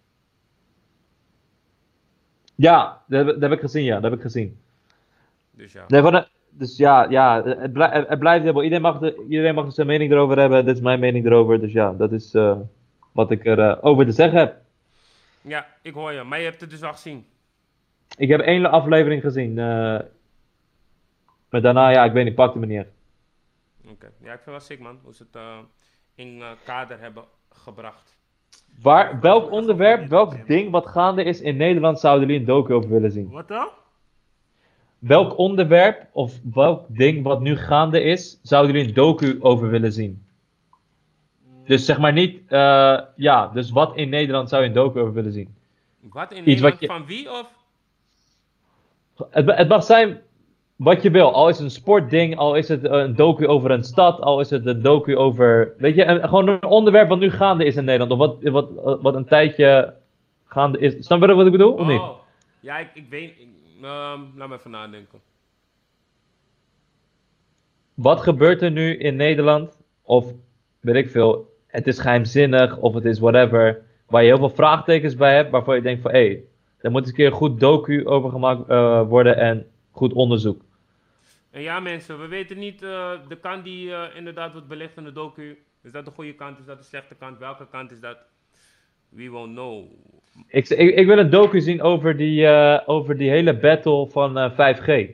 Ja, 2.56 3.04
dat 3.08 3.26
heb, 3.26 3.28
dat 3.34 3.42
heb 3.42 3.52
ik 3.52 3.60
gezien, 3.60 3.84
ja. 3.84 3.94
Dat 3.94 4.04
heb 4.04 4.14
ik 4.14 4.22
gezien. 4.22 4.60
Dus 5.52 5.72
ja. 5.74 5.84
Nee, 5.88 6.02
van, 6.02 6.26
dus 6.50 6.78
ja, 6.78 7.10
ja 7.10 7.44
het, 7.44 7.74
blij- 7.74 7.90
het, 7.90 8.08
het 8.08 8.20
blijft 8.20 8.44
dubbel. 8.44 8.64
Iedereen 8.64 8.84
mag, 8.84 9.00
de, 9.00 9.26
iedereen 9.30 9.56
mag 9.56 9.74
zijn 9.74 9.88
mening 9.88 10.12
erover 10.12 10.40
hebben. 10.40 10.66
Dit 10.66 10.76
is 10.76 10.82
mijn 10.82 11.00
mening 11.00 11.26
erover. 11.26 11.60
Dus 11.60 11.72
ja, 11.72 11.94
dat 11.94 12.12
is 12.12 12.34
eh, 12.34 12.58
wat 13.12 13.32
ik 13.32 13.46
erover 13.46 13.84
over 13.84 14.06
te 14.06 14.12
zeggen 14.12 14.40
heb. 14.40 14.56
Ja, 15.42 15.68
ik 15.82 15.94
hoor 15.94 16.12
je. 16.12 16.24
Maar 16.24 16.40
je 16.40 16.46
hebt 16.46 16.62
het 16.62 16.70
dus 16.70 16.84
al 16.84 16.92
gezien. 16.92 17.26
Ik 18.18 18.30
heb 18.30 18.40
één 18.40 18.66
aflevering 18.66 19.22
gezien. 19.22 19.50
eh, 19.60 20.00
maar 21.50 21.62
daarna, 21.62 21.90
ja, 21.90 22.04
ik 22.04 22.12
weet 22.12 22.26
niet, 22.26 22.36
pakte 22.36 22.60
me 22.60 22.66
niet 22.66 22.78
echt. 22.78 22.90
Oké. 23.90 24.12
Ja, 24.24 24.34
ik 24.34 24.40
vind 24.40 24.46
wel 24.46 24.60
sick, 24.60 24.80
man. 24.80 25.00
Hoe 25.04 25.14
ze 25.14 25.24
het 25.24 25.36
eh, 25.36 25.58
in 26.16 26.42
eh, 26.42 26.48
kader 26.66 27.00
hebben 27.00 27.24
gebracht. 27.50 28.18
Waar, 28.82 29.20
welk 29.20 29.52
onderwerp, 29.52 30.08
welk 30.08 30.48
ding 30.48 30.72
wat 30.72 30.88
gaande 30.88 31.24
is 31.24 31.42
in 31.42 31.58
Nederland 31.58 32.00
zouden 32.00 32.26
jullie 32.28 32.40
een 32.42 32.48
docu 32.48 32.74
over 32.74 32.90
willen 32.90 33.12
zien? 33.12 33.30
Wat 33.30 33.48
dan? 33.48 33.68
Welk 35.00 35.38
onderwerp 35.38 36.08
of 36.12 36.34
welk 36.54 36.86
ding 36.88 37.24
wat 37.24 37.42
nu 37.42 37.58
gaande 37.58 38.02
is, 38.02 38.40
zouden 38.44 38.72
jullie 38.74 38.88
een 38.88 38.94
docu 38.94 39.38
over 39.40 39.70
willen 39.70 39.92
zien? 39.94 40.26
Dus 41.66 41.86
zeg 41.86 41.98
maar 42.00 42.14
niet, 42.14 42.42
eh, 42.52 43.00
ja, 43.16 43.48
dus 43.48 43.72
wat 43.72 43.96
in 43.96 44.10
Nederland 44.10 44.50
zou 44.50 44.62
je 44.62 44.68
een 44.68 44.74
docu 44.74 45.00
over 45.00 45.14
willen 45.14 45.32
zien? 45.34 45.56
Wat 46.00 46.32
in 46.32 46.38
Iets 46.38 46.46
Nederland? 46.46 46.74
wat 46.74 46.82
je- 46.82 46.88
Van 46.88 47.06
wie 47.06 47.32
of? 47.32 47.55
Het, 49.30 49.52
het 49.58 49.68
mag 49.68 49.84
zijn 49.84 50.22
wat 50.76 51.02
je 51.02 51.12
wil. 51.12 51.34
Al 51.34 51.50
is 51.50 51.56
het 51.56 51.66
een 51.66 51.72
sportding, 51.72 52.38
al 52.38 52.56
is 52.56 52.68
het 52.68 52.84
een 52.84 53.16
docu 53.16 53.48
over 53.48 53.72
een 53.72 53.84
stad, 53.84 54.22
al 54.22 54.40
is 54.40 54.50
het 54.50 54.66
een 54.66 54.82
docu 54.82 55.18
over. 55.18 55.74
Weet 55.78 55.96
je, 55.96 56.06
een- 56.06 56.28
gewoon 56.30 56.48
een 56.48 56.64
onderwerp 56.66 57.10
wat 57.10 57.20
nu 57.20 57.32
gaande 57.32 57.66
is 57.66 57.76
in 57.76 57.86
Nederland. 57.86 58.12
Of 58.12 58.18
wat, 58.18 58.38
wat, 58.74 59.02
wat 59.02 59.16
een 59.16 59.26
tijdje 59.26 59.94
gaande 60.46 60.80
is. 60.80 61.06
Snap 61.06 61.22
je 61.22 61.34
wat 61.36 61.46
ik 61.46 61.52
bedoel? 61.52 61.74
Of 61.74 61.88
niet? 61.88 62.00
Oh. 62.00 62.18
Ja, 62.60 62.78
ik, 62.78 62.90
ik 62.94 63.06
weet... 63.10 63.30
ik- 63.40 63.48
ehm, 63.82 64.20
laat 64.36 64.50
me 64.50 64.56
even 64.56 64.72
nadenken. 64.72 65.20
Wat 67.94 68.22
gebeurt 68.22 68.62
er 68.62 68.72
nu 68.72 68.98
in 68.98 69.16
Nederland? 69.16 69.78
Of 70.02 70.32
weet 70.80 70.96
ik 70.96 71.10
veel, 71.10 71.54
het 71.68 71.88
is 71.88 72.00
geheimzinnig 72.00 72.78
of 72.78 72.94
het 72.94 73.06
is 73.06 73.20
whatever. 73.20 73.82
Waar 74.08 74.22
je 74.22 74.28
heel 74.28 74.38
veel 74.38 74.50
vraagtekens 74.50 75.16
bij 75.16 75.36
hebt, 75.36 75.52
waarvan 75.52 75.76
je 75.76 75.82
denkt 75.82 76.02
van 76.02 76.12
hé, 76.12 76.26
hey, 76.26 76.44
daar 76.86 76.94
moet 76.94 77.02
eens 77.02 77.10
een 77.10 77.16
keer 77.16 77.26
een 77.26 77.32
goed 77.32 77.60
docu 77.60 78.08
over 78.08 78.30
gemaakt 78.30 78.70
eh, 78.70 79.08
worden 79.08 79.38
en 79.38 79.66
goed 79.92 80.14
onderzoek. 80.14 80.62
En 81.52 81.62
ja, 81.62 81.80
mensen, 81.80 82.20
we 82.20 82.28
weten 82.28 82.60
niet 82.60 82.84
eh, 82.84 83.12
de 83.28 83.38
kant 83.38 83.64
die 83.64 83.92
eh, 83.94 84.16
inderdaad 84.16 84.52
wordt 84.52 84.68
belicht 84.68 84.98
in 84.98 85.04
de 85.04 85.12
docu. 85.12 85.58
Is 85.84 85.92
dat 85.92 86.06
de 86.06 86.12
goede 86.12 86.34
kant? 86.34 86.60
Is 86.60 86.66
dat 86.66 86.78
de 86.78 86.84
slechte 86.84 87.16
kant? 87.16 87.38
Welke 87.38 87.68
kant 87.68 87.92
is 87.92 88.00
dat? 88.00 88.18
We 89.10 89.30
won't 89.30 89.54
know. 89.54 89.86
Ik, 90.48 90.70
ik, 90.70 90.96
ik 90.96 91.06
wil 91.06 91.18
een 91.18 91.30
docu 91.30 91.62
zien 91.62 91.82
over 91.82 92.18
die, 92.18 92.48
eh, 92.48 92.82
over 92.86 93.18
die 93.18 93.30
hele 93.30 93.58
battle 93.58 94.10
van 94.10 94.38
eh, 94.38 94.52
5G. 94.52 95.10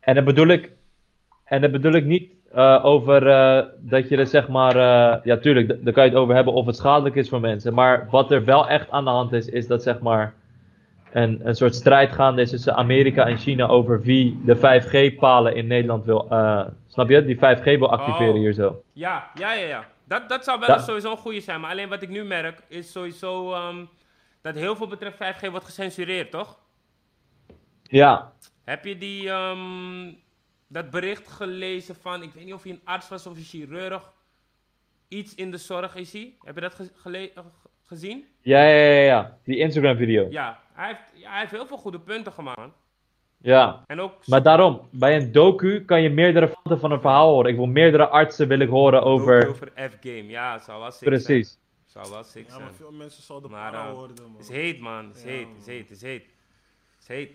En 0.00 0.14
dat 0.14 0.24
bedoel 0.24 0.48
ik, 0.48 0.70
en 1.44 1.60
dat 1.60 1.70
bedoel 1.70 1.92
ik 1.92 2.04
niet 2.04 2.32
eh, 2.54 2.84
over 2.84 3.26
eh, 3.28 3.66
dat 3.78 4.08
je 4.08 4.16
er 4.16 4.26
zeg 4.26 4.48
maar, 4.48 4.76
eh, 4.76 5.24
ja 5.24 5.36
tuurlijk, 5.36 5.84
daar 5.84 5.92
kan 5.92 6.04
je 6.04 6.10
het 6.10 6.18
over 6.18 6.34
hebben 6.34 6.52
of 6.54 6.66
het 6.66 6.76
schadelijk 6.76 7.14
is 7.14 7.28
voor 7.28 7.40
mensen. 7.40 7.74
Maar 7.74 8.06
wat 8.10 8.30
er 8.30 8.44
wel 8.44 8.68
echt 8.68 8.90
aan 8.90 9.04
de 9.04 9.10
hand 9.10 9.32
is, 9.32 9.46
is 9.46 9.66
dat 9.66 9.82
zeg 9.82 9.98
maar 9.98 10.34
een, 11.12 11.40
een 11.44 11.54
soort 11.54 11.74
strijd 11.74 12.12
gaande 12.12 12.42
is 12.42 12.50
tussen 12.50 12.74
Amerika 12.74 13.26
en 13.26 13.38
China 13.38 13.66
over 13.66 14.00
wie 14.02 14.40
de 14.44 14.56
5G-palen 14.56 15.54
in 15.54 15.66
Nederland 15.66 16.04
wil, 16.04 16.26
snap 16.86 17.08
je? 17.08 17.24
Die 17.24 17.36
5G 17.36 17.62
wil 17.64 17.90
activeren 17.90 18.32
Oh. 18.34 18.38
hier 18.38 18.52
zo. 18.52 18.82
Ja, 18.92 19.30
ja, 19.34 19.52
ja, 19.52 19.66
ja. 19.66 19.84
Dat, 20.04 20.28
dat 20.28 20.44
zou 20.44 20.58
wel 20.58 20.68
Dat- 20.68 20.84
sowieso 20.84 21.10
een 21.10 21.16
goede 21.16 21.40
zijn. 21.40 21.60
Maar 21.60 21.70
alleen 21.70 21.88
wat 21.88 22.02
ik 22.02 22.08
nu 22.08 22.24
merk, 22.24 22.62
is 22.68 22.92
sowieso 22.92 23.52
ehm, 23.52 23.76
dat 24.42 24.54
heel 24.54 24.76
veel 24.76 24.86
betreft 24.86 25.16
5G 25.16 25.50
wordt 25.50 25.64
gecensureerd, 25.64 26.30
toch? 26.30 26.58
Ja, 27.82 28.32
Heb 28.64 28.84
je 28.84 28.98
die, 28.98 29.28
ehm, 29.30 30.12
dat 30.72 30.90
bericht 30.90 31.28
gelezen 31.28 31.94
van, 31.94 32.22
ik 32.22 32.32
weet 32.32 32.44
niet 32.44 32.54
of 32.54 32.62
hij 32.62 32.72
een 32.72 32.80
arts 32.84 33.08
was 33.08 33.26
of 33.26 33.36
een 33.36 33.42
chirurg, 33.42 34.12
iets 35.08 35.34
in 35.34 35.50
de 35.50 35.56
zorg 35.56 35.94
is 35.94 36.12
hij? 36.12 36.34
Heb 36.40 36.54
je 36.54 36.60
dat 36.60 36.74
ge- 36.74 37.30
eh, 37.34 37.42
gezien? 37.86 38.24
ja, 38.40 38.62
ja, 38.64 38.84
ja, 38.84 39.00
ja. 39.02 39.38
Die 39.44 39.56
Instagram-video. 39.56 40.26
Ja, 40.30 40.60
hij 40.72 40.86
heeft, 40.86 41.00
ja, 41.14 41.30
hij 41.30 41.38
heeft 41.40 41.50
heel 41.52 41.66
veel 41.66 41.76
goede 41.76 42.00
punten 42.00 42.32
gemaakt. 42.32 42.58
man. 42.58 42.72
Ja. 43.38 43.82
En 43.86 44.00
ook 44.00 44.26
Maar 44.26 44.42
daarom, 44.42 44.88
bij 44.90 45.16
een 45.16 45.32
docu 45.32 45.84
kan 45.84 46.02
je 46.02 46.10
meerdere 46.10 46.52
kanten 46.52 46.78
van 46.80 46.92
een 46.92 47.00
verhaal 47.00 47.32
horen. 47.32 47.50
Ik 47.50 47.56
wil 47.56 47.66
meerdere 47.66 48.08
artsen 48.08 48.48
wil 48.48 48.58
ik 48.58 48.68
horen 48.68 49.02
over. 49.02 49.48
over 49.48 49.72
F-game. 49.76 50.26
Ja, 50.26 50.58
zou 50.58 50.80
wel 50.80 50.90
sick 50.90 51.08
Precies. 51.08 51.48
zijn. 51.48 51.60
Zou 52.04 52.10
wel 52.14 52.24
sick 52.24 52.44
Ja, 52.46 52.50
zijn. 52.50 52.62
maar 52.62 52.72
veel 52.72 52.92
mensen 52.92 53.22
zouden 53.22 53.50
de 53.50 53.56
Maar, 53.56 53.74
eh, 53.74 53.90
horen, 53.90 54.14
man. 54.22 54.36
Is 54.40 54.48
heet, 54.48 54.80
man. 54.80 55.10
Is 55.14 55.22
Ja, 55.22 55.28
heet, 55.28 55.46
man. 55.46 55.56
is 55.56 55.66
heet, 55.66 55.90
is 55.90 56.02
heet. 56.02 56.31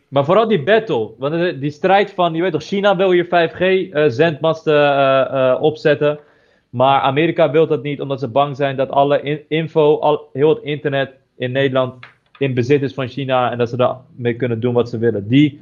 Maar 0.08 0.26
vooral 0.26 0.48
die 0.48 0.64
battle. 0.64 1.10
Want 1.18 1.60
die 1.62 1.70
strijd 1.72 2.12
van, 2.12 2.34
je 2.34 2.42
weet 2.42 2.52
toch, 2.52 2.64
China 2.64 2.96
wil 2.96 3.12
hier 3.12 3.26
5G-zendmasten 3.26 4.74
eh, 4.74 5.52
eh, 5.52 5.62
opzetten. 5.62 6.20
Maar 6.70 7.02
Amerika 7.02 7.52
wil 7.52 7.68
dat 7.68 7.84
niet, 7.84 8.02
omdat 8.02 8.20
ze 8.20 8.28
bang 8.28 8.56
zijn 8.56 8.76
dat 8.76 8.90
alle 8.90 9.22
in- 9.22 9.42
info, 9.48 9.98
al, 10.00 10.30
heel 10.34 10.50
het 10.50 10.64
internet 10.64 11.12
in 11.38 11.52
Nederland 11.52 12.06
in 12.38 12.54
bezit 12.54 12.82
is 12.82 12.94
van 12.94 13.08
China. 13.08 13.52
En 13.52 13.58
dat 13.58 13.70
ze 13.70 13.78
daarmee 13.78 14.36
kunnen 14.36 14.60
doen 14.60 14.74
wat 14.74 14.90
ze 14.90 14.98
willen. 14.98 15.28
Die 15.28 15.62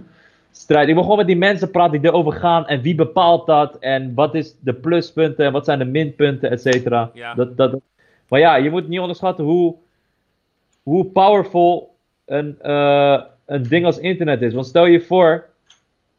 strijd. 0.51 0.87
Ik 0.87 0.93
wil 0.93 1.03
gewoon 1.03 1.17
met 1.17 1.27
die 1.27 1.37
mensen 1.37 1.71
praten 1.71 2.01
die 2.01 2.09
erover 2.09 2.33
gaan. 2.33 2.67
En 2.67 2.81
wie 2.81 2.95
bepaalt 2.95 3.45
dat? 3.45 3.77
En 3.79 4.13
wat 4.13 4.35
is 4.35 4.55
de 4.59 4.73
pluspunten? 4.73 5.45
En 5.45 5.51
wat 5.51 5.65
zijn 5.65 5.79
de 5.79 5.85
minpunten? 5.85 6.51
Et 6.51 6.61
cetera. 6.61 7.11
Ja. 7.13 7.33
Dat, 7.33 7.57
dat, 7.57 7.79
maar 8.27 8.39
ja, 8.39 8.55
je 8.55 8.69
moet 8.69 8.87
niet 8.87 8.99
onderschatten 8.99 9.45
hoe, 9.45 9.75
hoe 10.83 11.05
powerful 11.05 11.95
een, 12.25 12.55
eh, 12.61 13.21
een 13.45 13.63
ding 13.63 13.85
als 13.85 13.99
internet 13.99 14.41
is. 14.41 14.53
Want 14.53 14.65
stel 14.65 14.85
je 14.85 15.01
voor, 15.01 15.45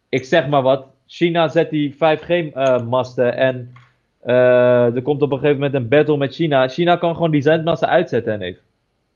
ik 0.09 0.25
zeg 0.25 0.49
maar 0.49 0.63
wat, 0.63 0.87
China 1.07 1.49
zet 1.49 1.71
die 1.71 1.95
5G-masten 1.95 3.37
en 3.37 3.75
eh, 4.21 4.95
er 4.95 5.03
komt 5.03 5.23
op 5.23 5.33
een 5.33 5.39
gegeven 5.39 5.61
moment 5.61 5.75
een 5.75 5.89
battle 5.89 6.17
met 6.17 6.35
China. 6.35 6.69
China 6.69 6.97
kan 6.97 7.15
gewoon 7.15 7.31
die 7.31 7.43
zendmasten 7.43 7.89
uitzetten 7.89 8.33
en 8.33 8.41
heeft. 8.41 8.61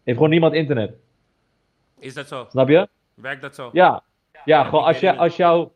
Heeft 0.03 0.17
gewoon 0.17 0.31
niemand 0.31 0.55
internet. 0.55 0.93
Is 1.99 2.15
dat 2.15 2.29
zo? 2.29 2.47
Snap 2.51 2.69
je? 2.69 2.89
Werkt 3.15 3.43
dat 3.43 3.55
zo? 3.55 3.71
Ja. 3.73 4.03
Ja, 4.45 4.65
gewoon 4.65 4.85
als, 4.85 5.01
je, 5.01 5.17
als, 5.17 5.37
jou, 5.37 5.69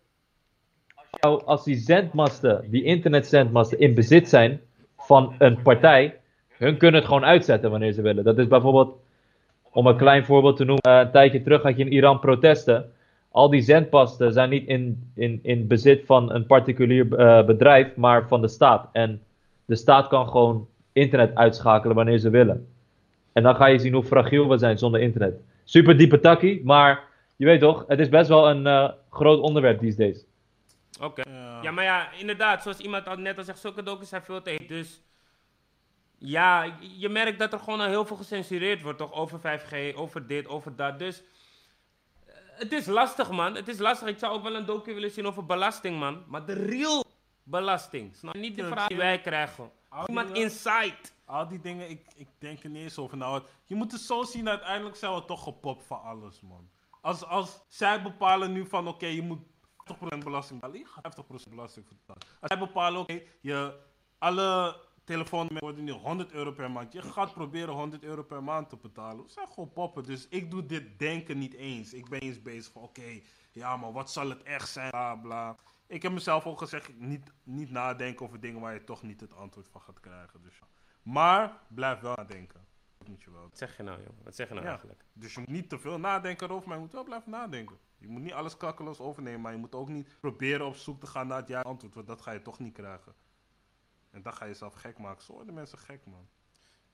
als, 0.94 1.06
jou, 1.20 1.44
als 1.44 1.64
die 1.64 1.76
zendmasten, 1.76 2.70
die 2.70 2.82
internetzendmasten 2.82 3.78
in 3.78 3.94
bezit 3.94 4.28
zijn 4.28 4.60
van 4.96 5.34
een 5.38 5.62
partij, 5.62 6.20
hun 6.48 6.76
kunnen 6.76 7.00
het 7.00 7.08
gewoon 7.08 7.24
uitzetten 7.24 7.70
wanneer 7.70 7.92
ze 7.92 8.02
willen. 8.02 8.24
Dat 8.24 8.38
is 8.38 8.46
bijvoorbeeld, 8.46 8.96
om 9.74 9.86
een 9.86 9.96
klein 9.96 10.24
voorbeeld 10.24 10.56
te 10.56 10.64
noemen, 10.64 10.82
eh, 10.82 10.98
een 10.98 11.10
tijdje 11.10 11.42
terug 11.42 11.62
had 11.62 11.76
je 11.76 11.84
in 11.84 11.92
Iran 11.92 12.20
protesten. 12.20 12.92
Al 13.30 13.50
die 13.50 13.60
zendmasten 13.60 14.32
zijn 14.32 14.50
niet 14.50 14.68
in, 14.68 15.12
in, 15.14 15.40
in 15.42 15.66
bezit 15.66 16.06
van 16.06 16.32
een 16.32 16.46
particulier 16.46 17.14
eh, 17.14 17.44
bedrijf, 17.44 17.96
maar 17.96 18.28
van 18.28 18.40
de 18.40 18.48
staat. 18.48 18.88
En 18.92 19.22
de 19.64 19.76
staat 19.76 20.08
kan 20.08 20.28
gewoon 20.28 20.68
internet 20.92 21.34
uitschakelen 21.34 21.96
wanneer 21.96 22.18
ze 22.18 22.30
willen. 22.30 22.68
En 23.32 23.42
dan 23.42 23.54
ga 23.54 23.66
je 23.66 23.78
zien 23.78 23.92
hoe 23.92 24.04
fragiel 24.04 24.48
we 24.48 24.58
zijn 24.58 24.78
zonder 24.78 25.00
internet. 25.00 25.40
Super 25.64 25.98
diepe 25.98 26.20
takkie, 26.20 26.64
maar 26.64 27.04
je 27.36 27.44
weet 27.44 27.60
toch, 27.60 27.84
het 27.88 27.98
is 27.98 28.08
best 28.08 28.28
wel 28.28 28.48
een 28.48 28.66
eh, 28.66 28.90
groot 29.10 29.40
onderwerp 29.40 29.78
these 29.80 29.96
days. 29.96 30.24
Oké. 31.00 31.22
Ja. 31.30 31.62
Ja, 31.62 31.70
maar 31.70 31.84
ja, 31.84 32.08
inderdaad, 32.18 32.62
zoals 32.62 32.78
iemand 32.78 33.06
al 33.06 33.16
net 33.16 33.38
al 33.38 33.44
zegt, 33.44 33.58
zulke 33.58 33.82
docus 33.82 34.08
zijn 34.08 34.22
veel 34.22 34.42
te 34.42 34.50
heet. 34.50 34.68
Dus 34.68 35.02
ja, 36.18 36.76
je 36.96 37.08
merkt 37.08 37.38
dat 37.38 37.52
er 37.52 37.58
gewoon 37.58 37.80
al 37.80 37.86
heel 37.86 38.06
veel 38.06 38.16
gecensureerd 38.16 38.82
wordt, 38.82 38.98
toch? 38.98 39.12
Over 39.12 39.38
5G, 39.38 39.96
over 39.96 40.26
dit, 40.26 40.46
over 40.48 40.76
dat. 40.76 40.98
Dus 40.98 41.22
eh, 42.26 42.34
het 42.36 42.72
is 42.72 42.86
lastig, 42.86 43.30
man. 43.30 43.54
Het 43.54 43.68
is 43.68 43.78
lastig. 43.78 44.08
Ik 44.08 44.18
zou 44.18 44.34
ook 44.34 44.42
wel 44.42 44.54
een 44.54 44.64
docu 44.64 44.94
willen 44.94 45.10
zien 45.10 45.26
over 45.26 45.46
belasting, 45.46 45.98
man. 45.98 46.24
Maar 46.26 46.46
de 46.46 46.52
real 46.52 47.04
belasting. 47.42 48.16
Snap 48.16 48.34
je? 48.34 48.40
Niet 48.40 48.56
de 48.56 48.66
vraag 48.66 48.86
die 48.88 48.96
wij 48.96 49.20
krijgen. 49.20 49.70
Iemand 50.06 50.36
inside. 50.36 50.96
Al 51.24 51.48
die 51.48 51.60
dingen, 51.60 51.90
ik, 51.90 52.06
ik 52.16 52.28
denk 52.38 52.62
er 52.62 52.70
niet 52.70 52.82
eens 52.82 52.98
over 52.98 53.16
na. 53.16 53.42
Je 53.64 53.74
moet 53.74 53.92
het 53.92 54.00
zo 54.00 54.22
zien, 54.22 54.48
uiteindelijk 54.48 54.96
zijn 54.96 55.14
we 55.14 55.24
toch 55.24 55.42
gepopt 55.42 55.86
van 55.86 56.02
alles, 56.02 56.40
man. 56.40 56.70
Als, 57.00 57.24
als 57.24 57.60
zij 57.68 58.02
bepalen 58.02 58.52
nu 58.52 58.66
van, 58.66 58.88
oké, 58.88 59.06
je 59.06 59.22
moet 59.22 59.38
50% 59.92 60.18
belasting 60.18 60.60
betalen, 60.60 60.80
je 60.80 60.86
gaat 60.86 61.24
50% 61.46 61.50
belasting 61.50 61.86
betalen. 61.88 62.22
Als 62.40 62.50
zij 62.50 62.58
bepalen, 62.58 63.00
oké, 63.00 63.22
je, 63.40 63.74
alle 64.18 64.76
telefoons 65.04 65.50
worden 65.58 65.84
nu 65.84 65.92
100 65.92 66.32
euro 66.32 66.52
per 66.52 66.70
maand. 66.70 66.92
Je 66.92 67.02
gaat 67.02 67.32
proberen 67.32 67.74
100 67.74 68.02
euro 68.04 68.22
per 68.22 68.42
maand 68.44 68.68
te 68.68 68.76
betalen. 68.76 69.24
We 69.24 69.30
zijn 69.30 69.48
gewoon 69.48 69.72
poppen, 69.72 70.04
dus 70.04 70.28
ik 70.28 70.50
doe 70.50 70.66
dit 70.66 70.98
denken 70.98 71.38
niet 71.38 71.54
eens. 71.54 71.92
Ik 71.92 72.08
ben 72.08 72.20
eens 72.20 72.42
bezig 72.42 72.72
van, 72.72 72.82
oké, 72.82 73.20
ja, 73.52 73.76
maar 73.76 73.92
wat 73.92 74.10
zal 74.10 74.28
het 74.28 74.42
echt 74.42 74.68
zijn, 74.68 74.90
bla, 74.90 75.14
bla. 75.14 75.56
Ik 75.86 76.02
heb 76.02 76.12
mezelf 76.12 76.46
ook 76.46 76.58
gezegd, 76.58 76.98
niet, 76.98 77.32
niet 77.42 77.70
nadenken 77.70 78.26
over 78.26 78.40
dingen 78.40 78.60
waar 78.60 78.74
je 78.74 78.84
toch 78.84 79.02
niet 79.02 79.20
het 79.20 79.34
antwoord 79.34 79.68
van 79.68 79.80
gaat 79.80 80.00
krijgen. 80.00 80.42
Dus. 80.42 80.58
Maar 81.02 81.60
blijf 81.68 82.00
wel 82.00 82.14
nadenken. 82.16 82.66
Dat 82.98 83.08
moet 83.08 83.22
je 83.22 83.30
wel. 83.30 83.42
Wat 83.42 83.58
zeg 83.58 83.76
je 83.76 83.82
nou, 83.82 83.98
joh? 84.02 84.08
Wat 84.22 84.34
zeg 84.34 84.48
je 84.48 84.54
nou 84.54 84.64
Ja. 84.66 84.70
eigenlijk? 84.72 85.04
Dus 85.12 85.34
je 85.34 85.40
moet 85.40 85.48
niet 85.48 85.68
te 85.68 85.78
veel 85.78 85.98
nadenken 85.98 86.46
erover, 86.48 86.68
maar 86.68 86.76
je 86.76 86.82
moet 86.82 86.92
wel 86.92 87.04
blijven 87.04 87.30
nadenken. 87.30 87.78
Je 87.98 88.08
moet 88.08 88.22
niet 88.22 88.32
alles 88.32 88.56
klakkeloos 88.56 88.98
overnemen, 89.00 89.40
maar 89.40 89.52
je 89.52 89.58
moet 89.58 89.74
ook 89.74 89.88
niet 89.88 90.16
proberen 90.20 90.66
op 90.66 90.76
zoek 90.76 91.00
te 91.00 91.06
gaan 91.06 91.26
naar 91.26 91.38
het 91.38 91.48
juiste 91.48 91.68
antwoord, 91.70 91.94
want 91.94 92.06
dat 92.06 92.20
ga 92.20 92.30
je 92.32 92.42
toch 92.42 92.58
niet 92.58 92.72
krijgen. 92.72 93.14
En 94.14 94.22
dan 94.22 94.32
ga 94.32 94.44
je 94.44 94.50
jezelf 94.50 94.74
gek 94.74 94.98
maken. 94.98 95.24
Zo 95.24 95.32
worden 95.32 95.54
mensen 95.54 95.78
gek, 95.78 96.00
man. 96.06 96.28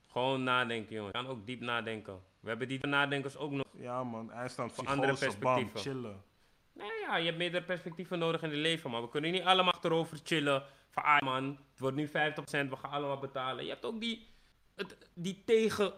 Gewoon 0.06 0.42
nadenken, 0.42 0.94
jongen. 0.94 1.10
Je 1.12 1.22
kan 1.22 1.26
ook 1.26 1.46
diep 1.46 1.60
nadenken. 1.60 2.22
We 2.40 2.48
hebben 2.48 2.68
die 2.68 2.86
nadenkers 2.86 3.36
ook 3.36 3.50
nog. 3.50 3.64
Ja, 3.76 4.04
man. 4.04 4.32
IJsland, 4.32 4.72
Voor 4.72 4.86
andere 4.86 5.12
psychose, 5.12 5.38
bam, 5.38 5.54
perspectieven. 5.54 5.92
chillen. 5.92 6.22
Nou 6.72 6.92
ja, 7.00 7.16
je 7.16 7.24
hebt 7.24 7.38
meerdere 7.38 7.64
perspectieven 7.64 8.18
nodig 8.18 8.42
in 8.42 8.50
het 8.50 8.58
leven, 8.58 8.90
maar 8.90 9.02
we 9.02 9.08
kunnen 9.08 9.30
niet 9.32 9.42
allemaal 9.42 9.72
achterover 9.72 10.18
chillen. 10.24 10.64
Van, 10.90 11.02
ah 11.02 11.20
man, 11.20 11.44
het 11.70 11.78
wordt 11.78 11.96
nu 11.96 12.08
50%, 12.08 12.10
we 12.10 12.76
gaan 12.76 12.90
allemaal 12.90 13.18
betalen. 13.18 13.64
Je 13.64 13.70
hebt 13.70 13.84
ook 13.84 14.00
die, 14.00 14.26
het, 14.74 14.96
die 15.14 15.42
tegen, 15.44 15.92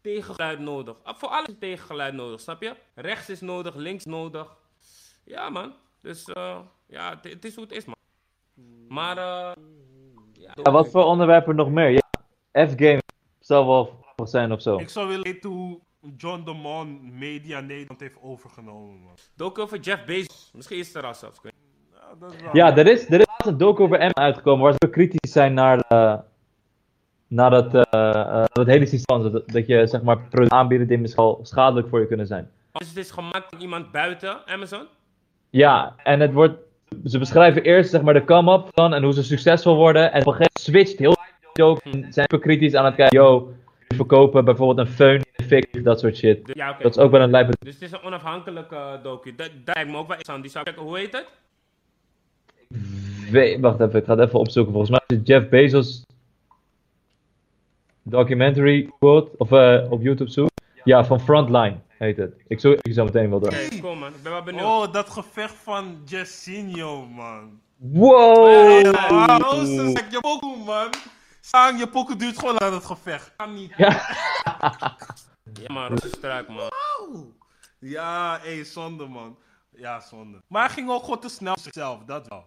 tegengeluid 0.00 0.58
nodig. 0.58 0.96
Ah, 1.02 1.16
Voor 1.16 1.28
alles 1.28 1.48
is 1.48 1.54
tegengeluid 1.58 2.14
nodig, 2.14 2.40
snap 2.40 2.62
je? 2.62 2.76
Rechts 2.94 3.28
is 3.28 3.40
nodig, 3.40 3.74
links 3.74 4.04
nodig. 4.04 4.56
Ja 5.24 5.50
man, 5.50 5.74
dus 6.00 6.24
eh, 6.24 6.60
ja, 6.86 7.10
het, 7.10 7.24
het 7.24 7.44
is 7.44 7.54
hoe 7.54 7.64
het 7.64 7.72
is 7.72 7.84
man. 7.84 7.96
Maar 8.88 9.18
eh 9.18 9.52
ja, 10.62 10.70
wat 10.70 10.90
voor 10.90 11.04
onderwerpen 11.04 11.56
nog 11.56 11.70
meer? 11.70 11.90
Ja, 11.90 12.02
F-game 12.66 13.02
zal 13.40 13.66
wel 13.66 13.84
grappig 13.84 14.28
zijn 14.28 14.52
of 14.52 14.62
zo. 14.62 14.78
Ik 14.78 14.88
zou 14.88 15.08
willen 15.08 15.24
weten 15.24 15.50
hoe 15.50 15.80
John 16.16 16.44
de 16.44 16.52
Mon 16.52 17.18
Media 17.18 17.60
Nederland 17.60 18.00
heeft 18.00 18.16
overgenomen, 18.22 19.00
man. 19.36 19.52
over 19.58 19.78
Jeff 19.78 20.04
Bezos. 20.04 20.50
Misschien 20.54 20.78
is 20.78 20.86
het 20.86 20.96
er 20.96 21.04
al 21.04 21.14
zelfs. 21.14 21.40
Ja, 21.42 21.50
dat 22.18 22.34
is 22.34 22.42
wel... 22.42 22.56
Ja, 22.56 22.76
er 22.76 22.86
is, 22.86 23.06
er 23.08 23.20
is 23.20 23.26
laatst 23.26 23.46
een 23.46 23.56
docu 23.56 23.82
over 23.82 23.98
M 23.98 24.10
uitgekomen 24.12 24.64
waar 24.64 24.74
ze 24.78 24.90
kritisch 24.90 25.32
zijn 25.32 25.54
naar, 25.54 25.80
eh, 25.88 26.18
naar 27.26 27.50
dat, 27.50 27.74
eh, 27.74 28.10
eh, 28.10 28.44
dat 28.52 28.66
hele 28.66 28.86
systeem. 28.86 29.22
Dat, 29.22 29.48
dat 29.48 29.66
je 29.66 29.86
zeg 29.86 30.02
maar 30.02 30.18
producten 30.18 30.58
aanbieden 30.58 30.88
die 30.88 30.98
misschien 30.98 31.22
wel 31.22 31.38
schadelijk 31.42 31.88
voor 31.88 32.00
je 32.00 32.06
kunnen 32.06 32.26
zijn. 32.26 32.50
Dus 32.72 32.88
het 32.88 32.96
is 32.96 33.10
gemaakt 33.10 33.50
door 33.50 33.60
iemand 33.60 33.92
buiten 33.92 34.46
Amazon? 34.46 34.86
Ja, 35.50 35.94
en 36.02 36.20
het 36.20 36.32
wordt, 36.32 36.58
ze 37.04 37.18
beschrijven 37.18 37.62
eerst 37.62 37.90
zeg 37.90 38.02
maar 38.02 38.14
de 38.14 38.24
come-up 38.24 38.68
dan 38.74 38.94
en 38.94 39.02
hoe 39.02 39.12
ze 39.12 39.22
succesvol 39.22 39.76
worden. 39.76 40.12
En 40.12 40.20
op 40.20 40.26
een 40.26 40.32
gegeven 40.32 40.52
moment 40.62 40.86
switcht 40.86 40.98
heel 40.98 41.16
joke 41.52 41.80
en 41.84 41.92
zijn 41.92 42.10
super 42.12 42.38
kritisch 42.38 42.74
aan 42.74 42.84
het 42.84 42.94
kijken. 42.94 43.18
Yo, 43.18 43.52
verkopen 43.88 44.44
bijvoorbeeld 44.44 44.88
een 44.88 44.94
föhn, 44.94 45.22
een 45.36 45.44
fik, 45.44 45.84
dat 45.84 46.00
soort 46.00 46.16
shit. 46.16 46.50
Ja. 46.52 46.76
Dat 46.80 46.96
is 46.96 47.02
ook 47.02 47.10
wel 47.10 47.20
een 47.20 47.30
lijpe... 47.30 47.52
Dus 47.58 47.74
het 47.74 47.82
is 47.82 47.92
een 47.92 48.02
onafhankelijke 48.02 48.76
eh, 48.76 49.02
docu. 49.02 49.34
Dat, 49.36 49.50
dat 49.64 49.74
lijkt 49.74 49.90
me 49.90 49.96
ook 49.96 50.08
wel 50.08 50.16
interessant. 50.16 50.42
Die 50.42 50.50
zou 50.50 50.70
ik. 50.70 50.74
Hoe 50.76 50.98
heet 50.98 51.12
het? 51.12 51.26
Wacht 53.60 53.80
even, 53.80 53.98
ik 53.98 54.04
ga 54.04 54.16
het 54.16 54.26
even 54.26 54.38
opzoeken. 54.38 54.72
Volgens 54.72 54.92
mij 54.92 55.00
is 55.06 55.16
het 55.16 55.26
Jeff 55.26 55.48
Bezos 55.48 56.04
documentary 58.02 58.90
quote, 58.98 59.30
of 59.36 59.52
eh, 59.52 59.90
op 59.90 60.02
YouTube 60.02 60.30
zoek. 60.30 60.48
Ja, 60.84 61.04
van 61.04 61.20
Frontline 61.20 61.76
heet 61.98 62.16
het. 62.16 62.34
Ik 62.46 62.60
zoek 62.60 62.78
ik 62.80 62.92
zo 62.92 63.04
meteen 63.04 63.30
wel 63.30 63.40
door. 63.40 63.48
Oké, 63.48 63.80
kom 63.80 63.98
man. 63.98 64.14
Ik 64.14 64.22
ben 64.22 64.32
wel 64.32 64.42
benieuwd. 64.42 64.64
Oh, 64.64 64.92
dat 64.92 65.10
gevecht 65.10 65.54
van 65.54 66.02
Jessinho, 66.04 67.06
man. 67.06 67.60
Wow! 67.76 68.82
Ja, 68.82 69.36
oh, 69.36 69.64
ze 69.64 69.92
zegt 69.94 70.12
je 70.12 70.20
pokoe, 70.20 70.56
man. 70.64 70.90
Sang, 71.40 71.78
je 71.78 71.88
pokoe 71.88 72.16
duurt 72.16 72.38
gewoon 72.38 72.60
aan 72.60 72.72
het 72.72 72.84
gevecht. 72.84 73.32
Kan 73.36 73.54
niet. 73.54 73.72
Ja. 73.76 74.02
Ja 75.60 75.72
man, 75.72 75.88
Rozenstruik 75.88 76.48
man. 76.48 76.70
Ja, 77.78 78.38
hé, 78.42 78.64
zonde, 78.64 79.06
man. 79.06 79.38
Ja, 79.70 80.00
zonde. 80.00 80.42
Maar 80.46 80.64
hij 80.64 80.74
ging 80.74 80.90
ook 80.90 81.04
gewoon 81.04 81.20
te 81.20 81.28
snel 81.28 81.58
zichzelf, 81.58 82.04
dat 82.04 82.28
wel. 82.28 82.46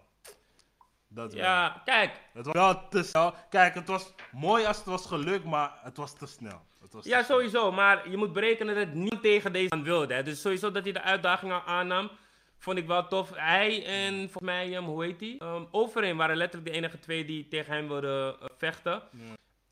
Dat 1.08 1.32
wel. 1.32 1.42
Ja, 1.42 1.82
kijk. 1.84 2.20
Het 2.32 2.46
was 2.46 2.54
wel 2.54 2.88
te 2.88 3.02
snel. 3.02 3.34
Kijk, 3.50 3.74
het 3.74 3.88
was 3.88 4.14
mooi 4.32 4.64
als 4.64 4.76
het 4.76 4.86
was 4.86 5.06
gelukt, 5.06 5.44
maar 5.44 5.78
het 5.82 5.96
was 5.96 6.12
te 6.12 6.26
snel. 6.26 6.60
Was 6.90 7.04
Ja, 7.04 7.22
sowieso. 7.22 7.72
Maar 7.72 8.10
je 8.10 8.16
moet 8.16 8.32
berekenen 8.32 8.74
dat 8.74 8.84
het 8.86 8.94
niet 8.94 9.22
tegen 9.22 9.52
deze 9.52 9.68
man 9.68 9.84
wilde. 9.84 10.14
Hè. 10.14 10.22
Dus 10.22 10.40
sowieso 10.40 10.70
dat 10.70 10.82
hij 10.82 10.92
de 10.92 11.02
uitdaging 11.02 11.52
al 11.52 11.60
aannam. 11.60 12.10
Vond 12.58 12.78
ik 12.78 12.86
wel 12.86 13.06
tof. 13.08 13.30
Hij 13.34 13.84
en 13.86 14.14
volgens 14.14 14.42
mij, 14.42 14.76
um, 14.76 14.84
hoe 14.84 15.04
heet 15.04 15.20
hij? 15.20 15.36
Um, 15.42 15.68
Overeem 15.70 16.16
waren 16.16 16.36
letterlijk 16.36 16.72
de 16.72 16.76
enige 16.76 16.98
twee 16.98 17.24
die 17.24 17.48
tegen 17.48 17.74
hem 17.74 17.88
wilden 17.88 18.40
eh, 18.40 18.46
vechten. 18.58 19.02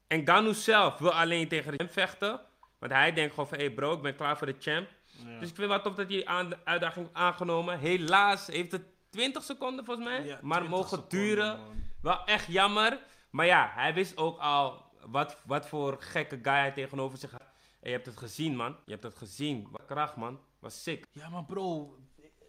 En 0.06 0.26
Ganu 0.26 0.54
zelf 0.54 0.98
wil 0.98 1.12
alleen 1.12 1.48
tegen 1.48 1.74
hem 1.76 1.88
vechten. 1.88 2.40
Want 2.78 2.92
hij 2.92 3.12
denkt 3.12 3.30
gewoon 3.34 3.48
van, 3.48 3.58
hé 3.58 3.64
hey 3.64 3.74
bro, 3.74 3.92
ik 3.92 4.02
ben 4.02 4.16
klaar 4.16 4.38
voor 4.38 4.46
de 4.46 4.56
champ. 4.58 4.88
Ja. 5.04 5.24
Dus 5.24 5.48
ik 5.48 5.56
vind 5.56 5.56
het 5.56 5.68
wel 5.68 5.80
tof 5.80 5.94
dat 5.94 6.08
hij 6.08 6.26
aan 6.26 6.48
de 6.48 6.56
uitdaging 6.64 7.08
aangenomen. 7.12 7.78
Helaas 7.78 8.46
heeft 8.46 8.72
het 8.72 8.82
20 9.10 9.42
seconden 9.42 9.84
volgens 9.84 10.06
mij. 10.06 10.24
Ja, 10.24 10.38
maar 10.42 10.58
20 10.58 10.68
mogen 10.78 10.88
seconden, 10.88 11.18
duren. 11.18 11.58
man. 11.58 11.82
Wel 12.02 12.24
echt 12.24 12.46
jammer. 12.46 12.98
Maar 13.30 13.46
ja, 13.46 13.70
hij 13.74 13.94
wist 13.94 14.16
ook 14.16 14.38
al 14.38 14.87
wat, 15.06 15.36
wat 15.44 15.66
voor 15.68 15.96
gekke 16.00 16.38
guy 16.42 16.52
hij 16.54 16.72
tegenover 16.72 17.18
zich 17.18 17.30
had. 17.30 17.40
En 17.80 17.90
je 17.90 17.90
hebt 17.90 18.06
het 18.06 18.16
gezien, 18.16 18.56
man. 18.56 18.76
Je 18.84 18.90
hebt 18.92 19.02
het 19.02 19.18
gezien. 19.18 19.68
Wat 19.70 19.84
kracht, 19.86 20.16
man. 20.16 20.40
Was 20.58 20.82
sick. 20.82 21.06
Ja, 21.12 21.28
maar 21.28 21.44
bro, 21.44 21.96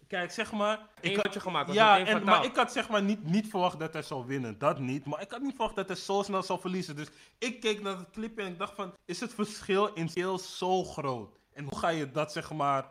kijk, 0.08 0.32
zeg 0.32 0.52
maar. 0.52 0.88
Eén 1.02 1.12
had- 1.14 1.22
foutje 1.22 1.40
gemaakt, 1.40 1.68
was 1.68 1.76
Ja, 1.76 2.06
en, 2.06 2.24
maar 2.24 2.46
ik 2.46 2.56
had 2.56 2.72
zeg 2.72 2.90
maar 2.90 3.04
niet, 3.04 3.24
niet 3.24 3.48
verwacht 3.50 3.80
dat 3.80 3.94
hij 3.94 4.02
zou 4.02 4.26
winnen. 4.26 4.58
Dat 4.58 4.80
niet. 4.80 5.06
Maar 5.06 5.22
ik 5.22 5.32
had 5.32 5.42
niet 5.42 5.56
verwacht 5.56 5.76
dat 5.76 5.88
hij 5.88 5.98
zo 5.98 6.22
snel 6.24 6.44
zou 6.44 6.60
verliezen. 6.60 6.96
Dus 6.96 7.08
ik 7.38 7.60
keek 7.62 7.82
naar 7.82 7.98
het 7.98 8.10
clipje 8.10 8.44
en 8.44 8.52
ik 8.52 8.58
dacht 8.60 8.76
van, 8.76 8.94
is 9.06 9.20
het 9.20 9.34
verschil 9.34 9.94
in 9.94 10.10
skill 10.10 10.38
zo 10.38 10.84
groot? 10.84 11.38
En 11.54 11.64
hoe 11.64 11.78
ga 11.78 11.90
je 11.90 12.12
dat 12.12 12.32
zeg 12.32 12.52
maar, 12.52 12.86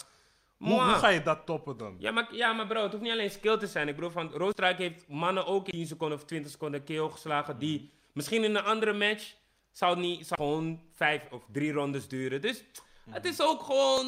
hoe, 0.59 0.81
ga 0.81 1.09
je 1.09 1.23
dat 1.23 1.47
toppen 1.47 1.77
dan? 1.77 1.97
Ja 1.99 2.11
maar, 2.11 2.35
ja, 2.35 2.53
maar 2.53 2.67
bro, 2.67 2.83
het 2.83 2.91
hoeft 2.91 3.03
niet 3.03 3.13
alleen 3.13 3.31
skill 3.31 3.59
te 3.59 3.67
zijn. 3.67 3.89
Ik 3.89 3.95
bedoel, 3.95 4.11
van 4.11 4.31
Roodstruik 4.33 4.79
heeft 4.79 5.09
mannen 5.09 5.47
ook 5.47 5.67
in 5.67 5.73
10 5.73 5.87
seconden 5.87 6.19
of 6.19 6.25
20 6.25 6.51
seconden 6.51 6.85
KO 6.85 7.09
geslagen. 7.09 7.59
Die 7.59 7.91
misschien 8.13 8.45
in 8.45 8.55
een 8.55 8.65
andere 8.65 8.93
match 8.93 9.35
zou 9.79 9.99
niet 9.99 10.27
zou 10.27 10.41
gewoon 10.41 10.81
vijf 10.95 11.23
of 11.31 11.43
drie 11.53 11.73
rondes 11.73 12.09
duren. 12.09 12.41
Dus 12.41 12.65
het 13.11 13.25
is 13.25 13.43
ook 13.43 13.63
gewoon, 13.63 14.07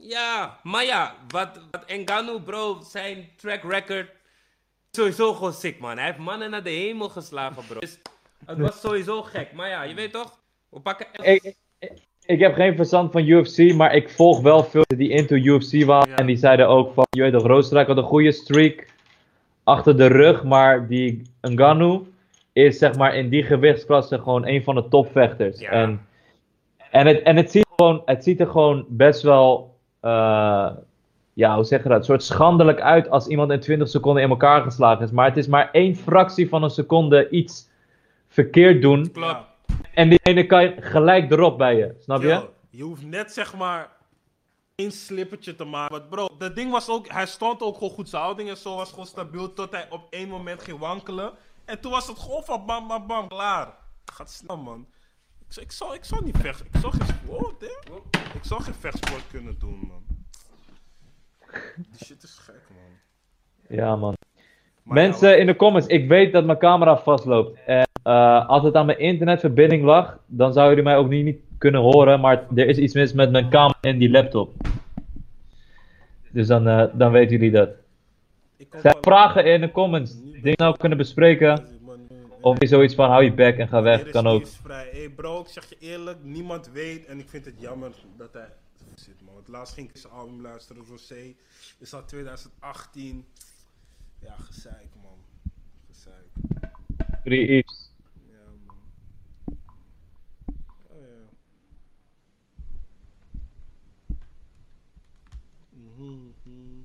ja. 0.00 0.58
Maar 0.62 0.84
ja, 0.84 1.14
wat, 1.28 1.60
wat 1.70 1.84
Ngannou, 1.86 2.40
bro, 2.40 2.80
zijn 2.82 3.28
track 3.36 3.62
record, 3.62 4.10
sowieso 4.90 5.34
gewoon 5.34 5.52
sick, 5.52 5.78
man. 5.78 5.96
Hij 5.96 6.06
heeft 6.06 6.18
mannen 6.18 6.50
naar 6.50 6.62
de 6.62 6.70
hemel 6.70 7.08
geslagen, 7.08 7.62
bro. 7.66 7.80
Dus 7.80 7.98
het 8.46 8.58
was 8.58 8.80
sowieso 8.80 9.22
gek. 9.22 9.52
Maar 9.52 9.68
ja, 9.68 9.82
je 9.82 9.94
weet 9.94 10.12
toch, 10.12 10.38
we 10.68 10.80
pakken... 10.80 11.06
Ik, 11.22 11.54
ik, 11.78 12.02
ik 12.24 12.40
heb 12.40 12.54
geen 12.54 12.76
verstand 12.76 13.12
van 13.12 13.26
UFC, 13.26 13.74
maar 13.74 13.94
ik 13.94 14.10
volg 14.10 14.40
wel 14.40 14.64
veel 14.64 14.84
die 14.86 15.10
into 15.10 15.36
UFC 15.36 15.84
waren. 15.84 16.08
Ja. 16.08 16.16
En 16.16 16.26
die 16.26 16.36
zeiden 16.36 16.68
ook 16.68 16.94
van, 16.94 17.06
je 17.10 17.22
weet 17.22 17.32
toch, 17.32 17.46
Roosterrijk 17.46 17.88
had 17.88 17.96
een 17.96 18.02
goede 18.02 18.32
streak 18.32 18.86
achter 19.64 19.96
de 19.96 20.06
rug. 20.06 20.44
Maar 20.44 20.88
die 20.88 21.22
Ngannou 21.40 22.06
is 22.56 22.78
zeg 22.78 22.96
maar 22.96 23.14
in 23.14 23.28
die 23.28 23.42
gewichtsklasse 23.42 24.18
gewoon 24.18 24.46
een 24.46 24.62
van 24.62 24.74
de 24.74 24.88
topvechters. 24.88 25.60
Ja. 25.60 25.70
En, 25.70 26.06
en, 26.90 27.06
het, 27.06 27.22
en 27.22 27.36
het, 27.36 27.50
ziet 27.50 27.66
gewoon, 27.76 28.02
het 28.04 28.24
ziet 28.24 28.40
er 28.40 28.46
gewoon 28.46 28.84
best 28.88 29.22
wel, 29.22 29.76
eh, 30.00 30.70
ja, 31.32 31.54
hoe 31.54 31.64
zeg 31.64 31.82
je 31.82 31.88
dat, 31.88 31.98
een 31.98 32.04
soort 32.04 32.22
schandelijk 32.22 32.80
uit 32.80 33.10
als 33.10 33.26
iemand 33.26 33.50
in 33.50 33.60
20 33.60 33.88
seconden 33.88 34.22
in 34.22 34.30
elkaar 34.30 34.62
geslagen 34.62 35.04
is. 35.04 35.10
Maar 35.10 35.26
het 35.26 35.36
is 35.36 35.46
maar 35.46 35.68
één 35.72 35.96
fractie 35.96 36.48
van 36.48 36.62
een 36.62 36.70
seconde 36.70 37.28
iets 37.28 37.68
verkeerd 38.28 38.82
doen. 38.82 39.12
Klopt. 39.12 39.44
En 39.94 40.08
die 40.08 40.20
ene 40.22 40.46
kan 40.46 40.62
je 40.62 40.74
gelijk 40.80 41.30
erop 41.30 41.58
bij 41.58 41.76
je, 41.76 41.94
snap 42.00 42.22
je? 42.22 42.28
Yo, 42.28 42.50
je 42.70 42.82
hoeft 42.82 43.04
net 43.04 43.32
zeg 43.32 43.56
maar 43.56 43.88
één 44.74 44.92
slippertje 44.92 45.56
te 45.56 45.64
maken. 45.64 45.98
Want 45.98 46.08
bro, 46.10 46.26
dat 46.38 46.54
ding 46.54 46.70
was 46.70 46.88
ook, 46.88 47.08
hij 47.08 47.26
stond 47.26 47.62
ook 47.62 47.74
gewoon 47.74 47.92
goed. 47.92 48.08
Zijn 48.08 48.22
houding 48.22 48.48
en 48.48 48.56
zo 48.56 48.76
was 48.76 48.90
gewoon 48.90 49.06
stabiel 49.06 49.52
tot 49.52 49.70
hij 49.70 49.86
op 49.90 50.06
één 50.10 50.28
moment 50.28 50.62
ging 50.62 50.78
wankelen. 50.78 51.32
En 51.66 51.80
toen 51.80 51.90
was 51.90 52.06
het 52.06 52.18
gewoon 52.18 52.42
van 52.44 52.66
bam, 52.66 52.88
bam, 52.88 53.06
bam, 53.06 53.28
klaar. 53.28 53.68
Gaat 54.04 54.30
snel 54.30 54.56
man. 54.56 54.86
Ik, 55.38 55.52
zou- 55.52 55.66
ik, 55.66 55.72
zou, 55.72 55.94
ik 55.94 56.04
zou 56.04 56.24
niet 56.24 56.36
vechten. 56.38 56.66
Ik 56.72 56.80
zou 56.80 56.92
geen, 56.96 57.16
oh, 57.26 57.40
damn. 57.58 58.02
ik 58.34 58.42
zou 58.42 58.62
geen 58.62 58.74
vechtsport 58.74 59.26
kunnen 59.30 59.58
doen 59.58 59.78
man. 59.88 60.04
Die 61.76 62.04
shit 62.04 62.22
is 62.22 62.38
gek 62.38 62.62
man. 62.68 63.78
Ja, 63.78 63.96
man. 63.96 64.14
Maar 64.82 64.94
Mensen 64.94 65.28
ja, 65.28 65.34
in 65.34 65.46
de 65.46 65.56
comments, 65.56 65.86
ik 65.86 66.08
weet 66.08 66.32
dat 66.32 66.44
mijn 66.44 66.58
camera 66.58 66.96
vastloopt. 66.96 67.58
En 67.66 67.88
eh, 68.02 68.48
als 68.48 68.62
het 68.62 68.74
aan 68.74 68.86
mijn 68.86 68.98
internetverbinding 68.98 69.84
lag, 69.84 70.18
dan 70.26 70.52
zouden 70.52 70.76
jullie 70.76 70.90
mij 70.90 71.00
ook 71.02 71.08
niet, 71.10 71.24
niet 71.24 71.40
kunnen 71.58 71.80
horen. 71.80 72.20
Maar 72.20 72.46
er 72.54 72.68
is 72.68 72.78
iets 72.78 72.94
mis 72.94 73.12
met 73.12 73.30
mijn 73.30 73.50
camera 73.50 73.78
en 73.80 73.98
die 73.98 74.10
laptop. 74.10 74.54
Dus 76.30 76.46
dan, 76.46 76.68
eh, 76.68 76.84
dan 76.92 77.12
weten 77.12 77.36
jullie 77.36 77.50
dat. 77.50 77.70
Zijn 78.70 78.96
vragen 79.00 79.44
in 79.44 79.60
de 79.60 79.70
comments? 79.70 80.14
Dingen 80.46 80.64
nou 80.64 80.76
kunnen 80.76 80.98
bespreken? 80.98 81.80
Of 82.40 82.58
is 82.58 82.68
zoiets 82.70 82.94
van 82.94 83.10
hou 83.10 83.24
je 83.24 83.32
bek 83.34 83.58
en 83.58 83.68
ga 83.68 83.82
weg? 83.82 84.00
Er 84.00 84.06
is 84.06 84.12
Kan 84.12 84.26
ook. 84.26 84.38
nieuwsvrij. 84.38 84.88
Hey 84.92 85.10
bro, 85.10 85.40
ik 85.40 85.46
zeg 85.48 85.68
je 85.68 85.76
eerlijk, 85.78 86.22
niemand 86.22 86.70
weet 86.70 87.04
en 87.06 87.18
ik 87.18 87.28
vind 87.28 87.44
het 87.44 87.60
jammer 87.60 87.92
dat 88.16 88.32
hij 88.32 88.48
zit 88.94 89.22
man. 89.24 89.34
Want 89.34 89.48
laatst 89.48 89.74
ging 89.74 89.88
ik 89.90 89.96
zijn 89.96 90.12
album 90.12 90.40
luisteren, 90.40 90.84
Rosé. 90.88 91.34
Is 91.78 91.94
al 91.94 92.04
2018. 92.04 93.26
Ja, 94.18 94.34
gezeik 94.36 94.88
man. 95.02 95.18
Gezeik. 95.86 96.30
Free 97.22 97.46
Eves. 97.48 97.90
Ja 98.30 98.50
man. 98.66 99.56
Oh 100.88 101.00
ja. 101.00 101.28
Mhm, 105.70 106.32
mhm. 106.42 106.84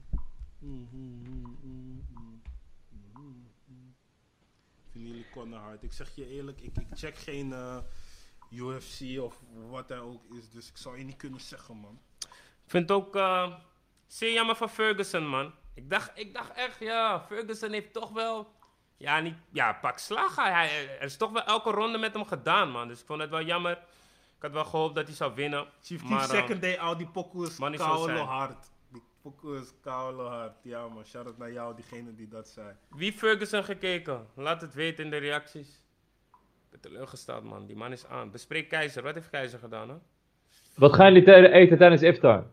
Mhm, 0.60 0.82
mhm, 0.92 1.52
mhm, 1.62 1.62
mhm, 1.62 2.00
mhm. 3.14 3.42
Vinden 4.92 5.10
jullie 5.12 5.21
Conor? 5.32 5.78
Ik 5.80 5.94
zeg 5.94 6.16
je 6.16 6.28
eerlijk, 6.28 6.62
ik, 6.62 6.78
ik 6.78 6.88
check 6.94 7.18
geen 7.18 7.54
eh, 7.54 7.78
UFC 8.50 9.20
of 9.20 9.36
wat 9.70 9.90
hij 9.90 10.00
ook 10.00 10.24
is, 10.34 10.50
dus 10.50 10.68
ik 10.70 10.78
zou 10.78 10.98
je 10.98 11.04
niet 11.04 11.18
kunnen 11.18 11.40
zeggen, 11.40 11.76
man. 11.76 12.00
Ik 12.66 12.78
vind 12.78 12.90
het 12.90 12.98
ook 12.98 13.16
eh, 13.16 13.54
zeer 14.08 14.34
jammer 14.34 14.56
van 14.56 14.70
Ferguson, 14.70 15.28
man. 15.28 15.54
Ik 15.74 15.90
dacht, 15.90 16.12
ik 16.14 16.34
dacht 16.34 16.54
echt, 16.54 16.80
ja, 16.80 17.26
Ferguson 17.28 17.72
heeft 17.72 17.94
toch 17.94 18.10
wel... 18.10 18.60
Ja, 18.98 19.20
niet, 19.20 19.36
ja, 19.52 19.74
pak 19.74 19.98
slagen. 19.98 20.44
Hij, 20.44 20.98
er 21.00 21.06
is 21.06 21.18
toch 21.18 21.32
wel 21.32 21.44
elke 21.44 21.72
ronde 21.72 21.98
met 21.98 22.14
hem 22.14 22.26
gedaan, 22.26 22.72
man. 22.72 22.88
Dus 22.88 23.00
ik 23.00 23.06
vond 23.06 23.22
het 23.22 23.30
wel 23.30 23.42
jammer. 23.44 23.72
Ik 24.36 24.42
had 24.48 24.52
wel 24.52 24.66
gehoopt 24.66 24.96
dat 24.96 25.08
hij 25.08 25.16
zou 25.16 25.34
winnen. 25.36 25.68
Chief 25.82 26.04
Maar, 26.04 26.22
eh, 26.22 26.30
second 26.30 26.62
day 26.62 26.78
out, 26.78 26.98
die 26.98 27.08
pokoe 27.08 27.48
is 27.48 27.58
man, 27.58 27.72
niet 27.72 27.80
zo 27.80 27.86
koude 27.86 28.14
zijn. 28.14 28.26
hard. 28.26 28.70
Is 29.44 29.74
koude 29.82 30.22
hard. 30.24 30.56
Ja 30.64 30.88
man, 30.88 31.06
shout 31.06 31.26
out 31.26 31.38
naar 31.38 31.52
jou, 31.52 31.76
diegene 31.76 32.16
die 32.16 32.28
dat 32.28 32.48
zei. 32.50 32.76
Wie 32.90 33.14
Ferguson 33.14 33.64
gekeken? 33.64 34.28
Laat 34.36 34.62
het 34.62 34.74
weten 34.74 35.04
in 35.04 35.10
de 35.10 35.18
reacties. 35.18 35.70
Ik 36.64 36.70
ben 36.70 36.80
teleurgesteld, 36.80 37.44
man. 37.44 37.66
Die 37.66 37.76
man 37.76 37.92
is 37.92 38.06
aan. 38.06 38.32
Bespreek 38.32 38.70
Keizer. 38.70 39.04
Wat 39.04 39.14
heeft 39.14 39.30
Keizer 39.30 39.60
gedaan, 39.60 39.90
hè? 39.90 39.96
Wat 40.76 40.94
gaan 40.94 41.14
jullie 41.14 41.24
te- 41.24 41.50
eten 41.52 41.78
tijdens 41.78 42.02
iftar? 42.02 42.46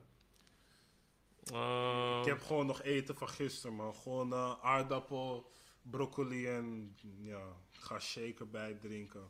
Eh, 1.53 2.19
Ik 2.21 2.27
heb 2.29 2.41
gewoon 2.43 2.67
nog 2.67 2.83
eten 2.83 3.17
van 3.17 3.29
gisteren, 3.29 3.77
man. 3.77 3.95
Gewoon 3.95 4.33
eh, 4.33 4.55
aardappel, 4.63 5.51
broccoli 5.83 6.47
en 6.49 6.97
ja, 7.21 7.43
ga 7.71 7.99
shaker 7.99 8.49
bij 8.49 8.75
drinken. 8.81 9.29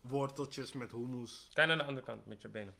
Worteltjes 0.00 0.72
met 0.72 0.90
hummus. 0.90 1.50
Kijk 1.52 1.68
naar 1.68 1.76
de 1.76 1.84
andere 1.84 2.06
kant 2.06 2.26
met 2.26 2.42
je 2.42 2.48
benen. 2.48 2.74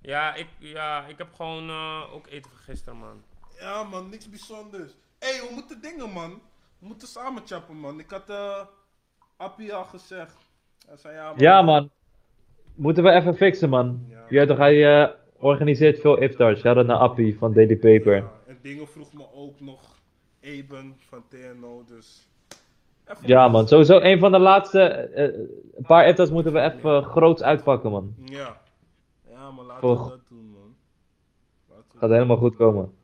Ja, 0.00 0.34
ik, 0.34 0.46
ja, 0.58 1.04
ik 1.06 1.18
heb 1.18 1.28
gewoon 1.34 1.68
eh, 1.68 2.02
ook 2.14 2.26
eten 2.26 2.50
van 2.50 2.60
gisteren, 2.60 2.98
man. 2.98 3.22
Ja, 3.58 3.82
man, 3.82 4.08
niks 4.08 4.28
bijzonders. 4.28 4.92
Hé, 5.18 5.28
hey, 5.28 5.48
we 5.48 5.54
moeten 5.54 5.80
dingen, 5.80 6.10
man. 6.10 6.30
We 6.78 6.86
moeten 6.86 7.08
samen 7.08 7.42
chappen, 7.46 7.76
man. 7.76 7.98
Ik 7.98 8.10
had 8.10 8.30
eh 8.30 8.60
Appie 9.36 9.74
al 9.74 9.84
gezegd. 9.84 10.36
Hij 10.86 10.96
zei 10.96 11.14
ja, 11.14 11.28
man. 11.28 11.38
Ja, 11.38 11.62
man. 11.62 11.90
Moeten 12.74 13.02
we 13.02 13.10
even 13.10 13.36
fixen, 13.36 13.68
man. 13.68 14.06
Ja. 14.08 14.24
Weet 14.28 14.48
toch, 14.48 14.56
hij 14.56 15.02
eh, 15.02 15.10
organiseert 15.38 16.00
veel 16.00 16.18
iftars. 16.18 16.60
Shout-out 16.60 16.86
naar 16.86 16.96
Appie 16.96 17.38
van 17.38 17.52
Daily 17.52 17.76
Paper. 17.76 18.16
Ja, 18.16 18.32
en 18.46 18.58
dingen 18.62 18.88
vroeg 18.88 19.12
me 19.12 19.32
ook 19.32 19.60
nog 19.60 19.98
Eben 20.40 20.96
van 21.08 21.22
TNO, 21.28 21.84
dus... 21.86 22.28
Even 23.04 23.28
Ja, 23.28 23.48
man. 23.48 23.68
Sowieso 23.68 24.00
een 24.00 24.18
van 24.18 24.32
de 24.32 24.38
laatste. 24.38 25.10
een 25.76 25.84
paar 25.86 26.08
iftars 26.08 26.30
moeten 26.30 26.52
we 26.52 26.60
even 26.60 27.04
groots 27.04 27.42
uitpakken, 27.42 27.90
man. 27.90 28.14
Ja. 28.24 28.60
Ja, 29.50 29.56
maar 29.56 29.64
laten 29.64 29.88
we 30.02 30.08
dat 30.08 30.28
doen, 30.28 30.50
man. 30.50 30.76
Laten 31.68 31.84
we 31.92 31.98
Gaat 31.98 32.10
helemaal 32.10 32.36
goed 32.36 32.56
komen. 32.56 32.94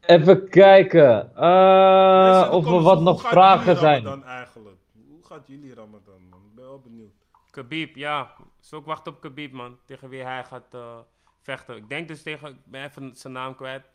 Even 0.00 0.48
kijken. 0.48 1.34
eh, 1.36 2.24
Mensen, 2.24 2.52
of 2.52 2.66
er 2.66 2.80
wat 2.80 3.00
nog 3.00 3.20
gaat 3.20 3.30
vragen 3.30 3.64
jullie 3.64 3.78
zijn. 3.80 4.04
Ramadan 4.04 4.24
eigenlijk? 4.28 4.76
Hoe 5.08 5.24
gaat 5.24 5.46
jullie 5.46 5.74
Ramadan, 5.74 6.28
man? 6.30 6.40
Ik 6.44 6.54
ben 6.54 6.64
wel 6.64 6.80
benieuwd. 6.80 7.12
Khabib, 7.50 7.96
ja. 7.96 8.34
Dus 8.60 8.72
ook 8.72 8.86
wachten 8.86 9.12
op 9.12 9.20
Khabib, 9.20 9.52
man. 9.52 9.78
Tegen 9.84 10.08
wie 10.08 10.22
hij 10.22 10.44
gaat 10.44 10.74
eh, 10.74 10.98
vechten. 11.40 11.76
Ik 11.76 11.88
denk 11.88 12.08
dus 12.08 12.22
tegen, 12.22 12.48
ik 12.50 12.64
ben 12.64 12.84
even 12.84 13.16
zijn 13.16 13.32
naam 13.32 13.54
kwijt. 13.54 13.90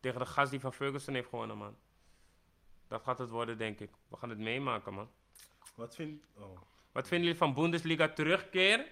Tegen 0.00 0.18
de 0.20 0.26
gast 0.26 0.50
die 0.50 0.60
van 0.60 0.72
Ferguson 0.72 1.14
heeft 1.14 1.28
gewonnen, 1.28 1.56
man. 1.58 1.74
Dat 2.88 3.02
gaat 3.02 3.18
het 3.18 3.30
worden, 3.30 3.58
denk 3.58 3.80
ik. 3.80 3.90
We 4.08 4.16
gaan 4.16 4.28
het 4.30 4.38
meemaken, 4.38 4.94
man. 4.94 5.08
Wat 5.74 5.94
vind... 5.94 6.24
Oh. 6.38 6.44
Wat 6.92 7.08
vinden 7.08 7.26
jullie 7.26 7.40
van 7.42 7.54
Bundesliga 7.54 8.08
terugkeer? 8.08 8.86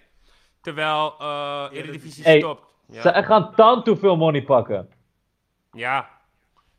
Terwijl 0.66 1.14
eh 1.18 1.66
Eredivisie 1.72 2.24
Hey. 2.24 2.38
stopt. 2.38 2.62
Ze 2.92 2.94
Ja. 3.08 3.22
gaan 3.22 3.54
tanto 3.54 3.94
veel 3.94 4.16
money 4.16 4.42
pakken. 4.42 4.88
ja. 5.72 6.08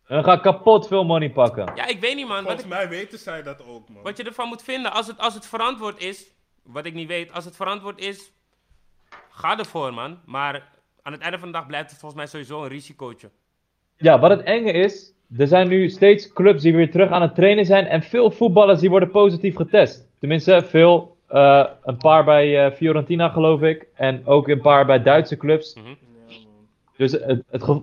En 0.07 0.23
gaan 0.23 0.41
kapot 0.41 0.87
veel 0.87 1.03
money 1.03 1.29
pakken. 1.31 1.71
Ja, 1.75 1.85
ik 1.87 1.99
weet 1.99 2.15
niet, 2.15 2.27
man. 2.27 2.35
Wat, 2.35 2.43
Volgens 2.43 2.63
ik- 2.63 2.69
mij 2.69 2.89
weten 2.89 3.19
zij 3.19 3.43
dat 3.43 3.65
ook, 3.67 3.89
man. 3.89 4.03
wat 4.03 4.17
je 4.17 4.23
ervan 4.23 4.47
moet 4.47 4.63
vinden. 4.63 4.91
Als 4.91 5.07
het, 5.07 5.17
als 5.17 5.33
het 5.33 5.45
verantwoord 5.47 5.99
is, 6.03 6.31
wat 6.63 6.85
ik 6.85 6.93
niet 6.93 7.07
weet. 7.07 7.31
Als 7.33 7.45
het 7.45 7.55
verantwoord 7.55 7.99
is, 7.99 8.31
ga 9.29 9.57
ervoor, 9.57 9.93
man. 9.93 10.19
Maar 10.25 10.69
aan 11.01 11.11
het 11.11 11.21
einde 11.21 11.39
van 11.39 11.47
de 11.47 11.53
dag 11.53 11.67
blijft 11.67 11.89
het 11.89 11.99
volgens 11.99 12.21
mij 12.21 12.29
sowieso 12.29 12.61
een 12.63 12.69
risicootje. 12.69 13.29
Ja, 13.97 14.19
wat 14.19 14.29
het 14.29 14.41
enge 14.43 14.71
is, 14.71 15.13
er 15.37 15.47
zijn 15.47 15.67
nu 15.67 15.89
steeds 15.89 16.33
clubs 16.33 16.61
die 16.61 16.75
weer 16.75 16.91
terug 16.91 17.09
aan 17.09 17.21
het 17.21 17.35
trainen 17.35 17.65
zijn 17.65 17.85
en 17.85 18.03
veel 18.03 18.31
voetballers 18.31 18.79
die 18.79 18.89
worden 18.89 19.11
positief 19.11 19.55
getest. 19.55 20.07
Tenminste, 20.19 20.63
veel, 20.65 21.16
eh, 21.27 21.65
een 21.83 21.97
paar 21.97 22.23
bij 22.23 22.65
eh, 22.65 22.71
Fiorentina 22.75 23.29
geloof 23.29 23.61
ik 23.61 23.87
en 23.93 24.25
ook 24.25 24.47
een 24.47 24.61
paar 24.61 24.85
bij 24.85 25.03
Duitse 25.03 25.37
clubs. 25.37 25.73
Mhm. 25.75 25.93
Dus 26.97 27.11
het, 27.11 27.43
het 27.49 27.63
ge- 27.63 27.81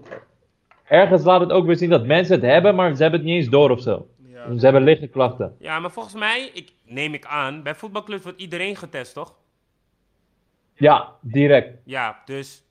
ergens 0.84 1.24
laat 1.24 1.40
het 1.40 1.52
ook 1.52 1.66
weer 1.66 1.76
zien 1.76 1.90
dat 1.90 2.06
mensen 2.06 2.34
het 2.34 2.44
hebben, 2.44 2.74
maar 2.74 2.94
ze 2.96 3.02
hebben 3.02 3.20
het 3.20 3.28
niet 3.28 3.38
eens 3.38 3.48
door 3.50 3.70
of 3.70 3.80
zo. 3.80 4.08
Ja. 4.28 4.58
Ze 4.58 4.64
hebben 4.64 4.82
lichte 4.82 5.06
klachten. 5.06 5.56
Ja, 5.58 5.78
maar 5.80 5.90
volgens 5.90 6.14
mij, 6.14 6.50
ik, 6.52 6.72
neem 6.84 7.14
ik 7.14 7.24
aan, 7.24 7.62
bij 7.62 7.74
voetbalclubs 7.74 8.22
wordt 8.22 8.40
iedereen 8.40 8.76
getest, 8.76 9.14
toch? 9.14 9.34
Ja, 10.74 11.12
direct. 11.20 11.78
Ja, 11.84 12.22
dus 12.24 12.62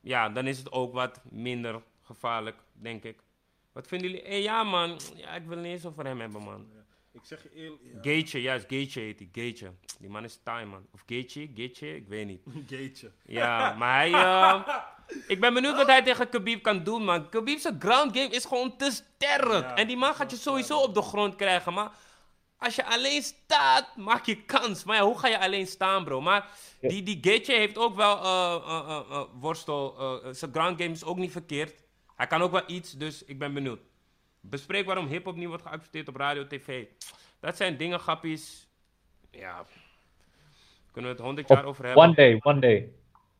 ja, 0.00 0.28
dan 0.28 0.46
is 0.46 0.58
het 0.58 0.72
ook 0.72 0.92
wat 0.92 1.20
minder 1.30 1.80
gevaarlijk, 2.02 2.56
denk 2.72 3.04
ik. 3.04 3.16
Wat 3.72 3.86
vinden 3.86 4.08
jullie? 4.10 4.24
Eh, 4.24 4.42
ja, 4.42 4.62
man. 4.64 4.98
Ja, 5.16 5.34
ik 5.34 5.42
wil 5.46 5.56
het 5.56 5.64
niet 5.66 5.72
eens 5.74 5.86
over 5.86 6.04
hem 6.04 6.20
hebben, 6.20 6.42
man. 6.42 6.66
Ik 7.12 7.20
zeg 7.24 7.42
je 7.42 7.50
eerlijk... 7.54 7.82
Ja. 7.82 7.98
Gaetje, 8.02 8.40
juist, 8.42 8.66
Gaetje 8.68 9.00
heet 9.00 9.18
hij. 9.18 9.28
Gaetje. 9.32 9.72
Die 9.98 10.08
man 10.10 10.24
is 10.24 10.40
taai, 10.42 10.66
man. 10.66 10.86
Of 10.92 11.02
Gaetje, 11.06 11.50
Gaetje, 11.54 11.96
ik 11.96 12.08
weet 12.08 12.26
niet. 12.26 12.40
Gateje. 12.70 13.12
Ja, 13.26 13.74
maar 13.74 13.96
hij... 13.96 14.12
eh, 14.12 14.78
ik 15.34 15.40
ben 15.40 15.54
benieuwd 15.54 15.76
wat 15.76 15.86
hij 15.86 16.02
tegen 16.02 16.28
Khabib 16.28 16.62
kan 16.62 16.84
doen, 16.84 17.04
man. 17.04 17.28
Khabib's 17.28 17.68
ground 17.78 18.16
game 18.16 18.28
is 18.28 18.44
gewoon 18.44 18.76
te 18.76 18.90
sterk. 18.90 19.62
Ja, 19.62 19.74
en 19.76 19.86
die 19.86 19.96
man 19.96 20.14
gaat 20.14 20.30
je 20.30 20.36
sowieso 20.36 20.78
op 20.78 20.94
de 20.94 21.02
grond 21.02 21.36
krijgen, 21.36 21.72
maar... 21.72 21.92
Als 22.56 22.74
je 22.74 22.84
alleen 22.84 23.22
staat, 23.22 23.96
maak 23.96 24.26
je 24.26 24.42
kans. 24.42 24.84
Maar 24.84 24.96
ja, 24.96 25.02
hoe 25.02 25.18
ga 25.18 25.28
je 25.28 25.38
alleen 25.38 25.66
staan, 25.66 26.04
bro? 26.04 26.20
Maar 26.20 26.50
die, 26.80 27.02
die 27.02 27.18
Gaethje 27.20 27.54
heeft 27.54 27.78
ook 27.78 27.96
wel 27.96 28.22
eh, 28.22 29.04
eh, 29.10 29.22
worstel. 29.40 29.94
zijn 30.30 30.52
ground 30.52 30.80
game 30.80 30.92
is 30.92 31.04
ook 31.04 31.16
niet 31.16 31.32
verkeerd. 31.32 31.84
Hij 32.16 32.26
kan 32.26 32.42
ook 32.42 32.52
wel 32.52 32.62
iets, 32.66 32.92
dus 32.92 33.24
ik 33.24 33.38
ben 33.38 33.54
benieuwd. 33.54 33.80
Bespreek 34.44 34.86
waarom 34.86 35.06
hip-hop 35.06 35.36
niet 35.36 35.48
wordt 35.48 35.62
geaccepteerd 35.62 36.08
op 36.08 36.16
radio, 36.16 36.46
tv. 36.46 36.84
Dat 37.40 37.56
zijn 37.56 37.76
dingen, 37.76 37.98
grappies. 37.98 38.68
Ja. 39.30 39.64
Kunnen 40.92 41.10
we 41.10 41.16
het 41.16 41.26
honderd 41.26 41.48
jaar 41.48 41.64
over 41.64 41.84
hebben. 41.84 42.02
One 42.02 42.14
day, 42.14 42.40
one 42.42 42.60
day. 42.60 42.92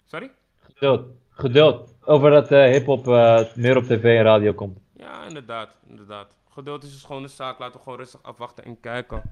Sorry? 0.05 0.31
Geduld. 0.59 1.07
Geduld. 1.31 1.95
Over 2.05 2.31
dat 2.31 2.51
eh 2.53 2.71
hip-hop 2.71 3.09
eh, 3.09 3.55
meer 3.55 3.77
op 3.77 3.85
tv 3.85 4.05
en 4.05 4.23
radio 4.23 4.53
komt. 4.53 4.79
Ja, 4.97 5.25
inderdaad, 5.25 5.77
inderdaad. 5.89 6.35
Geduld 6.49 6.83
is 6.83 6.93
een 6.93 6.99
schone 6.99 7.29
zaak. 7.29 7.59
Laten 7.59 7.77
we 7.77 7.83
gewoon 7.83 7.99
rustig 7.99 8.23
afwachten 8.23 8.65
en 8.65 8.81
kijken. 8.81 9.23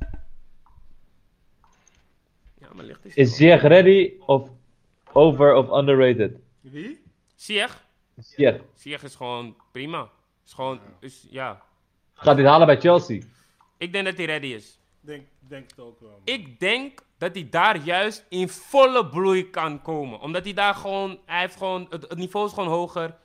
Ja, 2.58 2.68
maar 2.74 2.84
licht 2.84 3.04
is... 3.04 3.14
Is 3.14 3.36
Ziyech 3.36 3.62
ready 3.62 4.12
of 4.26 4.50
over 5.12 5.54
of 5.54 5.70
underrated? 5.70 6.32
Wie? 6.60 7.02
Ziyech? 7.34 7.86
Ziyech. 8.18 8.60
Ziyech 8.74 9.02
is 9.02 9.14
gewoon 9.14 9.56
prima. 9.72 10.10
Is 10.50 10.56
gewoon, 10.56 10.80
is, 11.00 11.26
ja. 11.30 11.62
Gaat 12.14 12.34
hij 12.34 12.42
het 12.42 12.46
halen 12.52 12.66
bij 12.66 12.80
Chelsea? 12.80 13.20
Ik 13.78 13.92
denk 13.92 14.04
dat 14.04 14.16
hij 14.16 14.26
ready 14.26 14.46
is. 14.46 14.78
Denk, 15.00 15.26
denk 15.38 15.70
het 15.70 15.80
ook 15.80 16.00
wel. 16.00 16.10
man. 16.10 16.20
Ik 16.24 16.60
denk 16.60 17.00
dat 17.18 17.34
hij 17.34 17.48
daar 17.50 17.76
juist 17.76 18.24
in 18.28 18.48
volle 18.48 19.06
bloei 19.08 19.50
kan 19.50 19.82
komen. 19.82 20.20
Omdat 20.20 20.44
hij 20.44 20.52
daar 20.52 20.74
gewoon, 20.74 21.18
hij 21.26 21.40
heeft 21.40 21.56
gewoon, 21.56 21.86
het, 21.90 22.02
het 22.02 22.18
niveau 22.18 22.46
is 22.46 22.52
gewoon 22.52 22.68
hoger. 22.68 23.16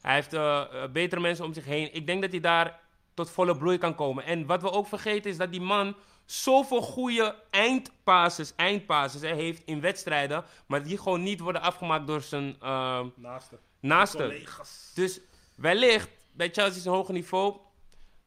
Hij 0.00 0.14
heeft 0.14 0.32
eh, 0.32 0.60
eh, 0.60 0.90
betere 0.90 1.20
mensen 1.20 1.44
om 1.44 1.52
zich 1.52 1.64
heen. 1.64 1.94
Ik 1.94 2.06
denk 2.06 2.22
dat 2.22 2.30
hij 2.30 2.40
daar 2.40 2.80
tot 3.14 3.30
volle 3.30 3.56
bloei 3.56 3.78
kan 3.78 3.94
komen. 3.94 4.24
En 4.24 4.46
wat 4.46 4.62
we 4.62 4.70
ook 4.70 4.86
vergeten 4.86 5.30
is 5.30 5.36
dat 5.36 5.50
die 5.52 5.60
man 5.60 5.96
zoveel 6.24 6.82
goede 6.82 7.34
eindpases, 7.50 8.52
eindpases 8.56 9.20
hè, 9.20 9.34
heeft 9.34 9.62
in 9.64 9.80
wedstrijden. 9.80 10.44
Maar 10.66 10.82
die 10.82 10.98
gewoon 10.98 11.22
niet 11.22 11.40
worden 11.40 11.62
afgemaakt 11.62 12.06
door 12.06 12.20
zijn 12.20 12.56
eh, 12.60 13.00
Naaste. 13.14 13.58
naaste. 13.80 14.16
Collega's. 14.16 14.90
Dus 14.94 15.20
wellicht 15.56 16.20
bij 16.32 16.48
Chelsea 16.52 16.80
zijn 16.82 16.94
hoge 16.94 17.12
niveau 17.12 17.56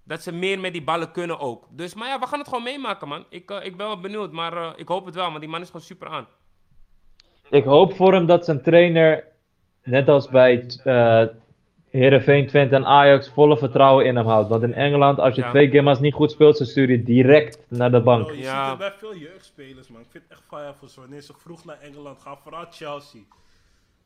dat 0.04 0.22
ze 0.24 0.32
meer 0.32 0.60
met 0.60 0.72
die 0.74 0.84
ballen 0.84 1.12
kunnen 1.12 1.40
ook. 1.40 1.68
Dus, 1.70 1.94
maar 1.94 2.08
ja, 2.08 2.20
we 2.20 2.28
gaan 2.28 2.40
het 2.40 2.48
gewoon 2.48 2.64
meemaken, 2.64 3.08
man. 3.08 3.26
Ik, 3.30 3.52
eh, 3.52 3.66
ik 3.66 3.78
ben 3.78 3.88
wel 3.88 4.00
benieuwd, 4.00 4.32
maar 4.32 4.58
eh, 4.58 4.72
ik 4.76 4.88
hoop 4.88 5.06
het 5.06 5.16
wel, 5.16 5.28
want 5.28 5.40
die 5.40 5.50
man 5.50 5.62
is 5.62 5.68
gewoon 5.68 5.82
super 5.82 6.08
aan. 6.08 6.28
Ik 7.50 7.64
hoop 7.64 7.96
voor 7.96 8.14
hem 8.14 8.26
dat 8.26 8.46
zijn 8.46 8.62
trainer, 8.62 9.24
net 9.84 10.10
als 10.10 10.30
bij 10.30 10.66
eh 10.84 11.24
Heerenveen, 11.90 12.48
Twente 12.48 12.76
en 12.76 12.86
Ajax, 12.86 13.30
volle 13.30 13.58
vertrouwen 13.58 14.06
in 14.06 14.16
hem 14.16 14.26
houdt. 14.28 14.50
Want 14.50 14.64
in 14.64 14.74
Engeland, 14.74 15.20
als 15.20 15.36
je 15.36 15.42
Ja. 15.42 15.50
twee 15.50 15.70
gamma's 15.72 16.00
niet 16.00 16.14
goed 16.14 16.32
speelt, 16.32 16.58
ze 16.58 16.66
sturen 16.66 16.98
je 16.98 17.04
direct 17.04 17.60
naar 17.70 17.92
de 17.92 18.02
bank. 18.02 18.26
Bro, 18.26 18.36
je 18.36 18.42
Ja. 18.42 18.62
ziet 18.62 18.70
het 18.70 18.78
bij 18.78 18.92
veel 18.92 19.16
jeugdspelers, 19.16 19.88
man. 19.88 20.02
Ik 20.02 20.08
vind 20.10 20.24
het 20.24 20.32
echt 20.34 20.44
fire 20.48 20.74
voor 20.74 20.90
ze. 20.90 21.00
Wanneer 21.00 21.22
ze 21.22 21.34
vroeg 21.38 21.66
naar 21.66 21.80
Engeland 21.80 22.20
gaan, 22.22 22.38
vooral 22.38 22.66
Chelsea. 22.72 23.22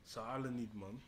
Ze 0.03 0.19
halen 0.19 0.55
niet, 0.57 0.73
man. 0.73 1.01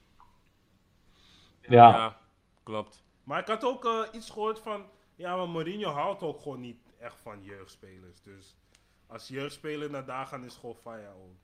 Ja. 1.69 2.15
Klopt. 2.63 3.03
Maar 3.23 3.39
ik 3.39 3.47
had 3.47 3.63
ook 3.63 3.85
eh, 3.85 3.99
iets 4.11 4.29
gehoord 4.29 4.59
van... 4.59 4.85
Ja, 5.15 5.35
maar 5.35 5.49
Mourinho 5.49 5.89
houdt 5.89 6.23
ook 6.23 6.41
gewoon 6.41 6.59
niet 6.59 6.77
echt 6.99 7.19
van 7.21 7.43
jeugdspelers. 7.43 8.21
Dus 8.23 8.55
als 9.07 9.27
jeugdspeler 9.27 9.89
naar 9.89 10.05
daar 10.05 10.25
gaan, 10.25 10.45
is 10.45 10.55
gewoon 10.55 10.75
fire 10.75 11.07
ook. 11.07 11.35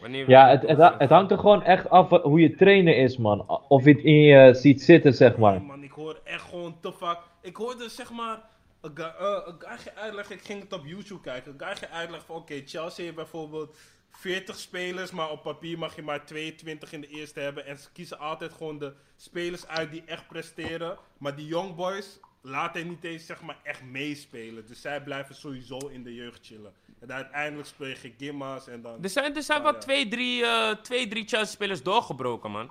Wanneer 0.00 0.28
Ja, 0.28 0.48
het, 0.48 0.62
het, 0.62 0.98
het 0.98 1.10
hangt 1.10 1.30
er 1.30 1.38
gewoon 1.38 1.62
echt 1.62 1.88
af 1.90 2.08
hoe 2.08 2.40
je 2.40 2.54
trainer 2.54 2.96
is, 2.96 3.16
man. 3.16 3.48
Of 3.68 3.84
je 3.84 3.92
het 3.92 4.04
in 4.04 4.22
je 4.22 4.54
ziet 4.54 4.82
zitten, 4.82 5.14
zeg 5.14 5.30
Nee, 5.30 5.40
maar. 5.40 5.62
man, 5.62 5.82
ik 5.82 5.90
hoor 5.90 6.20
echt 6.24 6.48
gewoon 6.48 6.80
te 6.80 6.92
vaak... 6.92 7.18
Ik 7.40 7.56
hoorde 7.56 7.88
zeg 7.88 8.10
maar... 8.10 8.50
Een 8.80 8.90
guy, 8.94 9.04
eh, 9.04 9.40
een 9.44 9.54
guy 9.58 9.76
ging 9.78 9.96
uitleggen, 9.96 10.34
ik 10.34 10.42
ging 10.42 10.62
het 10.62 10.72
op 10.72 10.86
YouTube 10.86 11.20
kijken. 11.20 11.52
Een 11.52 11.66
guy 11.66 11.88
uitleggen 11.90 12.26
van, 12.26 12.36
oké, 12.36 12.62
Chelsea 12.64 13.04
heeft 13.04 13.16
bijvoorbeeld 13.16 13.76
40 14.12 14.58
spelers, 14.58 15.10
maar 15.10 15.30
op 15.30 15.42
papier 15.42 15.78
mag 15.78 15.96
je 15.96 16.02
maar 16.02 16.26
22 16.26 16.92
in 16.92 17.00
de 17.00 17.06
eerste 17.08 17.40
hebben. 17.40 17.66
En 17.66 17.78
ze 17.78 17.88
kiezen 17.92 18.18
altijd 18.18 18.52
gewoon 18.52 18.78
de 18.78 18.94
spelers 19.16 19.66
uit 19.66 19.90
die 19.90 20.02
echt 20.06 20.26
presteren. 20.28 20.98
Maar 21.18 21.36
die 21.36 21.46
young 21.46 21.74
boys 21.74 22.18
laten 22.40 22.88
niet 22.88 23.04
eens 23.04 23.26
zeg 23.26 23.42
maar 23.42 23.58
echt 23.62 23.82
meespelen. 23.82 24.66
Dus 24.66 24.80
zij 24.80 25.02
blijven 25.02 25.34
sowieso 25.34 25.78
in 25.78 26.02
de 26.02 26.14
jeugd 26.14 26.46
chillen. 26.46 26.72
En 27.00 27.12
uiteindelijk 27.12 27.68
speel 27.68 27.86
je 27.86 28.12
gimma's 28.18 28.66
en 28.68 28.82
dan... 28.82 29.02
Er 29.02 29.08
zijn, 29.10 29.36
er 29.36 29.42
zijn 29.42 29.58
Oh, 29.58 29.64
wel 29.64 29.72
ja. 29.74 29.78
twee, 29.78 30.08
drie, 30.08 30.44
eh, 30.44 30.70
twee, 30.70 31.08
drie 31.08 31.28
Chelsea-spelers 31.28 31.82
doorgebroken, 31.82 32.50
man. 32.50 32.70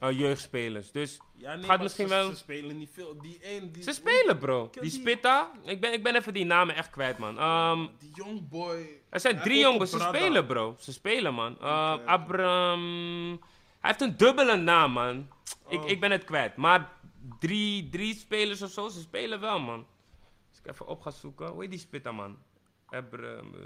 Eh, 0.00 0.18
jeugdspelers. 0.18 0.90
Dus 0.90 1.20
Ja, 1.36 1.54
nee, 1.54 1.64
gaat 1.64 1.80
misschien 1.82 2.08
ze, 2.08 2.14
wel- 2.14 2.30
ze 2.30 2.36
spelen 2.36 2.76
niet 2.78 2.90
veel. 2.92 3.18
Die 3.20 3.38
één, 3.42 3.72
die... 3.72 3.82
ze 3.82 3.92
spelen, 3.92 4.38
bro. 4.38 4.68
Die 4.72 4.82
die- 4.82 4.90
Spitta, 4.90 5.50
ik 5.64 5.80
ben, 5.80 5.92
ik 5.92 6.02
ben 6.02 6.16
even 6.16 6.34
die 6.34 6.44
namen 6.44 6.74
echt 6.74 6.90
kwijt, 6.90 7.18
man. 7.18 7.38
Ehm, 7.38 7.86
Die 7.98 8.10
young 8.14 8.48
boy... 8.48 9.00
er 9.10 9.20
zijn 9.20 9.40
drie 9.40 9.58
jongens, 9.60 9.90
ze 9.90 9.98
spelen, 9.98 10.46
bro. 10.46 10.76
Ze 10.78 10.92
spelen, 10.92 11.34
man. 11.34 11.52
Uh, 11.62 11.94
Oké. 11.96 12.04
Abraham... 12.06 13.28
Hij 13.80 13.90
heeft 13.90 14.00
een 14.00 14.16
dubbele 14.16 14.56
naam, 14.56 14.92
man. 14.92 15.28
Ik, 15.68 15.80
Oh. 15.82 15.88
ik 15.88 16.00
ben 16.00 16.10
het 16.10 16.24
kwijt. 16.24 16.56
Maar 16.56 16.92
drie, 17.38 17.88
drie 17.88 18.14
spelers 18.14 18.62
of 18.62 18.70
zo, 18.70 18.88
ze 18.88 19.00
spelen 19.00 19.40
wel, 19.40 19.60
man. 19.60 19.86
Als 20.50 20.58
ik 20.58 20.66
even 20.70 20.86
op 20.86 21.00
ga 21.00 21.10
zoeken. 21.10 21.48
Hoe 21.48 21.60
heet 21.60 21.70
die 21.70 21.78
Spitta, 21.78 22.12
man? 22.12 22.38
Abraham... 22.88 23.54
eh. 23.54 23.60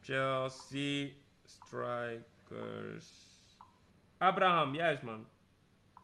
Chelsea 0.00 1.08
Strikers. 1.44 3.25
Abraham, 4.18 4.74
juist, 4.74 5.02
man. 5.02 5.26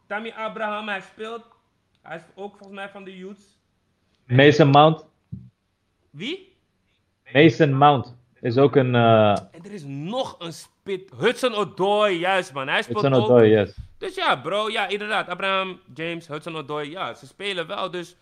Tammy 0.07 0.33
Abraham, 0.37 0.87
hij 0.87 1.01
speelt... 1.01 1.51
Hij 2.01 2.15
is 2.15 2.23
ook 2.35 2.55
volgens 2.57 2.79
mij 2.79 2.89
van 2.89 3.03
de 3.03 3.17
Youths. 3.17 3.57
Mason 4.25 4.69
Mount. 4.69 5.05
Wie? 6.09 6.55
Mason 7.33 7.77
Mount 7.77 8.15
is 8.41 8.57
ook 8.57 8.75
een. 8.75 8.95
eh 8.95 9.29
En 9.29 9.63
er 9.63 9.71
is 9.71 9.83
nog 9.85 10.35
een 10.39 10.53
spit. 10.53 11.11
Hudson 11.17 11.53
Odoi, 11.53 12.17
juist 12.17 12.53
man. 12.53 12.67
Hij 12.67 12.81
speelt 12.81 13.01
Hudson 13.01 13.21
ook. 13.21 13.29
Odoi, 13.29 13.49
yes. 13.49 13.77
Dus 13.97 14.15
ja, 14.15 14.35
bro. 14.35 14.69
Ja, 14.69 14.87
inderdaad. 14.87 15.27
Abraham, 15.27 15.79
James, 15.93 16.27
Hudson 16.27 16.55
Odoi. 16.55 16.89
Ja, 16.89 17.13
ze 17.13 17.27
spelen 17.27 17.67
wel. 17.67 17.91
Dus 17.91 18.15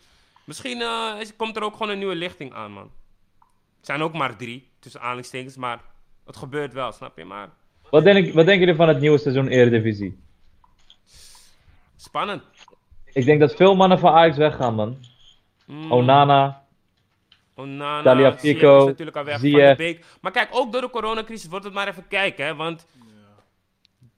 misschien 0.46 0.82
eh, 0.82 1.16
komt 1.38 1.56
er 1.56 1.64
ook 1.64 1.74
gewoon 1.74 1.90
een 1.90 1.98
nieuwe 1.98 2.16
lichting 2.16 2.54
aan, 2.54 2.72
man. 2.72 2.92
Het 3.78 3.86
zijn 3.86 4.02
ook 4.02 4.14
maar 4.14 4.36
drie, 4.36 4.70
tussen 4.80 5.02
aanhalingstekens. 5.02 5.56
Maar 5.58 5.82
het 6.26 6.38
gebeurt 6.38 6.74
wel, 6.74 6.92
snap 6.92 7.18
je? 7.18 7.26
Maar 7.26 7.50
Wat, 7.92 8.04
denk, 8.04 8.26
wat 8.34 8.46
denken 8.46 8.60
jullie 8.60 8.76
van 8.76 8.88
het 8.88 9.00
nieuwe 9.00 9.18
seizoen 9.18 9.48
Eredivisie? 9.48 10.20
spannend. 11.96 12.44
Ik 13.14 13.26
denk 13.26 13.40
dat 13.40 13.56
veel 13.56 13.76
mannen 13.76 14.00
van 14.00 14.14
Ajax 14.14 14.38
weggaan, 14.38 14.76
man. 14.76 14.98
Mm, 15.66 15.92
Onana. 15.92 16.64
Onana, 17.56 18.38
Ziyech 18.38 18.62
is 18.62 18.86
natuurlijk 18.86 19.18
al 19.18 19.24
weg. 19.24 19.40
Van 19.40 19.50
de. 19.50 19.74
Beek. 19.78 20.06
Maar 20.22 20.32
kijk, 20.32 20.50
ook 20.52 20.72
door 20.72 20.82
de 20.82 20.90
coronacrisis 20.90 21.50
wordt 21.50 21.66
het 21.66 21.74
maar 21.74 21.88
even 21.88 22.08
kijken, 22.08 22.46
hè. 22.46 22.56
Want 22.56 22.86
Ja. 22.98 23.44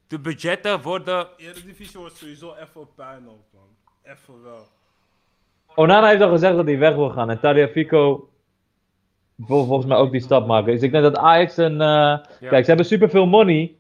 de 0.07 0.19
budgetten 0.19 0.81
worden... 0.81 1.27
Eredivisie 1.37 1.99
wordt 1.99 2.17
sowieso 2.17 2.53
even 2.53 2.81
op 2.81 2.95
puin 2.95 3.27
ook, 3.29 3.43
man. 3.53 3.67
Even 4.03 4.43
wel. 4.43 4.67
Onana 5.75 6.07
heeft 6.07 6.21
al 6.21 6.29
gezegd 6.29 6.55
dat 6.55 6.65
hij 6.65 6.77
weg 6.77 6.95
wil 6.95 7.09
gaan. 7.09 7.29
En 7.29 7.39
Tagliafico 7.39 7.99
wil 7.99 8.29
volgens 9.39 9.85
mij 9.85 9.97
ook 9.97 10.11
die 10.11 10.21
stap 10.21 10.47
maken. 10.47 10.71
Dus 10.73 10.81
ik 10.81 10.91
denk 10.91 11.03
dat 11.03 11.17
Ajax 11.17 11.57
een... 11.57 11.81
eh, 11.81 12.17
Kijk, 12.39 12.61
ze 12.63 12.67
hebben 12.67 12.85
superveel 12.85 13.25
money. 13.25 13.75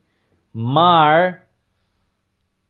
Maar... 0.51 1.41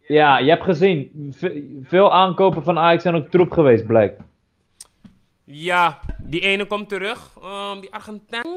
Ja, 0.07 0.37
je 0.37 0.49
hebt 0.49 0.63
gezien. 0.63 1.29
ve- 1.35 1.79
veel 1.83 2.13
aankopen 2.13 2.63
van 2.63 2.77
Ajax 2.79 3.01
zijn 3.03 3.15
ook 3.15 3.27
troep 3.27 3.51
geweest, 3.51 3.85
blijkt. 3.85 4.21
Ja, 5.43 5.99
die 6.21 6.41
ene 6.41 6.65
komt 6.65 6.89
terug. 6.89 7.37
Ehm, 7.41 7.79
die 7.79 7.93
Argentijn... 7.93 8.47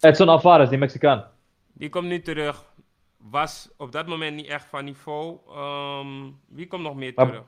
Edson 0.00 0.28
Alvarez, 0.28 0.68
die 0.68 0.78
Mexicaan. 0.78 1.24
Die 1.72 1.88
komt 1.88 2.06
nu 2.08 2.20
terug. 2.22 2.64
Was 3.30 3.70
op 3.76 3.92
dat 3.92 4.06
moment 4.06 4.36
niet 4.36 4.46
echt 4.46 4.66
van 4.66 4.84
niveau. 4.84 5.36
Ehm, 5.54 6.06
wie 6.48 6.66
komt 6.66 6.82
nog 6.82 6.94
meer 6.94 7.12
Maar- 7.14 7.26
terug? 7.26 7.42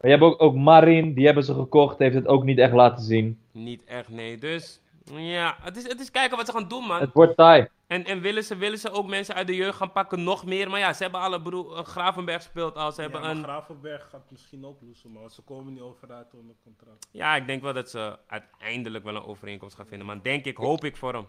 Maar 0.00 0.10
je 0.10 0.16
hebt 0.16 0.22
ook, 0.32 0.42
ook 0.42 0.54
Marin, 0.54 1.14
die 1.14 1.24
hebben 1.26 1.44
ze 1.44 1.54
gekocht. 1.54 1.98
Heeft 1.98 2.14
het 2.14 2.26
ook 2.26 2.44
niet 2.44 2.58
echt 2.58 2.72
laten 2.72 3.04
zien. 3.04 3.38
Niet 3.52 3.84
echt, 3.84 4.08
nee. 4.08 4.38
Dus 4.38 4.80
ja, 5.14 5.56
het 5.60 5.76
is, 5.76 5.88
het 5.88 6.00
is 6.00 6.10
kijken 6.10 6.36
wat 6.36 6.46
ze 6.46 6.52
gaan 6.52 6.68
doen, 6.68 6.84
man. 6.86 7.00
Het 7.00 7.12
wordt 7.12 7.36
taai. 7.36 7.66
En, 7.86 8.04
en 8.04 8.20
willen, 8.20 8.44
ze, 8.44 8.56
willen 8.56 8.78
ze 8.78 8.90
ook 8.90 9.06
mensen 9.06 9.34
uit 9.34 9.46
de 9.46 9.56
jeugd 9.56 9.76
gaan 9.76 9.92
pakken, 9.92 10.24
nog 10.24 10.44
meer? 10.44 10.70
Maar 10.70 10.78
ja, 10.80 10.92
ze 10.92 11.02
hebben 11.02 11.20
alle 11.20 11.42
broer. 11.42 11.76
eh, 11.76 11.84
Gravenberg 11.84 12.42
speelt 12.42 12.74
al. 12.76 12.92
Ze 12.92 13.02
Ja, 13.02 13.08
hebben 13.08 13.26
maar 13.26 13.36
een. 13.36 13.42
Gravenberg 13.42 14.08
gaat 14.10 14.30
misschien 14.30 14.64
ook 14.66 14.78
loesen, 14.82 15.12
maar 15.12 15.30
ze 15.30 15.42
komen 15.42 15.72
niet 15.72 15.82
overuit 15.82 16.34
onder 16.34 16.54
contract. 16.62 17.06
Ja, 17.10 17.36
ik 17.36 17.46
denk 17.46 17.62
wel 17.62 17.72
dat 17.72 17.90
ze 17.90 18.18
uiteindelijk 18.26 19.04
wel 19.04 19.14
een 19.16 19.24
overeenkomst 19.24 19.76
gaan 19.76 19.86
vinden. 19.86 20.06
Maar 20.06 20.22
denk 20.22 20.44
ik, 20.44 20.56
hoop 20.56 20.84
ik 20.84 20.96
voor 20.96 21.12
hem. 21.12 21.26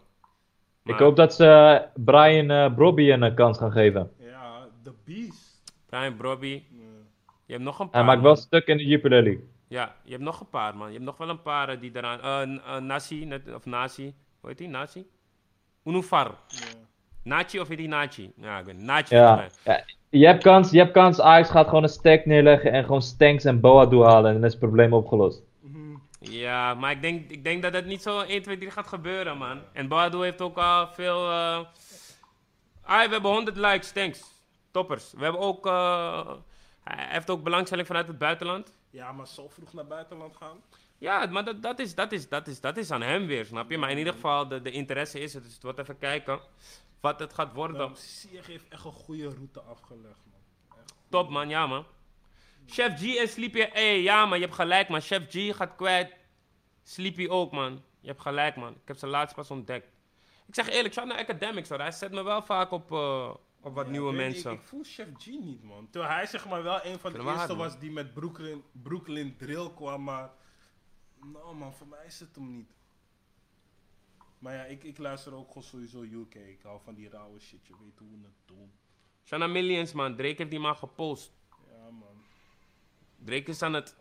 Ik 0.86 0.98
hoop 1.00 1.16
dat 1.16 1.34
ze 1.34 1.82
Brian 1.95 2.50
eh 2.52 2.76
Brobby 2.76 3.12
een 3.12 3.24
eh, 3.24 3.36
kans 3.36 3.58
gaan 3.58 3.72
geven. 3.72 4.12
Ja, 4.20 4.68
The 4.84 4.94
Beast. 5.06 5.64
Brian 5.90 6.16
Brobby, 6.16 6.64
Ja. 6.70 6.84
je 7.45 7.52
hebt 7.54 7.64
nog 7.66 7.80
een 7.80 7.90
paar. 7.90 7.95
Hij 7.95 8.04
maakt 8.04 8.22
man. 8.22 8.28
wel 8.34 8.36
stuk 8.41 8.68
in 8.68 8.78
de 8.78 8.86
Jupiler 8.86 9.24
League. 9.24 9.44
Ja, 9.74 9.95
je 10.04 10.12
hebt 10.12 10.24
nog 10.24 10.40
een 10.40 10.50
paar, 10.50 10.78
man. 10.78 10.88
Je 10.88 10.94
hebt 10.94 11.06
nog 11.06 11.18
wel 11.18 11.30
een 11.30 11.41
paar 11.41 11.70
eh, 11.70 11.80
die 11.80 11.91
eraan... 11.94 12.20
eh 12.22 12.41
N- 12.48 12.62
eh, 12.66 12.78
Nasi, 12.78 13.26
net- 13.26 13.54
of 13.54 13.66
Nasi. 13.66 14.16
Hoe 14.40 14.50
heet 14.50 14.58
die? 14.58 14.68
Nasi? 14.68 15.06
Unufar. 15.84 16.36
Nachi 17.24 17.60
of 17.60 17.68
heet 17.68 17.78
die 17.78 17.88
Nachi? 17.88 18.34
Ja, 18.36 18.60
ik 18.60 18.66
weet 18.66 18.76
niet. 18.76 18.86
Nachi 18.86 19.16
volgens 19.16 19.30
Ja. 19.30 19.50
mij. 19.66 19.76
ja. 19.78 19.84
Je 20.10 20.26
hebt 20.26 20.44
kans, 20.44 20.72
je 20.72 20.78
hebt 20.78 20.91
kans. 20.91 21.20
Ajax 21.22 21.50
gaat 21.50 21.68
gewoon 21.68 21.84
een 21.84 21.90
stack 21.90 22.26
neerleggen 22.26 22.72
en 22.72 22.84
gewoon 22.84 23.02
Stanks 23.02 23.44
en 23.44 23.60
Boadu 23.60 24.04
halen. 24.04 24.28
En 24.28 24.34
dan 24.34 24.44
is 24.44 24.52
het 24.52 24.60
probleem 24.60 24.94
opgelost. 24.94 25.41
Mhm. 25.60 25.95
Ja, 26.20 26.74
maar 26.74 26.91
ik 26.91 27.02
denk, 27.02 27.32
ik 27.32 27.44
denk 27.44 27.62
dat 27.64 27.74
het 27.74 27.86
niet 27.86 28.02
zo 28.02 28.20
1, 28.20 28.41
2, 28.41 28.58
3 28.58 28.72
gaat 28.72 28.88
gebeuren, 28.88 29.38
man. 29.38 29.62
En 29.74 29.88
Boadu 29.88 30.18
heeft 30.24 30.41
ook 30.41 30.58
al 30.58 30.88
veel... 30.88 31.30
eh 31.30 31.60
Ah, 32.86 33.06
we 33.06 33.12
hebben 33.12 33.32
100 33.32 33.58
likes, 33.58 33.91
thanks. 33.91 34.24
Toppers. 34.72 35.14
We 35.18 35.24
hebben 35.24 35.41
ook... 35.41 35.66
eh, 35.66 36.32
hij 36.84 37.06
heeft 37.10 37.30
ook 37.30 37.44
belangstelling 37.44 37.88
vanuit 37.88 38.08
het 38.08 38.18
buitenland. 38.18 38.74
Ja, 38.94 39.11
maar 39.11 39.28
zo 39.28 39.49
vroeg 39.49 39.74
naar 39.74 39.88
buitenland 39.88 40.36
gaan. 40.36 40.61
Ja, 40.98 41.26
maar 41.26 41.45
dat, 41.45 41.61
dat, 41.61 41.80
is, 41.80 41.95
dat, 41.95 42.11
is, 42.11 42.30
dat, 42.30 42.48
is, 42.48 42.60
dat 42.60 42.78
is 42.78 42.91
aan 42.91 43.02
hem 43.02 43.26
weer, 43.26 43.45
snap 43.45 43.70
je? 43.70 43.78
Maar 43.78 43.91
in 43.91 43.98
ieder 43.98 44.14
geval, 44.14 44.48
de, 44.48 44.61
de 44.61 44.72
interesse 44.72 45.20
is 45.20 45.34
het. 45.34 45.44
Dus 45.44 45.53
het 45.53 45.64
wordt 45.64 45.80
even 45.80 45.98
kijken 45.98 46.40
wat 46.99 47.20
het 47.20 47.34
gaat 47.34 47.53
worden. 47.53 47.78
Nou, 47.78 47.91
Sieg 47.95 48.48
heeft 48.48 48.68
echt 48.68 48.86
een 48.86 48.91
goede 48.91 49.30
route 49.30 49.61
afgelegd, 49.61 50.20
man. 50.32 50.80
Echt. 50.80 50.94
Top 51.10 51.30
man, 51.30 51.49
ja 51.49 51.68
man. 51.68 51.86
Chef 52.65 52.99
G 52.99 53.15
en 53.15 53.30
Sleepy, 53.30 53.60
hey, 53.60 54.02
ja 54.02 54.26
man, 54.26 54.38
je 54.38 54.44
hebt 54.44 54.56
gelijk 54.56 54.90
man. 54.90 55.02
Chef 55.02 55.26
G 55.30 55.56
gaat 55.56 55.76
kwijt. 55.76 56.15
Sleepy 56.84 57.28
ook 57.28 57.52
man. 57.52 57.84
Je 57.99 58.07
hebt 58.07 58.22
gelijk 58.22 58.56
man. 58.56 58.74
Ik 58.74 58.88
heb 58.88 58.98
ze 58.98 59.07
laatst 59.07 59.36
pas 59.36 59.52
ontdekt. 59.52 59.88
Ik 60.48 60.56
zeg 60.56 60.70
eerlijk, 60.70 60.94
shout 60.94 61.07
naar 61.07 61.18
Academics 61.18 61.70
hoor. 61.70 61.80
Hij 61.80 61.91
zet 61.91 62.11
me 62.11 62.24
wel 62.24 62.41
vaak 62.41 62.72
op, 62.72 62.91
eh, 62.91 63.34
op 63.64 63.73
wat 63.73 63.85
Ja, 63.85 63.91
nieuwe 63.91 64.14
mensen. 64.14 64.52
Ik, 64.52 64.60
ik 64.60 64.65
voel 64.65 64.84
Chef 64.84 65.07
G 65.18 65.26
niet, 65.26 65.64
man. 65.64 65.90
Terwijl 65.90 66.14
hij 66.14 66.26
zeg 66.26 66.48
maar 66.48 66.64
wel 66.64 66.85
een 66.85 66.99
van 66.99 67.11
de 67.11 67.18
eerste 67.18 67.31
hard, 67.31 67.56
was 67.56 67.80
die 67.80 67.91
met 67.91 68.14
Brooklyn, 68.14 68.64
Brooklyn 68.72 69.38
Drill 69.38 69.69
kwam, 69.76 70.03
maar... 70.03 70.31
Nou 71.19 71.56
man, 71.56 71.73
voor 71.73 71.88
mij 71.88 72.06
is 72.06 72.19
het 72.19 72.35
hem 72.35 72.52
niet. 72.52 72.72
Maar 74.40 74.53
ja, 74.53 74.64
ik, 74.64 74.84
ik 74.84 74.98
luister 74.98 75.34
ook 75.34 75.48
gewoon 75.48 75.64
sowieso 75.64 76.02
UK. 76.02 76.35
Ik 76.35 76.61
hou 76.61 76.80
van 76.84 76.94
die 76.94 77.10
rauwe 77.10 77.40
shit, 77.40 77.68
je 77.68 77.73
weet 77.80 77.99
hoe 77.99 78.10
we 78.10 78.18
het 78.23 78.34
doen. 78.45 78.72
Naar 79.40 79.49
Millions 79.49 79.94
man. 79.94 80.15
Drake 80.15 80.35
heeft 80.38 80.49
die 80.49 80.60
maar 80.60 80.76
gepost. 80.76 81.31
Ja 81.68 81.90
man. 81.90 82.23
Drake 83.18 83.49
is 83.49 83.61
aan 83.61 83.73
het 83.73 83.95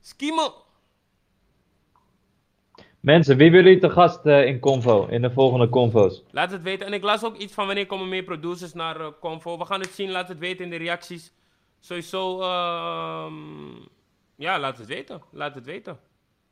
skiemen. 0.00 0.52
Mensen, 3.00 3.36
wie 3.36 3.50
willen 3.50 3.64
jullie 3.66 3.80
te 3.80 3.90
gast 3.90 4.26
eh, 4.26 4.46
in 4.46 4.58
Convo? 4.60 5.06
In 5.06 5.22
de 5.22 5.30
volgende 5.30 5.68
Convo's? 5.68 6.22
Laat 6.30 6.50
het 6.50 6.62
weten. 6.62 6.86
En 6.86 6.92
ik 6.92 7.02
las 7.02 7.24
ook 7.24 7.36
iets 7.36 7.54
van 7.54 7.66
wanneer 7.66 7.86
komen 7.86 8.08
meer 8.08 8.22
producers 8.24 8.72
naar 8.72 9.00
eh, 9.00 9.06
Convo. 9.20 9.58
We 9.58 9.64
gaan 9.64 9.80
het 9.80 9.90
zien. 9.90 10.10
Laat 10.10 10.28
het 10.28 10.38
weten 10.38 10.64
in 10.64 10.70
de 10.70 10.76
reacties. 10.76 11.32
Sowieso, 11.80 12.40
ehm, 12.40 13.32
ja, 14.36 14.58
laat 14.58 14.78
het 14.78 14.86
weten. 14.86 15.22
Laat 15.30 15.54
het 15.54 15.64
weten. 15.64 15.98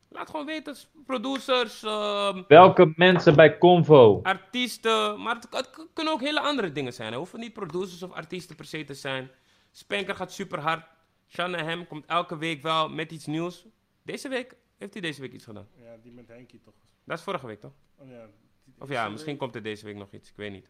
Laat 0.09 0.29
gewoon 0.29 0.45
weten. 0.45 0.75
Producers, 1.05 1.83
ehm, 1.83 2.41
Welke 2.47 2.93
mensen 2.95 3.35
bij 3.35 3.57
Convo? 3.57 4.19
artiesten. 4.23 5.21
Maar 5.21 5.35
het, 5.35 5.69
kunnen 5.93 6.13
ook 6.13 6.21
hele 6.21 6.41
andere 6.41 6.71
dingen 6.71 6.93
zijn. 6.93 7.07
Het 7.07 7.17
hoeven 7.17 7.39
niet 7.39 7.53
producers 7.53 8.03
of 8.03 8.11
artiesten 8.11 8.55
per 8.55 8.65
se 8.65 8.83
te 8.83 8.93
zijn. 8.93 9.29
Spanker 9.71 10.15
gaat 10.15 10.31
super 10.31 10.59
hard. 10.59 10.85
Shanna 11.27 11.63
Hem 11.63 11.87
komt 11.87 12.05
elke 12.05 12.37
week 12.37 12.61
wel 12.61 12.89
met 12.89 13.11
iets 13.11 13.25
nieuws. 13.25 13.65
Deze 14.03 14.29
week 14.29 14.55
heeft 14.79 14.93
hij 14.93 15.01
deze 15.01 15.21
week 15.21 15.33
iets 15.33 15.43
gedaan. 15.45 15.67
Ja, 15.75 15.97
die 15.97 16.11
met 16.11 16.27
Henkie 16.27 16.59
toch? 16.59 16.73
Dat 17.03 17.17
is 17.17 17.23
vorige 17.23 17.45
week 17.47 17.59
toch? 17.59 17.73
Oh, 17.95 18.09
ja, 18.09 18.25
Of 18.79 18.89
ja, 18.89 19.09
misschien 19.09 19.37
komt 19.37 19.55
er 19.55 19.63
deze 19.63 19.85
week 19.85 19.95
nog 19.95 20.11
iets, 20.13 20.29
ik 20.29 20.35
weet 20.35 20.51
niet. 20.51 20.69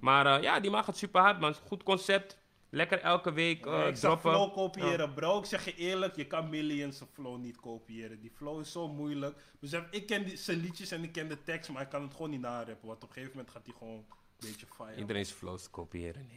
Maar 0.00 0.26
eh, 0.36 0.42
ja, 0.42 0.60
die 0.60 0.70
man 0.70 0.84
gaat 0.84 0.96
super 0.96 1.20
hard, 1.20 1.40
man. 1.40 1.54
Goed 1.54 1.82
concept. 1.82 2.42
Lekker 2.70 2.98
elke 3.00 3.32
week 3.32 3.64
Ja, 3.64 3.82
eh 3.82 3.88
ik 3.88 3.96
zag 3.96 4.20
droppen. 4.20 4.30
flow 4.40 4.52
kopiëren, 4.54 5.14
bro. 5.14 5.38
Ik 5.38 5.44
zeg 5.44 5.64
je 5.64 5.74
eerlijk, 5.74 6.16
je 6.16 6.26
kan 6.26 6.48
Millions 6.48 7.02
of 7.02 7.08
flow 7.12 7.38
niet 7.38 7.56
kopiëren. 7.56 8.20
Die 8.20 8.30
flow 8.30 8.60
is 8.60 8.72
zo 8.72 8.88
moeilijk. 8.88 9.38
Besef, 9.58 9.84
ik 9.90 10.06
ken 10.06 10.24
die, 10.24 10.36
zijn 10.36 10.58
liedjes 10.60 10.90
en 10.90 11.02
ik 11.02 11.12
ken 11.12 11.28
de 11.28 11.42
tekst, 11.42 11.70
maar 11.70 11.82
ik 11.82 11.88
kan 11.88 12.02
het 12.02 12.12
gewoon 12.14 12.30
niet 12.30 12.40
narappen. 12.40 12.86
Want 12.88 13.02
op 13.02 13.08
een 13.08 13.14
gegeven 13.14 13.36
moment 13.36 13.52
gaat 13.54 13.66
hij 13.66 13.74
gewoon 13.78 13.94
een 13.96 14.04
beetje 14.38 14.66
fire. 14.66 14.96
Iedereen 14.96 15.24
zijn 15.26 15.38
flows 15.38 15.70
kopiëren. 15.70 16.28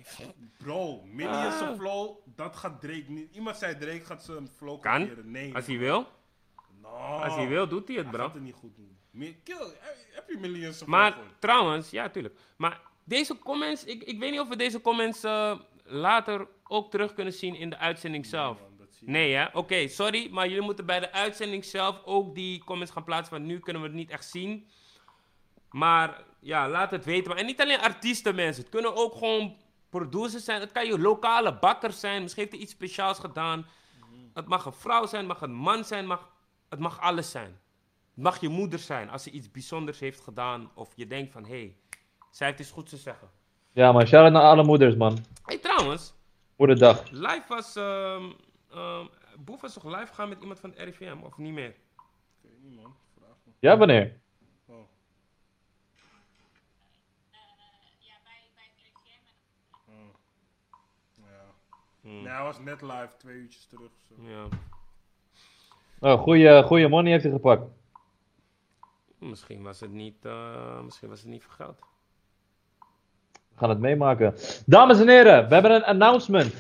Bro, 0.58 1.02
Millions 1.06 1.62
Ah. 1.62 1.70
of 1.70 1.78
flow, 1.78 2.18
dat 2.36 2.56
gaat 2.56 2.82
Drake 2.82 3.12
niet. 3.12 3.36
Iemand 3.36 3.58
zei 3.58 3.78
Drake 3.78 4.06
gaat 4.06 4.24
zijn 4.24 4.48
flow 4.48 4.82
Kan. 4.82 5.00
kopiëren. 5.00 5.32
Nee. 5.32 5.56
Als 5.56 5.66
hij 5.66 5.78
wil, 5.78 6.08
No. 6.92 7.24
als 7.24 7.36
hij 7.36 7.48
wil, 7.48 7.68
doet 7.68 7.88
hij 7.88 7.96
het, 7.98 8.06
Hij 8.06 8.14
bro. 8.16 8.24
gaat 8.26 8.34
het 8.34 8.44
niet 8.44 8.56
goed 8.56 8.76
doen. 8.76 8.98
Kill, 9.44 9.58
heb- 9.80 9.98
heb 10.12 10.30
je 10.30 10.38
Millions 10.38 10.82
of 10.82 10.88
Maar 10.88 11.18
trouwens, 11.40 11.90
ja, 11.90 12.10
tuurlijk. 12.10 12.40
Maar 12.58 12.82
deze 13.04 13.38
comments, 13.40 13.84
ik, 13.84 14.04
ik 14.04 14.20
weet 14.20 14.32
niet 14.32 14.40
of 14.40 14.48
we 14.48 14.56
deze 14.56 14.82
comments 14.82 15.24
eh, 15.24 15.60
later 15.84 16.48
ook 16.64 16.92
terug 16.92 17.14
kunnen 17.14 17.34
zien 17.34 17.56
in 17.56 17.70
de 17.70 17.78
uitzending 17.78 18.26
zelf. 18.26 18.58
Man. 18.60 18.66
Nee, 19.02 19.34
hè? 19.34 19.46
Oké, 19.54 19.88
sorry, 19.88 20.30
maar 20.32 20.48
jullie 20.48 20.62
moeten 20.64 20.86
bij 20.86 21.00
de 21.00 21.12
uitzending 21.12 21.66
zelf 21.66 22.02
ook 22.06 22.36
die 22.36 22.64
comments 22.64 22.92
gaan 22.94 23.04
plaatsen, 23.04 23.34
want 23.34 23.46
nu 23.46 23.60
kunnen 23.60 23.82
we 23.82 23.88
het 23.88 23.98
niet 23.98 24.10
echt 24.10 24.26
zien. 24.30 24.68
Maar 25.72 26.24
ja, 26.40 26.70
laat 26.70 26.92
het 26.92 27.06
weten. 27.06 27.28
Maar, 27.30 27.38
en 27.38 27.46
niet 27.46 27.62
alleen 27.62 27.80
artiesten, 27.80 28.36
mensen. 28.36 28.64
Het 28.64 28.72
kunnen 28.72 28.96
ook 28.96 29.14
gewoon 29.14 29.56
producers 29.90 30.44
zijn. 30.44 30.60
Het 30.62 30.72
kan 30.72 30.86
je 30.86 31.00
lokale 31.00 31.54
bakker 31.60 31.92
zijn. 31.92 32.22
Misschien 32.22 32.44
heeft 32.44 32.56
hij 32.56 32.64
iets 32.64 32.74
speciaals 32.74 33.20
gedaan. 33.20 33.66
Het 34.34 34.48
mag 34.48 34.66
een 34.66 34.74
vrouw 34.74 35.06
zijn, 35.06 35.22
het 35.30 35.40
mag 35.40 35.42
een 35.50 35.56
man 35.56 35.84
zijn, 35.86 36.06
mag, 36.06 36.30
het 36.70 36.80
mag 36.80 37.02
alles 37.02 37.32
zijn. 37.32 37.60
Het 38.14 38.24
mag 38.24 38.42
je 38.42 38.50
moeder 38.50 38.80
zijn 38.80 39.10
als 39.10 39.24
ze 39.24 39.32
iets 39.32 39.52
bijzonders 39.52 40.00
heeft 40.00 40.20
gedaan. 40.20 40.72
Of 40.74 40.92
je 40.96 41.08
denkt 41.08 41.32
van, 41.32 41.44
hé, 41.44 41.50
hey, 41.50 41.76
zij 42.32 42.48
heeft 42.48 42.60
iets 42.60 42.72
goeds 42.72 42.90
te 42.90 42.98
zeggen. 42.98 43.30
Ja 43.72 43.92
man, 43.92 44.08
shout-out 44.08 44.34
naar 44.34 44.42
alle 44.42 44.64
moeders 44.64 44.96
man. 44.96 45.14
Hé, 45.14 45.22
hey, 45.44 45.58
trouwens, 45.58 46.14
Moederdag. 46.56 47.10
live 47.12 47.46
was... 47.48 47.76
ehm 47.76 48.32
ehm, 48.72 49.06
Boef 49.40 49.62
was 49.62 49.74
toch 49.74 49.84
live 49.84 50.08
gegaan 50.08 50.30
met 50.30 50.42
iemand 50.42 50.60
van 50.60 50.70
het 50.70 50.80
RIVM, 50.80 51.18
of 51.22 51.38
niet 51.38 51.54
meer? 51.54 51.70
Ik 51.70 51.76
weet 52.42 52.62
niet, 52.62 52.76
man. 52.76 52.96
Vraag 53.18 53.36
me. 53.44 53.52
Ja, 53.60 53.78
wanneer? 53.78 54.20
Oh. 54.66 54.76
Oh. 59.88 60.14
Ja. 61.14 61.24
Hmm. 62.02 62.22
Nee, 62.22 62.28
hij 62.28 62.44
was 62.44 62.60
net 62.60 62.82
live, 62.82 63.10
twee 63.18 63.36
uurtjes 63.36 63.66
terug. 63.66 63.92
of 63.92 64.02
Zo. 64.08 64.28
Ja. 64.28 64.48
Oh, 66.00 66.22
goeie, 66.22 66.64
goeie 66.64 66.88
money 66.88 67.12
heeft 67.12 67.24
hij 67.24 67.32
gepakt. 67.32 67.64
Misschien 69.20 69.64
was 69.64 69.80
het 69.80 69.92
niet, 69.92 70.26
eh, 70.26 70.82
misschien 70.82 71.10
was 71.10 71.20
het 71.22 71.30
niet 71.30 71.46
geld. 71.50 71.80
We 73.32 73.56
gaan 73.64 73.70
het 73.70 73.80
meemaken. 73.80 74.36
Dames 74.66 75.00
en 75.00 75.08
heren, 75.08 75.48
we 75.48 75.54
hebben 75.54 75.72
een 75.76 75.84
announcement. 75.84 76.54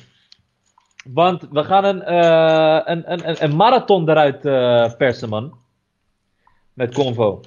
Want 1.13 1.47
we 1.51 1.63
gaan 1.63 1.83
een, 1.83 2.01
eh, 2.01 2.81
een, 2.85 3.11
een, 3.11 3.29
een, 3.29 3.43
een 3.43 3.55
marathon 3.55 4.09
eruit 4.09 4.45
eh, 4.45 4.93
persen, 4.97 5.29
man. 5.29 5.57
Met 6.73 6.93
Convo. 6.93 7.41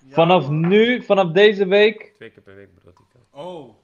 Ja, 0.00 0.14
Vanaf 0.14 0.48
man. 0.48 0.68
nu, 0.68 1.02
vanaf 1.02 1.30
deze 1.32 1.66
week, 1.66 2.12
Twee 2.16 2.30
keer 2.30 2.42
per 2.42 2.54
week 2.54 2.74
bedoel 2.74 2.90
ik. 2.90 2.98
Oh. 3.30 3.74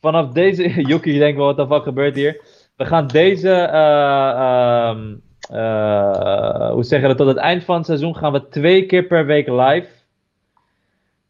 vanaf 0.00 0.32
deze... 0.32 0.68
Joekie, 0.90 1.12
je 1.12 1.18
denkt 1.18 1.36
wel, 1.36 1.54
wat 1.54 1.56
de 1.56 1.74
fuck 1.74 1.82
gebeurt 1.82 2.14
hier? 2.14 2.42
We 2.76 2.84
gaan 2.84 3.06
deze, 3.06 3.50
eh, 3.50 4.30
ehm, 4.30 5.14
eh, 5.50 6.70
hoe 6.70 6.84
zeg 6.84 7.00
je 7.00 7.06
dat, 7.06 7.16
tot 7.16 7.26
het 7.26 7.36
eind 7.36 7.64
van 7.64 7.76
het 7.76 7.86
seizoen 7.86 8.16
gaan 8.16 8.32
we 8.32 8.48
twee 8.48 8.86
keer 8.86 9.04
per 9.04 9.26
week 9.26 9.48
live. 9.48 9.88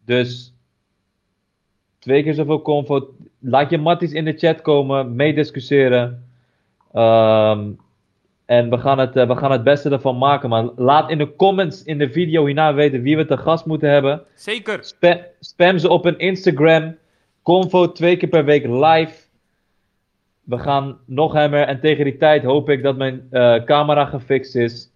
Dus 0.05 0.55
twee 1.99 2.23
keer 2.23 2.35
zoveel 2.35 2.63
convo. 2.63 3.15
Laat 3.39 3.71
je 3.71 3.79
matties 3.79 4.13
in 4.13 4.25
de 4.25 4.33
chat 4.33 4.61
komen, 4.63 5.17
meediscussiëren. 5.17 6.29
Ehm, 6.93 7.71
en 8.47 8.71
we 8.71 8.79
gaan, 8.79 8.99
het, 8.99 9.17
eh, 9.17 9.27
we 9.27 9.37
gaan 9.37 9.53
het 9.53 9.65
beste 9.65 9.91
ervan 9.91 10.19
maken, 10.19 10.49
man. 10.49 10.73
Laat 10.77 11.11
in 11.11 11.19
de 11.19 11.37
comments 11.37 11.83
in 11.83 11.99
de 11.99 12.11
video 12.11 12.45
hierna 12.45 12.75
weten 12.75 13.03
wie 13.03 13.17
we 13.17 13.27
te 13.27 13.37
gast 13.37 13.67
moeten 13.67 13.91
hebben. 13.91 14.23
Zeker. 14.35 14.85
Spam, 14.85 15.19
spam 15.41 15.79
ze 15.79 15.89
op 15.89 16.05
hun 16.05 16.19
Instagram. 16.19 16.97
Convo 17.43 17.93
twee 17.93 18.17
keer 18.17 18.29
per 18.29 18.45
week 18.45 18.67
live. 18.67 19.24
We 20.45 20.59
gaan 20.59 20.99
nog 21.07 21.33
hammer. 21.33 21.67
En 21.67 21.81
tegen 21.81 22.05
die 22.05 22.17
tijd 22.17 22.45
hoop 22.45 22.69
ik 22.69 22.83
dat 22.83 22.97
mijn 22.97 23.27
eh, 23.31 23.65
camera 23.65 24.05
gefixt 24.05 24.55
is. 24.55 24.91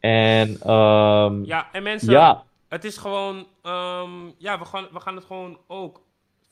En 0.00 0.60
ehm, 0.60 1.44
Ja, 1.44 1.68
en 1.72 1.82
mensen, 1.82 2.12
ja, 2.12 2.44
het 2.68 2.84
is 2.84 2.96
gewoon, 2.96 3.46
ehm, 3.62 4.10
ja, 4.38 4.58
we 4.58 4.64
gaan, 4.64 4.88
we 4.92 5.00
gaan 5.00 5.16
het 5.16 5.24
gewoon 5.24 5.58
ook. 5.66 6.00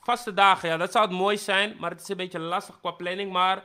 Vaste 0.01 0.35
dagen, 0.35 0.69
ja, 0.69 0.77
dat 0.77 0.93
zou 0.93 1.07
het 1.09 1.17
mooi 1.17 1.37
zijn, 1.37 1.77
maar 1.79 1.91
het 1.91 2.01
is 2.01 2.09
een 2.09 2.17
beetje 2.17 2.39
lastig 2.39 2.81
qua 2.81 2.91
planning. 2.91 3.33
Maar 3.33 3.65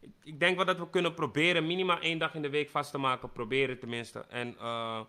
ik, 0.00 0.10
ik 0.22 0.40
denk 0.40 0.56
wel 0.56 0.64
dat 0.64 0.78
we 0.78 0.90
kunnen 0.90 1.14
proberen 1.14 1.66
minimaal 1.66 1.98
één 1.98 2.18
dag 2.18 2.34
in 2.34 2.42
de 2.42 2.50
week 2.50 2.70
vast 2.70 2.90
te 2.90 2.98
maken. 2.98 3.32
Proberen 3.32 3.78
tenminste. 3.78 4.24
En 4.28 4.56
eh, 4.58 5.00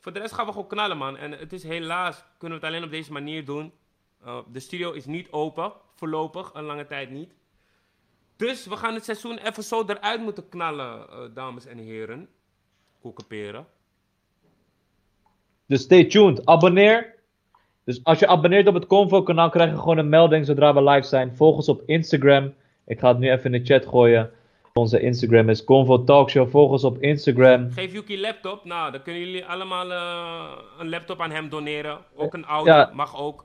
voor 0.00 0.12
de 0.12 0.18
rest 0.18 0.34
gaan 0.34 0.46
we 0.46 0.52
gewoon 0.52 0.66
knallen, 0.66 0.96
man. 0.96 1.16
En 1.16 1.32
het 1.32 1.52
is 1.52 1.62
helaas, 1.62 2.24
kunnen 2.38 2.58
we 2.58 2.64
het 2.64 2.74
alleen 2.74 2.86
op 2.86 2.90
deze 2.94 3.12
manier 3.12 3.44
doen. 3.44 3.72
Eh, 4.24 4.38
de 4.52 4.60
studio 4.60 4.92
is 4.92 5.06
niet 5.06 5.30
open, 5.30 5.72
voorlopig, 5.94 6.50
een 6.54 6.64
lange 6.64 6.86
tijd 6.86 7.10
niet. 7.10 7.32
Dus 8.40 8.66
we 8.66 8.76
gaan 8.76 8.94
het 8.94 9.04
seizoen 9.04 9.38
even 9.38 9.62
zo 9.62 9.84
eruit 9.86 10.20
moeten 10.20 10.48
knallen, 10.48 11.08
eh, 11.10 11.18
dames 11.34 11.66
en 11.66 11.78
heren. 11.78 12.28
Koekenperen. 13.00 13.66
dus 15.66 15.82
stay 15.82 16.04
tuned. 16.04 16.46
Abonneer. 16.46 17.14
Dus 17.84 18.04
als 18.04 18.18
je 18.18 18.26
abonneert 18.26 18.66
op 18.68 18.74
het 18.74 18.86
Convo 18.86 19.22
kanaal 19.22 19.50
krijg 19.50 19.70
je 19.70 19.76
gewoon 19.78 19.98
een 19.98 20.08
melding 20.08 20.46
zodra 20.46 20.74
we 20.74 20.82
live 20.82 21.06
zijn. 21.06 21.36
Volg 21.36 21.56
ons 21.56 21.68
op 21.68 21.82
Instagram. 21.86 22.54
Ik 22.86 22.98
ga 22.98 23.08
het 23.08 23.18
nu 23.18 23.30
even 23.30 23.54
in 23.54 23.60
de 23.62 23.66
chat 23.66 23.86
gooien. 23.86 24.30
Onze 24.72 25.00
Instagram 25.00 25.48
is 25.48 25.64
Convo 25.64 26.04
Talkshow. 26.04 26.48
Volg 26.48 26.70
ons 26.70 26.84
op 26.84 27.02
Instagram. 27.02 27.70
Geef 27.70 27.92
Yuki 27.92 28.20
laptop. 28.20 28.64
Nou, 28.64 28.92
dan 28.92 29.02
kunnen 29.02 29.22
jullie 29.22 29.46
allemaal 29.46 29.92
eh, 29.92 30.62
een 30.78 30.88
laptop 30.88 31.20
aan 31.20 31.30
hem 31.30 31.48
doneren. 31.48 31.98
Ook 32.16 32.34
een 32.34 32.46
oude, 32.46 32.70
Ja. 32.70 32.90
mag 32.94 33.16
ook. 33.20 33.44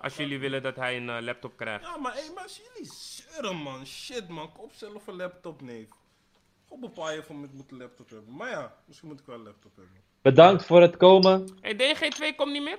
Als 0.00 0.16
jullie 0.16 0.38
willen 0.38 0.62
dat 0.62 0.76
hij 0.76 0.96
een 0.96 1.10
eh, 1.10 1.22
laptop 1.22 1.56
krijgt. 1.56 1.84
Ja, 1.84 1.96
maar, 1.96 2.12
hey, 2.12 2.30
maar 2.34 2.42
als 2.42 2.60
jullie 2.74 2.90
zeuren, 2.92 3.56
man. 3.56 3.86
Shit, 3.86 4.28
man. 4.28 4.52
Koop 4.52 4.72
zelf 4.72 5.06
een 5.06 5.16
laptop, 5.16 5.62
neef. 5.62 5.88
Gewoon 6.68 6.80
bepaal 6.80 7.12
je 7.12 7.22
van, 7.22 7.44
ik 7.44 7.52
moet 7.52 7.70
een 7.70 7.78
laptop 7.78 8.10
hebben. 8.10 8.36
Maar 8.36 8.50
ja, 8.50 8.74
misschien 8.86 9.08
moet 9.08 9.20
ik 9.20 9.26
wel 9.26 9.36
een 9.36 9.42
laptop 9.42 9.76
hebben. 9.76 9.94
Bedankt 10.22 10.64
voor 10.64 10.80
het 10.80 10.96
komen. 10.96 11.48
Hey, 11.60 11.74
DG2 11.74 12.36
komt 12.36 12.52
niet 12.52 12.62
meer? 12.62 12.78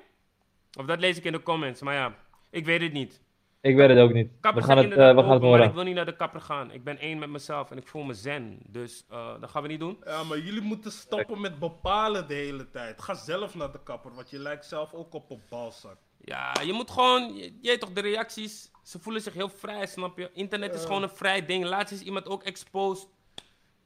Of 0.80 0.86
dat 0.86 1.00
lees 1.00 1.18
ik 1.18 1.24
in 1.24 1.32
de 1.32 1.44
comments, 1.44 1.82
maar 1.82 1.94
ja, 1.94 2.16
ik 2.50 2.66
weet 2.66 2.82
het 2.82 2.94
niet. 2.94 3.22
Ik 3.62 3.76
weet 3.76 3.90
het 3.90 3.98
ook 3.98 4.14
niet. 4.14 4.32
We 4.42 4.62
gaan 4.62 4.78
het, 4.78 4.78
eh, 4.78 4.84
inderdaad 4.84 5.16
we 5.16 5.22
gaan 5.22 5.32
het 5.32 5.42
open, 5.42 5.50
maar 5.50 5.68
ik 5.68 5.74
wil 5.74 5.84
niet 5.84 5.96
naar 5.96 6.06
de 6.06 6.16
kapper 6.16 6.42
gaan. 6.42 6.72
Ik 6.72 6.84
ben 6.84 6.98
één 6.98 7.20
met 7.20 7.30
mezelf 7.30 7.72
en 7.72 7.78
ik 7.78 7.88
voel 7.88 8.04
me 8.04 8.14
zen. 8.14 8.60
Dus 8.68 9.06
eh, 9.10 9.40
dat 9.40 9.50
gaan 9.50 9.62
we 9.62 9.68
niet 9.68 9.80
doen. 9.80 9.98
Ja, 10.06 10.24
maar 10.24 10.40
jullie 10.40 10.62
moeten 10.62 10.92
stoppen 10.92 11.42
met 11.42 11.60
bepalen 11.60 12.28
de 12.28 12.34
hele 12.34 12.70
tijd. 12.70 13.02
Ga 13.02 13.14
zelf 13.14 13.56
naar 13.56 13.72
de 13.72 13.84
kapper, 13.84 14.14
want 14.14 14.30
je 14.30 14.40
lijkt 14.40 14.66
zelf 14.66 14.94
ook 14.94 15.14
op 15.14 15.30
een 15.30 15.42
balzak. 15.50 15.98
Ja, 16.18 16.54
je 16.62 16.74
moet 16.74 16.92
gewoon, 16.92 17.36
je, 17.36 17.58
je 17.62 17.78
toch, 17.78 17.92
de 17.92 18.02
reacties, 18.02 18.72
ze 18.84 19.00
voelen 19.00 19.22
zich 19.22 19.34
heel 19.34 19.50
vrij, 19.50 19.88
snap 19.88 20.18
je? 20.18 20.32
Internet 20.34 20.74
is 20.74 20.86
gewoon 20.86 21.04
een 21.04 21.10
vrij 21.10 21.46
ding. 21.46 21.66
Laatst 21.66 21.94
is 21.94 22.02
iemand 22.02 22.28
ook 22.28 22.44
exposed. 22.44 23.08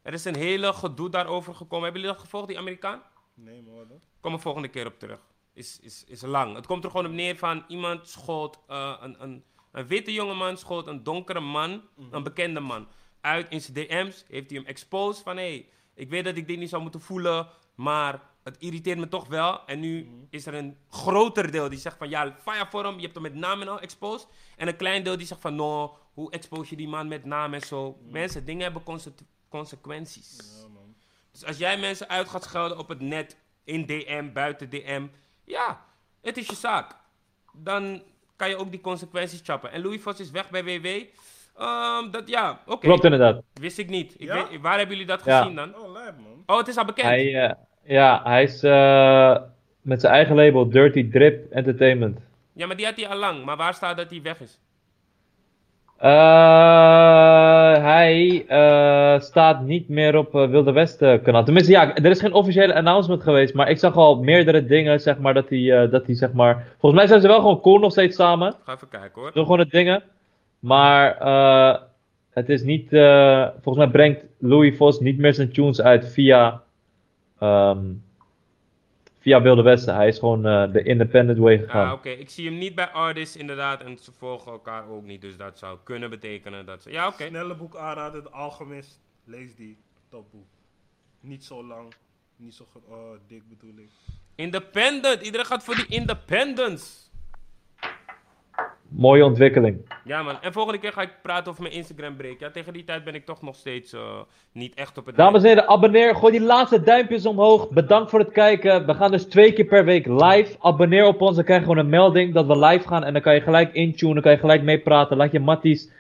Er 0.02 0.14
is 0.14 0.26
een 0.26 0.36
hele 0.36 0.74
gedoe 0.74 1.10
daarover 1.10 1.56
gekomen. 1.56 1.84
Hebben 1.84 2.02
jullie 2.02 2.16
dat 2.16 2.26
gevolgd, 2.26 2.48
die 2.48 2.58
Amerikaan? 2.58 3.04
Nee, 3.34 3.62
maar 3.62 3.88
dan? 3.88 4.00
Kom 4.20 4.34
er 4.34 4.40
volgende 4.40 4.68
keer 4.68 4.86
op 4.86 5.00
terug. 5.00 5.20
Is, 5.54 5.80
is, 5.80 6.04
is 6.08 6.22
lang. 6.22 6.56
Het 6.56 6.66
komt 6.66 6.84
er 6.84 6.90
gewoon 6.90 7.06
op 7.06 7.12
neer 7.12 7.38
van 7.38 7.64
iemand 7.68 8.08
schoot, 8.08 8.60
eh, 8.68 8.98
een, 9.00 9.24
een, 9.24 9.44
een 9.72 9.88
witte 9.88 10.14
jongeman 10.14 10.58
schoot 10.58 10.88
een 10.88 11.04
donkere 11.04 11.40
man, 11.40 11.82
een 12.12 12.24
bekende 12.24 12.60
man. 12.60 12.88
Uit 13.22 13.50
in 13.50 13.62
zijn 13.62 13.74
DM's 13.74 14.26
heeft 14.28 14.50
hij 14.50 14.60
hem 14.60 14.68
exposed 14.68 15.24
van 15.24 15.38
hé, 15.38 15.44
hey, 15.44 15.70
ik 15.94 16.10
weet 16.10 16.24
dat 16.24 16.36
ik 16.36 16.48
dit 16.48 16.58
niet 16.58 16.70
zou 16.70 16.82
moeten 16.82 17.02
voelen, 17.02 17.48
maar 17.76 18.22
het 18.44 18.58
irriteert 18.58 18.98
me 18.98 19.08
toch 19.08 19.28
wel. 19.28 19.66
En 19.66 19.80
nu 19.80 20.10
is 20.30 20.46
er 20.46 20.54
een 20.54 20.78
groter 20.90 21.52
deel 21.52 21.70
die 21.70 21.80
zegt 21.80 21.98
van 21.98 22.10
ja, 22.10 22.36
fire 22.42 22.66
voor 22.70 22.84
hem, 22.86 22.96
je 22.96 23.02
hebt 23.02 23.14
hem 23.14 23.24
met 23.24 23.34
naam 23.34 23.62
en 23.62 23.68
al 23.68 23.80
exposed. 23.80 24.28
En 24.58 24.68
een 24.68 24.76
klein 24.76 25.04
deel 25.04 25.18
die 25.18 25.28
zegt 25.28 25.42
van 25.42 25.56
no, 25.56 25.98
hoe 26.14 26.32
expose 26.32 26.70
je 26.70 26.76
die 26.76 26.88
man 26.88 27.08
met 27.08 27.26
naam 27.26 27.54
en 27.54 27.62
zo. 27.62 27.98
Mensen, 28.10 28.46
dingen 28.46 28.64
hebben 28.64 28.84
conse- 28.84 29.14
consequenties. 29.50 30.38
Ja, 30.38 30.68
man. 30.68 30.96
Dus 31.32 31.46
als 31.46 31.58
jij 31.58 31.78
mensen 31.78 32.10
uit 32.10 32.30
gaat 32.30 32.44
schelden 32.44 32.78
op 32.78 32.88
het 32.90 33.00
net, 33.02 33.38
in 33.64 33.86
DM, 33.86 34.32
buiten 34.34 34.70
DM, 34.70 35.08
ja, 35.44 35.86
het 36.22 36.38
is 36.38 36.48
je 36.48 36.56
zaak. 36.56 36.96
Dan 37.54 38.04
kan 38.36 38.50
je 38.50 38.58
ook 38.58 38.72
die 38.72 38.82
consequenties 38.82 39.42
chappen. 39.44 39.72
En 39.72 39.82
Louis 39.82 40.02
Vos 40.02 40.20
is 40.20 40.32
weg 40.32 40.50
bij 40.50 40.64
WW. 40.64 40.86
Ehm, 41.56 42.12
dat 42.12 42.28
ja, 42.30 42.62
oké. 42.66 42.86
Klopt 42.88 43.04
inderdaad. 43.04 43.42
Wist 43.54 43.78
ik 43.78 43.90
niet. 43.90 44.14
Ik 44.14 44.28
Ja? 44.28 44.48
weet, 44.50 44.62
waar 44.62 44.78
hebben 44.78 44.98
jullie 44.98 45.12
dat 45.12 45.26
Ja. 45.26 45.40
gezien 45.40 45.56
dan? 45.56 45.76
Oh, 45.76 45.92
lijp, 45.92 46.18
man. 46.20 46.44
Oh, 46.46 46.58
het 46.58 46.68
is 46.68 46.78
al 46.78 46.86
bekend. 46.86 47.08
Hij, 47.08 47.44
eh, 47.44 47.56
ja, 47.84 48.22
hij 48.24 48.44
is 48.44 48.64
eh, 48.64 49.38
met 49.82 50.02
zijn 50.02 50.14
eigen 50.14 50.36
label 50.36 50.70
Dirty 50.70 51.10
Drip 51.10 51.52
Entertainment. 51.52 52.20
Ja, 52.54 52.68
maar 52.68 52.76
die 52.76 52.86
had 52.86 52.96
hij 52.96 53.08
al 53.08 53.18
lang. 53.18 53.46
Maar 53.46 53.58
waar 53.58 53.74
staat 53.74 53.98
dat 53.98 54.10
hij 54.10 54.22
weg 54.22 54.40
is? 54.40 54.60
Eh, 55.98 57.84
hij 57.84 58.46
eh, 58.48 59.20
staat 59.20 59.62
niet 59.62 59.90
meer 59.90 60.18
op 60.18 60.32
Wilde 60.32 60.72
Westen 60.72 61.22
kanaal. 61.22 61.44
Tenminste, 61.44 61.72
ja, 61.72 61.96
er 61.96 62.06
is 62.06 62.20
geen 62.20 62.34
officiële 62.34 62.76
announcement 62.76 63.24
geweest, 63.24 63.54
maar 63.54 63.70
ik 63.70 63.80
zag 63.80 63.96
al 63.96 64.24
meerdere 64.24 64.66
dingen, 64.66 65.00
zeg 65.00 65.18
maar, 65.18 65.34
dat 65.34 65.50
hij, 65.50 65.90
dat 65.90 66.06
hij, 66.06 66.16
zeg 66.16 66.34
maar... 66.34 66.68
Volgens 66.80 67.02
mij 67.02 67.08
zijn 67.08 67.22
ze 67.22 67.28
wel 67.28 67.40
gewoon 67.40 67.62
cool 67.62 67.80
nog 67.80 67.92
steeds 67.92 68.16
samen. 68.16 68.56
Ga 68.64 68.74
even 68.74 68.90
kijken 68.90 69.22
hoor. 69.22 69.32
Doen 69.34 69.44
gewoon 69.44 69.60
het 69.60 69.72
dingen. 69.72 70.04
Maar 70.60 71.18
het 72.30 72.50
is 72.50 72.64
niet. 72.64 72.90
volgens 73.62 73.78
mij 73.78 73.88
brengt 73.88 74.26
Louis 74.40 74.78
Vos 74.78 75.00
niet 75.00 75.18
meer 75.18 75.34
zijn 75.34 75.52
tunes 75.52 75.82
uit 75.82 76.14
via. 76.14 76.62
Ehm, 77.42 77.94
via 79.20 79.42
Wilde 79.42 79.62
Westen. 79.62 79.96
Hij 79.96 80.08
is 80.08 80.20
gewoon 80.20 80.46
eh, 80.46 80.72
de 80.72 80.84
independent 80.84 81.38
way 81.38 81.58
gegaan. 81.58 81.88
Ah, 81.88 81.94
oké. 81.94 82.10
Ik 82.10 82.30
zie 82.30 82.46
hem 82.46 82.58
niet 82.58 82.76
bij 82.76 82.90
artists 82.90 83.36
inderdaad. 83.36 83.84
En 83.84 83.98
ze 83.98 84.12
volgen 84.18 84.52
elkaar 84.52 84.90
ook 84.90 85.04
niet. 85.04 85.22
Dus 85.22 85.38
dat 85.38 85.58
zou 85.58 85.78
kunnen 85.84 86.10
betekenen 86.10 86.66
dat 86.66 86.82
ze... 86.82 86.92
Ja, 86.92 87.08
oké. 87.08 87.28
Snelle 87.28 87.56
boek 87.56 87.76
aanraden, 87.76 88.24
de 88.24 88.30
Alchemist. 88.30 89.00
Lees 89.24 89.56
die. 89.56 89.78
Topboek. 90.10 90.48
Niet 91.20 91.44
zo 91.44 91.64
lang. 91.64 91.94
Niet 92.36 92.54
zo 92.54 92.68
oh, 92.88 93.12
dik 93.28 93.44
bedoel 93.50 93.78
ik. 93.78 93.90
Independent. 94.36 95.22
Iedereen 95.22 95.46
gaat 95.46 95.64
voor 95.64 95.76
die 95.76 95.88
independence. 95.88 97.10
Mooie 98.92 99.26
ontwikkeling. 99.26 99.78
Ja 100.04 100.24
man, 100.24 100.42
en 100.42 100.54
volgende 100.54 100.80
keer 100.80 100.92
ga 100.92 101.02
ik 101.02 101.22
praten 101.22 101.52
over 101.52 101.64
mijn 101.64 101.76
Instagram 101.76 102.16
break. 102.16 102.40
Ja, 102.40 102.50
tegen 102.50 102.74
die 102.74 102.84
tijd 102.84 103.04
ben 103.04 103.16
ik 103.16 103.26
toch 103.26 103.42
nog 103.42 103.56
steeds 103.56 103.94
eh, 103.94 104.20
niet 104.52 104.74
echt 104.74 104.98
op 104.98 105.06
het 105.06 105.16
Dames 105.16 105.42
en 105.42 105.48
heren, 105.48 105.68
abonneer. 105.68 106.16
Gooi 106.16 106.32
die 106.32 106.42
laatste 106.42 106.84
duimpjes 106.84 107.26
omhoog. 107.26 107.70
Bedankt 107.70 108.10
voor 108.10 108.20
het 108.20 108.32
kijken. 108.32 108.86
We 108.86 108.94
gaan 108.94 109.12
dus 109.12 109.26
twee 109.26 109.54
keer 109.54 109.66
per 109.66 109.86
week 109.86 110.06
live. 110.06 110.56
Abonneer 110.60 111.06
op 111.06 111.22
ons. 111.22 111.36
Dan 111.36 111.46
krijg 111.46 111.60
je 111.60 111.66
gewoon 111.66 111.84
een 111.84 111.90
melding 111.90 112.34
dat 112.34 112.46
we 112.46 112.58
live 112.58 112.88
gaan. 112.88 113.04
En 113.04 113.14
dan 113.14 113.22
kan 113.22 113.34
je 113.34 113.42
gelijk 113.42 113.74
intunen. 113.74 114.14
Dan 114.14 114.24
kan 114.24 114.32
je 114.32 114.38
gelijk 114.38 114.64
meepraten. 114.64 115.18
Laat 115.18 115.32
je 115.32 115.40
matties 115.40 115.92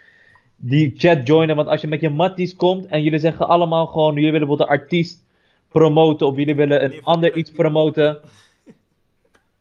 die 0.55 0.93
chat 0.97 1.27
joinen. 1.27 1.55
Want 1.55 1.67
als 1.67 1.81
je 1.81 1.87
met 1.87 2.01
je 2.01 2.09
matties 2.09 2.55
komt 2.55 2.85
en 2.85 3.03
jullie 3.03 3.19
zeggen 3.19 3.47
allemaal 3.47 3.85
gewoon... 3.85 4.13
Jullie 4.13 4.31
willen 4.31 4.47
bijvoorbeeld 4.47 4.69
een 4.69 4.81
artiest 4.81 5.23
promoten. 5.69 6.27
Of 6.27 6.35
jullie 6.35 6.55
willen 6.55 6.83
een 6.83 7.03
ander 7.03 7.35
iets 7.35 7.51
promoten. 7.51 8.19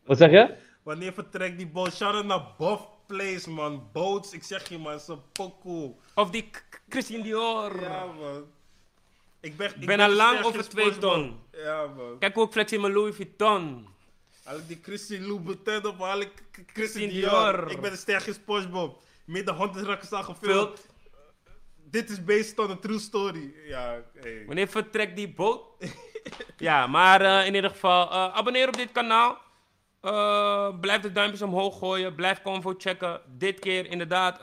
Wat 0.05 0.19
zeg 0.19 0.31
je? 0.31 0.49
Wanneer 0.83 1.13
vertrekt 1.13 1.59
die? 1.59 1.71
Shout-out 1.91 2.25
naar 2.25 2.43
Buff 2.59 2.99
Place, 3.11 3.51
man. 3.51 3.89
Boats, 3.93 4.33
ik 4.33 4.43
zeg 4.43 4.69
je, 4.69 4.79
man. 4.79 5.01
Ze 5.01 5.17
pokoe. 5.33 5.95
Of 6.15 6.31
die 6.31 6.51
Christian 6.89 7.23
Dior. 7.23 7.81
Ja, 7.81 8.05
man. 8.05 8.45
Ik 9.41 9.57
ben, 9.57 9.73
ik 9.81 9.87
ben 9.87 10.01
al 10.01 10.11
lang 10.11 10.45
over 10.45 10.61
in 10.61 10.69
2 10.69 10.85
SpongeBob. 10.85 11.01
ton. 11.01 11.41
Ja, 11.53 11.87
man. 11.87 12.19
Kijk 12.19 12.35
hoe 12.35 12.45
ik 12.45 12.53
flex 12.53 12.73
in 12.73 12.81
mijn 12.81 12.93
Louis 12.93 13.17
Vuitton. 13.17 13.89
Haal 14.43 14.59
ik 14.59 14.69
die 14.69 14.79
Christian 14.83 15.27
Louboutin 15.27 15.87
op, 15.87 15.99
haal 15.99 16.21
ik 16.21 16.33
Christian 16.67 17.09
Dior. 17.09 17.31
Dior. 17.31 17.71
Ik 17.71 17.81
ben 17.81 17.91
de 17.91 17.97
sterk 17.97 18.27
in 18.27 18.35
SpongeBob. 18.35 19.03
Meer 19.25 19.45
dan 19.45 19.57
100 19.57 19.87
rakkers 19.87 20.09
gefilmd. 20.11 20.39
Vult. 20.39 20.87
Dit 21.91 22.11
is 22.11 22.25
based 22.25 22.59
on 22.59 22.71
a 22.71 22.77
true 22.77 22.99
story. 22.99 23.55
Ja, 23.67 24.03
hey. 24.21 24.45
Wanneer 24.47 24.69
vertrekt 24.69 25.17
die 25.17 25.29
boot? 25.29 25.63
ja, 26.69 26.87
maar 26.87 27.21
eh, 27.21 27.47
in 27.47 27.55
ieder 27.55 27.71
geval, 27.71 28.11
eh, 28.11 28.37
abonneer 28.37 28.69
op 28.69 28.77
dit 28.77 28.93
kanaal. 28.93 29.39
Eh, 30.01 30.79
blijf 30.81 31.01
de 31.01 31.13
duimpjes 31.13 31.43
omhoog 31.43 31.79
gooien. 31.79 32.15
Blijf 32.15 32.43
Convo 32.43 32.75
checken. 32.79 33.21
Dit 33.27 33.59
keer 33.59 33.87
inderdaad, 33.87 34.41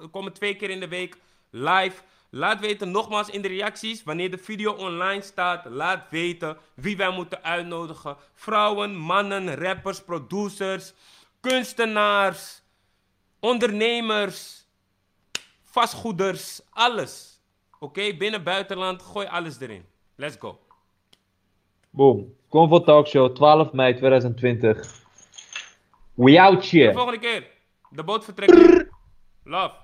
we 0.00 0.08
komen 0.10 0.32
twee 0.32 0.56
keer 0.56 0.70
in 0.70 0.80
de 0.80 0.88
week 0.88 1.16
live. 1.50 2.02
Laat 2.30 2.60
weten 2.60 2.90
nogmaals 2.90 3.28
in 3.28 3.42
de 3.42 3.48
reacties, 3.48 4.02
wanneer 4.02 4.30
de 4.30 4.38
video 4.38 4.72
online 4.72 5.22
staat, 5.22 5.64
laat 5.64 6.10
weten 6.10 6.56
wie 6.74 6.96
wij 6.96 7.10
moeten 7.10 7.42
uitnodigen. 7.42 8.16
Vrouwen, 8.34 8.96
mannen, 8.96 9.54
rappers, 9.54 10.02
producers, 10.02 10.92
kunstenaars, 11.40 12.62
ondernemers, 13.40 14.66
vastgoeders, 15.62 16.60
alles. 16.70 17.40
Oké, 17.78 18.16
binnen, 18.16 18.42
buitenland, 18.42 19.02
gooi 19.02 19.26
alles 19.26 19.60
erin. 19.60 19.86
Let's 20.14 20.36
go. 20.38 20.60
Boom. 21.90 22.34
Convo 22.48 22.80
Talkshow, 22.84 23.32
12 23.34 23.72
mei 23.72 23.94
2020. 23.94 25.02
We 26.14 26.40
out 26.40 26.62
De 26.70 26.78
here. 26.78 26.92
volgende 26.92 27.18
keer. 27.20 27.46
De 27.90 28.04
boot 28.04 28.24
vertrekt. 28.24 28.86
Love. 29.44 29.74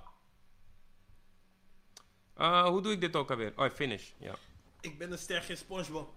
Uh, 2.39 2.67
hoe 2.67 2.83
doe 2.83 2.93
ik 2.93 3.01
dit 3.01 3.17
ook 3.17 3.31
alweer? 3.31 3.53
Oh, 3.57 3.71
finish. 3.71 4.11
Ja. 4.19 4.35
Ik 4.81 4.99
ben 4.99 5.11
de 5.11 5.17
sterk 5.17 5.49
in 5.49 5.57
SpongeBob. 5.57 6.09